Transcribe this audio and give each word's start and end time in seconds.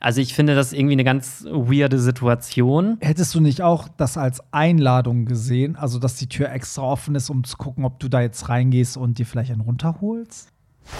Also 0.00 0.20
ich 0.20 0.34
finde 0.34 0.54
das 0.54 0.72
irgendwie 0.72 0.94
eine 0.94 1.04
ganz 1.04 1.44
weirde 1.50 1.98
Situation. 1.98 2.98
Hättest 3.00 3.34
du 3.34 3.40
nicht 3.40 3.62
auch 3.62 3.88
das 3.88 4.16
als 4.16 4.42
Einladung 4.52 5.24
gesehen? 5.24 5.76
Also, 5.76 5.98
dass 5.98 6.16
die 6.16 6.28
Tür 6.28 6.50
extra 6.50 6.82
offen 6.82 7.14
ist, 7.14 7.30
um 7.30 7.44
zu 7.44 7.56
gucken, 7.56 7.84
ob 7.84 7.98
du 7.98 8.08
da 8.08 8.20
jetzt 8.20 8.48
reingehst 8.48 8.96
und 8.96 9.18
dir 9.18 9.26
vielleicht 9.26 9.50
einen 9.50 9.60
runterholst? 9.60 10.48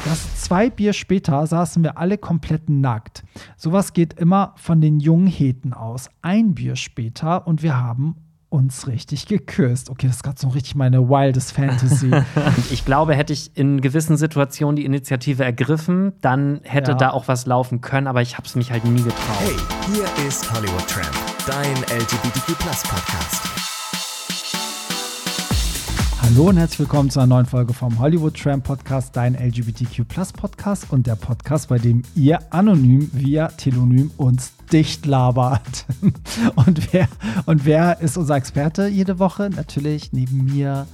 Das 0.05 0.43
zwei 0.43 0.71
Bier 0.71 0.93
später 0.93 1.47
saßen 1.47 1.83
wir 1.83 1.99
alle 1.99 2.19
komplett 2.19 2.69
nackt. 2.69 3.25
Sowas 3.57 3.93
geht 3.93 4.15
immer 4.15 4.55
von 4.57 4.81
den 4.81 5.01
jungen 5.01 5.27
Heten 5.27 5.73
aus. 5.73 6.11
Ein 6.21 6.55
Bier 6.55 6.77
später 6.77 7.47
und 7.47 7.63
wir 7.63 7.81
haben 7.81 8.17
uns 8.51 8.87
richtig 8.87 9.27
geküsst. 9.27 9.91
Okay, 9.91 10.07
das 10.07 10.17
ist 10.17 10.23
gerade 10.23 10.39
so 10.41 10.49
richtig 10.49 10.75
meine 10.75 11.09
wildest 11.09 11.53
Fantasy. 11.53 12.11
ich 12.71 12.85
glaube, 12.85 13.15
hätte 13.15 13.33
ich 13.33 13.57
in 13.57 13.81
gewissen 13.81 14.17
Situationen 14.17 14.77
die 14.77 14.85
Initiative 14.85 15.45
ergriffen, 15.45 16.13
dann 16.21 16.61
hätte 16.65 16.93
Ja. 16.93 16.97
da 16.97 17.11
auch 17.11 17.29
was 17.29 17.47
laufen 17.47 17.81
können, 17.81 18.07
aber 18.07 18.23
ich 18.23 18.37
habe 18.39 18.47
es 18.47 18.55
mich 18.55 18.71
halt 18.73 18.85
nie 18.85 19.03
getraut. 19.03 19.17
Hey, 19.41 19.57
hier 19.95 20.27
ist 20.27 20.51
Hollywood 20.53 20.87
Tramp, 20.89 21.15
dein 21.47 21.75
LGBTQ 21.99 22.59
Podcast. 22.59 23.58
Hallo 26.31 26.51
und 26.51 26.59
herzlich 26.59 26.81
willkommen 26.81 27.09
zu 27.09 27.21
einer 27.21 27.29
neuen 27.29 27.47
Folge 27.47 27.73
vom 27.73 27.99
Hollywood 27.99 28.39
Tram 28.39 28.61
Podcast, 28.61 29.17
dein 29.17 29.35
LGBTQ 29.35 30.03
Podcast 30.37 30.85
und 30.91 31.07
der 31.07 31.17
Podcast, 31.17 31.71
bei 31.71 31.79
dem 31.79 32.03
ihr 32.15 32.39
anonym 32.53 33.11
via 33.15 33.49
Telonym 33.49 34.11
uns 34.19 34.53
dicht 34.71 35.07
labert. 35.07 35.87
Und 36.55 36.93
wer, 36.93 37.09
und 37.47 37.65
wer 37.65 38.01
ist 38.03 38.19
unser 38.19 38.37
Experte 38.37 38.89
jede 38.89 39.19
Woche? 39.19 39.49
Natürlich 39.49 40.13
neben 40.13 40.45
mir 40.45 40.87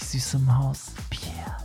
die 0.00 0.04
süße 0.04 0.40
Maus 0.40 0.86
Pierre 1.10 1.61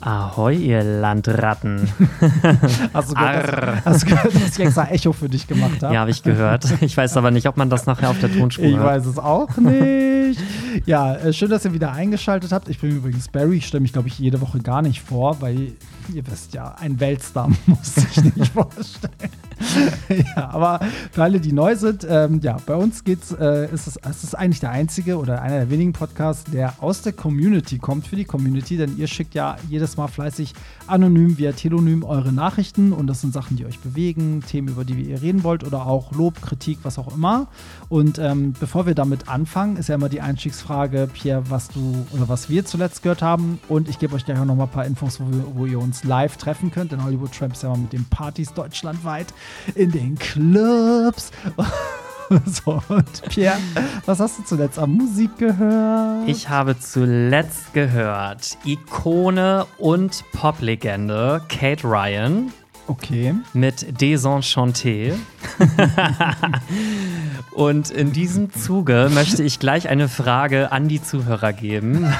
Ahoi, 0.00 0.54
ihr 0.56 0.82
Landratten. 0.82 1.88
Hast 2.94 3.10
du 3.10 3.14
gehört, 3.14 3.52
dass, 3.52 3.84
hast 3.84 4.02
du 4.02 4.06
gehört, 4.06 4.34
dass 4.34 4.58
ich 4.58 4.60
extra 4.60 4.88
Echo 4.88 5.12
für 5.12 5.28
dich 5.28 5.46
gemacht 5.46 5.82
habe? 5.82 5.94
ja, 5.94 6.00
habe 6.00 6.10
ich 6.10 6.22
gehört. 6.22 6.64
Ich 6.80 6.96
weiß 6.96 7.16
aber 7.18 7.30
nicht, 7.30 7.46
ob 7.46 7.56
man 7.58 7.68
das 7.68 7.84
nachher 7.86 8.08
auf 8.10 8.18
der 8.18 8.32
Tonspur 8.32 8.64
Ich 8.64 8.76
hört. 8.76 8.86
weiß 8.86 9.06
es 9.06 9.18
auch 9.18 9.54
nicht. 9.58 10.40
ja, 10.86 11.14
äh, 11.16 11.32
schön, 11.32 11.50
dass 11.50 11.64
ihr 11.66 11.74
wieder 11.74 11.92
eingeschaltet 11.92 12.50
habt. 12.52 12.68
Ich 12.68 12.78
bin 12.78 12.96
übrigens 12.96 13.28
Barry. 13.28 13.56
Ich 13.58 13.66
stelle 13.66 13.82
mich, 13.82 13.92
glaube 13.92 14.08
ich, 14.08 14.18
jede 14.18 14.40
Woche 14.40 14.60
gar 14.60 14.80
nicht 14.80 15.02
vor, 15.02 15.40
weil 15.42 15.72
ihr 16.14 16.26
wisst 16.26 16.54
ja, 16.54 16.74
ein 16.78 16.98
Weltstar 16.98 17.50
muss 17.66 17.94
sich 17.94 18.24
nicht 18.36 18.52
vorstellen. 18.52 19.12
ja, 20.36 20.50
aber 20.50 20.80
für 21.12 21.22
alle, 21.22 21.40
die 21.40 21.52
neu 21.52 21.76
sind, 21.76 22.06
ähm, 22.08 22.40
ja, 22.42 22.56
bei 22.64 22.74
uns 22.74 23.04
geht's, 23.04 23.32
äh, 23.32 23.72
ist 23.72 23.86
es, 23.86 23.96
es 23.96 24.24
ist 24.24 24.34
eigentlich 24.34 24.60
der 24.60 24.70
einzige 24.70 25.18
oder 25.18 25.42
einer 25.42 25.58
der 25.58 25.70
wenigen 25.70 25.92
Podcasts, 25.92 26.50
der 26.50 26.74
aus 26.80 27.02
der 27.02 27.12
Community 27.12 27.78
kommt, 27.78 28.06
für 28.06 28.16
die 28.16 28.24
Community, 28.24 28.76
denn 28.76 28.96
ihr 28.96 29.06
schickt 29.06 29.34
ja 29.34 29.56
jedes 29.68 29.96
Mal 29.96 30.08
fleißig 30.08 30.54
anonym 30.90 31.38
via 31.38 31.52
Telonym 31.52 32.02
eure 32.04 32.32
Nachrichten 32.32 32.92
und 32.92 33.06
das 33.06 33.20
sind 33.20 33.32
Sachen, 33.32 33.56
die 33.56 33.66
euch 33.66 33.78
bewegen, 33.78 34.42
Themen, 34.46 34.68
über 34.68 34.84
die 34.84 34.94
ihr 34.94 35.22
reden 35.22 35.44
wollt 35.44 35.64
oder 35.64 35.86
auch 35.86 36.12
Lob, 36.12 36.40
Kritik, 36.42 36.80
was 36.82 36.98
auch 36.98 37.14
immer. 37.14 37.48
Und 37.88 38.18
ähm, 38.18 38.54
bevor 38.58 38.86
wir 38.86 38.94
damit 38.94 39.28
anfangen, 39.28 39.76
ist 39.76 39.88
ja 39.88 39.94
immer 39.94 40.08
die 40.08 40.20
Einstiegsfrage, 40.20 41.08
Pierre, 41.12 41.44
was 41.48 41.68
du 41.68 42.06
oder 42.12 42.28
was 42.28 42.48
wir 42.48 42.64
zuletzt 42.64 43.02
gehört 43.02 43.22
haben. 43.22 43.58
Und 43.68 43.88
ich 43.88 43.98
gebe 43.98 44.14
euch 44.14 44.24
gleich 44.24 44.38
auch 44.38 44.44
noch 44.44 44.56
mal 44.56 44.64
ein 44.64 44.70
paar 44.70 44.86
Infos, 44.86 45.20
wo, 45.20 45.30
wir, 45.30 45.44
wo 45.54 45.66
ihr 45.66 45.78
uns 45.78 46.04
live 46.04 46.36
treffen 46.36 46.70
könnt. 46.70 46.92
Denn 46.92 47.04
Hollywood 47.04 47.32
Tramp 47.32 47.54
ist 47.54 47.62
ja 47.62 47.70
mal 47.70 47.78
mit 47.78 47.92
den 47.92 48.04
Partys 48.06 48.52
deutschlandweit 48.52 49.32
in 49.74 49.90
den 49.90 50.18
Clubs. 50.18 51.30
so, 52.46 52.80
und 52.88 53.22
Pierre, 53.28 53.58
was 54.06 54.20
hast 54.20 54.38
du 54.38 54.44
zuletzt 54.44 54.78
an 54.78 54.92
Musik 54.92 55.36
gehört? 55.38 56.28
Ich 56.28 56.48
habe 56.48 56.78
zuletzt 56.78 57.72
gehört 57.74 58.56
Ikone 58.64 59.66
und 59.78 60.24
Poplegende 60.32 61.42
Kate 61.48 61.84
Ryan 61.84 62.52
Okay. 62.86 63.34
mit 63.52 64.00
Desenchanté. 64.00 65.14
Und 67.52 67.90
in 67.90 68.12
diesem 68.12 68.52
Zuge 68.52 69.08
möchte 69.14 69.44
ich 69.44 69.60
gleich 69.60 69.88
eine 69.88 70.08
Frage 70.08 70.72
an 70.72 70.88
die 70.88 71.00
Zuhörer 71.00 71.52
geben. 71.52 72.12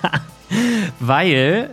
Weil 1.00 1.70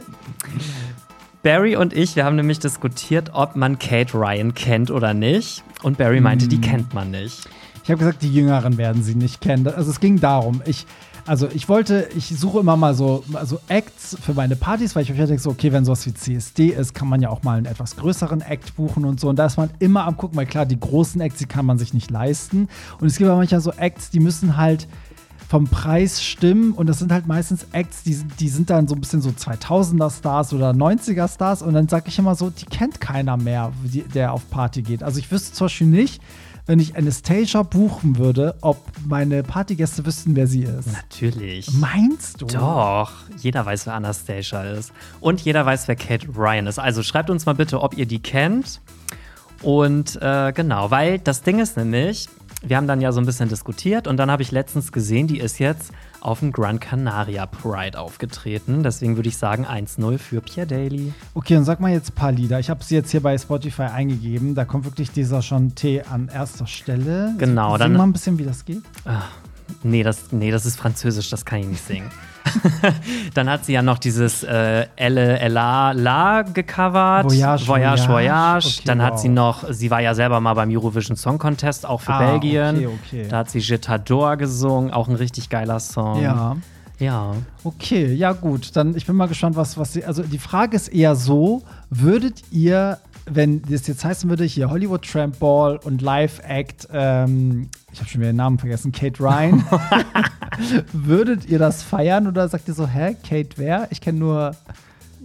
Barry 1.43 1.75
und 1.75 1.93
ich, 1.93 2.15
wir 2.15 2.25
haben 2.25 2.35
nämlich 2.35 2.59
diskutiert, 2.59 3.31
ob 3.33 3.55
man 3.55 3.79
Kate 3.79 4.13
Ryan 4.13 4.53
kennt 4.53 4.91
oder 4.91 5.13
nicht. 5.13 5.63
Und 5.83 5.97
Barry 5.97 6.21
meinte, 6.21 6.47
die 6.47 6.59
kennt 6.59 6.93
man 6.93 7.11
nicht. 7.11 7.47
Ich 7.83 7.91
habe 7.91 7.99
gesagt, 7.99 8.21
die 8.21 8.33
Jüngeren 8.33 8.77
werden 8.77 9.03
sie 9.03 9.15
nicht 9.15 9.39
kennen. 9.39 9.67
Also 9.67 9.91
es 9.91 9.99
ging 9.99 10.19
darum, 10.19 10.61
ich, 10.65 10.85
also 11.25 11.47
ich 11.53 11.69
wollte, 11.69 12.09
ich 12.15 12.27
suche 12.37 12.59
immer 12.59 12.75
mal 12.75 12.93
so 12.93 13.23
also 13.33 13.59
Acts 13.67 14.17
für 14.21 14.33
meine 14.33 14.55
Partys, 14.55 14.95
weil 14.95 15.03
ich 15.03 15.09
mir 15.09 15.25
denke 15.25 15.41
so, 15.41 15.49
okay, 15.49 15.71
wenn 15.71 15.85
sowas 15.85 16.05
wie 16.05 16.13
CSD 16.13 16.67
ist, 16.67 16.93
kann 16.93 17.07
man 17.07 17.21
ja 17.21 17.29
auch 17.29 17.43
mal 17.43 17.57
einen 17.57 17.65
etwas 17.65 17.95
größeren 17.95 18.41
Act 18.41 18.75
buchen 18.75 19.05
und 19.05 19.19
so. 19.19 19.29
Und 19.29 19.37
da 19.37 19.45
ist 19.45 19.57
man 19.57 19.69
immer 19.79 20.05
am 20.05 20.17
gucken, 20.17 20.35
weil 20.35 20.45
klar, 20.45 20.65
die 20.65 20.79
großen 20.79 21.21
Acts, 21.21 21.37
die 21.39 21.45
kann 21.45 21.65
man 21.65 21.77
sich 21.77 21.93
nicht 21.93 22.11
leisten. 22.11 22.67
Und 22.99 23.07
es 23.07 23.17
gibt 23.17 23.29
aber 23.29 23.37
manchmal 23.37 23.61
so 23.61 23.71
Acts, 23.71 24.09
die 24.09 24.19
müssen 24.19 24.57
halt 24.57 24.87
vom 25.49 25.65
Preis 25.67 26.21
stimmen 26.23 26.73
und 26.73 26.87
das 26.87 26.99
sind 26.99 27.11
halt 27.11 27.25
meistens 27.25 27.67
Acts, 27.71 28.03
die, 28.03 28.13
sind- 28.13 28.39
die 28.39 28.49
sind 28.49 28.69
dann 28.69 28.87
so 28.87 28.95
ein 28.95 29.01
bisschen 29.01 29.21
so 29.21 29.29
2000er 29.29 30.09
Stars 30.15 30.51
oder 30.53 30.71
90er 30.71 31.33
Stars 31.33 31.61
und 31.61 31.73
dann 31.73 31.87
sage 31.87 32.05
ich 32.09 32.19
immer 32.19 32.35
so, 32.35 32.49
die 32.49 32.65
kennt 32.65 32.99
keiner 32.99 33.37
mehr, 33.37 33.71
die, 33.83 34.01
der 34.03 34.33
auf 34.33 34.49
Party 34.49 34.81
geht. 34.81 35.03
Also 35.03 35.19
ich 35.19 35.31
wüsste 35.31 35.53
zum 35.53 35.65
Beispiel 35.65 35.87
nicht, 35.87 36.21
wenn 36.65 36.79
ich 36.79 36.97
Anastasia 36.97 37.63
buchen 37.63 38.17
würde, 38.17 38.55
ob 38.59 38.77
meine 39.07 39.41
Partygäste 39.41 40.05
wüssten, 40.05 40.35
wer 40.35 40.47
sie 40.47 40.63
ist. 40.63 40.89
Natürlich. 40.91 41.71
Meinst 41.75 42.41
du? 42.41 42.45
Doch, 42.47 43.13
jeder 43.37 43.65
weiß, 43.65 43.85
wer 43.85 43.93
Anastasia 43.93 44.63
ist. 44.63 44.91
Und 45.21 45.39
jeder 45.39 45.65
weiß, 45.65 45.87
wer 45.87 45.95
Kate 45.95 46.27
Ryan 46.35 46.67
ist. 46.67 46.77
Also 46.77 47.03
schreibt 47.03 47.29
uns 47.29 47.45
mal 47.45 47.55
bitte, 47.55 47.81
ob 47.81 47.97
ihr 47.97 48.05
die 48.05 48.19
kennt. 48.19 48.81
Und 49.63 50.19
äh, 50.21 50.51
genau, 50.53 50.91
weil 50.91 51.19
das 51.19 51.41
Ding 51.41 51.59
ist 51.59 51.77
nämlich, 51.77 52.27
wir 52.69 52.77
haben 52.77 52.87
dann 52.87 53.01
ja 53.01 53.11
so 53.11 53.19
ein 53.19 53.25
bisschen 53.25 53.49
diskutiert 53.49 54.07
und 54.07 54.17
dann 54.17 54.29
habe 54.31 54.41
ich 54.43 54.51
letztens 54.51 54.91
gesehen, 54.91 55.27
die 55.27 55.39
ist 55.39 55.59
jetzt 55.59 55.91
auf 56.21 56.39
dem 56.39 56.51
Gran 56.51 56.79
Canaria 56.79 57.45
Pride 57.45 57.97
aufgetreten. 57.99 58.83
Deswegen 58.83 59.15
würde 59.15 59.29
ich 59.29 59.37
sagen 59.37 59.65
1-0 59.65 60.17
für 60.17 60.41
Pierre 60.41 60.67
Daly. 60.67 61.13
Okay, 61.33 61.53
dann 61.53 61.63
sag 61.63 61.79
mal 61.79 61.91
jetzt 61.91 62.09
ein 62.11 62.15
paar 62.15 62.31
Lieder. 62.31 62.59
Ich 62.59 62.69
habe 62.69 62.83
sie 62.83 62.95
jetzt 62.95 63.11
hier 63.11 63.21
bei 63.21 63.37
Spotify 63.37 63.83
eingegeben. 63.83 64.55
Da 64.55 64.65
kommt 64.65 64.85
wirklich 64.85 65.11
dieser 65.11 65.39
Chanté 65.39 66.03
an 66.07 66.29
erster 66.33 66.67
Stelle. 66.67 67.33
Genau, 67.37 67.71
Sing 67.71 67.79
dann- 67.79 67.93
mal 67.93 68.03
ein 68.03 68.13
bisschen, 68.13 68.37
wie 68.39 68.43
das 68.45 68.65
geht. 68.65 68.81
Nee 69.83 70.03
das, 70.03 70.31
nee, 70.31 70.49
das 70.51 70.65
ist 70.65 70.77
Französisch, 70.77 71.29
das 71.29 71.45
kann 71.45 71.59
ich 71.59 71.67
nicht 71.67 71.85
singen. 71.85 72.09
Dann 73.33 73.49
hat 73.49 73.65
sie 73.65 73.73
ja 73.73 73.81
noch 73.81 73.97
dieses 73.97 74.43
äh, 74.43 74.85
Elle, 74.95 75.39
Ella, 75.39 75.91
La 75.91 76.41
gecovert. 76.43 77.25
Voyage, 77.25 77.67
Voyage. 77.67 78.07
Voyage. 78.07 78.67
Okay, 78.67 78.81
Dann 78.85 79.01
hat 79.01 79.13
wow. 79.13 79.21
sie 79.21 79.29
noch, 79.29 79.63
sie 79.71 79.91
war 79.91 80.01
ja 80.01 80.13
selber 80.13 80.39
mal 80.39 80.53
beim 80.53 80.69
Eurovision 80.69 81.15
Song 81.17 81.37
Contest, 81.37 81.85
auch 81.85 82.01
für 82.01 82.13
Ah, 82.13 82.31
Belgien. 82.31 82.75
okay, 82.77 82.87
okay. 82.87 83.27
Da 83.29 83.37
hat 83.39 83.49
sie 83.49 83.59
Je 83.59 83.77
t'adore 83.77 84.37
gesungen, 84.37 84.91
auch 84.91 85.07
ein 85.07 85.15
richtig 85.15 85.49
geiler 85.49 85.79
Song. 85.79 86.21
Ja. 86.21 86.55
Ja. 86.99 87.33
Okay, 87.63 88.11
ja 88.13 88.31
gut. 88.33 88.75
Dann 88.75 88.95
ich 88.95 89.05
bin 89.05 89.15
mal 89.15 89.27
gespannt, 89.27 89.55
was, 89.55 89.77
was 89.77 89.93
sie. 89.93 90.03
Also 90.03 90.23
die 90.23 90.39
Frage 90.39 90.75
ist 90.75 90.87
eher 90.87 91.15
so: 91.15 91.61
Würdet 91.91 92.41
ihr, 92.51 92.97
wenn 93.29 93.61
das 93.63 93.87
jetzt 93.87 94.03
heißen 94.03 94.29
würde, 94.29 94.43
hier 94.43 94.69
Hollywood 94.69 95.03
Tramp 95.03 95.39
Ball 95.39 95.77
und 95.83 96.01
Live 96.01 96.41
Act, 96.47 96.87
ähm, 96.91 97.69
ich 97.91 97.99
habe 97.99 98.09
schon 98.09 98.21
wieder 98.21 98.31
den 98.31 98.37
Namen 98.37 98.57
vergessen, 98.57 98.91
Kate 98.91 99.21
Ryan, 99.21 99.63
würdet 100.93 101.47
ihr 101.49 101.59
das 101.59 101.83
feiern 101.83 102.27
oder 102.27 102.47
sagt 102.47 102.67
ihr 102.67 102.73
so, 102.73 102.87
hä, 102.87 103.15
Kate 103.27 103.49
wer? 103.57 103.87
Ich 103.91 104.01
kenne 104.01 104.19
nur, 104.19 104.55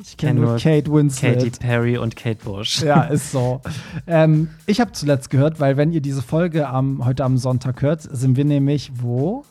ich 0.01 0.17
kenne 0.17 0.33
kenn 0.33 0.43
nur 0.43 0.51
nur 0.53 0.59
Kate 0.59 0.93
Winslet. 0.93 1.39
Katy 1.39 1.51
Perry 1.51 1.99
und 1.99 2.17
Kate 2.17 2.45
Bush. 2.45 2.83
Ja, 2.83 3.03
ist 3.11 3.31
so. 3.31 3.61
ähm, 4.07 4.49
ich 4.67 4.81
habe 4.81 4.93
zuletzt 4.93 5.31
gehört, 5.31 5.61
weil 5.61 5.77
wenn 5.77 5.93
ihr 5.93 6.01
diese 6.01 6.23
Folge 6.23 6.69
am, 6.69 7.05
heute 7.05 7.25
am 7.25 7.37
Sonntag 7.39 7.83
hört, 7.83 8.03
sind 8.03 8.37
wir 8.37 8.45
nämlich 8.45 8.93
wo? 8.97 9.45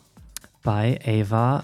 Bei 0.64 1.00
Ava 1.06 1.64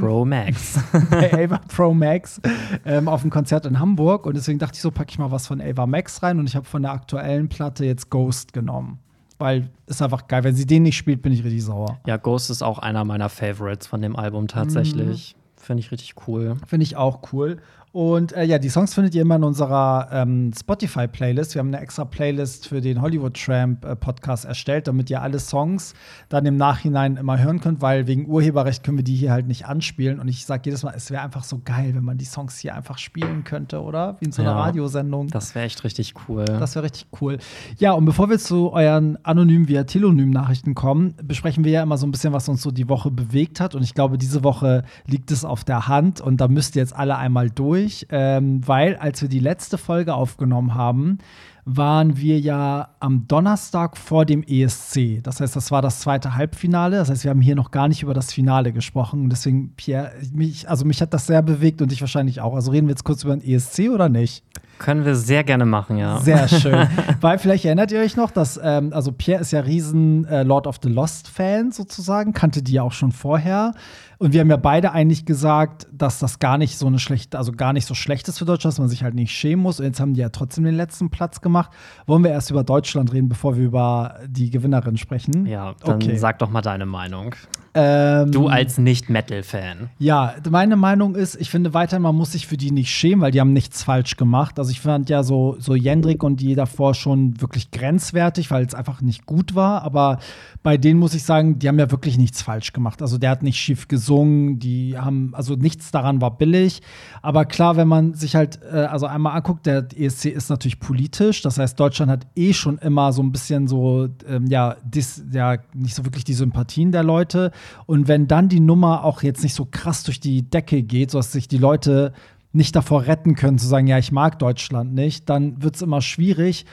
Pro 0.00 0.24
Max. 0.24 0.78
bei 1.10 1.44
Ava 1.44 1.60
Pro 1.68 1.94
Max 1.94 2.40
ähm, 2.84 3.08
auf 3.08 3.22
dem 3.22 3.30
Konzert 3.30 3.66
in 3.66 3.78
Hamburg 3.78 4.26
und 4.26 4.36
deswegen 4.36 4.58
dachte 4.58 4.74
ich 4.76 4.82
so, 4.82 4.90
packe 4.90 5.10
ich 5.10 5.18
mal 5.18 5.30
was 5.30 5.46
von 5.46 5.60
Ava 5.60 5.86
Max 5.86 6.22
rein 6.22 6.38
und 6.38 6.48
ich 6.48 6.56
habe 6.56 6.66
von 6.66 6.82
der 6.82 6.92
aktuellen 6.92 7.48
Platte 7.48 7.84
jetzt 7.84 8.10
Ghost 8.10 8.52
genommen. 8.52 8.98
Weil 9.38 9.70
ist 9.86 10.00
einfach 10.00 10.28
geil. 10.28 10.44
Wenn 10.44 10.54
sie 10.54 10.66
den 10.66 10.84
nicht 10.84 10.96
spielt, 10.96 11.22
bin 11.22 11.32
ich 11.32 11.42
richtig 11.44 11.64
sauer. 11.64 11.98
ja, 12.06 12.16
Ghost 12.16 12.50
ist 12.50 12.62
auch 12.62 12.78
einer 12.78 13.04
meiner 13.04 13.28
Favorites 13.28 13.86
von 13.86 14.00
dem 14.00 14.14
Album 14.16 14.46
tatsächlich. 14.48 15.34
Mhm. 15.36 15.62
Finde 15.62 15.80
ich 15.80 15.90
richtig 15.92 16.14
cool. 16.26 16.56
Finde 16.66 16.84
ich 16.84 16.96
auch 16.96 17.20
cool. 17.32 17.58
Und 17.92 18.32
äh, 18.32 18.44
ja, 18.44 18.58
die 18.58 18.70
Songs 18.70 18.94
findet 18.94 19.14
ihr 19.14 19.20
immer 19.20 19.36
in 19.36 19.44
unserer 19.44 20.08
ähm, 20.12 20.50
Spotify-Playlist. 20.58 21.54
Wir 21.54 21.58
haben 21.60 21.68
eine 21.68 21.80
extra 21.80 22.06
Playlist 22.06 22.66
für 22.66 22.80
den 22.80 23.02
Hollywood 23.02 23.34
Tramp 23.38 23.84
äh, 23.84 23.94
Podcast 23.94 24.46
erstellt, 24.46 24.88
damit 24.88 25.10
ihr 25.10 25.20
alle 25.20 25.38
Songs 25.38 25.92
dann 26.30 26.46
im 26.46 26.56
Nachhinein 26.56 27.18
immer 27.18 27.38
hören 27.38 27.60
könnt, 27.60 27.82
weil 27.82 28.06
wegen 28.06 28.26
Urheberrecht 28.26 28.82
können 28.82 28.96
wir 28.96 29.04
die 29.04 29.14
hier 29.14 29.30
halt 29.32 29.46
nicht 29.46 29.66
anspielen. 29.66 30.20
Und 30.20 30.28
ich 30.28 30.46
sage 30.46 30.62
jedes 30.64 30.82
Mal, 30.84 30.94
es 30.96 31.10
wäre 31.10 31.22
einfach 31.22 31.44
so 31.44 31.60
geil, 31.62 31.90
wenn 31.94 32.02
man 32.02 32.16
die 32.16 32.24
Songs 32.24 32.58
hier 32.58 32.74
einfach 32.74 32.96
spielen 32.96 33.44
könnte, 33.44 33.82
oder? 33.82 34.16
Wie 34.20 34.24
in 34.24 34.32
so 34.32 34.40
einer 34.40 34.52
Ja. 34.52 34.60
Radiosendung. 34.60 35.28
Das 35.28 35.54
wäre 35.54 35.66
echt 35.66 35.84
richtig 35.84 36.14
cool. 36.28 36.46
Das 36.46 36.74
wäre 36.74 36.86
richtig 36.86 37.08
cool. 37.20 37.36
Ja, 37.76 37.92
und 37.92 38.06
bevor 38.06 38.30
wir 38.30 38.38
zu 38.38 38.72
euren 38.72 39.18
anonymen 39.22 39.68
via 39.68 39.84
Telonym-Nachrichten 39.84 40.74
kommen, 40.74 41.12
besprechen 41.22 41.62
wir 41.64 41.72
ja 41.72 41.82
immer 41.82 41.98
so 41.98 42.06
ein 42.06 42.10
bisschen, 42.10 42.32
was 42.32 42.48
uns 42.48 42.62
so 42.62 42.70
die 42.70 42.88
Woche 42.88 43.10
bewegt 43.10 43.60
hat. 43.60 43.74
Und 43.74 43.82
ich 43.82 43.92
glaube, 43.92 44.16
diese 44.16 44.42
Woche 44.42 44.82
liegt 45.06 45.30
es 45.30 45.44
auf 45.44 45.62
der 45.62 45.88
Hand 45.88 46.22
und 46.22 46.40
da 46.40 46.48
müsst 46.48 46.74
ihr 46.74 46.80
jetzt 46.80 46.96
alle 46.96 47.18
einmal 47.18 47.50
durch, 47.50 47.81
ähm, 48.10 48.66
weil 48.66 48.96
als 48.96 49.22
wir 49.22 49.28
die 49.28 49.38
letzte 49.38 49.78
Folge 49.78 50.14
aufgenommen 50.14 50.74
haben, 50.74 51.18
waren 51.64 52.16
wir 52.16 52.40
ja 52.40 52.88
am 52.98 53.28
Donnerstag 53.28 53.96
vor 53.96 54.26
dem 54.26 54.42
ESC. 54.42 55.22
Das 55.22 55.40
heißt, 55.40 55.54
das 55.54 55.70
war 55.70 55.80
das 55.80 56.00
zweite 56.00 56.34
Halbfinale. 56.34 56.96
Das 56.96 57.08
heißt, 57.08 57.22
wir 57.22 57.30
haben 57.30 57.40
hier 57.40 57.54
noch 57.54 57.70
gar 57.70 57.86
nicht 57.86 58.02
über 58.02 58.14
das 58.14 58.32
Finale 58.32 58.72
gesprochen. 58.72 59.22
Und 59.22 59.30
deswegen, 59.30 59.72
Pierre, 59.76 60.10
mich, 60.32 60.68
also 60.68 60.84
mich 60.84 61.00
hat 61.00 61.14
das 61.14 61.28
sehr 61.28 61.40
bewegt 61.40 61.80
und 61.80 61.92
dich 61.92 62.00
wahrscheinlich 62.00 62.40
auch. 62.40 62.54
Also 62.54 62.72
reden 62.72 62.88
wir 62.88 62.92
jetzt 62.92 63.04
kurz 63.04 63.22
über 63.22 63.36
den 63.36 63.48
ESC 63.48 63.90
oder 63.90 64.08
nicht? 64.08 64.44
Können 64.78 65.04
wir 65.04 65.14
sehr 65.14 65.44
gerne 65.44 65.64
machen, 65.64 65.96
ja. 65.96 66.18
Sehr 66.18 66.48
schön. 66.48 66.88
Weil 67.20 67.38
vielleicht 67.38 67.64
erinnert 67.64 67.92
ihr 67.92 68.00
euch 68.00 68.16
noch, 68.16 68.32
dass, 68.32 68.58
ähm, 68.60 68.92
also 68.92 69.12
Pierre 69.12 69.40
ist 69.40 69.52
ja 69.52 69.60
riesen 69.60 70.24
äh, 70.24 70.42
Lord 70.42 70.66
of 70.66 70.80
the 70.82 70.88
Lost-Fan 70.88 71.70
sozusagen, 71.70 72.32
kannte 72.32 72.64
die 72.64 72.72
ja 72.72 72.82
auch 72.82 72.90
schon 72.90 73.12
vorher. 73.12 73.74
Und 74.22 74.32
wir 74.32 74.40
haben 74.40 74.50
ja 74.50 74.56
beide 74.56 74.92
eigentlich 74.92 75.26
gesagt, 75.26 75.88
dass 75.92 76.20
das 76.20 76.38
gar 76.38 76.56
nicht 76.56 76.78
so 76.78 76.86
eine 76.86 77.00
schlechte, 77.00 77.38
also 77.38 77.50
gar 77.50 77.72
nicht 77.72 77.86
so 77.86 77.94
schlecht 77.94 78.28
ist 78.28 78.38
für 78.38 78.44
Deutschland, 78.44 78.72
dass 78.72 78.78
man 78.78 78.88
sich 78.88 79.02
halt 79.02 79.16
nicht 79.16 79.32
schämen 79.32 79.60
muss. 79.60 79.80
Und 79.80 79.86
jetzt 79.86 79.98
haben 79.98 80.14
die 80.14 80.20
ja 80.20 80.28
trotzdem 80.28 80.62
den 80.62 80.76
letzten 80.76 81.10
Platz 81.10 81.40
gemacht. 81.40 81.72
Wollen 82.06 82.22
wir 82.22 82.30
erst 82.30 82.48
über 82.48 82.62
Deutschland 82.62 83.12
reden, 83.12 83.28
bevor 83.28 83.56
wir 83.56 83.64
über 83.64 84.20
die 84.28 84.50
Gewinnerin 84.50 84.96
sprechen? 84.96 85.44
Ja, 85.46 85.74
dann 85.84 85.96
Okay. 85.96 86.16
sag 86.18 86.38
doch 86.38 86.50
mal 86.50 86.62
deine 86.62 86.86
Meinung. 86.86 87.34
Ähm, 87.74 88.30
Du 88.32 88.48
als 88.48 88.76
Nicht-Metal-Fan. 88.76 89.88
Ja, 89.98 90.34
meine 90.50 90.76
Meinung 90.76 91.14
ist, 91.14 91.36
ich 91.40 91.50
finde 91.50 91.72
weiterhin, 91.72 92.02
man 92.02 92.14
muss 92.14 92.32
sich 92.32 92.46
für 92.46 92.56
die 92.58 92.70
nicht 92.70 92.90
schämen, 92.90 93.22
weil 93.22 93.30
die 93.30 93.40
haben 93.40 93.52
nichts 93.52 93.82
falsch 93.82 94.16
gemacht. 94.16 94.58
Also 94.58 94.70
ich 94.70 94.80
fand 94.80 95.08
ja 95.08 95.22
so, 95.22 95.56
so 95.58 95.74
Jendrik 95.74 96.22
und 96.22 96.40
die 96.40 96.54
davor 96.54 96.94
schon 96.94 97.40
wirklich 97.40 97.70
grenzwertig, 97.70 98.50
weil 98.50 98.64
es 98.66 98.74
einfach 98.74 99.00
nicht 99.00 99.24
gut 99.24 99.54
war. 99.54 99.82
Aber 99.82 100.18
bei 100.62 100.76
denen 100.76 101.00
muss 101.00 101.14
ich 101.14 101.24
sagen, 101.24 101.58
die 101.58 101.68
haben 101.68 101.78
ja 101.78 101.90
wirklich 101.90 102.18
nichts 102.18 102.42
falsch 102.42 102.72
gemacht. 102.72 103.00
Also 103.00 103.16
der 103.16 103.30
hat 103.30 103.42
nicht 103.42 103.58
schief 103.58 103.88
gesungen, 103.88 104.58
die 104.58 104.98
haben, 104.98 105.34
also 105.34 105.54
nichts 105.54 105.90
daran 105.90 106.20
war 106.20 106.36
billig. 106.36 106.82
Aber 107.22 107.46
klar, 107.46 107.76
wenn 107.76 107.88
man 107.88 108.12
sich 108.14 108.36
halt, 108.36 108.60
äh, 108.70 108.76
also 108.76 109.06
einmal 109.06 109.34
anguckt, 109.34 109.64
der 109.64 109.86
ESC 109.96 110.26
ist 110.26 110.50
natürlich 110.50 110.78
politisch. 110.78 111.40
Das 111.40 111.58
heißt, 111.58 111.80
Deutschland 111.80 112.10
hat 112.10 112.26
eh 112.36 112.52
schon 112.52 112.76
immer 112.78 113.12
so 113.12 113.22
ein 113.22 113.32
bisschen 113.32 113.66
so, 113.66 114.08
ähm, 114.28 114.46
ja, 114.46 114.76
dis, 114.84 115.24
ja, 115.32 115.56
nicht 115.72 115.94
so 115.94 116.04
wirklich 116.04 116.24
die 116.24 116.34
Sympathien 116.34 116.92
der 116.92 117.02
Leute. 117.02 117.50
Und 117.86 118.08
wenn 118.08 118.28
dann 118.28 118.48
die 118.48 118.60
Nummer 118.60 119.04
auch 119.04 119.22
jetzt 119.22 119.42
nicht 119.42 119.54
so 119.54 119.66
krass 119.70 120.04
durch 120.04 120.20
die 120.20 120.48
Decke 120.48 120.82
geht, 120.82 121.10
sodass 121.10 121.32
sich 121.32 121.48
die 121.48 121.58
Leute 121.58 122.12
nicht 122.52 122.76
davor 122.76 123.06
retten 123.06 123.34
können, 123.34 123.58
zu 123.58 123.66
sagen, 123.66 123.86
ja, 123.86 123.98
ich 123.98 124.12
mag 124.12 124.38
Deutschland 124.38 124.94
nicht, 124.94 125.28
dann 125.28 125.62
wird 125.62 125.76
es 125.76 125.82
immer 125.82 126.02
schwierig. 126.02 126.66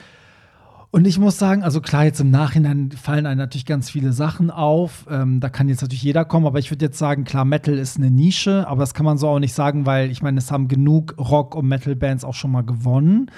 Und 0.92 1.06
ich 1.06 1.20
muss 1.20 1.38
sagen, 1.38 1.62
also 1.62 1.80
klar, 1.80 2.04
jetzt 2.04 2.20
im 2.20 2.32
Nachhinein 2.32 2.90
fallen 2.90 3.24
einem 3.24 3.38
natürlich 3.38 3.64
ganz 3.64 3.88
viele 3.88 4.12
Sachen 4.12 4.50
auf. 4.50 5.06
Ähm, 5.08 5.38
da 5.38 5.48
kann 5.48 5.68
jetzt 5.68 5.82
natürlich 5.82 6.02
jeder 6.02 6.24
kommen, 6.24 6.46
aber 6.46 6.58
ich 6.58 6.70
würde 6.70 6.86
jetzt 6.86 6.98
sagen, 6.98 7.22
klar, 7.22 7.44
Metal 7.44 7.78
ist 7.78 7.96
eine 7.96 8.10
Nische, 8.10 8.66
aber 8.66 8.80
das 8.80 8.92
kann 8.92 9.06
man 9.06 9.16
so 9.16 9.28
auch 9.28 9.38
nicht 9.38 9.54
sagen, 9.54 9.86
weil 9.86 10.10
ich 10.10 10.20
meine, 10.20 10.38
es 10.38 10.50
haben 10.50 10.66
genug 10.66 11.14
Rock- 11.16 11.54
und 11.54 11.68
Metal-Bands 11.68 12.24
auch 12.24 12.34
schon 12.34 12.50
mal 12.50 12.64
gewonnen. 12.64 13.30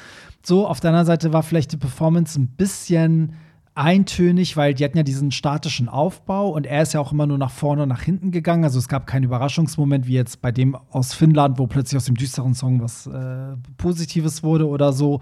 So, 0.43 0.67
auf 0.67 0.81
der 0.81 0.91
anderen 0.91 1.07
Seite 1.07 1.35
war 1.35 1.43
vielleicht 1.43 1.73
die 1.73 1.77
Performance 1.77 2.41
ein 2.41 2.49
bisschen 2.49 3.35
eintönig, 3.75 4.57
weil 4.57 4.75
die 4.75 4.85
hatten 4.85 4.99
ja 4.99 5.03
diesen 5.03 5.31
statischen 5.31 5.89
Aufbau 5.89 6.51
und 6.51 6.67
er 6.67 6.83
ist 6.83 6.93
ja 6.93 7.01
auch 7.01 7.13
immer 7.13 7.27
nur 7.27 7.39
nach 7.39 7.51
vorne 7.51 7.85
und 7.85 7.89
nach 7.89 8.03
hinten 8.03 8.31
gegangen. 8.31 8.65
Also 8.65 8.79
es 8.79 8.89
gab 8.89 9.07
keinen 9.07 9.25
Überraschungsmoment 9.25 10.07
wie 10.07 10.15
jetzt 10.15 10.43
bei 10.43 10.53
dem 10.53 10.77
aus 10.91 11.15
Finnland, 11.15 11.59
wo 11.59 11.67
plötzlich 11.67 11.97
aus 11.97 12.05
dem 12.05 12.17
düsteren 12.17 12.55
Song 12.55 12.83
was 12.83 13.07
äh, 13.07 13.57
Positives 13.79 14.43
wurde 14.43 14.69
oder 14.69 14.93
so. 14.93 15.21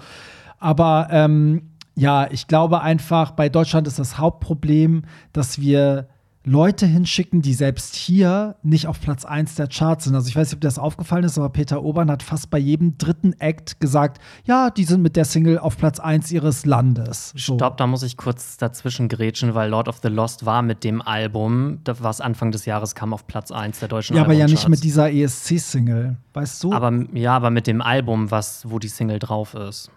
Aber 0.58 1.08
ähm, 1.10 1.62
ja, 1.94 2.28
ich 2.30 2.48
glaube 2.48 2.80
einfach, 2.80 3.32
bei 3.32 3.48
Deutschland 3.48 3.86
ist 3.86 3.98
das 3.98 4.18
Hauptproblem, 4.18 5.02
dass 5.32 5.60
wir 5.60 6.08
Leute 6.50 6.84
hinschicken, 6.84 7.42
die 7.42 7.54
selbst 7.54 7.94
hier 7.94 8.56
nicht 8.64 8.88
auf 8.88 9.00
Platz 9.00 9.24
1 9.24 9.54
der 9.54 9.68
Charts 9.68 10.04
sind. 10.04 10.16
Also 10.16 10.28
ich 10.28 10.34
weiß 10.34 10.48
nicht, 10.48 10.54
ob 10.54 10.60
dir 10.60 10.66
das 10.66 10.80
aufgefallen 10.80 11.22
ist, 11.22 11.38
aber 11.38 11.48
Peter 11.48 11.84
Obern 11.84 12.10
hat 12.10 12.24
fast 12.24 12.50
bei 12.50 12.58
jedem 12.58 12.98
dritten 12.98 13.34
Act 13.34 13.78
gesagt, 13.78 14.20
ja, 14.44 14.70
die 14.70 14.82
sind 14.82 15.00
mit 15.00 15.14
der 15.14 15.24
Single 15.24 15.58
auf 15.58 15.76
Platz 15.76 16.00
1 16.00 16.32
ihres 16.32 16.66
Landes. 16.66 17.32
So. 17.36 17.54
Stopp, 17.54 17.76
da 17.76 17.86
muss 17.86 18.02
ich 18.02 18.16
kurz 18.16 18.56
dazwischen 18.56 19.08
grätschen, 19.08 19.54
weil 19.54 19.70
Lord 19.70 19.86
of 19.86 20.00
the 20.02 20.08
Lost 20.08 20.44
war 20.44 20.62
mit 20.62 20.82
dem 20.82 21.00
Album, 21.00 21.78
was 21.84 22.20
Anfang 22.20 22.50
des 22.50 22.64
Jahres 22.64 22.96
kam, 22.96 23.14
auf 23.14 23.28
Platz 23.28 23.52
1 23.52 23.78
der 23.78 23.88
deutschen 23.88 24.16
Ja, 24.16 24.24
aber 24.24 24.32
ja 24.32 24.48
nicht 24.48 24.68
mit 24.68 24.82
dieser 24.82 25.12
ESC-Single, 25.12 26.16
weißt 26.34 26.64
du? 26.64 26.72
Aber 26.72 26.92
ja, 27.12 27.36
aber 27.36 27.50
mit 27.50 27.68
dem 27.68 27.80
Album, 27.80 28.32
was, 28.32 28.68
wo 28.68 28.80
die 28.80 28.88
Single 28.88 29.20
drauf 29.20 29.54
ist. 29.54 29.92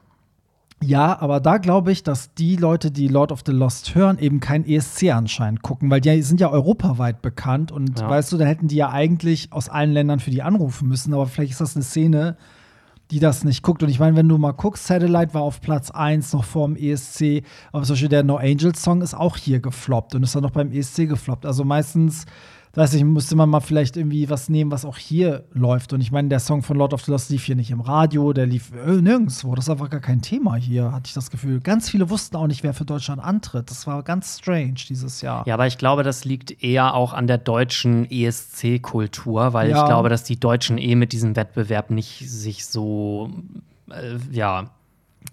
Ja, 0.85 1.19
aber 1.21 1.39
da 1.39 1.57
glaube 1.57 1.91
ich, 1.91 2.03
dass 2.03 2.33
die 2.33 2.56
Leute, 2.57 2.91
die 2.91 3.07
Lord 3.07 3.31
of 3.31 3.41
the 3.45 3.51
Lost 3.53 3.95
hören, 3.95 4.18
eben 4.19 4.39
kein 4.39 4.68
ESC 4.68 5.12
anscheinend 5.12 5.62
gucken, 5.62 5.89
weil 5.89 6.01
die 6.01 6.21
sind 6.21 6.41
ja 6.41 6.50
europaweit 6.50 7.21
bekannt 7.21 7.71
und 7.71 8.00
Ja. 8.00 8.09
weißt 8.09 8.31
du, 8.33 8.38
da 8.38 8.45
hätten 8.45 8.68
die 8.68 8.75
ja 8.75 8.89
eigentlich 8.89 9.51
aus 9.53 9.69
allen 9.69 9.91
Ländern 9.94 10.19
für 10.19 10.31
die 10.31 10.41
anrufen 10.41 10.88
müssen, 10.89 11.13
aber 11.13 11.25
vielleicht 11.27 11.51
ist 11.51 11.62
das 11.62 11.75
eine 11.75 11.83
Szene, 11.83 12.38
die 13.12 13.19
das 13.19 13.44
nicht 13.44 13.62
guckt. 13.63 13.83
Und 13.83 13.89
ich 13.89 14.00
meine, 14.00 14.15
wenn 14.18 14.27
du 14.27 14.38
mal 14.38 14.51
guckst, 14.53 14.88
Satellite 14.88 15.33
war 15.33 15.41
auf 15.44 15.62
Platz 15.62 15.91
1 15.91 16.33
noch 16.33 16.44
vor 16.44 16.68
dem 16.68 16.75
ESC, 16.75 17.44
aber 17.71 17.83
zum 17.83 17.94
Beispiel 17.94 18.09
der 18.09 18.24
No 18.24 18.38
Angels 18.38 18.81
Song 18.81 19.01
ist 19.01 19.13
auch 19.13 19.38
hier 19.38 19.59
gefloppt 19.59 20.15
und 20.15 20.24
ist 20.24 20.35
dann 20.35 20.44
noch 20.44 20.51
beim 20.51 20.71
ESC 20.71 21.07
gefloppt. 21.07 21.45
Also 21.45 21.63
meistens, 21.63 22.25
weiß 22.75 22.96
ich, 22.96 23.04
müsste 23.04 23.36
man 23.36 23.50
mal 23.50 23.60
vielleicht 23.60 23.98
irgendwie 23.98 24.30
was 24.31 24.50
nehmen, 24.50 24.72
was 24.72 24.84
auch 24.84 24.98
hier 24.98 25.44
läuft. 25.54 25.94
Und 25.94 26.02
ich 26.02 26.12
meine, 26.12 26.30
der 26.30 26.40
Song 26.40 26.64
von 26.64 26.75
Lord 26.75 26.94
of 26.94 27.04
the 27.04 27.12
Lost 27.12 27.30
lief 27.30 27.44
hier 27.46 27.56
nicht 27.56 27.70
im 27.70 27.81
Radio, 27.81 28.34
der 28.34 28.48
lief 28.48 28.72
äh, 28.74 28.94
nirgendwo. 29.00 29.54
Das 29.54 29.66
ist 29.66 29.70
einfach 29.70 29.92
gar 29.92 30.00
kein 30.00 30.24
Thema 30.24 30.56
hier, 30.56 30.92
hatte 30.92 31.04
ich 31.08 31.14
das 31.14 31.30
Gefühl. 31.30 31.60
Ganz 31.60 31.90
viele 31.90 32.10
wussten 32.10 32.36
auch 32.36 32.48
nicht, 32.48 32.64
wer 32.64 32.74
für 32.74 32.86
Deutschland 32.86 33.24
antritt. 33.24 33.70
Das 33.70 33.86
war 33.86 34.02
ganz 34.02 34.40
strange 34.40 34.74
dieses 34.90 35.22
Jahr. 35.22 35.46
Ja, 35.48 35.54
aber 35.54 35.68
ich 35.68 35.78
glaube, 35.78 36.02
das 36.02 36.25
liegt 36.25 36.64
eher 36.64 36.96
auch 36.96 37.14
an 37.14 37.28
der 37.28 37.38
deutschen 37.38 38.10
ESC-Kultur, 38.10 39.54
weil 39.54 39.69
Ja. 39.69 39.80
ich 39.81 39.86
glaube, 39.86 40.10
dass 40.10 40.24
die 40.24 40.40
Deutschen 40.40 40.80
eh 40.80 40.96
mit 40.96 41.14
diesem 41.14 41.36
Wettbewerb 41.36 41.92
nicht 41.92 42.28
sich 42.28 42.66
so, 42.66 43.30
äh, 43.92 44.18
ja. 44.31 44.72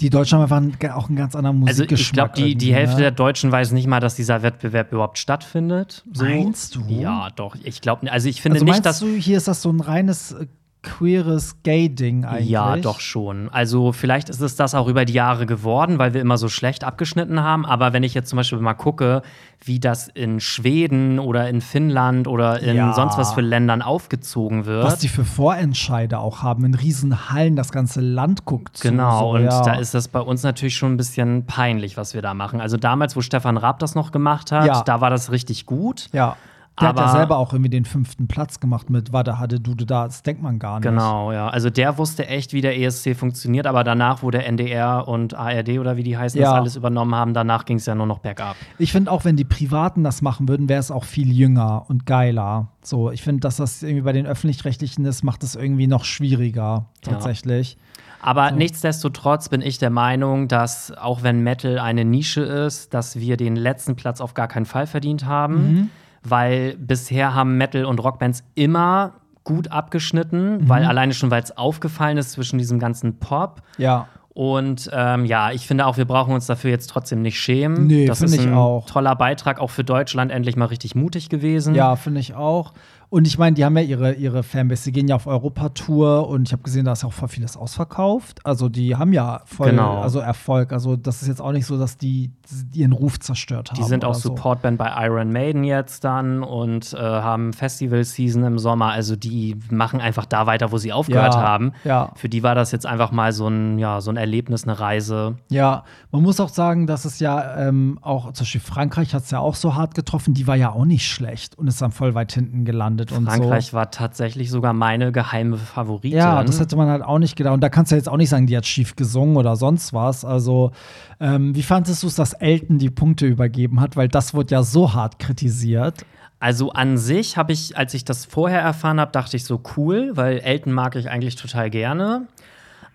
Die 0.00 0.10
Deutschen 0.10 0.38
haben 0.38 0.72
einfach 0.72 0.96
auch 0.96 1.08
einen 1.08 1.16
ganz 1.16 1.34
anderen 1.34 1.56
Also 1.66 1.82
Musikgeschmack. 1.82 2.00
ich 2.06 2.12
glaube, 2.12 2.32
die, 2.34 2.54
die 2.54 2.74
Hälfte 2.74 2.96
ne? 2.96 3.02
der 3.02 3.10
Deutschen 3.10 3.52
weiß 3.52 3.72
nicht 3.72 3.86
mal, 3.86 4.00
dass 4.00 4.14
dieser 4.14 4.42
Wettbewerb 4.42 4.92
überhaupt 4.92 5.18
stattfindet. 5.18 6.04
So. 6.12 6.24
Meinst 6.24 6.74
du? 6.76 6.80
Ja, 6.88 7.28
doch. 7.36 7.56
Ich 7.62 7.80
glaube, 7.80 8.10
also 8.10 8.28
ich 8.28 8.40
finde 8.40 8.56
Also 8.56 8.64
nicht, 8.64 8.86
dass 8.86 9.00
du, 9.00 9.08
hier 9.14 9.36
ist 9.36 9.48
das 9.48 9.62
so 9.62 9.70
ein 9.70 9.80
reines 9.80 10.32
äh, 10.32 10.46
queeres 10.82 11.62
Gay-Ding 11.62 12.24
eigentlich? 12.24 12.48
Ja, 12.48 12.76
doch 12.76 13.00
schon. 13.00 13.48
Also 13.50 13.92
vielleicht 13.92 14.28
ist 14.30 14.40
es 14.40 14.56
das 14.56 14.74
auch 14.74 14.86
über 14.88 15.04
die 15.04 15.12
Jahre 15.12 15.44
geworden, 15.46 15.98
weil 15.98 16.14
wir 16.14 16.20
immer 16.20 16.38
so 16.38 16.48
schlecht 16.48 16.84
abgeschnitten 16.84 17.42
haben. 17.42 17.66
Aber 17.66 17.92
wenn 17.92 18.02
ich 18.02 18.14
jetzt 18.14 18.30
zum 18.30 18.38
Beispiel 18.38 18.58
mal 18.58 18.74
gucke, 18.74 19.22
wie 19.62 19.78
das 19.78 20.08
in 20.08 20.40
Schweden 20.40 21.18
oder 21.18 21.48
in 21.48 21.60
Finnland 21.60 22.26
oder 22.26 22.60
in 22.60 22.76
Ja. 22.76 22.94
sonst 22.94 23.18
was 23.18 23.34
für 23.34 23.42
Ländern 23.42 23.82
aufgezogen 23.82 24.64
wird. 24.64 24.84
Was 24.84 24.98
die 24.98 25.08
für 25.08 25.24
Vorentscheide 25.24 26.18
auch 26.18 26.42
haben, 26.42 26.64
in 26.64 26.74
riesen 26.74 27.30
Hallen 27.30 27.56
das 27.56 27.72
ganze 27.72 28.00
Land 28.00 28.44
guckt. 28.46 28.78
zu, 28.78 28.88
Genau, 28.88 29.18
so, 29.20 29.28
und 29.36 29.44
ja. 29.44 29.62
da 29.62 29.74
ist 29.74 29.92
das 29.94 30.08
bei 30.08 30.20
uns 30.20 30.42
natürlich 30.42 30.76
schon 30.76 30.94
ein 30.94 30.96
bisschen 30.96 31.44
peinlich, 31.44 31.96
was 31.98 32.14
wir 32.14 32.22
da 32.22 32.32
machen. 32.34 32.60
Also 32.60 32.76
damals, 32.78 33.16
wo 33.16 33.20
Stefan 33.20 33.56
Raab 33.58 33.80
das 33.80 33.94
noch 33.94 34.12
gemacht 34.12 34.50
hat, 34.50 34.66
Ja. 34.66 34.82
da 34.82 35.00
war 35.00 35.10
das 35.10 35.30
richtig 35.30 35.66
gut. 35.66 36.06
Ja. 36.12 36.36
Der 36.80 36.88
hat 36.88 36.96
ja 36.98 37.04
Aber- 37.04 37.12
selber 37.12 37.36
auch 37.38 37.52
irgendwie 37.52 37.68
den 37.70 37.84
fünften 37.84 38.26
Platz 38.26 38.58
gemacht 38.60 38.88
mit 38.88 39.12
Wada 39.12 39.38
Hade 39.38 39.60
Dude 39.60 39.84
da. 39.84 40.04
Das 40.06 40.22
denkt 40.22 40.42
man 40.42 40.58
gar 40.58 40.80
nicht. 40.80 40.88
Genau, 40.88 41.30
ja. 41.30 41.48
Also 41.48 41.68
der 41.68 41.98
wusste 41.98 42.26
echt, 42.26 42.52
wie 42.54 42.62
der 42.62 42.78
ESC 42.78 43.14
funktioniert, 43.14 43.66
aber 43.66 43.84
danach, 43.84 44.22
wo 44.22 44.30
der 44.30 44.46
NDR 44.46 45.06
und 45.06 45.34
ARD 45.34 45.78
oder 45.78 45.96
wie 45.98 46.02
die 46.02 46.16
heißen, 46.16 46.40
Ja. 46.40 46.50
das 46.52 46.54
alles 46.60 46.76
übernommen 46.76 47.14
haben, 47.14 47.34
danach 47.34 47.66
ging 47.66 47.76
es 47.76 47.84
ja 47.86 47.94
nur 47.94 48.06
noch 48.06 48.20
bergab. 48.20 48.56
Ich 48.78 48.92
finde 48.92 49.10
auch, 49.12 49.24
wenn 49.26 49.36
die 49.36 49.44
Privaten 49.44 50.04
das 50.04 50.22
machen 50.22 50.48
würden, 50.48 50.68
wäre 50.70 50.80
es 50.80 50.90
auch 50.90 51.04
viel 51.04 51.30
jünger 51.32 51.84
und 51.88 52.06
geiler. 52.06 52.68
So, 52.82 53.10
ich 53.10 53.22
finde, 53.22 53.40
dass 53.40 53.56
das 53.56 53.82
irgendwie 53.82 54.02
bei 54.02 54.12
den 54.12 54.26
Öffentlich-Rechtlichen 54.26 55.04
ist, 55.04 55.22
macht 55.22 55.42
es 55.42 55.56
irgendwie 55.56 55.86
noch 55.86 56.04
schwieriger, 56.04 56.86
Ja. 57.04 57.12
tatsächlich. 57.12 57.76
Aber 58.22 58.50
nichtsdestotrotz 58.52 59.48
bin 59.48 59.60
ich 59.60 59.78
der 59.78 59.90
Meinung, 59.90 60.46
dass 60.48 60.92
auch 60.96 61.22
wenn 61.22 61.42
Metal 61.42 61.78
eine 61.78 62.04
Nische 62.04 62.42
ist, 62.42 62.94
dass 62.94 63.18
wir 63.18 63.36
den 63.36 63.56
letzten 63.56 63.96
Platz 63.96 64.20
auf 64.20 64.32
gar 64.34 64.48
keinen 64.48 64.66
Fall 64.66 64.86
verdient 64.86 65.24
haben, 65.26 65.90
weil 66.22 66.76
bisher 66.76 67.34
haben 67.34 67.56
Metal 67.56 67.84
und 67.84 67.98
Rockbands 68.02 68.44
immer 68.54 69.14
gut 69.44 69.72
abgeschnitten, 69.72 70.68
weil 70.68 70.84
alleine 70.84 71.14
schon, 71.14 71.30
weil 71.30 71.42
es 71.42 71.56
aufgefallen 71.56 72.18
ist 72.18 72.32
zwischen 72.32 72.58
diesem 72.58 72.78
ganzen 72.78 73.18
Pop. 73.18 73.62
Ja. 73.78 74.06
Und 74.32 74.88
ähm, 74.92 75.24
ja, 75.24 75.50
ich 75.50 75.66
finde 75.66 75.86
auch, 75.86 75.96
wir 75.96 76.04
brauchen 76.04 76.32
uns 76.32 76.46
dafür 76.46 76.70
jetzt 76.70 76.88
trotzdem 76.88 77.20
nicht 77.20 77.38
schämen. 77.38 77.86
Nee, 77.88 78.06
das 78.06 78.18
finde 78.18 78.36
ist 78.36 78.42
ich 78.42 78.48
ein 78.48 78.54
auch. 78.54 78.86
toller 78.86 79.16
Beitrag 79.16 79.58
auch 79.58 79.70
für 79.70 79.82
Deutschland, 79.82 80.30
endlich 80.30 80.56
mal 80.56 80.66
richtig 80.66 80.94
mutig 80.94 81.28
gewesen. 81.28 81.74
Ja, 81.74 81.96
finde 81.96 82.20
ich 82.20 82.34
auch. 82.34 82.72
Und 83.10 83.26
ich 83.26 83.38
meine, 83.38 83.54
die 83.54 83.64
haben 83.64 83.76
ja 83.76 83.82
ihre, 83.82 84.12
ihre 84.14 84.42
Fanbase, 84.44 84.84
die 84.84 84.92
gehen 84.92 85.08
ja 85.08 85.16
auf 85.16 85.26
Europatour 85.26 86.28
und 86.28 86.46
ich 86.48 86.52
habe 86.52 86.62
gesehen, 86.62 86.84
da 86.84 86.92
ist 86.92 87.02
ja 87.02 87.08
auch 87.08 87.12
voll 87.12 87.28
vieles 87.28 87.56
ausverkauft. 87.56 88.38
Also 88.46 88.68
die 88.68 88.94
haben 88.96 89.12
ja 89.12 89.40
voll 89.46 89.70
Genau. 89.70 90.00
also 90.00 90.20
Erfolg. 90.20 90.72
Also 90.72 90.94
das 90.96 91.20
ist 91.22 91.26
jetzt 91.28 91.40
auch 91.40 91.50
nicht 91.50 91.66
so, 91.66 91.76
dass 91.76 91.98
die 91.98 92.30
ihren 92.72 92.92
Ruf 92.92 93.18
zerstört 93.18 93.70
haben. 93.72 93.76
Die 93.78 93.82
sind 93.82 94.04
auch 94.04 94.10
oder 94.10 94.18
so. 94.18 94.28
Supportband 94.30 94.78
bei 94.78 94.92
Iron 95.06 95.32
Maiden 95.32 95.64
jetzt 95.64 96.04
dann 96.04 96.42
und 96.44 96.92
äh, 96.92 96.98
haben 96.98 97.52
Festival-Season 97.52 98.44
im 98.44 98.58
Sommer. 98.58 98.90
Also 98.92 99.16
die 99.16 99.56
machen 99.70 100.00
einfach 100.00 100.24
da 100.26 100.46
weiter, 100.46 100.70
wo 100.70 100.78
sie 100.78 100.92
aufgehört 100.92 101.34
Ja, 101.34 101.40
haben. 101.42 101.72
ja. 101.84 102.12
Für 102.14 102.28
die 102.28 102.44
war 102.44 102.54
das 102.54 102.70
jetzt 102.70 102.86
einfach 102.86 103.10
mal 103.10 103.32
so 103.32 103.48
ein, 103.48 103.78
ja, 103.80 104.00
so 104.00 104.10
ein 104.12 104.16
Erlebnis, 104.16 104.62
eine 104.64 104.78
Reise. 104.78 105.34
Ja, 105.50 105.82
man 106.12 106.22
muss 106.22 106.38
auch 106.38 106.48
sagen, 106.48 106.86
dass 106.86 107.04
es 107.04 107.18
ja 107.18 107.56
ähm, 107.56 107.98
auch, 108.02 108.32
zum 108.32 108.44
Beispiel 108.44 108.60
Frankreich 108.60 109.14
hat 109.14 109.24
es 109.24 109.30
ja 109.32 109.40
auch 109.40 109.56
so 109.56 109.74
hart 109.74 109.94
getroffen, 109.96 110.32
die 110.34 110.46
war 110.46 110.54
ja 110.56 110.70
auch 110.70 110.84
nicht 110.84 111.08
schlecht 111.08 111.58
und 111.58 111.66
ist 111.66 111.82
dann 111.82 111.90
voll 111.90 112.14
weit 112.14 112.32
hinten 112.32 112.64
gelandet. 112.64 112.99
Gelandet 113.08 113.12
und 113.12 113.24
so. 113.24 113.30
Frankreich 113.30 113.72
war 113.72 113.90
tatsächlich 113.90 114.50
sogar 114.50 114.72
meine 114.72 115.12
geheime 115.12 115.56
Favoritin. 115.56 116.18
Ja, 116.18 116.42
das 116.42 116.60
hätte 116.60 116.76
man 116.76 116.88
halt 116.88 117.02
auch 117.02 117.18
nicht 117.18 117.36
gedacht. 117.36 117.54
Und 117.54 117.60
da 117.60 117.68
kannst 117.68 117.92
du 117.92 117.96
jetzt 117.96 118.08
auch 118.08 118.16
nicht 118.16 118.28
sagen, 118.28 118.46
die 118.46 118.56
hat 118.56 118.66
schief 118.66 118.96
gesungen 118.96 119.36
oder 119.36 119.56
sonst 119.56 119.92
was. 119.92 120.24
Also, 120.24 120.72
ähm, 121.20 121.54
wie 121.54 121.62
fandest 121.62 122.02
du 122.02 122.06
es, 122.06 122.14
dass 122.14 122.32
Elton 122.34 122.78
die 122.78 122.90
Punkte 122.90 123.26
übergeben 123.26 123.80
hat? 123.80 123.96
Weil 123.96 124.08
das 124.08 124.34
wurde 124.34 124.54
ja 124.54 124.62
so 124.62 124.92
hart 124.92 125.18
kritisiert. 125.18 126.04
Also 126.38 126.70
an 126.70 126.96
sich 126.96 127.36
habe 127.36 127.52
ich, 127.52 127.76
als 127.76 127.92
ich 127.92 128.04
das 128.04 128.24
vorher 128.24 128.60
erfahren 128.60 128.98
habe, 128.98 129.12
dachte 129.12 129.36
ich 129.36 129.44
so 129.44 129.60
cool, 129.76 130.12
weil 130.14 130.38
Elton 130.38 130.72
mag 130.72 130.96
ich 130.96 131.10
eigentlich 131.10 131.36
total 131.36 131.68
gerne. 131.68 132.28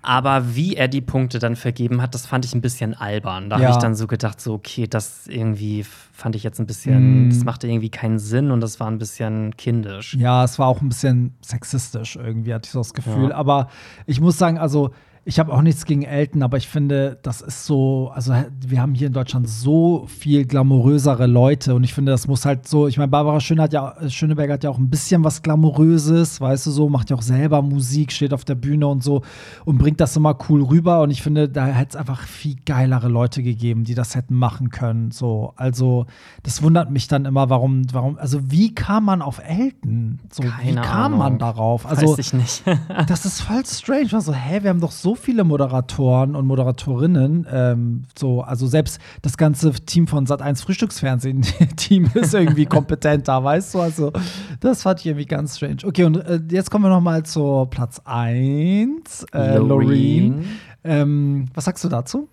Aber 0.05 0.55
wie 0.55 0.75
er 0.75 0.87
die 0.87 1.01
Punkte 1.01 1.39
dann 1.39 1.55
vergeben 1.55 2.01
hat, 2.01 2.13
das 2.13 2.25
fand 2.27 2.45
ich 2.45 2.53
ein 2.53 2.61
bisschen 2.61 2.93
albern. 2.93 3.49
Da 3.49 3.57
Ja. 3.57 3.63
habe 3.65 3.71
ich 3.77 3.81
dann 3.81 3.95
so 3.95 4.05
gedacht, 4.07 4.39
so, 4.39 4.53
okay, 4.53 4.87
das 4.87 5.25
irgendwie 5.27 5.83
fand 5.83 6.35
ich 6.35 6.43
jetzt 6.43 6.59
ein 6.59 6.67
bisschen, 6.67 7.27
Mm. 7.27 7.29
das 7.29 7.43
machte 7.43 7.67
irgendwie 7.67 7.89
keinen 7.89 8.19
Sinn 8.19 8.51
und 8.51 8.61
das 8.61 8.79
war 8.79 8.87
ein 8.87 8.99
bisschen 8.99 9.57
kindisch. 9.57 10.13
Ja, 10.13 10.43
es 10.43 10.59
war 10.59 10.67
auch 10.67 10.81
ein 10.81 10.89
bisschen 10.89 11.33
sexistisch 11.41 12.15
irgendwie, 12.17 12.53
hatte 12.53 12.67
ich 12.67 12.71
so 12.71 12.79
das 12.79 12.93
Gefühl. 12.93 13.29
Ja. 13.29 13.35
Aber 13.35 13.69
ich 14.05 14.21
muss 14.21 14.37
sagen, 14.37 14.57
also 14.59 14.91
ich 15.27 15.39
habe 15.39 15.51
auch 15.51 15.63
nichts 15.63 15.85
gegen 15.85 16.03
Elton, 16.03 16.43
aber 16.43 16.57
ich 16.57 16.67
finde, 16.67 17.17
das 17.23 17.41
ist 17.41 17.65
so, 17.65 18.11
also 18.13 18.31
wir 18.59 18.79
haben 18.79 18.93
hier 18.93 19.07
in 19.07 19.13
Deutschland 19.13 19.49
so 19.49 20.05
viel 20.05 20.45
glamourösere 20.45 21.25
Leute 21.25 21.73
und 21.73 21.83
ich 21.83 21.95
finde, 21.95 22.11
das 22.11 22.27
muss 22.27 22.45
halt 22.45 22.67
so, 22.67 22.87
ich 22.87 22.99
meine, 22.99 23.07
Barbara 23.07 23.39
Schöne 23.39 23.63
hat 23.63 23.73
ja, 23.73 23.95
Schöneberger 24.07 24.53
hat 24.53 24.63
ja 24.63 24.69
auch 24.69 24.77
ein 24.77 24.91
bisschen 24.91 25.23
was 25.23 25.41
Glamouröses, 25.41 26.39
weißt 26.39 26.67
du 26.67 26.71
so, 26.71 26.89
macht 26.89 27.09
ja 27.09 27.15
auch 27.15 27.23
selber 27.23 27.63
Musik, 27.63 28.11
steht 28.11 28.33
auf 28.33 28.45
der 28.45 28.53
Bühne 28.53 28.85
und 28.85 29.03
so 29.03 29.23
und 29.65 29.79
bringt 29.79 29.99
das 29.99 30.15
immer 30.15 30.37
cool 30.47 30.61
rüber 30.61 31.01
und 31.01 31.09
ich 31.09 31.23
finde, 31.23 31.49
da 31.49 31.65
hätte 31.65 31.89
es 31.89 31.95
einfach 31.95 32.21
viel 32.21 32.57
geilere 32.63 33.07
Leute 33.07 33.41
gegeben, 33.41 33.83
die 33.83 33.95
das 33.95 34.13
hätten 34.13 34.35
machen 34.35 34.69
können, 34.69 35.09
so. 35.09 35.53
Also, 35.55 36.05
das 36.43 36.61
wundert 36.61 36.91
mich 36.91 37.07
dann 37.07 37.25
immer, 37.25 37.49
warum, 37.49 37.81
warum, 37.91 38.19
also 38.19 38.51
wie 38.51 38.75
kam 38.75 39.05
man 39.05 39.23
auf 39.23 39.41
Elton? 39.43 40.19
So, 40.31 40.43
wie 40.43 40.49
Keine 40.49 40.81
kam 40.81 41.05
Ahnung. 41.05 41.19
man 41.19 41.39
darauf? 41.39 41.87
Also, 41.87 42.11
Weiß 42.11 42.19
ich 42.19 42.33
nicht. 42.33 42.63
das 43.07 43.25
ist 43.25 43.41
voll 43.41 43.65
strange. 43.65 44.11
War 44.11 44.21
so, 44.21 44.31
hä, 44.31 44.61
wir 44.61 44.69
haben 44.69 44.81
doch 44.81 44.91
so 44.91 45.14
viele 45.15 45.43
Moderatoren 45.43 46.35
und 46.35 46.45
Moderatorinnen. 46.47 47.47
Ähm, 47.51 48.03
so, 48.17 48.41
also 48.41 48.67
selbst 48.67 48.99
das 49.21 49.37
ganze 49.37 49.71
Team 49.71 50.07
von 50.07 50.25
Sat1 50.25 50.61
Frühstücksfernsehen-Team 50.63 52.11
ist 52.15 52.33
irgendwie 52.33 52.65
kompetenter, 52.65 53.43
weißt 53.43 53.73
du? 53.75 53.79
Also, 53.81 54.11
das 54.59 54.83
fand 54.83 54.99
ich 55.01 55.07
irgendwie 55.07 55.25
ganz 55.25 55.57
strange. 55.57 55.77
Okay, 55.85 56.03
und 56.03 56.17
äh, 56.17 56.39
jetzt 56.51 56.69
kommen 56.71 56.85
wir 56.85 56.89
noch 56.89 57.01
mal 57.01 57.23
zu 57.23 57.67
Platz 57.69 58.01
1. 58.05 59.25
Äh, 59.33 59.57
Loreen. 59.57 59.67
Loreen. 59.67 60.45
Ähm, 60.83 61.45
was 61.53 61.65
sagst 61.65 61.83
du 61.83 61.89
dazu? 61.89 62.29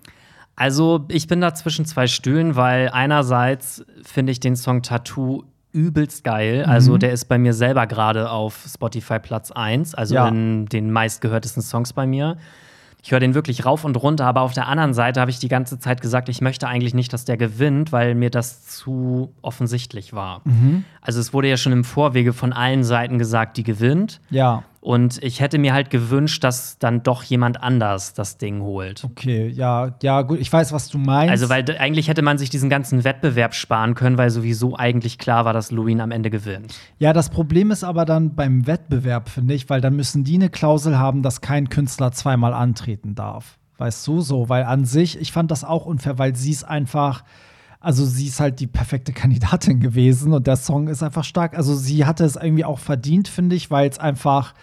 Also, 0.55 1.05
ich 1.09 1.27
bin 1.27 1.41
da 1.41 1.53
zwischen 1.55 1.85
zwei 1.85 2.05
Stühlen, 2.07 2.55
weil 2.55 2.89
einerseits 2.89 3.83
finde 4.03 4.31
ich 4.31 4.39
den 4.39 4.55
Song 4.55 4.83
Tattoo 4.83 5.43
übelst 5.71 6.23
geil. 6.23 6.63
Mhm. 6.65 6.71
Also, 6.71 6.97
der 6.99 7.11
ist 7.11 7.25
bei 7.25 7.39
mir 7.39 7.53
selber 7.53 7.87
gerade 7.87 8.29
auf 8.29 8.63
Spotify 8.71 9.17
Platz 9.17 9.49
1, 9.51 9.95
also 9.95 10.13
Ja. 10.13 10.27
in 10.27 10.67
den 10.67 10.91
meistgehörtesten 10.91 11.63
Songs 11.63 11.93
bei 11.93 12.05
mir. 12.05 12.37
Ich 13.03 13.11
höre 13.11 13.19
den 13.19 13.33
wirklich 13.33 13.65
rauf 13.65 13.83
und 13.83 13.97
runter, 13.97 14.25
aber 14.25 14.41
auf 14.41 14.53
der 14.53 14.67
anderen 14.67 14.93
Seite 14.93 15.19
habe 15.19 15.29
ich 15.29 15.37
die 15.37 15.49
ganze 15.49 15.77
Zeit 15.77 15.99
gesagt, 15.99 16.29
ich 16.29 16.39
möchte 16.39 16.69
eigentlich 16.69 16.93
nicht, 16.93 17.11
dass 17.11 17.25
der 17.25 17.35
gewinnt, 17.35 17.91
weil 17.91 18.15
mir 18.15 18.29
das 18.29 18.65
zu 18.65 19.33
offensichtlich 19.41 20.13
war. 20.13 20.41
Mhm. 20.45 20.85
Also 21.01 21.19
es 21.19 21.33
wurde 21.33 21.49
ja 21.49 21.57
schon 21.57 21.73
im 21.73 21.83
Vorwege 21.83 22.31
von 22.31 22.53
allen 22.53 22.85
Seiten 22.85 23.19
gesagt, 23.19 23.57
die 23.57 23.63
gewinnt. 23.63 24.21
Ja. 24.29 24.63
Und 24.83 25.23
ich 25.23 25.39
hätte 25.39 25.59
mir 25.59 25.73
halt 25.73 25.89
gewünscht, 25.89 26.43
dass 26.43 26.77
dann 26.77 27.03
doch 27.03 27.23
jemand 27.23 27.63
anders 27.63 28.13
das 28.13 28.37
Ding 28.37 28.59
holt. 28.59 29.05
Okay, 29.05 29.47
ja, 29.47 29.95
ja, 30.03 30.23
gut, 30.23 30.41
ich 30.41 30.51
weiß, 30.51 30.73
was 30.73 30.89
du 30.89 30.97
meinst. 30.97 31.31
Also, 31.31 31.47
weil 31.47 31.63
eigentlich 31.79 32.09
hätte 32.09 32.21
man 32.21 32.37
sich 32.37 32.49
diesen 32.49 32.69
ganzen 32.69 33.05
Wettbewerb 33.05 33.55
sparen 33.55 33.95
können, 33.95 34.17
weil 34.17 34.29
sowieso 34.29 34.75
eigentlich 34.75 35.17
klar 35.17 35.45
war, 35.45 35.53
dass 35.53 35.71
Loreen 35.71 36.01
am 36.01 36.11
Ende 36.11 36.29
gewinnt. 36.29 36.75
Ja, 36.99 37.13
das 37.13 37.29
Problem 37.29 37.71
ist 37.71 37.85
aber 37.85 38.03
dann 38.03 38.35
beim 38.35 38.67
Wettbewerb, 38.67 39.29
finde 39.29 39.53
ich, 39.53 39.69
weil 39.69 39.79
dann 39.79 39.95
müssen 39.95 40.25
die 40.25 40.35
eine 40.35 40.49
Klausel 40.49 40.99
haben, 40.99 41.23
dass 41.23 41.39
kein 41.39 41.69
Künstler 41.69 42.11
zweimal 42.11 42.53
antreten 42.53 43.15
darf. 43.15 43.57
Weißt 43.77 44.05
du, 44.05 44.19
so, 44.19 44.49
weil 44.49 44.65
an 44.65 44.83
sich, 44.83 45.17
ich 45.17 45.31
fand 45.31 45.49
das 45.49 45.63
auch 45.63 45.85
unfair, 45.85 46.17
weil 46.17 46.35
sie 46.35 46.51
ist 46.51 46.65
einfach, 46.65 47.23
also 47.83 48.05
sie 48.05 48.27
ist 48.27 48.39
halt 48.39 48.61
die 48.61 48.67
perfekte 48.67 49.11
Kandidatin 49.11 49.81
gewesen 49.81 50.31
und 50.31 50.47
der 50.47 50.55
Song 50.55 50.87
ist 50.87 51.03
einfach 51.03 51.25
stark. 51.25 51.55
Also 51.55 51.75
sie 51.75 52.05
hatte 52.05 52.23
es 52.23 52.37
irgendwie 52.37 52.63
auch 52.63 52.79
verdient, 52.79 53.27
finde 53.27 53.57
ich, 53.57 53.69
weil 53.69 53.89
es 53.89 53.99
einfach, 53.99 54.53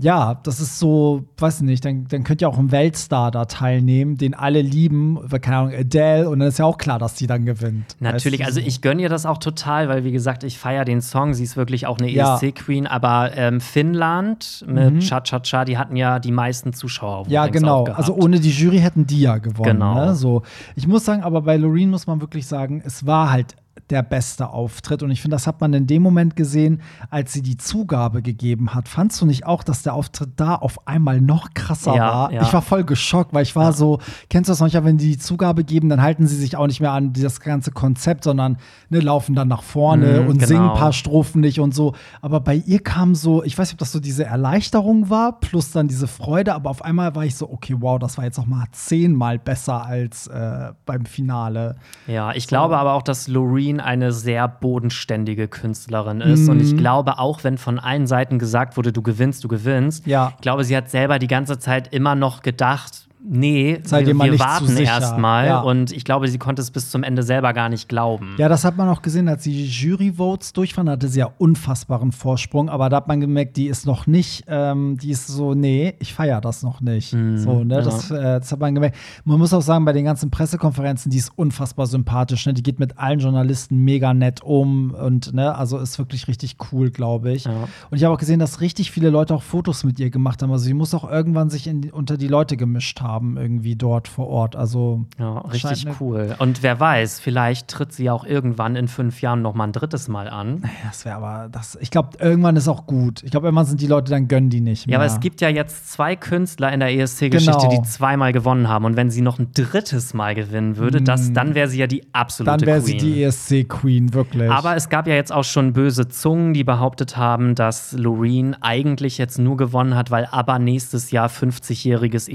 ja, 0.00 0.34
das 0.44 0.60
ist 0.60 0.78
so, 0.78 1.24
weiß 1.38 1.62
nicht, 1.62 1.84
dann, 1.84 2.06
dann 2.08 2.22
könnte 2.22 2.42
ja 2.42 2.48
auch 2.48 2.58
ein 2.58 2.70
Weltstar 2.70 3.32
da 3.32 3.46
teilnehmen, 3.46 4.16
den 4.16 4.32
alle 4.34 4.62
lieben, 4.62 5.18
keine 5.42 5.56
Ahnung, 5.56 5.72
Adele, 5.74 6.28
und 6.30 6.38
dann 6.38 6.48
ist 6.48 6.58
ja 6.58 6.64
auch 6.66 6.78
klar, 6.78 7.00
dass 7.00 7.14
die 7.14 7.26
dann 7.26 7.44
gewinnt. 7.44 7.96
Natürlich, 7.98 8.40
Weißt 8.40 8.50
du, 8.50 8.60
also 8.60 8.60
so. 8.60 8.66
ich 8.66 8.80
gönne 8.80 9.02
ihr 9.02 9.08
das 9.08 9.26
auch 9.26 9.38
total, 9.38 9.88
weil 9.88 10.04
wie 10.04 10.12
gesagt, 10.12 10.44
ich 10.44 10.56
feiere 10.58 10.84
den 10.84 11.00
Song. 11.00 11.34
Sie 11.34 11.42
ist 11.42 11.56
wirklich 11.56 11.86
auch 11.86 11.98
eine 11.98 12.08
Ja. 12.10 12.36
ESC-Queen, 12.36 12.86
aber 12.86 13.36
ähm, 13.36 13.60
Finnland 13.60 14.64
mit 14.68 15.02
Cha 15.02 15.20
Cha 15.22 15.40
Cha, 15.40 15.64
die 15.64 15.78
hatten 15.78 15.96
ja 15.96 16.20
die 16.20 16.32
meisten 16.32 16.72
Zuschauer. 16.72 17.24
Ja, 17.28 17.48
genau. 17.48 17.84
Also 17.84 18.14
ohne 18.14 18.38
die 18.38 18.50
Jury 18.50 18.78
hätten 18.78 19.06
die 19.06 19.20
ja 19.22 19.38
gewonnen. 19.38 19.72
Genau. 19.72 19.94
Ne? 20.06 20.14
So. 20.14 20.42
Ich 20.76 20.86
muss 20.86 21.04
sagen, 21.04 21.22
aber 21.22 21.42
bei 21.42 21.56
Loreen 21.56 21.90
muss 21.90 22.06
man 22.06 22.20
wirklich 22.20 22.46
sagen, 22.46 22.82
es 22.84 23.04
war 23.04 23.32
halt 23.32 23.56
der 23.90 24.02
beste 24.02 24.50
Auftritt. 24.50 25.02
Und 25.02 25.10
ich 25.10 25.20
finde, 25.22 25.34
das 25.36 25.46
hat 25.46 25.60
man 25.60 25.72
in 25.72 25.86
dem 25.86 26.02
Moment 26.02 26.36
gesehen, 26.36 26.80
als 27.10 27.32
sie 27.32 27.42
die 27.42 27.56
Zugabe 27.56 28.22
gegeben 28.22 28.74
hat. 28.74 28.88
Fandst 28.88 29.20
du 29.20 29.26
nicht 29.26 29.46
auch, 29.46 29.62
dass 29.64 29.82
der 29.82 29.94
Auftritt 29.94 30.30
da 30.36 30.54
auf 30.54 30.86
einmal 30.86 31.20
noch 31.20 31.54
krasser 31.54 31.94
Ja, 31.94 32.02
war? 32.12 32.32
ja. 32.32 32.42
Ich 32.42 32.52
war 32.52 32.62
voll 32.62 32.84
geschockt, 32.84 33.32
weil 33.32 33.42
ich 33.42 33.56
war 33.56 33.72
so, 33.72 33.98
kennst 34.30 34.48
du 34.48 34.52
das 34.52 34.60
manchmal, 34.60 34.84
wenn 34.84 34.98
die 34.98 35.08
die 35.10 35.18
Zugabe 35.18 35.64
geben, 35.64 35.88
dann 35.88 36.02
halten 36.02 36.26
sie 36.26 36.36
sich 36.36 36.56
auch 36.56 36.66
nicht 36.66 36.80
mehr 36.80 36.92
an 36.92 37.12
das 37.12 37.40
ganze 37.40 37.70
Konzept, 37.70 38.24
sondern 38.24 38.58
ne, 38.90 39.00
laufen 39.00 39.34
dann 39.34 39.48
nach 39.48 39.62
vorne 39.62 40.20
Mhm, 40.22 40.28
und 40.28 40.34
genau. 40.38 40.46
singen 40.46 40.68
ein 40.70 40.76
paar 40.76 40.92
Strophen 40.92 41.40
nicht 41.40 41.60
und 41.60 41.74
so. 41.74 41.94
Aber 42.20 42.40
bei 42.40 42.54
ihr 42.56 42.80
kam 42.80 43.14
so, 43.14 43.42
ich 43.42 43.56
weiß 43.58 43.68
nicht, 43.68 43.74
ob 43.74 43.78
das 43.78 43.92
so 43.92 44.00
diese 44.00 44.24
Erleichterung 44.24 45.10
war, 45.10 45.40
plus 45.40 45.70
dann 45.70 45.88
diese 45.88 46.06
Freude, 46.06 46.54
aber 46.54 46.70
auf 46.70 46.82
einmal 46.82 47.14
war 47.14 47.24
ich 47.24 47.36
so, 47.36 47.50
okay, 47.50 47.74
wow, 47.78 47.98
das 47.98 48.18
war 48.18 48.24
jetzt 48.24 48.38
noch 48.38 48.46
mal 48.46 48.64
zehnmal 48.72 49.38
besser 49.38 49.84
als 49.84 50.26
äh, 50.26 50.72
beim 50.86 51.06
Finale. 51.06 51.76
Ja, 52.06 52.32
ich 52.34 52.46
glaube 52.46 52.76
aber 52.76 52.92
auch, 52.94 53.02
dass 53.02 53.28
Loreen 53.28 53.77
eine 53.80 54.12
sehr 54.12 54.46
bodenständige 54.48 55.48
Künstlerin 55.48 56.20
ist. 56.20 56.48
Und 56.48 56.58
Mhm. 56.58 56.62
ich 56.64 56.76
glaube 56.76 57.18
auch, 57.18 57.44
wenn 57.44 57.58
von 57.58 57.78
allen 57.78 58.06
Seiten 58.06 58.38
gesagt 58.38 58.76
wurde, 58.76 58.92
du 58.92 59.02
gewinnst, 59.02 59.42
du 59.44 59.48
gewinnst. 59.48 60.06
Ja. 60.06 60.32
Ich 60.36 60.40
glaube, 60.42 60.64
sie 60.64 60.76
hat 60.76 60.88
selber 60.90 61.18
die 61.18 61.26
ganze 61.26 61.58
Zeit 61.58 61.92
immer 61.94 62.14
noch 62.14 62.42
gedacht, 62.42 63.07
nee, 63.22 63.80
Seid 63.84 64.06
wir, 64.06 64.14
wir 64.14 64.38
warten 64.38 64.76
erstmal. 64.76 65.46
Ja. 65.46 65.60
Und 65.60 65.92
ich 65.92 66.04
glaube, 66.04 66.28
sie 66.28 66.38
konnte 66.38 66.62
es 66.62 66.70
bis 66.70 66.90
zum 66.90 67.02
Ende 67.02 67.22
selber 67.22 67.52
gar 67.52 67.68
nicht 67.68 67.88
glauben. 67.88 68.34
Ja, 68.38 68.48
das 68.48 68.64
hat 68.64 68.76
man 68.76 68.88
auch 68.88 69.02
gesehen, 69.02 69.28
als 69.28 69.42
die 69.44 69.66
Jury-Votes 69.66 70.52
durchfahren, 70.52 70.88
hatte 70.88 71.08
sie 71.08 71.20
ja 71.20 71.30
unfassbaren 71.38 72.12
Vorsprung, 72.12 72.68
aber 72.68 72.88
da 72.88 72.98
hat 72.98 73.08
man 73.08 73.20
gemerkt, 73.20 73.56
die 73.56 73.66
ist 73.66 73.86
noch 73.86 74.06
nicht, 74.06 74.44
ähm, 74.48 74.96
die 74.98 75.10
ist 75.10 75.26
so, 75.26 75.54
nee, 75.54 75.94
ich 75.98 76.14
feiere 76.14 76.40
das 76.40 76.62
noch 76.62 76.80
nicht. 76.80 77.10
so, 77.10 77.64
ne, 77.64 77.76
ja. 77.76 77.80
das, 77.82 78.10
äh, 78.10 78.40
das 78.40 78.52
hat 78.52 78.60
man 78.60 78.74
gemerkt. 78.74 78.96
Man 79.24 79.38
muss 79.38 79.52
auch 79.52 79.62
sagen, 79.62 79.84
bei 79.84 79.92
den 79.92 80.04
ganzen 80.04 80.30
Pressekonferenzen, 80.30 81.10
die 81.10 81.18
ist 81.18 81.32
unfassbar 81.36 81.86
sympathisch, 81.86 82.46
ne? 82.46 82.54
die 82.54 82.62
geht 82.62 82.78
mit 82.78 82.98
allen 82.98 83.18
Journalisten 83.18 83.84
mega 83.84 84.14
nett 84.14 84.42
um 84.42 84.92
und, 84.92 85.34
ne, 85.34 85.54
also 85.54 85.78
ist 85.78 85.98
wirklich 85.98 86.28
richtig 86.28 86.56
cool, 86.72 86.90
glaube 86.90 87.32
ich. 87.32 87.44
Ja. 87.44 87.68
Und 87.90 87.98
ich 87.98 88.04
habe 88.04 88.14
auch 88.14 88.18
gesehen, 88.18 88.38
dass 88.38 88.60
richtig 88.60 88.90
viele 88.90 89.10
Leute 89.10 89.34
auch 89.34 89.42
Fotos 89.42 89.84
mit 89.84 89.98
ihr 89.98 90.10
gemacht 90.10 90.42
haben. 90.42 90.52
Also 90.52 90.64
sie 90.64 90.74
muss 90.74 90.94
auch 90.94 91.08
irgendwann 91.08 91.50
sich 91.50 91.66
in, 91.66 91.90
unter 91.90 92.16
die 92.16 92.28
Leute 92.28 92.56
gemischt 92.56 93.00
haben, 93.00 93.07
irgendwie 93.36 93.74
dort 93.76 94.08
vor 94.08 94.28
Ort. 94.28 94.56
Also 94.56 95.04
Ja, 95.18 95.38
richtig 95.38 95.86
cool. 96.00 96.34
Und 96.38 96.62
wer 96.62 96.78
weiß, 96.78 97.20
vielleicht 97.20 97.68
tritt 97.68 97.92
sie 97.92 98.10
auch 98.10 98.24
irgendwann 98.24 98.76
in 98.76 98.88
fünf 98.88 99.20
Jahren 99.22 99.42
noch 99.42 99.54
mal 99.54 99.64
ein 99.64 99.72
drittes 99.72 100.08
Mal 100.08 100.28
an. 100.28 100.62
Das 100.88 101.04
wäre 101.04 101.16
aber, 101.16 101.48
das, 101.50 101.76
ich 101.80 101.90
glaube, 101.90 102.10
irgendwann 102.20 102.56
ist 102.56 102.66
auch 102.68 102.86
gut. 102.86 103.22
Ich 103.22 103.30
glaube, 103.30 103.46
irgendwann 103.46 103.66
sind 103.66 103.80
die 103.80 103.86
Leute, 103.86 104.10
dann 104.10 104.26
gönnen 104.28 104.48
die 104.50 104.60
nicht 104.60 104.86
mehr. 104.86 104.94
Ja, 104.94 104.98
aber 104.98 105.06
es 105.06 105.20
gibt 105.20 105.40
ja 105.40 105.48
jetzt 105.48 105.90
zwei 105.92 106.16
Künstler 106.16 106.72
in 106.72 106.80
der 106.80 106.94
ESC-Geschichte, 106.94 107.52
Genau. 107.68 107.82
die 107.82 107.88
zweimal 107.88 108.32
gewonnen 108.32 108.68
haben. 108.68 108.84
Und 108.84 108.96
wenn 108.96 109.10
sie 109.10 109.20
noch 109.20 109.38
ein 109.38 109.48
drittes 109.54 110.14
Mal 110.14 110.34
gewinnen 110.34 110.76
würde, 110.76 111.02
das, 111.02 111.32
dann 111.32 111.54
wäre 111.54 111.68
sie 111.68 111.78
ja 111.78 111.86
die 111.86 112.02
absolute 112.14 112.48
Mm. 112.48 112.58
Dann 112.58 112.66
wäre 112.66 112.80
sie 112.80 112.96
Queen. 112.96 113.14
die 113.14 113.22
ESC-Queen, 113.24 114.14
wirklich. 114.14 114.50
Aber 114.50 114.76
es 114.76 114.88
gab 114.88 115.06
ja 115.06 115.14
jetzt 115.14 115.32
auch 115.32 115.44
schon 115.44 115.72
böse 115.72 116.08
Zungen, 116.08 116.54
die 116.54 116.64
behauptet 116.64 117.16
haben, 117.16 117.54
dass 117.54 117.92
Loreen 117.92 118.56
eigentlich 118.60 119.18
jetzt 119.18 119.38
nur 119.38 119.56
gewonnen 119.56 119.94
hat, 119.94 120.10
weil 120.10 120.26
ABBA 120.30 120.58
nächstes 120.58 121.10
Jahr 121.10 121.28
50-jähriges 121.28 122.28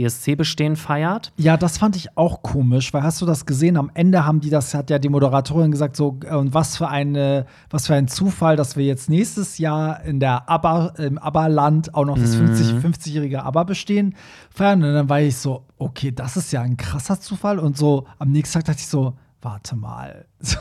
ESC-Bestehen 0.64 0.76
feiert. 0.76 1.32
ja, 1.38 1.58
das 1.58 1.78
fand 1.78 1.96
ich 1.96 2.18
auch 2.18 2.42
komisch, 2.42 2.94
weil 2.94 3.04
hast 3.04 3.22
du 3.22 3.26
das 3.26 3.46
gesehen? 3.46 3.78
Am 3.78 3.92
Ende 3.94 4.26
haben 4.26 4.40
die 4.40 4.50
das, 4.50 4.74
hat 4.74 4.90
ja 4.90 5.00
die 5.00 5.10
Moderatorin 5.10 5.72
gesagt, 5.72 5.96
so, 5.96 6.18
äh, 6.26 6.36
und 6.36 6.54
was 6.54 6.78
für 6.78 6.88
eine, 6.88 7.46
was 7.70 7.88
für 7.88 7.96
ein 7.96 8.08
Zufall, 8.08 8.56
dass 8.56 8.76
wir 8.76 8.86
jetzt 8.86 9.10
nächstes 9.10 9.58
Jahr 9.58 10.04
in 10.04 10.20
der 10.20 10.50
ABBA, 10.50 10.94
im 10.98 11.18
ABBA-Land 11.18 11.94
auch 11.94 12.06
noch 12.06 12.18
das 12.18 12.36
50, 12.36 12.84
50-jährige 12.84 13.44
ABBA-Bestehen 13.44 14.16
feiern. 14.50 14.84
Und 14.84 14.94
dann 14.94 15.10
war 15.10 15.22
ich 15.22 15.38
so, 15.38 15.66
okay, 15.78 16.12
das 16.12 16.38
ist 16.38 16.52
ja 16.52 16.62
ein 16.62 16.78
krasser 16.78 17.20
Zufall. 17.20 17.60
Und 17.60 17.78
so 17.78 18.06
am 18.20 18.32
nächsten 18.32 18.54
Tag 18.54 18.66
dachte 18.66 18.80
ich 18.80 18.88
so, 18.88 19.14
warte 19.44 19.76
mal, 19.76 20.26
so, 20.40 20.58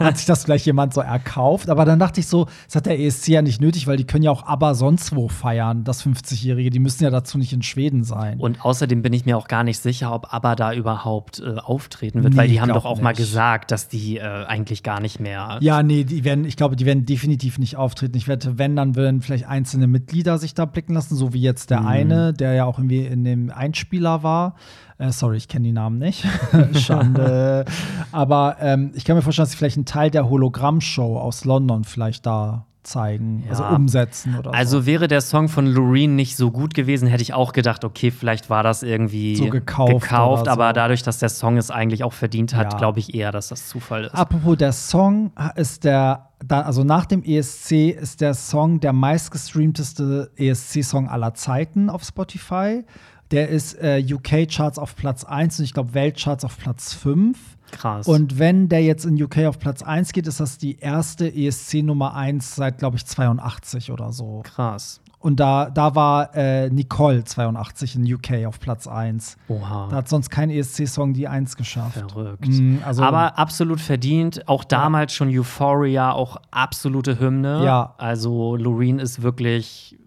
hat 0.00 0.16
sich 0.16 0.26
das 0.26 0.44
vielleicht 0.44 0.66
jemand 0.66 0.92
so 0.94 1.00
erkauft? 1.00 1.70
Aber 1.70 1.84
dann 1.84 1.98
dachte 1.98 2.20
ich 2.20 2.26
so, 2.26 2.46
das 2.66 2.76
hat 2.76 2.86
der 2.86 2.98
ESC 3.00 3.28
ja 3.28 3.42
nicht 3.42 3.60
nötig, 3.60 3.86
weil 3.86 3.96
die 3.96 4.06
können 4.06 4.22
ja 4.24 4.30
auch 4.30 4.46
aber 4.46 4.74
sonst 4.74 5.14
wo 5.14 5.28
feiern, 5.28 5.84
das 5.84 6.04
50-Jährige. 6.04 6.70
Die 6.70 6.78
müssen 6.78 7.04
ja 7.04 7.10
dazu 7.10 7.38
nicht 7.38 7.52
in 7.52 7.62
Schweden 7.62 8.04
sein. 8.04 8.38
Und 8.38 8.64
außerdem 8.64 9.02
bin 9.02 9.12
ich 9.12 9.24
mir 9.24 9.36
auch 9.38 9.48
gar 9.48 9.64
nicht 9.64 9.78
sicher, 9.78 10.12
ob 10.12 10.32
ABBA 10.32 10.56
da 10.56 10.72
überhaupt 10.72 11.40
äh, 11.40 11.56
auftreten 11.56 12.22
wird, 12.22 12.34
Nee, 12.34 12.38
weil 12.38 12.48
die 12.48 12.60
haben 12.60 12.68
doch 12.72 12.84
auch 12.84 13.00
mal 13.00 13.10
nicht. 13.10 13.18
gesagt, 13.18 13.70
dass 13.70 13.88
die 13.88 14.18
äh, 14.18 14.22
eigentlich 14.22 14.82
gar 14.82 15.00
nicht 15.00 15.20
mehr. 15.20 15.58
Ja, 15.60 15.82
nee, 15.82 16.04
die 16.04 16.24
werden, 16.24 16.44
ich 16.44 16.56
glaube, 16.56 16.76
die 16.76 16.84
werden 16.86 17.06
definitiv 17.06 17.58
nicht 17.58 17.76
auftreten. 17.76 18.16
Ich 18.16 18.28
wette, 18.28 18.58
wenn, 18.58 18.76
dann 18.76 18.96
würden 18.96 19.22
vielleicht 19.22 19.46
einzelne 19.48 19.86
Mitglieder 19.86 20.38
sich 20.38 20.54
da 20.54 20.64
blicken 20.64 20.94
lassen, 20.94 21.16
so 21.16 21.32
wie 21.32 21.40
jetzt 21.40 21.70
der 21.70 21.86
eine, 21.86 22.32
der 22.32 22.52
ja 22.52 22.64
auch 22.64 22.78
irgendwie 22.78 23.06
in 23.06 23.24
dem 23.24 23.50
Einspieler 23.50 24.22
war. 24.22 24.54
Äh, 24.98 25.12
sorry, 25.12 25.36
ich 25.36 25.46
kenne 25.48 25.64
die 25.66 25.72
Namen 25.72 25.98
nicht. 25.98 26.24
Schande. 26.74 27.64
Aber 28.12 28.56
ähm, 28.60 28.90
ich 28.94 29.04
kann 29.04 29.14
mir 29.16 29.22
vorstellen, 29.22 29.44
dass 29.44 29.52
sie 29.52 29.56
vielleicht 29.58 29.76
einen 29.76 29.86
Teil 29.86 30.10
der 30.10 30.28
Hologrammshow 30.28 31.18
aus 31.18 31.44
London 31.44 31.84
vielleicht 31.84 32.26
da 32.26 32.64
zeigen, 32.82 33.42
Ja. 33.44 33.50
also 33.50 33.64
umsetzen 33.64 34.36
oder 34.38 34.54
Also 34.54 34.80
so. 34.80 34.86
wäre 34.86 35.08
der 35.08 35.20
Song 35.20 35.48
von 35.48 35.66
Loreen 35.66 36.16
nicht 36.16 36.36
so 36.36 36.50
gut 36.50 36.72
gewesen, 36.72 37.06
hätte 37.06 37.22
ich 37.22 37.34
auch 37.34 37.52
gedacht, 37.52 37.84
okay, 37.84 38.10
vielleicht 38.10 38.48
war 38.48 38.62
das 38.62 38.82
irgendwie 38.82 39.36
So 39.36 39.50
gekauft 39.50 40.10
oder 40.10 40.44
so. 40.44 40.50
aber 40.50 40.72
dadurch, 40.72 41.02
dass 41.02 41.18
der 41.18 41.28
Song 41.28 41.58
es 41.58 41.70
eigentlich 41.70 42.02
auch 42.02 42.14
verdient 42.14 42.54
hat, 42.54 42.72
Ja. 42.72 42.78
glaube 42.78 42.98
ich 43.00 43.14
eher, 43.14 43.30
dass 43.30 43.48
das 43.48 43.68
Zufall 43.68 44.04
ist. 44.04 44.14
Apropos 44.14 44.56
der 44.56 44.72
Song 44.72 45.32
ist 45.56 45.84
der, 45.84 46.30
also 46.48 46.82
nach 46.82 47.04
dem 47.04 47.22
ESC 47.22 47.90
ist 47.90 48.22
der 48.22 48.32
Song 48.32 48.80
der 48.80 48.94
meistgestreamteste 48.94 50.30
ESC-Song 50.36 51.08
aller 51.08 51.34
Zeiten 51.34 51.90
auf 51.90 52.02
Spotify. 52.04 52.84
Der 53.30 53.48
ist 53.48 53.74
äh, 53.82 54.02
UK-Charts 54.10 54.78
auf 54.78 54.96
Platz 54.96 55.24
1 55.24 55.58
und 55.58 55.64
ich 55.66 55.74
glaube 55.74 55.94
Weltcharts 55.94 56.44
auf 56.44 56.56
Platz 56.58 56.94
5. 56.94 57.38
Krass. 57.70 58.08
Und 58.08 58.38
wenn 58.38 58.68
der 58.70 58.82
jetzt 58.82 59.04
in 59.04 59.22
UK 59.22 59.40
auf 59.46 59.58
Platz 59.58 59.82
1 59.82 60.12
geht, 60.12 60.26
ist 60.26 60.40
das 60.40 60.56
die 60.56 60.78
erste 60.78 61.32
ESC 61.32 61.82
Nummer 61.82 62.14
1 62.14 62.54
seit, 62.56 62.78
glaube 62.78 62.96
ich, 62.96 63.04
82 63.04 63.92
oder 63.92 64.12
so. 64.12 64.40
krass. 64.44 65.00
Und 65.20 65.40
da, 65.40 65.68
da 65.68 65.96
war 65.96 66.32
äh, 66.36 66.70
Nicole 66.70 67.24
82 67.24 67.96
in 67.96 68.14
UK 68.14 68.46
auf 68.46 68.60
Platz 68.60 68.86
1. 68.86 69.36
Oha. 69.48 69.88
Da 69.90 69.96
hat 69.96 70.08
sonst 70.08 70.30
kein 70.30 70.48
ESC-Song 70.48 71.12
die 71.12 71.26
1 71.26 71.56
geschafft. 71.56 71.98
Verrückt. 71.98 72.46
Mm, 72.46 72.76
also- 72.84 73.02
Aber 73.02 73.36
absolut 73.36 73.80
verdient. 73.80 74.46
Auch 74.48 74.62
damals 74.62 75.12
schon 75.12 75.28
Euphoria, 75.28 76.12
auch 76.12 76.36
absolute 76.52 77.18
Hymne. 77.18 77.64
Ja. 77.64 77.94
Also 77.98 78.54
Loreen 78.54 79.00
ist 79.00 79.20
wirklich 79.20 79.98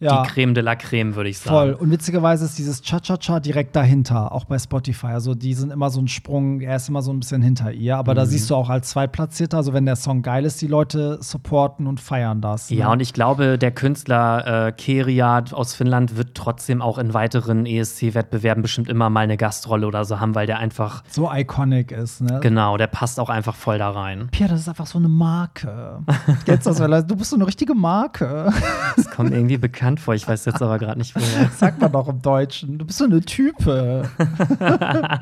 Ja. 0.00 0.22
die 0.22 0.28
Creme 0.30 0.54
de 0.54 0.62
la 0.62 0.76
Creme, 0.76 1.14
würde 1.14 1.28
ich 1.30 1.38
sagen. 1.38 1.50
Voll. 1.54 1.72
Und 1.74 1.90
witzigerweise 1.90 2.46
ist 2.46 2.58
dieses 2.58 2.80
Cha-Cha-Cha 2.82 3.38
direkt 3.40 3.76
dahinter, 3.76 4.32
auch 4.32 4.46
bei 4.46 4.58
Spotify. 4.58 5.08
Also 5.08 5.34
die 5.34 5.52
sind 5.54 5.70
immer 5.70 5.90
so 5.90 6.00
ein 6.00 6.08
Sprung, 6.08 6.60
er 6.60 6.76
ist 6.76 6.88
immer 6.88 7.02
so 7.02 7.12
ein 7.12 7.20
bisschen 7.20 7.42
hinter 7.42 7.70
ihr. 7.72 7.96
Aber 7.98 8.12
Mhm. 8.12 8.16
da 8.16 8.26
siehst 8.26 8.48
du 8.50 8.54
auch 8.54 8.70
als 8.70 8.88
Zweitplatzierter, 8.90 9.58
also 9.58 9.72
wenn 9.74 9.84
der 9.84 9.96
Song 9.96 10.22
geil 10.22 10.44
ist, 10.46 10.60
die 10.62 10.66
Leute 10.68 11.18
supporten 11.20 11.86
und 11.86 12.00
feiern 12.00 12.40
das. 12.40 12.70
Ja, 12.70 12.86
ne? 12.86 12.92
und 12.92 13.00
ich 13.00 13.12
glaube, 13.12 13.58
der 13.58 13.72
Künstler 13.72 14.68
äh, 14.68 14.72
Keria 14.72 15.44
aus 15.52 15.74
Finnland 15.74 16.16
wird 16.16 16.34
trotzdem 16.34 16.80
auch 16.80 16.96
in 16.96 17.12
weiteren 17.12 17.66
ESC-Wettbewerben 17.66 18.62
bestimmt 18.62 18.88
immer 18.88 19.10
mal 19.10 19.20
eine 19.20 19.36
Gastrolle 19.36 19.86
oder 19.86 20.04
so 20.06 20.18
haben, 20.18 20.34
weil 20.34 20.46
der 20.46 20.58
einfach, 20.58 21.02
so 21.10 21.30
iconic 21.30 21.92
ist, 21.92 22.22
ne? 22.22 22.40
genau, 22.40 22.76
der 22.78 22.86
passt 22.86 23.20
auch 23.20 23.28
einfach 23.28 23.54
voll 23.54 23.76
da 23.78 23.90
rein. 23.90 24.28
Pia, 24.30 24.48
das 24.48 24.60
ist 24.60 24.68
einfach 24.68 24.86
so 24.86 24.98
eine 24.98 25.08
Marke. 25.08 25.98
Das? 26.46 26.64
Weil 26.80 27.02
Du 27.04 27.16
bist 27.16 27.30
so 27.30 27.36
eine 27.36 27.46
richtige 27.46 27.74
Marke. 27.74 28.50
Das 28.96 29.10
kommt 29.10 29.32
irgendwie 29.32 29.58
bekannt 29.58 29.89
vor, 29.98 30.14
ich 30.14 30.28
weiß 30.28 30.44
jetzt 30.44 30.62
aber 30.62 30.78
gerade 30.78 30.98
nicht 30.98 31.14
woher. 31.14 31.50
Sagt 31.56 31.80
man 31.80 31.90
doch 31.92 32.08
im 32.08 32.22
Deutschen. 32.22 32.78
Du 32.78 32.84
bist 32.84 32.98
so 32.98 33.04
eine 33.04 33.20
Type. 33.20 34.08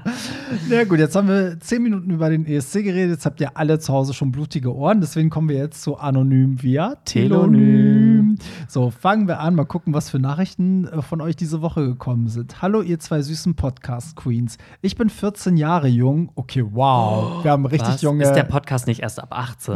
Na 0.68 0.84
gut, 0.84 0.98
jetzt 0.98 1.16
haben 1.16 1.28
wir 1.28 1.58
zehn 1.60 1.82
Minuten 1.82 2.10
über 2.10 2.28
den 2.28 2.46
ESC 2.46 2.84
geredet. 2.84 3.10
Jetzt 3.12 3.26
habt 3.26 3.40
ihr 3.40 3.56
alle 3.56 3.78
zu 3.78 3.92
Hause 3.92 4.14
schon 4.14 4.32
blutige 4.32 4.74
Ohren. 4.74 5.00
Deswegen 5.00 5.30
kommen 5.30 5.48
wir 5.48 5.56
jetzt 5.56 5.82
zu 5.82 5.96
Anonym 5.96 6.62
via 6.62 6.96
Telonym. 7.04 8.38
So, 8.66 8.90
fangen 8.90 9.28
wir 9.28 9.40
an. 9.40 9.54
Mal 9.54 9.64
gucken, 9.64 9.94
was 9.94 10.10
für 10.10 10.18
Nachrichten 10.18 10.86
äh, 10.86 11.02
von 11.02 11.20
euch 11.20 11.36
diese 11.36 11.62
Woche 11.62 11.86
gekommen 11.86 12.28
sind. 12.28 12.62
Hallo, 12.62 12.82
ihr 12.82 12.98
zwei 12.98 13.22
süßen 13.22 13.54
Podcast-Queens. 13.54 14.58
Ich 14.82 14.96
bin 14.96 15.08
14 15.08 15.56
Jahre 15.56 15.88
jung. 15.88 16.30
Okay, 16.34 16.64
wow. 16.70 17.42
Wir 17.44 17.50
haben 17.50 17.66
richtig 17.66 17.94
Was? 17.94 18.02
junge. 18.02 18.24
Ist 18.24 18.34
der 18.34 18.44
Podcast 18.44 18.86
nicht 18.86 19.00
erst 19.00 19.20
ab 19.20 19.28
18? 19.30 19.74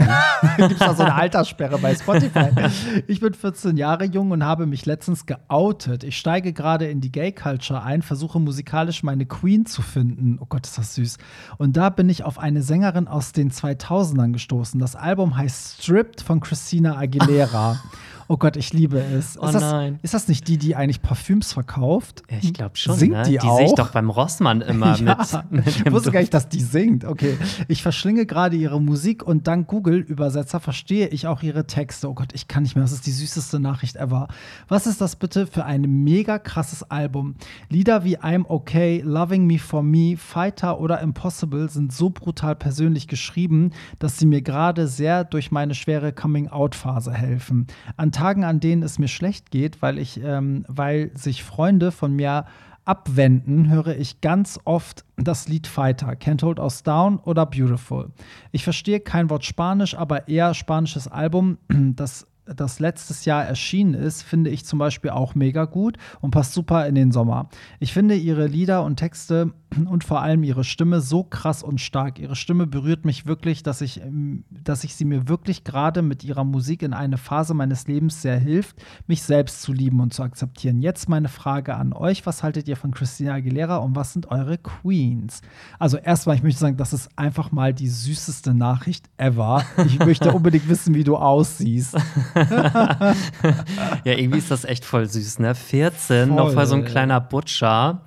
Gibt 0.56 0.72
es 0.72 0.78
da 0.78 0.94
so 0.94 1.02
eine 1.02 1.14
Alterssperre 1.14 1.78
bei 1.78 1.94
Spotify? 1.94 2.50
Ich 3.06 3.20
bin 3.20 3.34
14 3.34 3.76
Jahre 3.76 4.04
jung 4.04 4.30
und 4.30 4.44
habe 4.44 4.66
mich 4.66 4.81
letztens 4.86 5.26
geoutet. 5.26 6.04
Ich 6.04 6.16
steige 6.16 6.52
gerade 6.52 6.88
in 6.88 7.00
die 7.00 7.12
Gay-Culture 7.12 7.82
ein, 7.82 8.02
versuche 8.02 8.40
musikalisch 8.40 9.02
meine 9.02 9.26
Queen 9.26 9.66
zu 9.66 9.82
finden. 9.82 10.38
Oh 10.40 10.46
Gott, 10.48 10.66
ist 10.66 10.78
das 10.78 10.94
süß. 10.94 11.18
Und 11.58 11.76
da 11.76 11.90
bin 11.90 12.08
ich 12.08 12.24
auf 12.24 12.38
eine 12.38 12.62
Sängerin 12.62 13.08
aus 13.08 13.32
den 13.32 13.50
2000ern 13.50 14.32
gestoßen. 14.32 14.80
Das 14.80 14.96
Album 14.96 15.36
heißt 15.36 15.83
Stripped 15.83 16.20
von 16.20 16.40
Christina 16.40 16.96
Aguilera. 16.96 17.80
Oh 18.28 18.37
Gott, 18.37 18.56
ich 18.56 18.72
liebe 18.72 18.98
es. 18.98 19.38
Oh 19.40 19.46
ist, 19.46 19.54
das, 19.54 19.62
nein. 19.62 19.98
ist 20.02 20.14
das 20.14 20.28
nicht 20.28 20.48
die, 20.48 20.58
die 20.58 20.76
eigentlich 20.76 21.02
Parfüms 21.02 21.52
verkauft? 21.52 22.22
Ja, 22.30 22.38
ich 22.40 22.54
glaube 22.54 22.76
schon. 22.76 22.96
Singt 22.96 23.12
ne? 23.12 23.22
die 23.22 23.38
die 23.38 23.40
sehe 23.40 23.64
ich 23.64 23.72
auch? 23.72 23.76
doch 23.76 23.90
beim 23.90 24.11
Rossmann 24.11 24.61
immer 24.61 24.96
Ja, 25.02 25.44
mit, 25.50 25.66
mit 25.66 25.66
ich 25.66 25.92
wusste 25.92 26.11
gar 26.11 26.20
nicht, 26.20 26.35
dass 26.35 26.48
die 26.48 26.61
singt. 26.61 27.04
Okay. 27.04 27.37
Ich 27.68 27.82
verschlinge 27.82 28.26
gerade 28.26 28.56
ihre 28.56 28.80
Musik 28.80 29.22
und 29.22 29.46
dank 29.46 29.68
Google-Übersetzer 29.68 30.61
verstehe 30.61 31.08
ich 31.08 31.26
auch 31.26 31.42
ihre 31.42 31.66
Texte. 31.66 32.08
Oh 32.08 32.14
Gott, 32.14 32.32
ich 32.32 32.48
kann 32.48 32.62
nicht 32.62 32.76
mehr. 32.76 32.85
Das 32.85 32.92
ist 32.92 33.06
die 33.06 33.12
süßeste 33.12 33.61
Nachricht 33.61 33.96
ever. 33.96 34.28
Was 34.68 34.87
ist 34.87 35.00
das 35.00 35.16
bitte 35.16 35.46
für 35.46 35.64
ein 35.64 35.82
mega 35.82 36.38
krasses 36.38 36.82
Album? 36.90 37.35
Lieder 37.68 38.04
wie 38.04 38.18
I'm 38.18 38.44
Okay, 38.46 39.02
Loving 39.04 39.46
Me 39.46 39.58
For 39.58 39.82
Me, 39.82 40.16
Fighter 40.16 40.80
oder 40.80 41.00
Impossible 41.00 41.68
sind 41.68 41.92
so 41.92 42.11
brutal 42.11 42.54
persönlich 42.56 43.08
geschrieben, 43.08 43.70
dass 43.98 44.18
sie 44.18 44.26
mir 44.26 44.42
gerade 44.42 44.88
sehr 44.88 45.24
durch 45.24 45.50
meine 45.50 45.74
schwere 45.74 46.12
Coming-out-Phase 46.12 47.12
helfen. 47.12 47.66
An 47.96 48.12
Tagen, 48.22 48.44
an 48.44 48.61
denen 48.61 48.85
es 48.85 49.00
mir 49.00 49.08
schlecht 49.08 49.50
geht, 49.50 49.82
weil 49.82 49.98
ich, 49.98 50.22
ähm, 50.22 50.64
weil 50.68 51.11
sich 51.16 51.42
Freunde 51.42 51.90
von 51.90 52.14
mir 52.14 52.44
abwenden, 52.85 53.68
höre 53.68 53.96
ich 53.96 54.20
ganz 54.20 54.61
oft 54.64 55.04
das 55.16 55.48
Lied 55.48 55.66
Fighter, 55.66 56.12
Can't 56.12 56.40
Hold 56.44 56.61
Us 56.61 56.85
Down 56.85 57.18
oder 57.18 57.46
Beautiful. 57.46 58.12
Ich 58.52 58.62
verstehe 58.62 59.00
kein 59.00 59.28
Wort 59.28 59.44
Spanisch, 59.44 59.96
aber 59.96 60.28
eher 60.28 60.54
spanisches 60.54 61.08
Album, 61.08 61.58
das 61.68 62.28
das 62.44 62.81
letztes 62.81 63.24
Jahr 63.24 63.44
erschienen 63.44 63.94
ist, 63.94 64.22
finde 64.22 64.50
ich 64.50 64.64
zum 64.64 64.78
Beispiel 64.78 65.11
auch 65.11 65.35
mega 65.35 65.64
gut 65.64 65.96
und 66.20 66.33
passt 66.33 66.52
super 66.52 66.87
in 66.87 66.94
den 66.94 67.12
Sommer. 67.12 67.48
Ich 67.78 67.92
finde 67.92 68.16
ihre 68.16 68.46
Lieder 68.46 68.85
und 68.85 68.96
Texte 68.96 69.52
und 69.88 70.05
vor 70.05 70.20
allem 70.22 70.42
ihre 70.42 70.64
Stimme 70.64 71.00
so 71.00 71.24
krass 71.24 71.62
und 71.62 71.81
stark. 71.81 72.18
Ihre 72.18 72.37
Stimme 72.37 72.66
berührt 72.66 73.05
mich 73.05 73.26
wirklich, 73.26 73.62
dass 73.62 73.81
ich, 73.81 74.00
ähm, 74.00 74.44
dass 74.50 74.85
ich 74.85 74.94
sie 74.94 75.05
mir 75.05 75.28
wirklich 75.28 75.64
gerade 75.64 76.02
mit 76.02 76.24
ihrer 76.24 76.44
Musik 76.44 76.83
in 76.83 76.92
eine 76.92 77.16
Phase 77.16 77.55
meines 77.55 77.87
Lebens 77.87 78.22
sehr 78.22 78.38
hilft, 78.38 78.76
mich 79.07 79.22
selbst 79.22 79.62
zu 79.62 79.72
lieben 79.72 80.00
und 80.00 80.12
zu 80.12 80.22
akzeptieren. 80.22 80.81
Jetzt 80.81 81.09
meine 81.09 81.28
Frage 81.28 81.76
an 81.76 81.92
euch: 81.92 82.26
Was 82.26 82.42
haltet 82.42 82.68
ihr 82.68 82.76
von 82.76 82.90
Christina 82.90 83.35
Aguilera 83.35 83.76
und 83.78 83.96
was 83.96 84.12
sind 84.12 84.31
eure 84.31 84.59
Queens? 84.59 85.40
Also, 85.78 85.96
erstmal, 85.96 86.37
ich 86.37 86.42
möchte 86.42 86.61
sagen, 86.61 86.76
das 86.76 86.92
ist 86.92 87.09
einfach 87.16 87.52
mal 87.52 87.72
die 87.72 87.88
süßeste 87.88 88.55
Nachricht 88.55 89.09
ever. 89.16 89.64
Ich 89.87 89.98
möchte 89.98 90.33
unbedingt 90.35 90.68
wissen, 90.68 90.94
wie 90.94 91.05
du 91.05 91.16
aussiehst. 91.16 91.96
Ja, 94.05 94.12
irgendwie 94.12 94.38
ist 94.38 94.51
das 94.51 94.64
echt 94.64 94.85
voll 94.85 95.07
süß, 95.09 95.38
ne? 95.38 95.55
14, 95.55 96.29
Voll. 96.29 96.37
noch 96.37 96.55
mal 96.55 96.66
so 96.66 96.75
ein 96.75 96.85
kleiner 96.85 97.21
Butcher. 97.21 98.03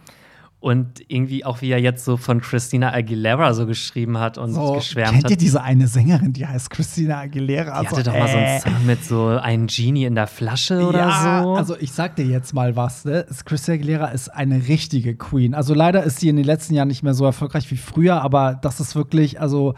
Und 0.59 1.01
irgendwie 1.09 1.45
auch, 1.45 1.61
wie 1.61 1.69
er 1.69 1.79
jetzt 1.79 2.03
so 2.05 2.17
von 2.17 2.41
Christina 2.41 2.91
Aguilera 2.91 3.53
so 3.53 3.67
geschrieben 3.67 4.17
hat 4.17 4.39
und 4.39 4.51
So, 4.51 4.73
geschwärmt 4.73 5.11
kennt 5.11 5.29
ihr 5.29 5.33
hat. 5.35 5.41
diese 5.41 5.61
eine 5.61 5.87
Sängerin, 5.87 6.33
die 6.33 6.47
heißt 6.47 6.71
Christina 6.71 7.19
Aguilera? 7.19 7.81
Die 7.81 7.87
hatte 7.87 8.01
doch 8.01 8.13
mal 8.13 8.27
so 8.27 8.35
äh, 8.35 8.39
einen 8.39 8.61
Song 8.61 8.85
mit 8.87 9.05
so 9.05 9.27
einem 9.27 9.67
Genie 9.67 10.05
in 10.05 10.15
der 10.15 10.25
Flasche 10.25 10.87
oder 10.87 10.97
ja, 10.97 11.43
so. 11.43 11.53
Also 11.53 11.77
ich 11.79 11.91
sag 11.91 12.15
dir 12.15 12.25
jetzt 12.25 12.55
mal 12.55 12.75
was, 12.75 13.05
ne? 13.05 13.27
Christina 13.45 13.75
Aguilera 13.75 14.07
ist 14.07 14.29
eine 14.29 14.67
richtige 14.67 15.15
Queen. 15.15 15.53
Also 15.53 15.75
leider 15.75 16.01
ist 16.03 16.19
sie 16.19 16.29
in 16.29 16.35
den 16.35 16.45
letzten 16.45 16.73
Jahren 16.73 16.87
nicht 16.87 17.03
mehr 17.03 17.13
so 17.13 17.25
erfolgreich 17.25 17.69
wie 17.69 17.77
früher, 17.77 18.23
aber 18.23 18.57
das 18.59 18.79
ist 18.79 18.95
wirklich, 18.95 19.39
also 19.39 19.75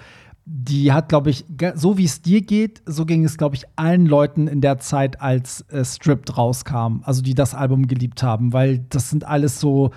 die 0.49 0.93
hat, 0.93 1.09
glaube 1.09 1.29
ich, 1.29 1.43
so 1.75 1.97
wie 1.97 2.05
es 2.05 2.21
dir 2.21 2.41
geht, 2.41 2.81
so 2.85 3.05
ging 3.05 3.25
es, 3.25 3.37
glaube 3.37 3.55
ich, 3.57 3.65
allen 3.75 4.05
Leuten 4.05 4.47
in 4.47 4.61
der 4.61 4.79
Zeit, 4.79 5.19
als 5.21 5.61
äh, 5.69 5.83
Stripped 5.83 6.37
rauskam, 6.37 7.01
also 7.03 7.21
die 7.21 7.33
das 7.35 7.53
Album 7.53 7.87
geliebt 7.87 8.23
haben, 8.23 8.53
weil 8.53 8.79
das 8.89 9.09
sind 9.09 9.25
alles 9.25 9.59
so 9.59 9.91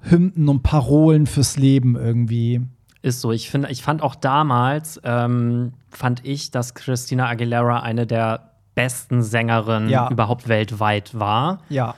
Hymnen 0.00 0.50
und 0.50 0.62
Parolen 0.62 1.26
fürs 1.26 1.56
Leben 1.56 1.96
irgendwie. 1.96 2.60
Ist 3.00 3.22
so. 3.22 3.32
Ich 3.32 3.48
finde, 3.48 3.70
ich 3.70 3.82
fand 3.82 4.02
auch 4.02 4.14
damals, 4.14 5.00
ähm, 5.04 5.72
fand 5.88 6.22
ich, 6.26 6.50
dass 6.50 6.74
Christina 6.74 7.26
Aguilera 7.26 7.80
eine 7.80 8.06
der 8.06 8.50
besten 8.74 9.22
Sängerinnen 9.22 9.88
Ja. 9.88 10.10
überhaupt 10.10 10.48
weltweit 10.48 11.18
war. 11.18 11.60
Ja. 11.70 11.94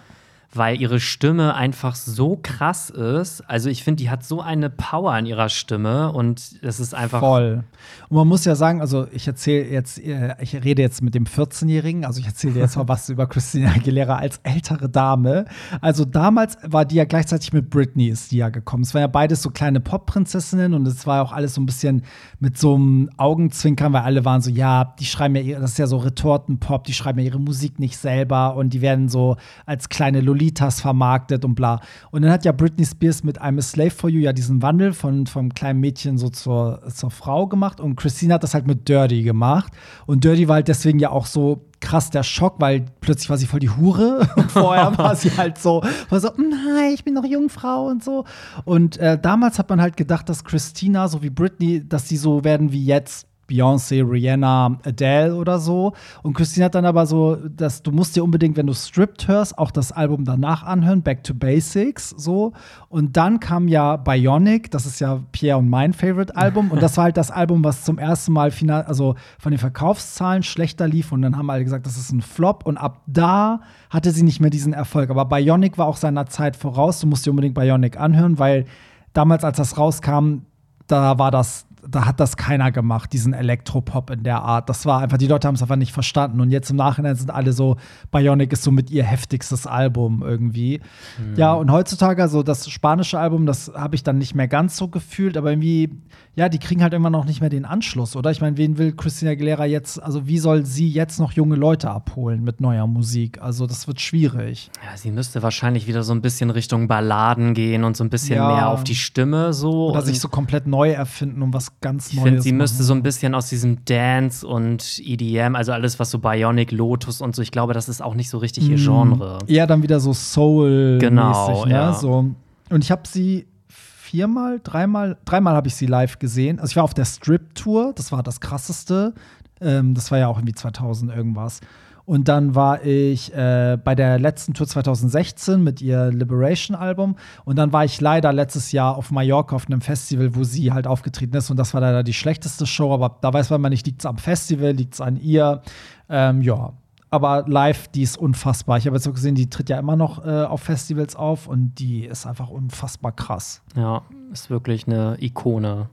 Weil 0.52 0.80
ihre 0.80 1.00
Stimme 1.00 1.54
einfach 1.54 1.94
so 1.94 2.38
krass 2.42 2.90
ist. 2.90 3.42
Also 3.42 3.68
ich 3.68 3.84
finde, 3.84 4.02
die 4.02 4.10
hat 4.10 4.24
so 4.24 4.40
eine 4.40 4.70
Power 4.70 5.16
in 5.18 5.26
ihrer 5.26 5.48
Stimme 5.48 6.12
und 6.12 6.40
es 6.62 6.80
ist 6.80 6.94
einfach. 6.94 7.20
Voll. 7.20 7.64
Und 8.08 8.16
man 8.16 8.28
muss 8.28 8.44
ja 8.44 8.54
sagen, 8.54 8.80
also 8.80 9.06
ich 9.12 9.26
erzähle 9.26 9.68
jetzt, 9.68 9.98
äh, 9.98 10.34
ich 10.40 10.54
rede 10.54 10.82
jetzt 10.82 11.02
mit 11.02 11.14
dem 11.14 11.24
14-Jährigen, 11.24 12.04
also 12.04 12.20
ich 12.20 12.26
erzähle 12.26 12.60
jetzt 12.60 12.76
mal 12.76 12.88
was 12.88 13.08
über 13.08 13.26
Christina 13.26 13.72
Aguilera 13.72 14.16
als 14.16 14.40
ältere 14.42 14.88
Dame. 14.88 15.44
Also 15.80 16.04
damals 16.04 16.56
war 16.62 16.84
die 16.84 16.96
ja 16.96 17.04
gleichzeitig 17.04 17.52
mit 17.52 17.70
Britney 17.70 18.08
ist 18.08 18.32
die 18.32 18.38
ja 18.38 18.48
gekommen. 18.48 18.82
Es 18.82 18.94
waren 18.94 19.02
ja 19.02 19.06
beides 19.08 19.42
so 19.42 19.50
kleine 19.50 19.80
Pop-Prinzessinnen 19.80 20.74
und 20.74 20.86
es 20.86 21.06
war 21.06 21.22
auch 21.22 21.32
alles 21.32 21.54
so 21.54 21.60
ein 21.60 21.66
bisschen 21.66 22.02
mit 22.40 22.58
so 22.58 22.74
einem 22.74 23.10
Augenzwinkern, 23.16 23.92
weil 23.92 24.02
alle 24.02 24.24
waren 24.24 24.40
so, 24.40 24.50
ja, 24.50 24.94
die 24.98 25.04
schreiben 25.04 25.36
ja, 25.36 25.60
das 25.60 25.72
ist 25.72 25.78
ja 25.78 25.86
so 25.86 25.98
Retortenpop, 25.98 26.84
die 26.84 26.94
schreiben 26.94 27.18
ja 27.18 27.26
ihre 27.26 27.40
Musik 27.40 27.78
nicht 27.78 27.96
selber 27.96 28.56
und 28.56 28.70
die 28.70 28.80
werden 28.80 29.08
so 29.08 29.36
als 29.64 29.88
kleine 29.88 30.20
Lolitas 30.36 30.80
vermarktet 30.80 31.44
und 31.44 31.54
bla. 31.54 31.80
Und 32.10 32.22
dann 32.22 32.30
hat 32.30 32.44
ja 32.44 32.52
Britney 32.52 32.84
Spears 32.84 33.24
mit 33.24 33.40
I'm 33.40 33.58
a 33.58 33.62
Slave 33.62 33.90
for 33.90 34.10
You 34.10 34.20
ja 34.20 34.32
diesen 34.32 34.62
Wandel 34.62 34.92
von 34.92 35.26
vom 35.26 35.52
kleinen 35.54 35.80
Mädchen 35.80 36.18
so 36.18 36.28
zur, 36.28 36.82
zur 36.92 37.10
Frau 37.10 37.46
gemacht 37.46 37.80
und 37.80 37.96
Christina 37.96 38.34
hat 38.34 38.42
das 38.42 38.54
halt 38.54 38.66
mit 38.66 38.88
Dirty 38.88 39.22
gemacht. 39.22 39.72
Und 40.06 40.24
Dirty 40.24 40.48
war 40.48 40.56
halt 40.56 40.68
deswegen 40.68 40.98
ja 40.98 41.10
auch 41.10 41.26
so 41.26 41.66
krass 41.80 42.10
der 42.10 42.22
Schock, 42.22 42.56
weil 42.58 42.86
plötzlich 43.00 43.30
war 43.30 43.36
sie 43.36 43.46
voll 43.46 43.60
die 43.60 43.70
Hure 43.70 44.28
und 44.36 44.50
vorher 44.50 44.96
war 44.98 45.16
sie 45.16 45.36
halt 45.36 45.58
so, 45.58 45.82
war 46.08 46.20
so, 46.20 46.30
nein, 46.36 46.92
ich 46.94 47.04
bin 47.04 47.14
noch 47.14 47.24
Jungfrau 47.24 47.86
und 47.86 48.02
so. 48.02 48.24
Und 48.64 48.98
äh, 48.98 49.18
damals 49.18 49.58
hat 49.58 49.68
man 49.70 49.80
halt 49.80 49.96
gedacht, 49.96 50.28
dass 50.28 50.44
Christina, 50.44 51.08
so 51.08 51.22
wie 51.22 51.30
Britney, 51.30 51.86
dass 51.86 52.08
sie 52.08 52.16
so 52.16 52.44
werden 52.44 52.72
wie 52.72 52.84
jetzt 52.84 53.26
Beyoncé, 53.48 54.02
Rihanna, 54.02 54.78
Adele 54.84 55.34
oder 55.34 55.58
so. 55.58 55.92
Und 56.22 56.34
Christine 56.34 56.66
hat 56.66 56.74
dann 56.74 56.84
aber 56.84 57.06
so, 57.06 57.36
dass 57.36 57.82
du 57.82 57.92
musst 57.92 58.16
dir 58.16 58.24
unbedingt, 58.24 58.56
wenn 58.56 58.66
du 58.66 58.74
Stripped 58.74 59.28
hörst, 59.28 59.56
auch 59.58 59.70
das 59.70 59.92
Album 59.92 60.24
danach 60.24 60.62
anhören, 60.62 61.02
Back 61.02 61.22
to 61.24 61.34
Basics, 61.34 62.10
so. 62.10 62.52
Und 62.88 63.16
dann 63.16 63.40
kam 63.40 63.68
ja 63.68 63.96
Bionic, 63.96 64.70
das 64.70 64.86
ist 64.86 65.00
ja 65.00 65.20
Pierre 65.32 65.58
und 65.58 65.68
mein 65.68 65.92
Favorite-Album. 65.92 66.70
und 66.70 66.82
das 66.82 66.96
war 66.96 67.04
halt 67.04 67.16
das 67.16 67.30
Album, 67.30 67.62
was 67.64 67.84
zum 67.84 67.98
ersten 67.98 68.32
Mal 68.32 68.50
final, 68.50 68.82
also 68.82 69.14
von 69.38 69.52
den 69.52 69.58
Verkaufszahlen 69.58 70.42
schlechter 70.42 70.88
lief. 70.88 71.12
Und 71.12 71.22
dann 71.22 71.36
haben 71.36 71.50
alle 71.50 71.64
gesagt, 71.64 71.86
das 71.86 71.96
ist 71.96 72.12
ein 72.12 72.22
Flop. 72.22 72.66
Und 72.66 72.76
ab 72.76 73.02
da 73.06 73.60
hatte 73.90 74.10
sie 74.10 74.22
nicht 74.22 74.40
mehr 74.40 74.50
diesen 74.50 74.72
Erfolg. 74.72 75.10
Aber 75.10 75.24
Bionic 75.24 75.78
war 75.78 75.86
auch 75.86 75.96
seiner 75.96 76.26
Zeit 76.26 76.56
voraus. 76.56 77.00
Du 77.00 77.06
musst 77.06 77.26
dir 77.26 77.30
unbedingt 77.30 77.54
Bionic 77.54 77.98
anhören, 77.98 78.38
weil 78.38 78.64
damals, 79.12 79.44
als 79.44 79.56
das 79.56 79.78
rauskam, 79.78 80.40
da 80.86 81.18
war 81.18 81.30
das 81.30 81.66
da 81.88 82.06
hat 82.06 82.20
das 82.20 82.36
keiner 82.36 82.72
gemacht, 82.72 83.12
diesen 83.12 83.32
Elektropop 83.32 84.10
in 84.10 84.22
der 84.22 84.42
Art. 84.42 84.68
Das 84.68 84.86
war 84.86 85.00
einfach, 85.00 85.18
die 85.18 85.26
Leute 85.26 85.46
haben 85.46 85.54
es 85.54 85.62
einfach 85.62 85.76
nicht 85.76 85.92
verstanden. 85.92 86.40
Und 86.40 86.50
jetzt 86.50 86.70
im 86.70 86.76
Nachhinein 86.76 87.16
sind 87.16 87.30
alle 87.30 87.52
so, 87.52 87.76
Bionic 88.10 88.52
ist 88.52 88.62
so 88.62 88.70
mit 88.70 88.90
ihr 88.90 89.04
heftigstes 89.04 89.66
Album 89.66 90.22
irgendwie. 90.22 90.80
Mhm. 91.18 91.36
Ja, 91.36 91.54
und 91.54 91.70
heutzutage, 91.70 92.22
also 92.22 92.42
das 92.42 92.68
spanische 92.68 93.18
Album, 93.18 93.46
das 93.46 93.72
habe 93.74 93.94
ich 93.94 94.02
dann 94.02 94.18
nicht 94.18 94.34
mehr 94.34 94.48
ganz 94.48 94.76
so 94.76 94.88
gefühlt, 94.88 95.36
aber 95.36 95.50
irgendwie, 95.50 95.90
ja, 96.34 96.48
die 96.48 96.58
kriegen 96.58 96.82
halt 96.82 96.94
immer 96.94 97.10
noch 97.10 97.24
nicht 97.24 97.40
mehr 97.40 97.50
den 97.50 97.64
Anschluss, 97.64 98.16
oder? 98.16 98.30
Ich 98.30 98.40
meine, 98.40 98.56
wen 98.56 98.78
will 98.78 98.92
Christina 98.92 99.32
Aguilera 99.32 99.64
jetzt, 99.64 100.02
also 100.02 100.26
wie 100.26 100.38
soll 100.38 100.66
sie 100.66 100.88
jetzt 100.88 101.18
noch 101.18 101.32
junge 101.32 101.56
Leute 101.56 101.90
abholen 101.90 102.42
mit 102.42 102.60
neuer 102.60 102.86
Musik? 102.86 103.40
Also 103.40 103.66
das 103.66 103.86
wird 103.86 104.00
schwierig. 104.00 104.70
Ja, 104.84 104.96
sie 104.96 105.10
müsste 105.10 105.42
wahrscheinlich 105.42 105.86
wieder 105.86 106.02
so 106.02 106.12
ein 106.12 106.22
bisschen 106.22 106.50
Richtung 106.50 106.88
Balladen 106.88 107.54
gehen 107.54 107.84
und 107.84 107.96
so 107.96 108.04
ein 108.04 108.10
bisschen 108.10 108.36
ja. 108.36 108.54
mehr 108.54 108.68
auf 108.68 108.84
die 108.84 108.94
Stimme 108.94 109.52
so. 109.52 109.90
Oder 109.90 110.02
sich 110.02 110.20
so 110.20 110.28
komplett 110.28 110.66
neu 110.66 110.90
erfinden, 110.90 111.42
um 111.42 111.52
was 111.52 111.75
ganz 111.80 112.12
ich 112.12 112.20
finde, 112.20 112.40
sie 112.40 112.52
machen. 112.52 112.58
müsste 112.58 112.82
so 112.82 112.94
ein 112.94 113.02
bisschen 113.02 113.34
aus 113.34 113.48
diesem 113.48 113.84
Dance 113.84 114.46
und 114.46 115.00
EDM, 115.04 115.54
also 115.54 115.72
alles, 115.72 115.98
was 115.98 116.10
so 116.10 116.18
Bionic, 116.18 116.72
Lotus 116.72 117.20
und 117.20 117.36
so, 117.36 117.42
ich 117.42 117.50
glaube, 117.50 117.74
das 117.74 117.88
ist 117.88 118.02
auch 118.02 118.14
nicht 118.14 118.30
so 118.30 118.38
richtig 118.38 118.68
ihr 118.68 118.78
mm, 118.78 118.84
Genre. 118.84 119.38
Eher 119.46 119.66
dann 119.66 119.82
wieder 119.82 120.00
so 120.00 120.12
Soul. 120.12 120.98
Genau. 121.00 121.64
Ne? 121.64 121.72
Ja. 121.72 121.92
So. 121.92 122.30
Und 122.70 122.84
ich 122.84 122.90
habe 122.90 123.02
sie 123.06 123.46
viermal, 123.68 124.60
dreimal, 124.62 125.18
dreimal 125.24 125.54
habe 125.54 125.68
ich 125.68 125.74
sie 125.74 125.86
live 125.86 126.18
gesehen. 126.18 126.58
Also 126.58 126.70
ich 126.70 126.76
war 126.76 126.84
auf 126.84 126.94
der 126.94 127.04
Strip-Tour, 127.04 127.92
das 127.94 128.12
war 128.12 128.22
das 128.22 128.40
krasseste. 128.40 129.14
Ähm, 129.60 129.94
das 129.94 130.10
war 130.10 130.18
ja 130.18 130.28
auch 130.28 130.38
irgendwie 130.38 130.54
2000 130.54 131.14
irgendwas. 131.14 131.60
Und 132.06 132.28
dann 132.28 132.54
war 132.54 132.84
ich 132.84 133.34
äh, 133.34 133.76
bei 133.82 133.96
der 133.96 134.18
letzten 134.20 134.54
Tour 134.54 134.68
2016 134.68 135.62
mit 135.62 135.82
ihr 135.82 136.12
Liberation-Album. 136.12 137.16
Und 137.44 137.56
dann 137.56 137.72
war 137.72 137.84
ich 137.84 138.00
leider 138.00 138.32
letztes 138.32 138.70
Jahr 138.70 138.96
auf 138.96 139.10
Mallorca 139.10 139.56
auf 139.56 139.66
einem 139.66 139.80
Festival, 139.80 140.36
wo 140.36 140.44
sie 140.44 140.72
halt 140.72 140.86
aufgetreten 140.86 141.36
ist. 141.36 141.50
Und 141.50 141.56
das 141.56 141.74
war 141.74 141.80
leider 141.80 142.04
die 142.04 142.12
schlechteste 142.12 142.64
Show. 142.64 142.94
Aber 142.94 143.18
da 143.20 143.32
weiß 143.32 143.50
man 143.50 143.70
nicht, 143.70 143.86
liegt 143.86 144.02
es 144.02 144.06
am 144.06 144.18
Festival, 144.18 144.70
liegt 144.70 144.94
es 144.94 145.00
an 145.00 145.16
ihr. 145.16 145.62
Ähm, 146.08 146.42
ja, 146.42 146.72
aber 147.10 147.44
live, 147.48 147.88
die 147.88 148.02
ist 148.02 148.16
unfassbar. 148.16 148.78
Ich 148.78 148.86
habe 148.86 148.96
jetzt 148.96 149.08
auch 149.08 149.14
gesehen, 149.14 149.34
die 149.34 149.50
tritt 149.50 149.68
ja 149.68 149.78
immer 149.78 149.96
noch 149.96 150.24
äh, 150.24 150.44
auf 150.44 150.62
Festivals 150.62 151.16
auf 151.16 151.48
und 151.48 151.74
die 151.78 152.04
ist 152.04 152.26
einfach 152.26 152.50
unfassbar 152.50 153.12
krass. 153.12 153.62
Ja, 153.74 154.02
ist 154.32 154.50
wirklich 154.50 154.86
eine 154.86 155.16
Ikone. 155.20 155.88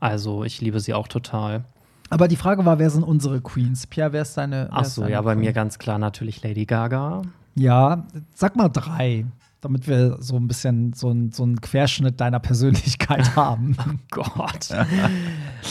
Also, 0.00 0.44
ich 0.44 0.60
liebe 0.60 0.80
sie 0.80 0.94
auch 0.94 1.08
total. 1.08 1.64
Aber 2.12 2.28
die 2.28 2.36
Frage 2.36 2.66
war, 2.66 2.78
wer 2.78 2.90
sind 2.90 3.04
unsere 3.04 3.40
Queens? 3.40 3.86
Pierre, 3.86 4.12
wer 4.12 4.20
ist 4.20 4.36
deine? 4.36 4.68
Ach 4.70 4.84
so, 4.84 5.06
ja, 5.06 5.22
bei 5.22 5.34
mir 5.34 5.54
ganz 5.54 5.78
klar 5.78 5.96
natürlich 5.96 6.42
Lady 6.42 6.66
Gaga. 6.66 7.22
Ja, 7.54 8.04
sag 8.34 8.54
mal 8.54 8.68
drei, 8.68 9.24
damit 9.62 9.88
wir 9.88 10.18
so 10.20 10.36
ein 10.36 10.46
bisschen 10.46 10.92
so, 10.92 11.08
ein, 11.08 11.32
so 11.32 11.42
einen 11.42 11.62
Querschnitt 11.62 12.20
deiner 12.20 12.38
Persönlichkeit 12.38 13.34
haben. 13.36 13.78
oh 13.78 13.94
Gott. 14.10 14.68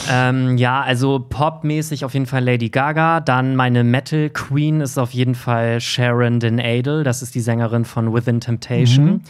ähm, 0.10 0.58
ja, 0.58 0.82
also 0.82 1.20
popmäßig 1.20 2.06
auf 2.06 2.16
jeden 2.16 2.26
Fall 2.26 2.44
Lady 2.44 2.70
Gaga. 2.70 3.20
Dann 3.20 3.56
meine 3.56 3.84
Metal 3.84 4.32
Queen 4.32 4.82
ist 4.82 4.98
auf 4.98 5.12
jeden 5.12 5.36
Fall 5.36 5.80
Sharon 5.80 6.40
Den 6.40 6.60
Adel. 6.60 7.04
Das 7.04 7.22
ist 7.22 7.36
die 7.36 7.42
Sängerin 7.42 7.86
von 7.86 8.12
Within 8.16 8.40
Temptation. 8.40 9.06
Mhm 9.06 9.22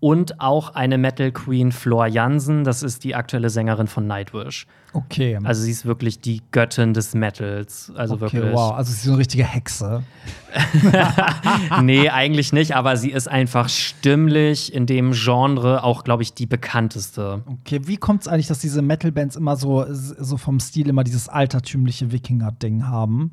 und 0.00 0.40
auch 0.40 0.74
eine 0.74 0.98
Metal 0.98 1.32
Queen 1.32 1.72
Floor 1.72 2.06
Jansen, 2.06 2.64
das 2.64 2.82
ist 2.82 3.04
die 3.04 3.14
aktuelle 3.14 3.48
Sängerin 3.48 3.86
von 3.86 4.06
Nightwish. 4.06 4.66
Okay. 4.92 5.38
Also 5.42 5.62
sie 5.62 5.70
ist 5.70 5.86
wirklich 5.86 6.20
die 6.20 6.40
Göttin 6.52 6.94
des 6.94 7.14
Metals, 7.14 7.90
also 7.96 8.14
okay, 8.14 8.34
wirklich. 8.34 8.52
Wow, 8.52 8.74
also 8.74 8.90
sie 8.92 8.96
ist 8.96 9.02
so 9.04 9.10
eine 9.10 9.18
richtige 9.18 9.44
Hexe. 9.44 10.04
nee, 11.82 12.08
eigentlich 12.10 12.52
nicht, 12.52 12.76
aber 12.76 12.96
sie 12.96 13.10
ist 13.10 13.28
einfach 13.28 13.68
stimmlich 13.68 14.72
in 14.72 14.86
dem 14.86 15.12
Genre 15.12 15.82
auch, 15.82 16.04
glaube 16.04 16.22
ich, 16.22 16.34
die 16.34 16.46
bekannteste. 16.46 17.42
Okay, 17.46 17.80
wie 17.84 17.96
kommt 17.96 18.22
es 18.22 18.28
eigentlich, 18.28 18.46
dass 18.46 18.60
diese 18.60 18.82
Metal-Bands 18.82 19.36
immer 19.36 19.56
so, 19.56 19.84
so 19.88 20.36
vom 20.36 20.60
Stil 20.60 20.88
immer 20.88 21.02
dieses 21.02 21.28
altertümliche 21.28 22.12
Wikinger-Ding 22.12 22.86
haben? 22.86 23.32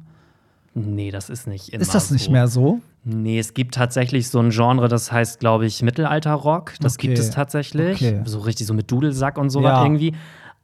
Nee, 0.74 1.12
das 1.12 1.30
ist 1.30 1.47
nicht 1.47 1.74
immer 1.74 1.82
Ist 1.82 1.93
das 1.93 2.12
nicht 2.12 2.26
so. 2.26 2.32
mehr 2.32 2.47
so? 2.47 2.80
Nee, 3.04 3.40
es 3.40 3.54
gibt 3.54 3.74
tatsächlich 3.74 4.30
so 4.30 4.40
ein 4.40 4.52
Genre, 4.52 4.88
das 4.88 5.12
heißt, 5.12 5.40
glaube 5.40 5.66
ich, 5.66 5.82
Mittelalter-Rock. 5.82 6.76
Das 6.82 6.96
okay. 6.96 7.08
gibt 7.08 7.20
es 7.20 7.32
tatsächlich. 7.32 7.96
Okay. 7.96 8.22
So 8.26 8.40
richtig 8.40 8.68
so 8.68 8.74
mit 8.74 8.92
Dudelsack 8.92 9.38
und 9.38 9.50
sowas 9.50 9.78
ja. 9.78 9.84
irgendwie. 9.84 10.14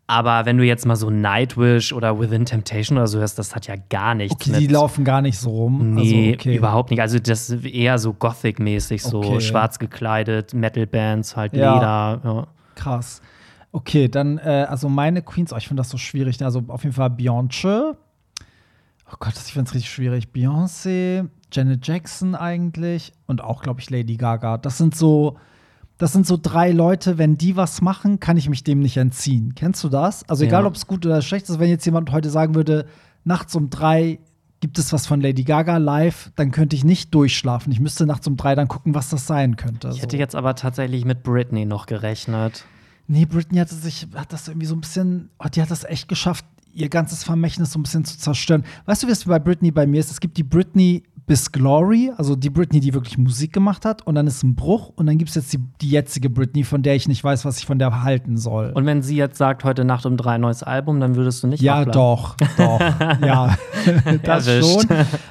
Aber 0.09 0.45
wenn 0.45 0.57
du 0.57 0.63
jetzt 0.63 0.85
mal 0.85 0.95
so 0.95 1.09
Nightwish 1.09 1.91
oder 1.91 2.17
Within 2.17 2.45
Temptation 2.45 2.97
oder 2.97 3.07
so 3.07 3.19
hörst, 3.19 3.37
das 3.37 3.53
hat 3.53 3.67
ja 3.67 3.75
gar 3.89 4.15
nichts. 4.15 4.35
Okay, 4.35 4.51
mit. 4.51 4.61
die 4.61 4.67
laufen 4.67 5.03
gar 5.03 5.21
nicht 5.21 5.37
so 5.37 5.49
rum. 5.49 5.95
Nee, 5.95 6.29
also, 6.29 6.33
okay. 6.35 6.55
überhaupt 6.55 6.91
nicht. 6.91 7.01
Also 7.01 7.19
das 7.19 7.49
ist 7.49 7.65
eher 7.65 7.97
so 7.97 8.13
Gothic-mäßig, 8.13 9.03
so 9.03 9.17
okay. 9.17 9.41
schwarz 9.41 9.79
gekleidet, 9.79 10.53
Metal-Bands, 10.53 11.35
halt 11.35 11.53
ja. 11.53 11.73
Leder. 11.73 12.21
Ja. 12.23 12.47
Krass. 12.75 13.21
Okay, 13.73 14.07
dann, 14.07 14.37
äh, 14.37 14.65
also 14.69 14.87
meine 14.87 15.21
Queens, 15.21 15.51
oh, 15.51 15.57
ich 15.57 15.67
finde 15.67 15.81
das 15.81 15.89
so 15.89 15.97
schwierig. 15.97 16.41
Also 16.41 16.63
auf 16.69 16.83
jeden 16.83 16.95
Fall 16.95 17.09
Beyoncé. 17.09 17.95
Oh 19.11 19.15
Gott, 19.19 19.33
ich 19.35 19.53
finde 19.53 19.67
es 19.67 19.75
richtig 19.75 19.91
schwierig. 19.91 20.29
Beyoncé, 20.33 21.27
Janet 21.51 21.85
Jackson 21.87 22.35
eigentlich 22.35 23.13
und 23.25 23.43
auch, 23.43 23.61
glaube 23.61 23.79
ich, 23.79 23.89
Lady 23.89 24.17
Gaga. 24.17 24.57
Das 24.57 24.77
sind 24.77 24.95
so, 24.95 25.37
das 25.97 26.13
sind 26.13 26.27
so 26.27 26.37
drei 26.41 26.71
Leute, 26.71 27.17
wenn 27.17 27.37
die 27.37 27.55
was 27.55 27.81
machen, 27.81 28.19
kann 28.19 28.37
ich 28.37 28.49
mich 28.49 28.63
dem 28.63 28.79
nicht 28.79 28.97
entziehen. 28.97 29.53
Kennst 29.55 29.83
du 29.83 29.89
das? 29.89 30.27
Also 30.29 30.43
egal, 30.43 30.63
ja. 30.63 30.67
ob 30.67 30.75
es 30.75 30.87
gut 30.87 31.05
oder 31.05 31.21
schlecht 31.21 31.49
ist, 31.49 31.59
wenn 31.59 31.69
jetzt 31.69 31.85
jemand 31.85 32.11
heute 32.11 32.29
sagen 32.29 32.55
würde, 32.55 32.85
nachts 33.23 33.55
um 33.55 33.69
drei 33.69 34.19
gibt 34.59 34.79
es 34.79 34.91
was 34.91 35.05
von 35.05 35.21
Lady 35.21 35.43
Gaga 35.43 35.77
live, 35.77 36.31
dann 36.35 36.51
könnte 36.51 36.75
ich 36.75 36.83
nicht 36.83 37.13
durchschlafen. 37.13 37.71
Ich 37.71 37.79
müsste 37.79 38.05
nachts 38.05 38.27
um 38.27 38.37
drei 38.37 38.55
dann 38.55 38.67
gucken, 38.67 38.95
was 38.95 39.09
das 39.09 39.27
sein 39.27 39.55
könnte. 39.55 39.89
Ich 39.93 40.01
hätte 40.01 40.15
so. 40.15 40.19
jetzt 40.19 40.35
aber 40.35 40.55
tatsächlich 40.55 41.05
mit 41.05 41.23
Britney 41.23 41.65
noch 41.65 41.85
gerechnet. 41.85 42.65
Nee, 43.07 43.25
Britney 43.25 43.59
hatte 43.59 43.75
sich, 43.75 44.07
hat 44.15 44.33
das 44.33 44.47
irgendwie 44.47 44.65
so 44.65 44.75
ein 44.75 44.81
bisschen, 44.81 45.29
oh, 45.39 45.47
die 45.47 45.61
hat 45.61 45.71
das 45.71 45.83
echt 45.83 46.07
geschafft, 46.07 46.43
ihr 46.73 46.89
ganzes 46.89 47.23
Vermächtnis 47.23 47.71
so 47.71 47.79
ein 47.79 47.83
bisschen 47.83 48.05
zu 48.05 48.17
zerstören. 48.17 48.63
Weißt 48.85 49.03
du, 49.03 49.07
wie 49.07 49.11
es 49.11 49.25
bei 49.25 49.39
Britney 49.39 49.71
bei 49.71 49.87
mir 49.87 49.99
ist? 49.99 50.11
Es 50.11 50.19
gibt 50.19 50.37
die 50.37 50.43
Britney 50.43 51.03
bis 51.27 51.51
Glory, 51.51 52.09
also 52.15 52.37
die 52.37 52.49
Britney, 52.49 52.79
die 52.79 52.93
wirklich 52.93 53.17
Musik 53.17 53.51
gemacht 53.51 53.83
hat, 53.83 54.07
und 54.07 54.15
dann 54.15 54.27
ist 54.27 54.43
ein 54.43 54.55
Bruch 54.55 54.93
und 54.95 55.07
dann 55.07 55.17
gibt 55.17 55.27
es 55.29 55.35
jetzt 55.35 55.51
die, 55.51 55.59
die, 55.81 55.89
jetzige 55.89 56.29
Britney, 56.29 56.63
von 56.63 56.83
der 56.83 56.95
ich 56.95 57.09
nicht 57.09 57.21
weiß, 57.21 57.43
was 57.43 57.59
ich 57.59 57.65
von 57.65 57.79
der 57.79 58.01
halten 58.01 58.37
soll. 58.37 58.71
Und 58.73 58.85
wenn 58.85 59.01
sie 59.01 59.17
jetzt 59.17 59.37
sagt, 59.37 59.65
heute 59.65 59.83
Nacht 59.83 60.05
um 60.05 60.15
drei 60.15 60.35
ein 60.35 60.41
neues 60.41 60.63
Album, 60.63 61.01
dann 61.01 61.15
würdest 61.15 61.43
du 61.43 61.47
nicht 61.47 61.61
Ja, 61.61 61.83
doch, 61.83 62.37
doch, 62.57 62.79
ja, 62.79 63.57
das 64.23 64.49
schon. 64.49 64.85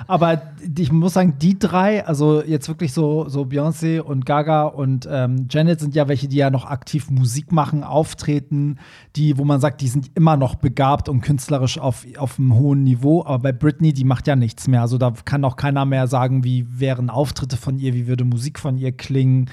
Aber 0.06 0.42
ich 0.76 0.92
muss 0.92 1.14
sagen, 1.14 1.37
die 1.40 1.59
drei, 1.59 2.06
also 2.06 2.42
jetzt 2.42 2.68
wirklich 2.68 2.92
so, 2.92 3.26
so 3.30 3.42
Beyoncé 3.44 4.00
und 4.00 4.26
Gaga 4.26 4.64
und 4.64 5.09
ähm, 5.11 5.46
Janet 5.48 5.80
sind 5.80 5.94
ja 5.94 6.09
welche, 6.09 6.28
die 6.28 6.37
ja 6.37 6.50
noch 6.50 6.66
aktiv 6.66 7.11
Musik 7.11 7.52
machen, 7.52 7.82
auftreten, 7.82 8.78
die, 9.16 9.38
wo 9.38 9.46
man 9.46 9.61
sagt, 9.61 9.80
die 9.80 9.88
sind 9.88 10.11
immer 10.14 10.37
noch 10.37 10.56
begabt 10.56 11.09
und 11.09 11.22
künstlerisch 11.22 11.78
auf, 11.78 12.06
auf 12.18 12.38
einem 12.38 12.54
hohen 12.54 12.82
Niveau. 12.82 13.24
Aber 13.24 13.38
bei 13.38 13.52
Britney, 13.52 13.94
die 13.94 14.04
macht 14.04 14.26
ja 14.26 14.37
nichts 14.37 14.68
mehr. 14.68 14.82
Also 14.82 14.98
da 14.98 15.14
kann 15.24 15.42
auch 15.44 15.56
keiner 15.56 15.86
mehr 15.87 16.07
sagen, 16.07 16.44
wie 16.44 16.66
wären 16.81 17.11
Auftritte 17.11 17.57
von 17.57 17.79
ihr, 17.79 17.94
wie 17.94 18.07
würde 18.07 18.25
Musik 18.25 18.59
von 18.59 18.77
ihr 18.77 18.92
klingen. 18.92 19.51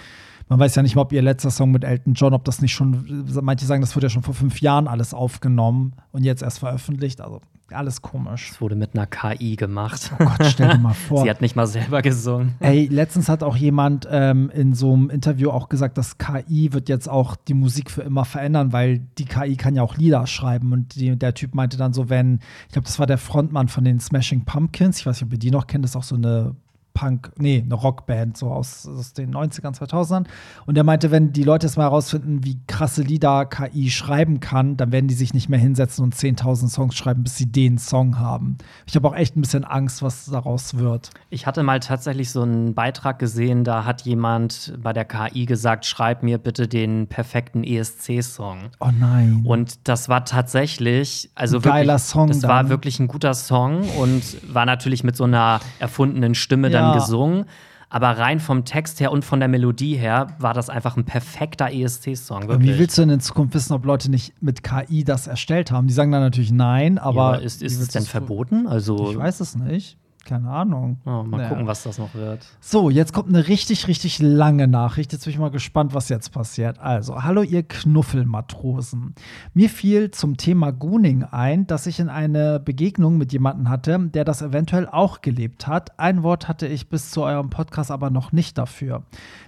Man 0.49 0.59
weiß 0.59 0.75
ja 0.75 0.83
nicht 0.83 0.95
mal, 0.95 1.03
ob 1.03 1.13
ihr 1.13 1.21
letzter 1.21 1.51
Song 1.51 1.71
mit 1.71 1.83
Elton 1.83 2.13
John, 2.13 2.33
ob 2.33 2.43
das 2.43 2.61
nicht 2.61 2.73
schon, 2.73 3.25
manche 3.41 3.65
sagen, 3.65 3.81
das 3.81 3.95
wurde 3.95 4.07
ja 4.07 4.09
schon 4.09 4.23
vor 4.23 4.33
fünf 4.33 4.61
Jahren 4.61 4.87
alles 4.87 5.13
aufgenommen 5.13 5.93
und 6.11 6.23
jetzt 6.23 6.43
erst 6.43 6.59
veröffentlicht. 6.59 7.21
Also 7.21 7.41
alles 7.71 8.01
komisch. 8.01 8.51
Es 8.51 8.61
wurde 8.61 8.75
mit 8.75 8.93
einer 8.93 9.07
KI 9.07 9.55
gemacht. 9.55 10.11
Oh 10.13 10.25
Gott, 10.25 10.45
stell 10.45 10.69
dir 10.69 10.77
mal 10.77 10.93
vor. 11.07 11.23
Sie 11.23 11.29
hat 11.29 11.41
nicht 11.41 11.55
mal 11.55 11.67
selber 11.67 12.01
gesungen. 12.01 12.55
Ey, 12.59 12.87
letztens 12.87 13.29
hat 13.29 13.43
auch 13.43 13.55
jemand 13.55 14.07
ähm, 14.11 14.49
in 14.53 14.73
so 14.73 14.93
einem 14.93 15.09
Interview 15.09 15.49
auch 15.49 15.69
gesagt, 15.69 15.97
dass 15.97 16.17
KI 16.17 16.73
wird 16.73 16.89
jetzt 16.89 17.09
auch 17.09 17.35
die 17.35 17.53
Musik 17.53 17.89
für 17.89 18.01
immer 18.01 18.25
verändern, 18.25 18.73
weil 18.73 18.99
die 19.17 19.25
KI 19.25 19.55
kann 19.55 19.75
ja 19.75 19.83
auch 19.83 19.97
Lieder 19.97 20.27
schreiben. 20.27 20.73
Und 20.73 20.95
die, 20.95 21.15
der 21.15 21.33
Typ 21.33 21.55
meinte 21.55 21.77
dann 21.77 21.93
so, 21.93 22.09
wenn, 22.09 22.39
ich 22.67 22.73
glaube, 22.73 22.85
das 22.85 22.99
war 22.99 23.07
der 23.07 23.17
Frontmann 23.17 23.67
von 23.67 23.83
den 23.83 23.99
Smashing 23.99 24.45
Pumpkins, 24.45 24.99
ich 24.99 25.05
weiß 25.05 25.21
nicht, 25.21 25.27
ob 25.27 25.33
ihr 25.33 25.39
die 25.39 25.51
noch 25.51 25.67
kennt, 25.67 25.83
das 25.83 25.91
ist 25.91 25.97
auch 25.97 26.03
so 26.03 26.15
eine 26.15 26.55
Punk, 26.93 27.31
nee, 27.37 27.63
eine 27.65 27.73
Rockband, 27.73 28.37
so 28.37 28.51
aus, 28.51 28.87
aus 28.87 29.13
den 29.13 29.33
90ern, 29.33 29.75
2000ern. 29.75 30.25
Und 30.67 30.77
er 30.77 30.83
meinte, 30.83 31.09
wenn 31.09 31.33
die 31.33 31.43
Leute 31.43 31.65
jetzt 31.65 31.75
mal 31.75 31.83
herausfinden, 31.83 32.43
wie 32.43 32.59
krasse 32.67 33.01
Lieder 33.01 33.45
KI 33.45 33.89
schreiben 33.89 34.39
kann, 34.39 34.77
dann 34.77 34.91
werden 34.91 35.07
die 35.07 35.15
sich 35.15 35.33
nicht 35.33 35.49
mehr 35.49 35.59
hinsetzen 35.59 36.03
und 36.03 36.13
10.000 36.13 36.69
Songs 36.69 36.95
schreiben, 36.95 37.23
bis 37.23 37.35
sie 37.35 37.51
den 37.51 37.79
Song 37.79 38.19
haben. 38.19 38.57
Ich 38.85 38.95
habe 38.95 39.07
auch 39.07 39.15
echt 39.15 39.35
ein 39.35 39.41
bisschen 39.41 39.63
Angst, 39.63 40.03
was 40.03 40.25
daraus 40.25 40.77
wird. 40.77 41.09
Ich 41.31 41.47
hatte 41.47 41.63
mal 41.63 41.79
tatsächlich 41.79 42.29
so 42.29 42.43
einen 42.43 42.75
Beitrag 42.75 43.17
gesehen, 43.17 43.63
da 43.63 43.85
hat 43.85 44.03
jemand 44.03 44.77
bei 44.81 44.93
der 44.93 45.05
KI 45.05 45.45
gesagt, 45.47 45.85
schreib 45.87 46.21
mir 46.21 46.37
bitte 46.37 46.67
den 46.67 47.07
perfekten 47.07 47.63
ESC-Song. 47.63 48.69
Oh 48.79 48.91
nein. 48.97 49.41
Und 49.45 49.87
das 49.87 50.09
war 50.09 50.25
tatsächlich, 50.25 51.31
also 51.33 51.57
Ein 51.57 51.63
geiler 51.63 51.93
wirklich, 51.93 52.03
Song 52.03 52.27
das 52.27 52.39
dann. 52.39 52.49
war 52.49 52.69
wirklich 52.69 52.99
ein 52.99 53.07
guter 53.07 53.33
Song 53.33 53.81
und 53.97 54.21
war 54.53 54.65
natürlich 54.67 55.03
mit 55.03 55.15
so 55.15 55.23
einer 55.23 55.59
erfundenen 55.79 56.35
Stimme 56.35 56.69
dann 56.69 56.82
Ja. 56.83 56.93
gesungen. 56.93 57.45
Aber 57.89 58.17
rein 58.17 58.39
vom 58.39 58.65
Text 58.65 58.99
her 59.01 59.11
und 59.11 59.23
von 59.23 59.39
der 59.39 59.47
Melodie 59.47 59.95
her 59.95 60.27
war 60.39 60.55
das 60.55 60.71
einfach 60.71 60.97
ein 60.97 61.05
perfekter 61.05 61.71
ESC-Song. 61.71 62.49
Wie 62.59 62.79
willst 62.79 62.97
du 62.97 63.03
denn 63.03 63.11
in 63.11 63.19
Zukunft 63.19 63.53
wissen, 63.53 63.71
ob 63.73 63.85
Leute 63.85 64.09
nicht 64.09 64.33
mit 64.41 64.63
KI 64.63 65.03
das 65.03 65.27
erstellt 65.27 65.71
haben? 65.71 65.85
Die 65.85 65.93
sagen 65.93 66.11
dann 66.11 66.23
natürlich 66.23 66.51
nein, 66.51 66.97
aber. 66.97 67.35
aber 67.35 67.41
ist, 67.43 67.61
ist 67.61 67.79
es 67.79 67.89
denn 67.89 68.01
verboten? 68.03 68.65
Also, 68.65 69.11
Ich 69.11 69.17
weiß 69.17 69.41
es 69.41 69.55
nicht. 69.55 69.99
Keine 70.25 70.49
Ahnung. 70.49 70.99
Oh, 71.05 71.23
mal 71.23 71.41
Ja. 71.41 71.49
gucken, 71.49 71.67
was 71.67 71.83
das 71.83 71.97
noch 71.97 72.13
wird. 72.13 72.45
So, 72.61 72.89
jetzt 72.89 73.11
kommt 73.11 73.27
eine 73.27 73.47
richtig, 73.49 73.87
richtig 73.89 74.19
lange 74.19 74.69
Nachricht. 74.69 75.11
Jetzt 75.11 75.25
bin 75.25 75.33
ich 75.33 75.39
mal 75.39 75.51
gespannt, 75.51 75.93
was 75.93 76.07
jetzt 76.07 76.29
passiert. 76.31 76.79
Also, 76.79 77.23
hallo 77.23 77.41
ihr 77.43 77.63
Knuffelmatrosen. 77.63 79.15
Mir 79.53 79.69
fiel 79.69 80.11
zum 80.11 80.37
Thema 80.37 80.71
Gooning 80.71 81.23
ein, 81.23 81.67
dass 81.67 81.87
ich 81.87 81.99
in 81.99 82.09
eine 82.09 82.59
Begegnung 82.59 83.17
mit 83.17 83.33
jemandem 83.33 83.69
hatte, 83.69 83.99
der 83.99 84.23
das 84.23 84.41
eventuell 84.41 84.87
auch 84.87 85.21
gelebt 85.21 85.67
hat. 85.67 85.99
Ein 85.99 86.23
Wort 86.23 86.47
hatte 86.47 86.67
ich 86.67 86.89
bis 86.89 87.11
zu 87.11 87.23
eurem 87.23 87.49
Podcast 87.49 87.91
aber 87.91 88.09
noch 88.09 88.31
nicht 88.31 88.57
dafür. 88.57 89.03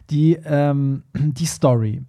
Die, 0.10 0.34
ähm, 0.46 1.04
die 1.14 1.46
Story. 1.46 2.04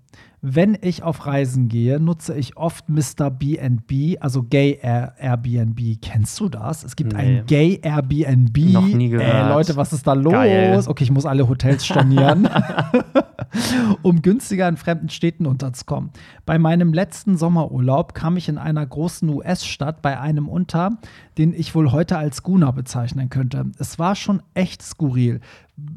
Wenn 0.49 0.79
ich 0.81 1.03
auf 1.03 1.27
Reisen 1.27 1.67
gehe, 1.69 1.99
nutze 1.99 2.33
ich 2.37 2.57
oft 2.57 2.89
Mr. 2.89 3.31
B&B, 3.33 4.17
also 4.21 4.45
Gay 4.45 4.79
Air 4.81 5.15
Airbnb. 5.19 5.81
Kennst 6.01 6.39
du 6.39 6.49
das? 6.49 6.85
Es 6.85 6.95
gibt 6.95 7.15
Nee. 7.15 7.19
ein 7.41 7.47
Gay 7.47 7.81
Airbnb. 7.83 8.57
Noch 8.73 8.87
nie 8.87 9.09
gehört. 9.09 9.35
Ey, 9.35 9.49
Leute, 9.49 9.75
was 9.75 9.93
ist 9.93 10.07
da 10.07 10.13
los? 10.13 10.33
Geil. 10.33 10.81
Okay, 10.87 11.03
ich 11.03 11.11
muss 11.11 11.27
alle 11.27 11.49
Hotels 11.49 11.85
stornieren, 11.85 12.49
um 14.03 14.23
günstiger 14.23 14.69
in 14.69 14.77
fremden 14.77 15.09
Städten 15.09 15.47
unterzukommen. 15.47 16.11
Bei 16.45 16.61
meinem 16.61 16.93
letzten 16.93 17.37
Sommerurlaub 17.37 18.15
kam 18.15 18.37
ich 18.37 18.49
in 18.49 18.57
einer 18.59 18.87
großen 18.87 19.29
US-Stadt 19.29 20.01
bei 20.01 20.21
einem 20.21 20.49
unter, 20.49 20.93
den 21.39 21.55
ich 21.55 21.75
wohl 21.75 21.91
heute 21.91 22.19
als 22.19 22.45
Guna 22.45 22.71
bezeichnen 22.71 23.31
könnte. 23.31 23.65
Es 23.79 23.99
war 23.99 24.15
schon 24.15 24.43
echt 24.55 24.83
skurril. 24.83 25.41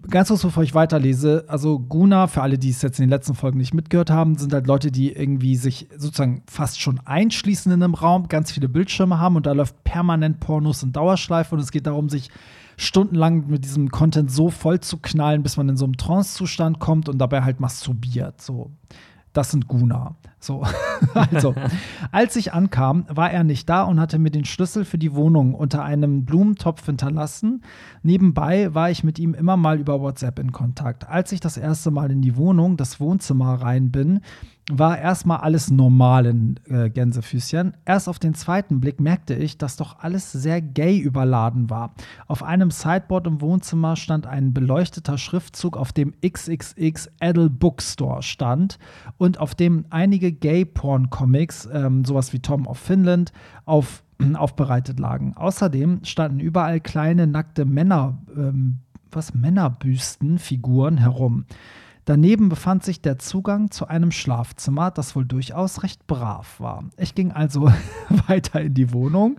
Ganz 0.10 0.28
kurz, 0.28 0.42
bevor 0.42 0.64
ich 0.64 0.76
weiterlese, 0.76 1.46
also 1.48 1.80
Guna, 1.80 2.28
für 2.28 2.42
alle, 2.42 2.58
die 2.58 2.70
es 2.70 2.82
jetzt 2.82 3.00
in 3.00 3.04
den 3.04 3.10
letzten 3.10 3.34
Folgen 3.34 3.60
nicht 3.60 3.74
mitgehört 3.74 4.10
haben, 4.10 4.36
sind 4.36 4.52
halt 4.52 4.68
Leute, 4.68 4.92
die 4.92 5.14
irgendwie 5.14 5.56
sich 5.56 5.88
sozusagen 5.96 6.44
fast 6.48 6.82
schon 6.82 7.00
einschließen 7.06 7.72
in 7.72 7.82
einem 7.82 7.94
Raum, 7.94 8.28
ganz 8.28 8.52
viele 8.52 8.68
Bildschirme 8.68 9.20
haben 9.20 9.38
und 9.38 9.46
da 9.46 9.54
läuft 9.54 9.82
permanent 9.86 10.42
Pornos 10.42 10.84
in 10.84 10.92
Dauerschleife 10.92 11.56
und 11.56 11.62
es 11.62 11.72
geht 11.72 11.88
darum, 11.88 12.10
sich 12.10 12.30
stundenlang 12.76 13.48
mit 13.48 13.64
diesem 13.64 13.90
Content 13.90 14.32
so 14.32 14.50
voll 14.50 14.82
zu 14.82 14.98
knallen, 14.98 15.44
bis 15.44 15.56
man 15.56 15.70
in 15.70 15.78
so 15.78 15.86
einem 15.86 15.96
Trance-Zustand 15.96 16.80
kommt 16.80 17.08
und 17.08 17.18
dabei 17.18 17.44
halt 17.44 17.62
masturbiert. 17.62 18.42
So. 18.42 18.72
Das 19.32 19.52
sind 19.52 19.70
Guna. 19.70 20.16
So, 20.40 20.64
also, 21.14 21.54
als 22.12 22.36
ich 22.36 22.54
ankam, 22.54 23.06
war 23.10 23.32
er 23.32 23.44
nicht 23.44 23.68
da 23.70 23.84
und 23.84 24.00
hatte 24.00 24.20
mir 24.20 24.32
den 24.32 24.46
Schlüssel 24.46 24.86
für 24.86 24.98
die 24.98 25.14
Wohnung 25.14 25.54
unter 25.54 25.84
einem 25.84 26.26
Blumentopf 26.26 26.86
hinterlassen. 26.86 27.62
Nebenbei 28.04 28.74
war 28.74 28.90
ich 28.90 29.04
mit 29.04 29.20
ihm 29.20 29.34
immer 29.34 29.58
mal 29.58 29.80
über 29.80 30.00
WhatsApp 30.00 30.40
in 30.40 30.52
Kontakt. 30.52 31.08
Als 31.10 31.32
ich 31.32 31.42
das 31.42 31.58
erste 31.58 31.92
Mal 31.92 32.12
in 32.12 32.22
die 32.22 32.38
Wohnung, 32.38 32.78
das 32.78 33.00
Wohnzimmer 33.00 33.62
rein 33.62 33.92
bin, 33.92 34.22
war 34.72 35.00
erstmal 35.00 35.40
alles 35.40 35.72
normal 35.72 36.28
in 36.28 36.60
äh, 36.70 36.90
Gänsefüßchen. 36.90 37.74
Erst 37.86 38.08
auf 38.08 38.20
den 38.20 38.36
zweiten 38.36 38.80
Blick 38.80 39.00
merkte 39.00 39.34
ich, 39.34 39.58
dass 39.58 39.78
doch 39.78 40.00
alles 40.00 40.32
sehr 40.32 40.62
gay 40.62 41.00
überladen 41.00 41.70
war. 41.72 41.94
Auf 42.28 42.44
einem 42.44 42.70
Sideboard 42.70 43.26
im 43.26 43.42
Wohnzimmer 43.42 43.96
stand 43.96 44.28
ein 44.28 44.54
beleuchteter 44.54 45.18
Schriftzug, 45.18 45.76
auf 45.76 45.92
dem 45.92 46.14
XXX 46.22 47.10
Adult 47.20 47.60
Bookstore 47.60 48.22
stand 48.22 48.78
und 49.18 49.40
auf 49.40 49.56
dem 49.56 49.86
einige 49.90 50.29
Gay-Porn-Comics, 50.32 51.70
ähm, 51.72 52.06
sowas 52.06 52.34
wie 52.34 52.40
Tom 52.40 52.68
of 52.68 52.78
Finland, 52.78 53.32
auf, 53.66 54.04
aufbereitet 54.34 55.00
lagen. 55.00 55.34
Außerdem 55.36 56.02
standen 56.04 56.40
überall 56.40 56.80
kleine 56.80 57.28
nackte 57.28 57.66
Männer, 57.66 58.18
ähm, 58.36 58.80
was 59.12 59.34
Männerbüsten-Figuren 59.34 60.98
herum. 60.98 61.46
Daneben 62.06 62.50
befand 62.50 62.84
sich 62.84 63.02
der 63.02 63.20
Zugang 63.20 63.72
zu 63.72 63.88
einem 63.88 64.12
Schlafzimmer, 64.12 64.92
das 64.92 65.16
wohl 65.16 65.26
durchaus 65.26 65.84
recht 65.84 66.08
brav 66.08 66.60
war. 66.60 66.86
Ich 66.98 67.16
ging 67.16 67.32
also 67.32 67.72
weiter 68.28 68.62
in 68.62 68.74
die 68.74 68.94
Wohnung, 68.94 69.38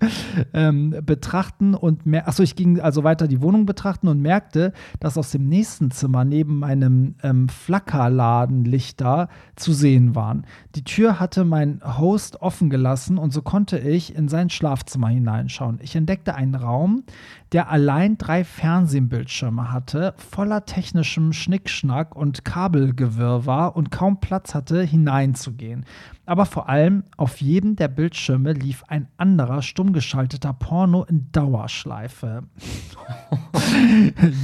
ähm, 0.55 0.95
betrachten 1.05 1.75
und 1.75 2.07
mer 2.07 2.29
achso, 2.29 2.43
ich 2.43 2.57
ging 2.57 2.81
also 2.81 3.05
weiter 3.05 3.27
die 3.29 3.41
Wohnung 3.41 3.67
betrachten 3.67 4.09
und 4.09 4.21
merkte, 4.21 4.73
dass 5.01 5.19
aus 5.19 5.31
dem 5.31 5.49
nächsten 5.49 5.91
Zimmer 5.91 6.25
neben 6.25 6.59
meinem 6.59 7.17
ähm, 7.23 7.49
Flackerladen 7.49 8.65
Lichter 8.65 9.29
zu 9.57 9.73
sehen 9.73 10.15
waren. 10.15 10.47
Die 10.75 10.85
Tür 10.85 11.19
hatte 11.19 11.45
mein 11.45 11.81
Host 11.99 12.41
offen 12.41 12.71
gelassen 12.71 13.19
und 13.19 13.33
so 13.33 13.43
konnte 13.43 13.79
ich 13.79 14.15
in 14.15 14.29
sein 14.29 14.51
Schlafzimmer 14.51 15.09
hineinschauen. 15.09 15.79
Ich 15.83 15.97
entdeckte 15.97 16.35
einen 16.35 16.55
Raum, 16.55 17.03
der 17.53 17.71
allein 17.71 18.17
drei 18.17 18.45
Fernsehbildschirme 18.45 19.73
hatte, 19.73 20.15
voller 20.17 20.65
technischem 20.65 21.33
Schnickschnack 21.33 22.15
und 22.15 22.45
Kabelgewirr 22.45 23.47
war 23.47 23.77
und 23.77 23.91
kaum 23.91 24.21
Platz 24.21 24.55
hatte, 24.55 24.83
hineinzugehen. 24.83 25.85
Aber 26.27 26.47
vor 26.47 26.69
allem 26.69 27.05
auf 27.17 27.41
jedem 27.41 27.77
der 27.77 27.89
Bildschirme 27.89 28.53
lief 28.53 28.85
ein 28.89 29.09
anderer 29.17 29.63
stumm 29.63 29.93
geschalteter 29.93 30.53
Porno 30.53 31.05
in 31.05 31.29
Dauerschleife. 31.33 32.45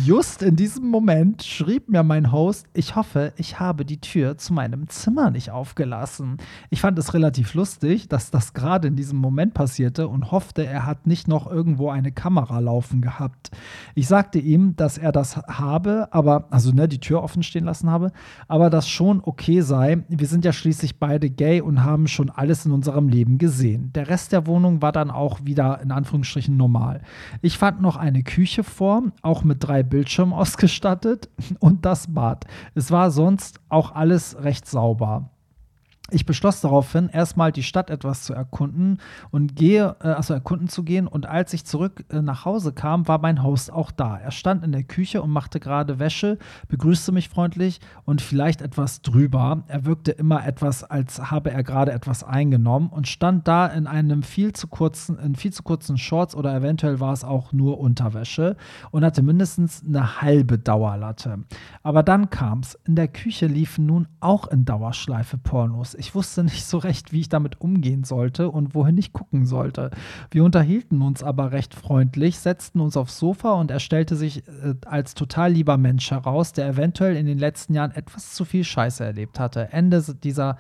Just 0.05 0.43
in 0.43 0.57
diesem 0.57 0.89
Moment 0.89 1.43
schrieb 1.43 1.89
mir 1.89 2.03
mein 2.03 2.33
Host, 2.33 2.67
ich 2.75 2.97
hoffe, 2.97 3.33
ich 3.37 3.61
habe 3.61 3.85
die 3.85 4.01
Tür 4.01 4.39
zu 4.39 4.53
meinem 4.53 4.89
Zimmer 4.89 5.31
nicht 5.31 5.51
aufgelassen. 5.51 6.39
Ich 6.71 6.81
fand 6.81 6.99
es 6.99 7.15
relativ 7.15 7.55
lustig, 7.55 8.09
dass 8.09 8.31
das 8.31 8.55
gerade 8.55 8.89
in 8.89 8.97
diesem 8.97 9.19
Moment 9.19 9.55
passierte 9.55 10.09
und 10.09 10.31
hoffte, 10.31 10.67
er 10.67 10.87
hat 10.87 11.07
nicht 11.07 11.29
noch 11.29 11.51
irgendwo 11.51 11.91
eine 11.91 12.13
Kamera 12.13 12.59
laufen 12.59 13.01
gehabt. 13.01 13.51
Ich 13.95 14.09
sagte 14.09 14.39
ihm, 14.39 14.77
dass 14.77 14.99
er 14.99 15.13
das 15.13 15.37
habe, 15.37 16.09
aber, 16.11 16.47
also 16.51 16.73
ne, 16.73 16.89
die 16.89 17.01
Tür 17.01 17.23
offen 17.23 17.43
stehen 17.43 17.65
lassen 17.65 17.91
habe, 17.91 18.13
aber 18.49 18.71
das 18.71 18.89
schon 18.89 19.21
okay 19.23 19.61
sei. 19.61 20.05
Wir 20.09 20.27
sind 20.27 20.45
ja 20.45 20.53
schließlich 20.53 20.99
beide 20.99 21.31
gay 21.31 21.61
und 21.61 21.76
haben 21.85 22.09
schon 22.09 22.31
alles 22.31 22.67
in 22.67 22.73
unserem 22.73 23.09
Leben 23.09 23.39
gesehen. 23.39 23.93
Der 23.95 24.09
Rest 24.09 24.33
der 24.33 24.47
Wohnung 24.47 24.83
war 24.83 24.93
dann 24.93 25.11
auch 25.11 25.45
wieder 25.45 25.81
in 25.81 25.91
Anführungsstrichen 25.91 26.57
normal. 26.57 27.03
Ich 27.43 27.59
fand 27.59 27.81
noch 27.81 27.97
eine 27.97 28.23
Küche 28.23 28.65
vor, 28.65 29.03
auch 29.23 29.45
mit 29.45 29.63
drei 29.63 29.83
Bildschirmen 29.83 30.33
ausgestattet 30.35 31.29
und 31.59 31.85
das 31.85 32.13
Bad. 32.13 32.47
Es 32.75 32.91
war 32.91 33.11
sonst 33.11 33.61
auch 33.69 33.95
alles 33.95 34.37
recht 34.43 34.67
sauber. 34.67 35.31
Ich 36.11 36.25
beschloss 36.25 36.61
daraufhin, 36.61 37.09
erstmal 37.09 37.51
die 37.51 37.65
Stadt 37.65 37.91
etwas 37.91 38.23
zu 38.23 38.33
erkunden 38.33 38.99
und 39.33 39.57
gehe, 39.57 39.97
äh, 40.01 40.09
also 40.09 40.35
erkunden 40.35 40.69
zu 40.69 40.85
gehen. 40.85 41.09
Und 41.09 41.27
als 41.27 41.53
ich 41.53 41.65
zurück 41.65 42.05
äh, 42.11 42.23
nach 42.23 42.45
Hause 42.45 42.73
kam, 42.73 43.09
war 43.09 43.19
mein 43.19 43.43
Host 43.43 43.73
auch 43.73 43.91
da. 43.91 44.17
Er 44.17 44.31
stand 44.31 44.63
in 44.63 44.71
der 44.71 44.85
Küche 44.85 45.21
und 45.21 45.31
machte 45.31 45.59
gerade 45.59 45.99
Wäsche, 45.99 46.39
begrüßte 46.69 47.11
mich 47.11 47.29
freundlich 47.29 47.81
und 48.05 48.23
vielleicht 48.23 48.63
etwas 48.63 49.03
drüber. 49.03 49.65
Er 49.67 49.85
wirkte 49.85 50.13
immer 50.13 50.47
etwas, 50.47 50.85
als 50.85 51.33
habe 51.33 51.51
er 51.51 51.65
gerade 51.65 51.91
etwas 51.91 52.23
eingenommen 52.23 52.89
und 52.89 53.09
stand 53.09 53.49
da 53.49 53.67
in 53.67 53.89
einem 53.89 54.23
viel 54.23 54.53
zu 54.53 54.69
kurzen, 54.69 55.19
in 55.19 55.35
viel 55.35 55.53
zu 55.53 55.65
kurzen 55.65 55.99
Shorts 55.99 56.37
oder 56.37 56.55
eventuell 56.55 57.01
war 57.01 57.15
es 57.15 57.25
auch 57.25 57.53
nur 57.53 57.81
Unterwäsche 57.81 58.57
und 58.93 59.05
hatte 59.05 59.23
mindestens 59.23 59.83
eine 59.85 60.23
halbe 60.23 60.57
Dauerlatte. 60.57 61.41
Aber 61.83 62.05
dann 62.05 62.31
kam's. 62.31 62.79
In 62.85 62.95
der 62.95 63.09
Küche 63.09 63.47
liefen 63.47 63.87
nun 63.87 64.07
auch 64.21 64.47
in 64.47 64.65
Dauerschleife 64.65 65.37
Pornos. 65.37 65.96
Ich 65.99 66.15
wusste 66.15 66.45
nicht 66.45 66.65
so 66.65 66.79
recht, 66.79 67.13
wie 67.13 67.21
ich 67.21 67.29
damit 67.29 67.61
umgehen 67.61 68.05
sollte 68.05 68.51
und 68.51 68.75
wohin 68.75 68.99
ich 68.99 69.13
gucken 69.13 69.47
sollte. 69.47 69.91
Wir 70.31 70.45
unterhielten 70.45 71.03
uns 71.03 71.23
aber 71.23 71.53
recht 71.53 71.75
freundlich, 71.75 72.39
setzten 72.39 72.81
uns 72.81 72.97
aufs 72.97 73.19
Sofa 73.19 73.53
und 73.53 73.71
er 73.71 73.81
stellte 73.81 74.17
sich 74.17 74.47
äh, 74.49 74.75
als 74.85 75.15
total 75.15 75.53
lieber 75.53 75.77
Mensch 75.77 76.11
heraus, 76.11 76.53
der 76.53 76.69
eventuell 76.69 77.17
in 77.17 77.27
den 77.27 77.39
letzten 77.39 77.75
Jahren 77.75 77.93
etwas 77.93 78.35
zu 78.35 78.45
viel 78.45 78.65
Scheiße 78.65 79.05
erlebt 79.05 79.39
hatte. 79.41 79.73
Ende 79.73 80.03
dieser 80.23 80.57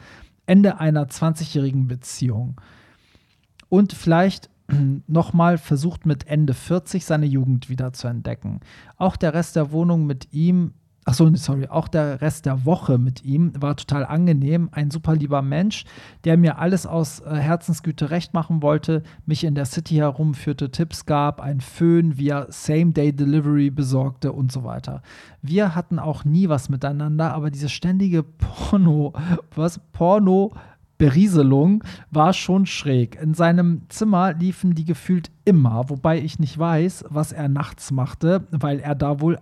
Ende 0.46 0.78
einer 0.78 1.06
20-jährigen 1.06 1.88
Beziehung. 1.88 2.60
Und 3.68 3.92
vielleicht 3.92 4.48
nochmal 5.06 5.58
versucht 5.58 6.06
mit 6.06 6.26
Ende 6.28 6.54
40 6.54 7.04
seine 7.04 7.26
Jugend 7.26 7.68
wieder 7.68 7.92
zu 7.92 8.08
entdecken. 8.08 8.60
Auch 8.96 9.16
der 9.16 9.34
Rest 9.34 9.56
der 9.56 9.72
Wohnung 9.72 10.06
mit 10.06 10.32
ihm, 10.32 10.74
ach 11.08 11.14
so, 11.14 11.32
sorry, 11.34 11.68
auch 11.68 11.86
der 11.86 12.20
Rest 12.20 12.46
der 12.46 12.64
Woche 12.64 12.98
mit 12.98 13.24
ihm 13.24 13.52
war 13.58 13.76
total 13.76 14.04
angenehm. 14.04 14.68
Ein 14.72 14.90
super 14.90 15.14
lieber 15.14 15.40
Mensch, 15.40 15.84
der 16.24 16.36
mir 16.36 16.58
alles 16.58 16.84
aus 16.84 17.20
äh, 17.20 17.36
Herzensgüte 17.36 18.10
recht 18.10 18.34
machen 18.34 18.60
wollte, 18.60 19.04
mich 19.24 19.44
in 19.44 19.54
der 19.54 19.66
City 19.66 19.94
herumführte, 19.94 20.72
Tipps 20.72 21.06
gab, 21.06 21.40
ein 21.40 21.60
Föhn 21.60 22.18
via 22.18 22.46
Same-Day-Delivery 22.50 23.70
besorgte 23.70 24.32
und 24.32 24.50
so 24.50 24.64
weiter. 24.64 25.00
Wir 25.42 25.76
hatten 25.76 26.00
auch 26.00 26.24
nie 26.24 26.48
was 26.48 26.68
miteinander, 26.68 27.32
aber 27.32 27.50
diese 27.50 27.68
ständige 27.68 28.24
Porno, 28.24 29.12
was, 29.54 29.80
Porno, 29.92 30.52
Berieselung 30.98 31.84
war 32.10 32.32
schon 32.32 32.66
schräg. 32.66 33.20
In 33.20 33.34
seinem 33.34 33.82
Zimmer 33.90 34.32
liefen 34.32 34.74
die 34.74 34.86
gefühlt 34.86 35.30
immer, 35.44 35.88
wobei 35.88 36.18
ich 36.18 36.38
nicht 36.38 36.58
weiß, 36.58 37.04
was 37.10 37.32
er 37.32 37.48
nachts 37.48 37.92
machte, 37.92 38.48
weil 38.50 38.80
er 38.80 38.94
da 38.94 39.20
wohl 39.20 39.38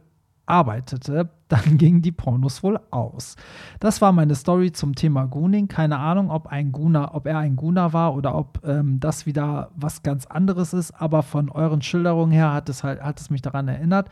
arbeitete, 0.47 1.31
dann 1.49 1.79
gingen 1.79 2.03
die 2.03 2.13
Pornos 2.13 2.63
wohl 2.63 2.81
aus. 2.91 3.37
Das 3.81 4.01
war 4.01 4.13
meine 4.13 4.35
Story 4.35 4.73
zum 4.73 4.95
Thema 4.95 5.27
Gooning. 5.27 5.69
Keine 5.69 5.99
Ahnung, 5.99 6.31
ob, 6.31 6.49
ein 6.49 6.73
Guna, 6.73 7.15
ob 7.15 7.27
er 7.27 7.39
ein 7.39 7.57
Guna 7.57 7.93
war 7.93 8.15
oder 8.15 8.35
ob 8.35 8.61
ähm, 8.67 8.99
das 9.01 9.27
wieder 9.27 9.71
was 9.77 10.03
ganz 10.03 10.27
anderes 10.27 10.73
ist, 10.73 10.93
aber 10.93 11.23
von 11.23 11.51
euren 11.51 11.83
Schilderungen 11.83 12.33
her 12.33 12.53
hat 12.53 12.69
es, 12.69 12.83
halt, 12.83 13.03
hat 13.03 13.21
es 13.21 13.31
mich 13.31 13.43
daran 13.43 13.69
erinnert. 13.69 14.09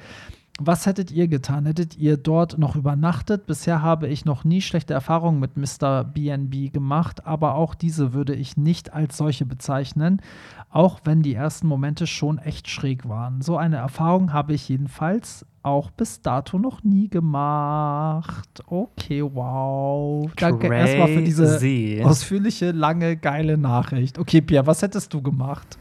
Was 0.61 0.85
hättet 0.85 1.11
ihr 1.11 1.29
getan? 1.29 1.65
Hättet 1.65 1.97
ihr 1.97 2.19
dort 2.19 2.59
noch 2.59 2.77
übernachtet? 2.77 3.47
Bisher 3.47 3.81
habe 3.81 4.09
ich 4.09 4.27
noch 4.27 4.45
nie 4.45 4.61
schlechte 4.61 4.93
Erfahrungen 4.93 5.41
mit 5.41 5.57
Mr. 5.57 6.05
BNB 6.05 6.73
gemacht, 6.73 7.27
aber 7.27 7.55
auch 7.55 7.75
diese 7.75 8.12
würde 8.12 8.35
ich 8.35 8.59
nicht 8.59 8.93
als 8.93 9.17
solche 9.17 9.47
bezeichnen, 9.47 10.21
auch 10.69 11.01
wenn 11.05 11.23
die 11.23 11.35
ersten 11.35 11.67
Momente 11.67 12.07
schon 12.07 12.38
echt 12.38 12.69
schräg 12.69 13.09
waren. 13.09 13.41
So 13.41 13.57
eine 13.57 13.77
Erfahrung 13.77 14.35
habe 14.35 14.53
ich 14.53 14.69
jedenfalls 14.69 15.47
auch 15.62 15.91
bis 15.91 16.21
dato 16.21 16.59
noch 16.59 16.85
nie 16.85 17.09
gemacht. 17.09 18.62
Okay, 18.67 19.23
wow. 19.23 20.31
Danke 20.37 20.67
erstmal 20.67 21.09
für 21.09 21.23
diese 21.23 22.05
ausführliche, 22.05 22.73
lange, 22.73 23.17
geile 23.17 23.57
Nachricht. 23.57 24.19
Okay, 24.19 24.43
Pierre, 24.43 24.67
was 24.67 24.83
hättest 24.83 25.15
du 25.15 25.23
gemacht? 25.23 25.79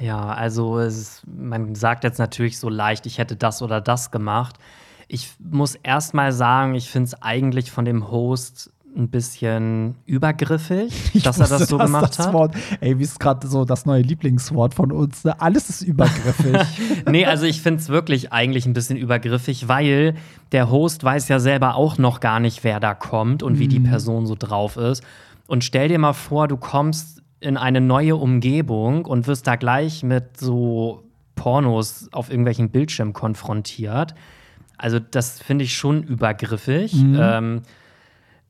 Ja, 0.00 0.28
also 0.28 0.78
es, 0.78 1.22
man 1.26 1.74
sagt 1.74 2.04
jetzt 2.04 2.18
natürlich 2.18 2.58
so 2.58 2.68
leicht, 2.68 3.06
ich 3.06 3.18
hätte 3.18 3.36
das 3.36 3.62
oder 3.62 3.80
das 3.80 4.10
gemacht. 4.10 4.56
Ich 5.08 5.30
muss 5.38 5.76
erst 5.76 6.14
mal 6.14 6.32
sagen, 6.32 6.74
ich 6.74 6.90
finde 6.90 7.08
es 7.08 7.22
eigentlich 7.22 7.70
von 7.70 7.84
dem 7.84 8.10
Host 8.10 8.70
ein 8.96 9.10
bisschen 9.10 9.96
übergriffig, 10.06 10.92
ich 11.14 11.22
dass 11.22 11.38
er 11.38 11.46
das 11.46 11.68
so 11.68 11.78
gemacht 11.78 12.18
das 12.18 12.26
hat. 12.26 12.32
Wort, 12.32 12.54
ey, 12.80 12.98
wie 12.98 13.02
ist 13.02 13.20
gerade 13.20 13.46
so 13.46 13.64
das 13.64 13.84
neue 13.84 14.00
Lieblingswort 14.00 14.74
von 14.74 14.90
uns? 14.90 15.22
Ne? 15.24 15.38
Alles 15.40 15.68
ist 15.68 15.82
übergriffig. 15.82 16.56
nee, 17.10 17.26
also 17.26 17.44
ich 17.44 17.60
finde 17.60 17.80
es 17.80 17.88
wirklich 17.88 18.32
eigentlich 18.32 18.66
ein 18.66 18.72
bisschen 18.72 18.96
übergriffig, 18.96 19.68
weil 19.68 20.14
der 20.52 20.70
Host 20.70 21.04
weiß 21.04 21.28
ja 21.28 21.38
selber 21.38 21.76
auch 21.76 21.98
noch 21.98 22.20
gar 22.20 22.40
nicht, 22.40 22.64
wer 22.64 22.80
da 22.80 22.94
kommt 22.94 23.42
und 23.42 23.58
wie 23.58 23.68
die 23.68 23.80
mhm. 23.80 23.84
Person 23.84 24.26
so 24.26 24.34
drauf 24.34 24.76
ist. 24.76 25.02
Und 25.46 25.62
stell 25.62 25.88
dir 25.88 25.98
mal 25.98 26.14
vor, 26.14 26.48
du 26.48 26.56
kommst 26.56 27.22
in 27.40 27.56
eine 27.56 27.80
neue 27.80 28.16
Umgebung 28.16 29.04
und 29.04 29.26
wirst 29.26 29.46
da 29.46 29.56
gleich 29.56 30.02
mit 30.02 30.38
so 30.38 31.04
Pornos 31.34 32.08
auf 32.12 32.30
irgendwelchen 32.30 32.70
Bildschirmen 32.70 33.12
konfrontiert. 33.12 34.14
Also 34.78 34.98
das 34.98 35.40
finde 35.40 35.64
ich 35.64 35.74
schon 35.74 36.02
übergriffig. 36.02 36.94
Mhm. 36.94 37.18
Ähm, 37.20 37.62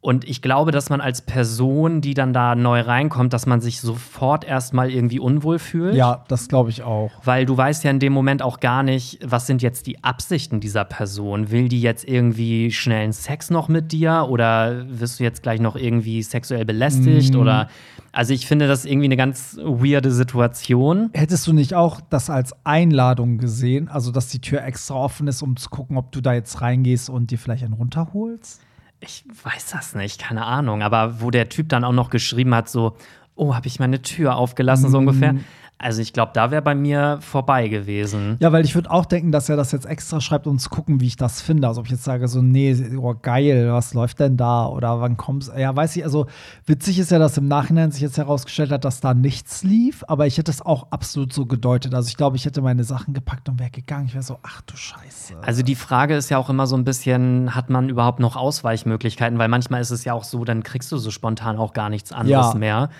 und 0.01 0.25
ich 0.29 0.41
glaube, 0.41 0.71
dass 0.71 0.89
man 0.89 1.01
als 1.01 1.21
Person, 1.23 2.01
die 2.01 2.15
dann 2.15 2.33
da 2.33 2.55
neu 2.55 2.81
reinkommt, 2.81 3.33
dass 3.33 3.45
man 3.47 3.61
sich 3.61 3.81
sofort 3.81 4.45
erstmal 4.45 4.89
irgendwie 4.89 5.19
unwohl 5.19 5.59
fühlt. 5.59 5.97
Ja, 5.97 6.25
das 6.29 6.47
glaube 6.47 6.71
ich 6.71 6.85
auch. 6.85 7.11
Weil 7.25 7.45
du 7.45 7.57
weißt 7.57 7.83
ja 7.83 7.91
in 7.91 7.99
dem 7.99 8.13
Moment 8.13 8.41
auch 8.41 8.61
gar 8.61 8.85
nicht, 8.85 9.19
was 9.25 9.49
sind 9.49 9.63
jetzt 9.63 9.89
die 9.89 10.05
Absichten 10.05 10.61
dieser 10.61 10.85
Person. 10.85 11.51
Will 11.51 11.69
die 11.69 11.81
jetzt 11.81 12.07
irgendwie 12.07 12.71
schnellen 12.71 13.13
Sex 13.13 13.51
noch 13.51 13.69
mit 13.69 13.91
dir 13.91 14.29
oder 14.31 14.85
wirst 14.89 15.19
du 15.19 15.25
jetzt 15.25 15.43
gleich 15.43 15.61
noch 15.61 15.75
irgendwie 15.75 16.23
sexuell 16.23 16.65
belästigt 16.65 17.35
mm. 17.35 17.39
oder 17.39 17.69
also 18.13 18.33
ich 18.33 18.47
finde 18.47 18.69
das 18.69 18.85
irgendwie 18.85 19.07
eine 19.07 19.17
ganz 19.17 19.59
weirde 19.61 20.13
Situation. 20.13 21.11
Hättest 21.15 21.49
du 21.49 21.53
nicht 21.53 21.75
auch 21.75 22.01
das 22.01 22.31
als 22.31 22.55
Einladung 22.65 23.39
gesehen, 23.39 23.89
also 23.89 24.13
dass 24.13 24.29
die 24.29 24.41
Tür 24.41 24.63
extra 24.63 24.95
offen 24.95 25.27
ist, 25.27 25.43
um 25.43 25.57
zu 25.57 25.69
gucken, 25.69 25.97
ob 25.97 26.13
du 26.13 26.21
da 26.21 26.33
jetzt 26.33 26.61
reingehst 26.61 27.11
und 27.11 27.33
dir 27.33 27.39
vielleicht 27.39 27.65
einen 27.65 27.75
runterholst? 27.75 28.63
Ich 29.01 29.25
weiß 29.43 29.71
das 29.71 29.95
nicht, 29.95 30.21
keine 30.21 30.45
Ahnung, 30.45 30.83
aber 30.83 31.21
wo 31.21 31.31
der 31.31 31.49
Typ 31.49 31.69
dann 31.69 31.85
auch 31.85 31.93
noch 31.93 32.11
geschrieben 32.11 32.55
hat, 32.55 32.69
so, 32.69 32.97
oh, 33.35 33.55
habe 33.55 33.67
ich 33.67 33.79
meine 33.79 34.03
Tür 34.03 34.37
aufgelassen, 34.37 34.91
so 34.91 34.99
ungefähr. 34.99 35.35
Also 35.79 36.01
ich 36.01 36.15
glaube, 36.15 36.31
da 36.33 36.51
wäre 36.51 36.63
bei 36.63 36.75
mir 36.75 37.19
vorbei 37.21 37.69
gewesen. 37.69 38.39
Ja, 38.41 38.51
weil 38.51 38.65
ich 38.65 38.75
würde 38.75 38.91
auch 38.91 39.05
denken, 39.05 39.31
dass 39.31 39.51
er 39.51 39.57
das 39.57 39.73
jetzt 39.73 39.85
extra 39.85 40.23
schreibt, 40.23 40.47
um 40.47 40.59
zu 40.59 40.71
gucken, 40.71 41.01
wie 41.03 41.07
ich 41.07 41.17
das 41.17 41.43
finde. 41.43 41.69
Also 41.69 41.81
ob 41.81 41.87
ich 41.87 41.93
jetzt 41.93 42.05
sage, 42.05 42.29
so, 42.29 42.41
nee, 42.41 42.75
oh, 42.97 43.15
geil, 43.21 43.71
was 43.71 43.93
läuft 43.93 44.21
denn 44.21 44.39
da? 44.39 44.67
Oder 44.69 45.03
wann 45.03 45.19
kommt's? 45.19 45.51
Ja, 45.55 45.77
weiß 45.77 45.97
ich, 45.97 46.05
also 46.05 46.27
witzig 46.65 46.99
ist 46.99 47.11
ja, 47.11 47.19
dass 47.19 47.37
im 47.37 47.47
Nachhinein 47.47 47.91
sich 47.91 48.01
jetzt 48.01 48.17
herausgestellt 48.17 48.71
hat, 48.71 48.87
dass 48.87 49.01
da 49.01 49.13
nichts 49.13 49.65
lief, 49.65 50.03
aber 50.09 50.27
ich 50.27 50.39
hätte 50.39 50.51
es 50.51 50.63
auch 50.63 50.87
absolut 50.93 51.35
so 51.35 51.45
gedeutet. 51.45 51.95
Also 51.95 52.09
ich 52.09 52.17
glaube, 52.17 52.37
ich 52.37 52.47
hätte 52.47 52.63
meine 52.63 52.85
Sachen 52.85 53.13
gepackt 53.13 53.51
und 53.51 53.61
wäre 53.61 53.71
gegangen. 53.71 54.07
Ich 54.07 54.15
wäre 54.15 54.25
so, 54.25 54.39
ach 54.43 54.63
du 54.63 54.77
Scheiße. 54.77 55.35
Also 55.43 55.63
die 55.63 55.75
Frage 55.75 56.17
ist 56.17 56.31
ja 56.31 56.39
auch 56.39 56.49
immer 56.49 56.67
so 56.67 56.77
ein 56.77 56.85
bisschen, 56.85 57.55
hat 57.55 57.69
man 57.69 57.91
überhaupt 57.91 58.19
noch 58.19 58.37
Ausweichmöglichkeiten? 58.37 59.39
Weil 59.39 59.49
manchmal 59.49 59.83
ist 59.83 59.91
es 59.91 60.05
ja 60.07 60.15
auch 60.15 60.25
so, 60.25 60.47
dann 60.47 60.63
kriegst 60.63 60.91
du 60.91 60.97
so 60.97 61.11
spontan 61.11 61.59
auch 61.59 61.75
gar 61.75 61.91
nichts 61.91 62.13
anderes 62.13 62.55
ja. 62.55 62.59
mehr. 62.59 62.91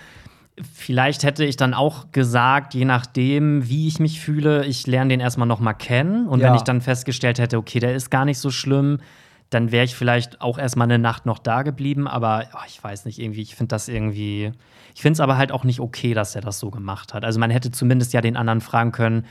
Vielleicht 0.73 1.23
hätte 1.23 1.45
ich 1.45 1.55
dann 1.55 1.73
auch 1.73 2.11
gesagt, 2.11 2.73
je 2.73 2.85
nachdem, 2.85 3.69
wie 3.69 3.87
ich 3.87 3.99
mich 3.99 4.19
fühle, 4.19 4.65
ich 4.65 4.87
lerne 4.87 5.09
den 5.09 5.19
erstmal 5.19 5.47
noch 5.47 5.59
mal 5.59 5.73
kennen. 5.73 6.27
Und 6.27 6.39
ja. 6.39 6.47
wenn 6.47 6.55
ich 6.55 6.63
dann 6.63 6.81
festgestellt 6.81 7.37
hätte, 7.37 7.57
okay, 7.57 7.79
der 7.79 7.95
ist 7.95 8.09
gar 8.09 8.25
nicht 8.25 8.39
so 8.39 8.49
schlimm, 8.49 8.99
dann 9.49 9.71
wäre 9.71 9.85
ich 9.85 9.95
vielleicht 9.95 10.41
auch 10.41 10.57
erstmal 10.57 10.87
eine 10.87 10.99
Nacht 10.99 11.25
noch 11.25 11.39
da 11.39 11.61
geblieben. 11.61 12.07
Aber 12.07 12.45
oh, 12.53 12.65
ich 12.67 12.83
weiß 12.83 13.05
nicht, 13.05 13.19
irgendwie, 13.19 13.41
ich 13.41 13.55
finde 13.55 13.69
das 13.69 13.87
irgendwie. 13.87 14.51
Ich 14.95 15.01
finde 15.03 15.13
es 15.13 15.19
aber 15.19 15.37
halt 15.37 15.51
auch 15.51 15.63
nicht 15.63 15.79
okay, 15.79 16.15
dass 16.15 16.33
er 16.33 16.41
das 16.41 16.57
so 16.57 16.71
gemacht 16.71 17.13
hat. 17.13 17.23
Also 17.23 17.39
man 17.39 17.51
hätte 17.51 17.69
zumindest 17.69 18.13
ja 18.13 18.21
den 18.21 18.35
anderen 18.35 18.61
fragen 18.61 18.91
können, 18.91 19.25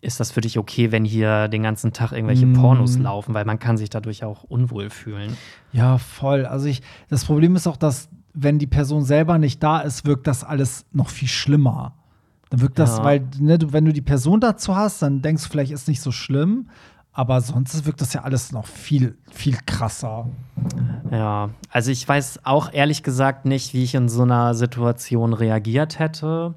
ist 0.00 0.18
das 0.18 0.30
für 0.30 0.40
dich 0.40 0.58
okay, 0.58 0.92
wenn 0.92 1.04
hier 1.04 1.48
den 1.48 1.62
ganzen 1.62 1.92
Tag 1.92 2.12
irgendwelche 2.12 2.46
mm. 2.46 2.54
Pornos 2.54 2.96
laufen, 2.98 3.34
weil 3.34 3.44
man 3.44 3.58
kann 3.58 3.76
sich 3.76 3.90
dadurch 3.90 4.24
auch 4.24 4.44
unwohl 4.44 4.88
fühlen. 4.88 5.36
Ja, 5.72 5.98
voll. 5.98 6.46
Also 6.46 6.66
ich, 6.66 6.80
das 7.10 7.26
Problem 7.26 7.54
ist 7.54 7.66
auch, 7.66 7.76
dass 7.76 8.08
wenn 8.32 8.58
die 8.58 8.66
Person 8.66 9.04
selber 9.04 9.38
nicht 9.38 9.62
da 9.62 9.80
ist, 9.80 10.04
wirkt 10.06 10.26
das 10.26 10.44
alles 10.44 10.86
noch 10.92 11.08
viel 11.08 11.28
schlimmer. 11.28 11.94
Dann 12.50 12.60
wirkt 12.60 12.78
das, 12.78 12.98
ja. 12.98 13.04
weil, 13.04 13.28
ne, 13.38 13.58
du, 13.58 13.72
wenn 13.72 13.84
du 13.84 13.92
die 13.92 14.00
Person 14.00 14.40
dazu 14.40 14.74
hast, 14.74 15.02
dann 15.02 15.22
denkst 15.22 15.44
du 15.44 15.50
vielleicht, 15.50 15.72
ist 15.72 15.88
nicht 15.88 16.00
so 16.02 16.12
schlimm. 16.12 16.68
Aber 17.12 17.40
sonst 17.40 17.84
wirkt 17.86 18.00
das 18.00 18.12
ja 18.12 18.22
alles 18.22 18.52
noch 18.52 18.66
viel, 18.66 19.18
viel 19.32 19.58
krasser. 19.66 20.28
Ja, 21.10 21.50
also 21.68 21.90
ich 21.90 22.08
weiß 22.08 22.40
auch 22.44 22.72
ehrlich 22.72 23.02
gesagt 23.02 23.46
nicht, 23.46 23.74
wie 23.74 23.82
ich 23.82 23.94
in 23.96 24.08
so 24.08 24.22
einer 24.22 24.54
Situation 24.54 25.32
reagiert 25.32 25.98
hätte. 25.98 26.54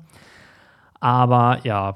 Aber 0.99 1.59
ja, 1.63 1.95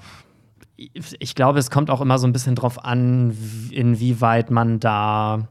ich 0.75 1.35
glaube, 1.35 1.59
es 1.59 1.71
kommt 1.71 1.89
auch 1.89 2.01
immer 2.01 2.17
so 2.17 2.27
ein 2.27 2.33
bisschen 2.33 2.55
drauf 2.55 2.83
an, 2.83 3.35
inwieweit 3.71 4.51
man 4.51 4.79
da 4.79 5.47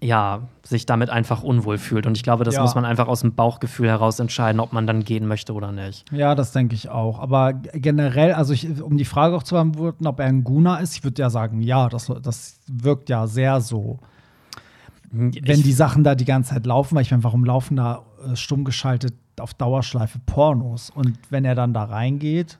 ja, 0.00 0.42
sich 0.62 0.86
damit 0.86 1.10
einfach 1.10 1.42
unwohl 1.42 1.78
fühlt. 1.78 2.06
Und 2.06 2.16
ich 2.16 2.22
glaube, 2.22 2.44
das 2.44 2.54
ja. 2.54 2.62
muss 2.62 2.74
man 2.74 2.84
einfach 2.84 3.08
aus 3.08 3.20
dem 3.20 3.34
Bauchgefühl 3.34 3.88
heraus 3.88 4.18
entscheiden, 4.18 4.60
ob 4.60 4.72
man 4.72 4.86
dann 4.86 5.04
gehen 5.04 5.26
möchte 5.26 5.52
oder 5.52 5.72
nicht. 5.72 6.10
Ja, 6.12 6.34
das 6.34 6.52
denke 6.52 6.74
ich 6.74 6.88
auch. 6.88 7.18
Aber 7.20 7.52
generell, 7.52 8.32
also 8.32 8.52
ich, 8.52 8.82
um 8.82 8.96
die 8.96 9.04
Frage 9.04 9.36
auch 9.36 9.42
zu 9.42 9.54
beantworten, 9.54 10.06
ob 10.06 10.20
er 10.20 10.26
ein 10.26 10.44
Guna 10.44 10.78
ist, 10.78 10.96
ich 10.96 11.04
würde 11.04 11.22
ja 11.22 11.30
sagen, 11.30 11.60
ja, 11.62 11.88
das, 11.88 12.12
das 12.22 12.60
wirkt 12.66 13.08
ja 13.08 13.26
sehr 13.26 13.60
so. 13.60 13.98
Ich 15.12 15.46
Wenn 15.46 15.62
die 15.62 15.72
Sachen 15.72 16.02
da 16.02 16.14
die 16.14 16.24
ganze 16.24 16.54
Zeit 16.54 16.66
laufen, 16.66 16.96
weil 16.96 17.02
ich 17.02 17.10
meine, 17.12 17.22
warum 17.22 17.44
laufen 17.44 17.76
da 17.76 18.02
äh, 18.26 18.34
stumm 18.34 18.64
geschaltet 18.64 19.14
auf 19.38 19.54
Dauerschleife 19.54 20.18
Pornos? 20.26 20.90
Und 20.90 21.18
wenn 21.30 21.44
er 21.44 21.54
dann 21.54 21.72
da 21.72 21.84
reingeht, 21.84 22.58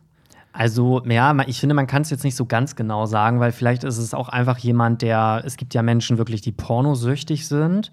also, 0.57 1.03
ja, 1.05 1.37
ich 1.49 1.59
finde, 1.59 1.75
man 1.75 1.89
kann 1.89 2.03
es 2.03 2.11
jetzt 2.11 2.23
nicht 2.23 2.37
so 2.37 2.47
ganz 2.47 2.77
genau 2.77 3.07
sagen, 3.07 3.41
weil 3.41 3.51
vielleicht 3.51 3.83
ist 3.83 3.99
es 3.99 4.15
auch 4.15 4.29
einfach 4.29 4.57
jemand, 4.59 5.03
der, 5.03 5.43
es 5.45 5.57
gibt 5.57 5.75
ja 5.75 5.83
Menschen 5.83 6.17
wirklich, 6.17 6.43
die 6.43 6.53
pornosüchtig 6.53 7.49
sind. 7.49 7.91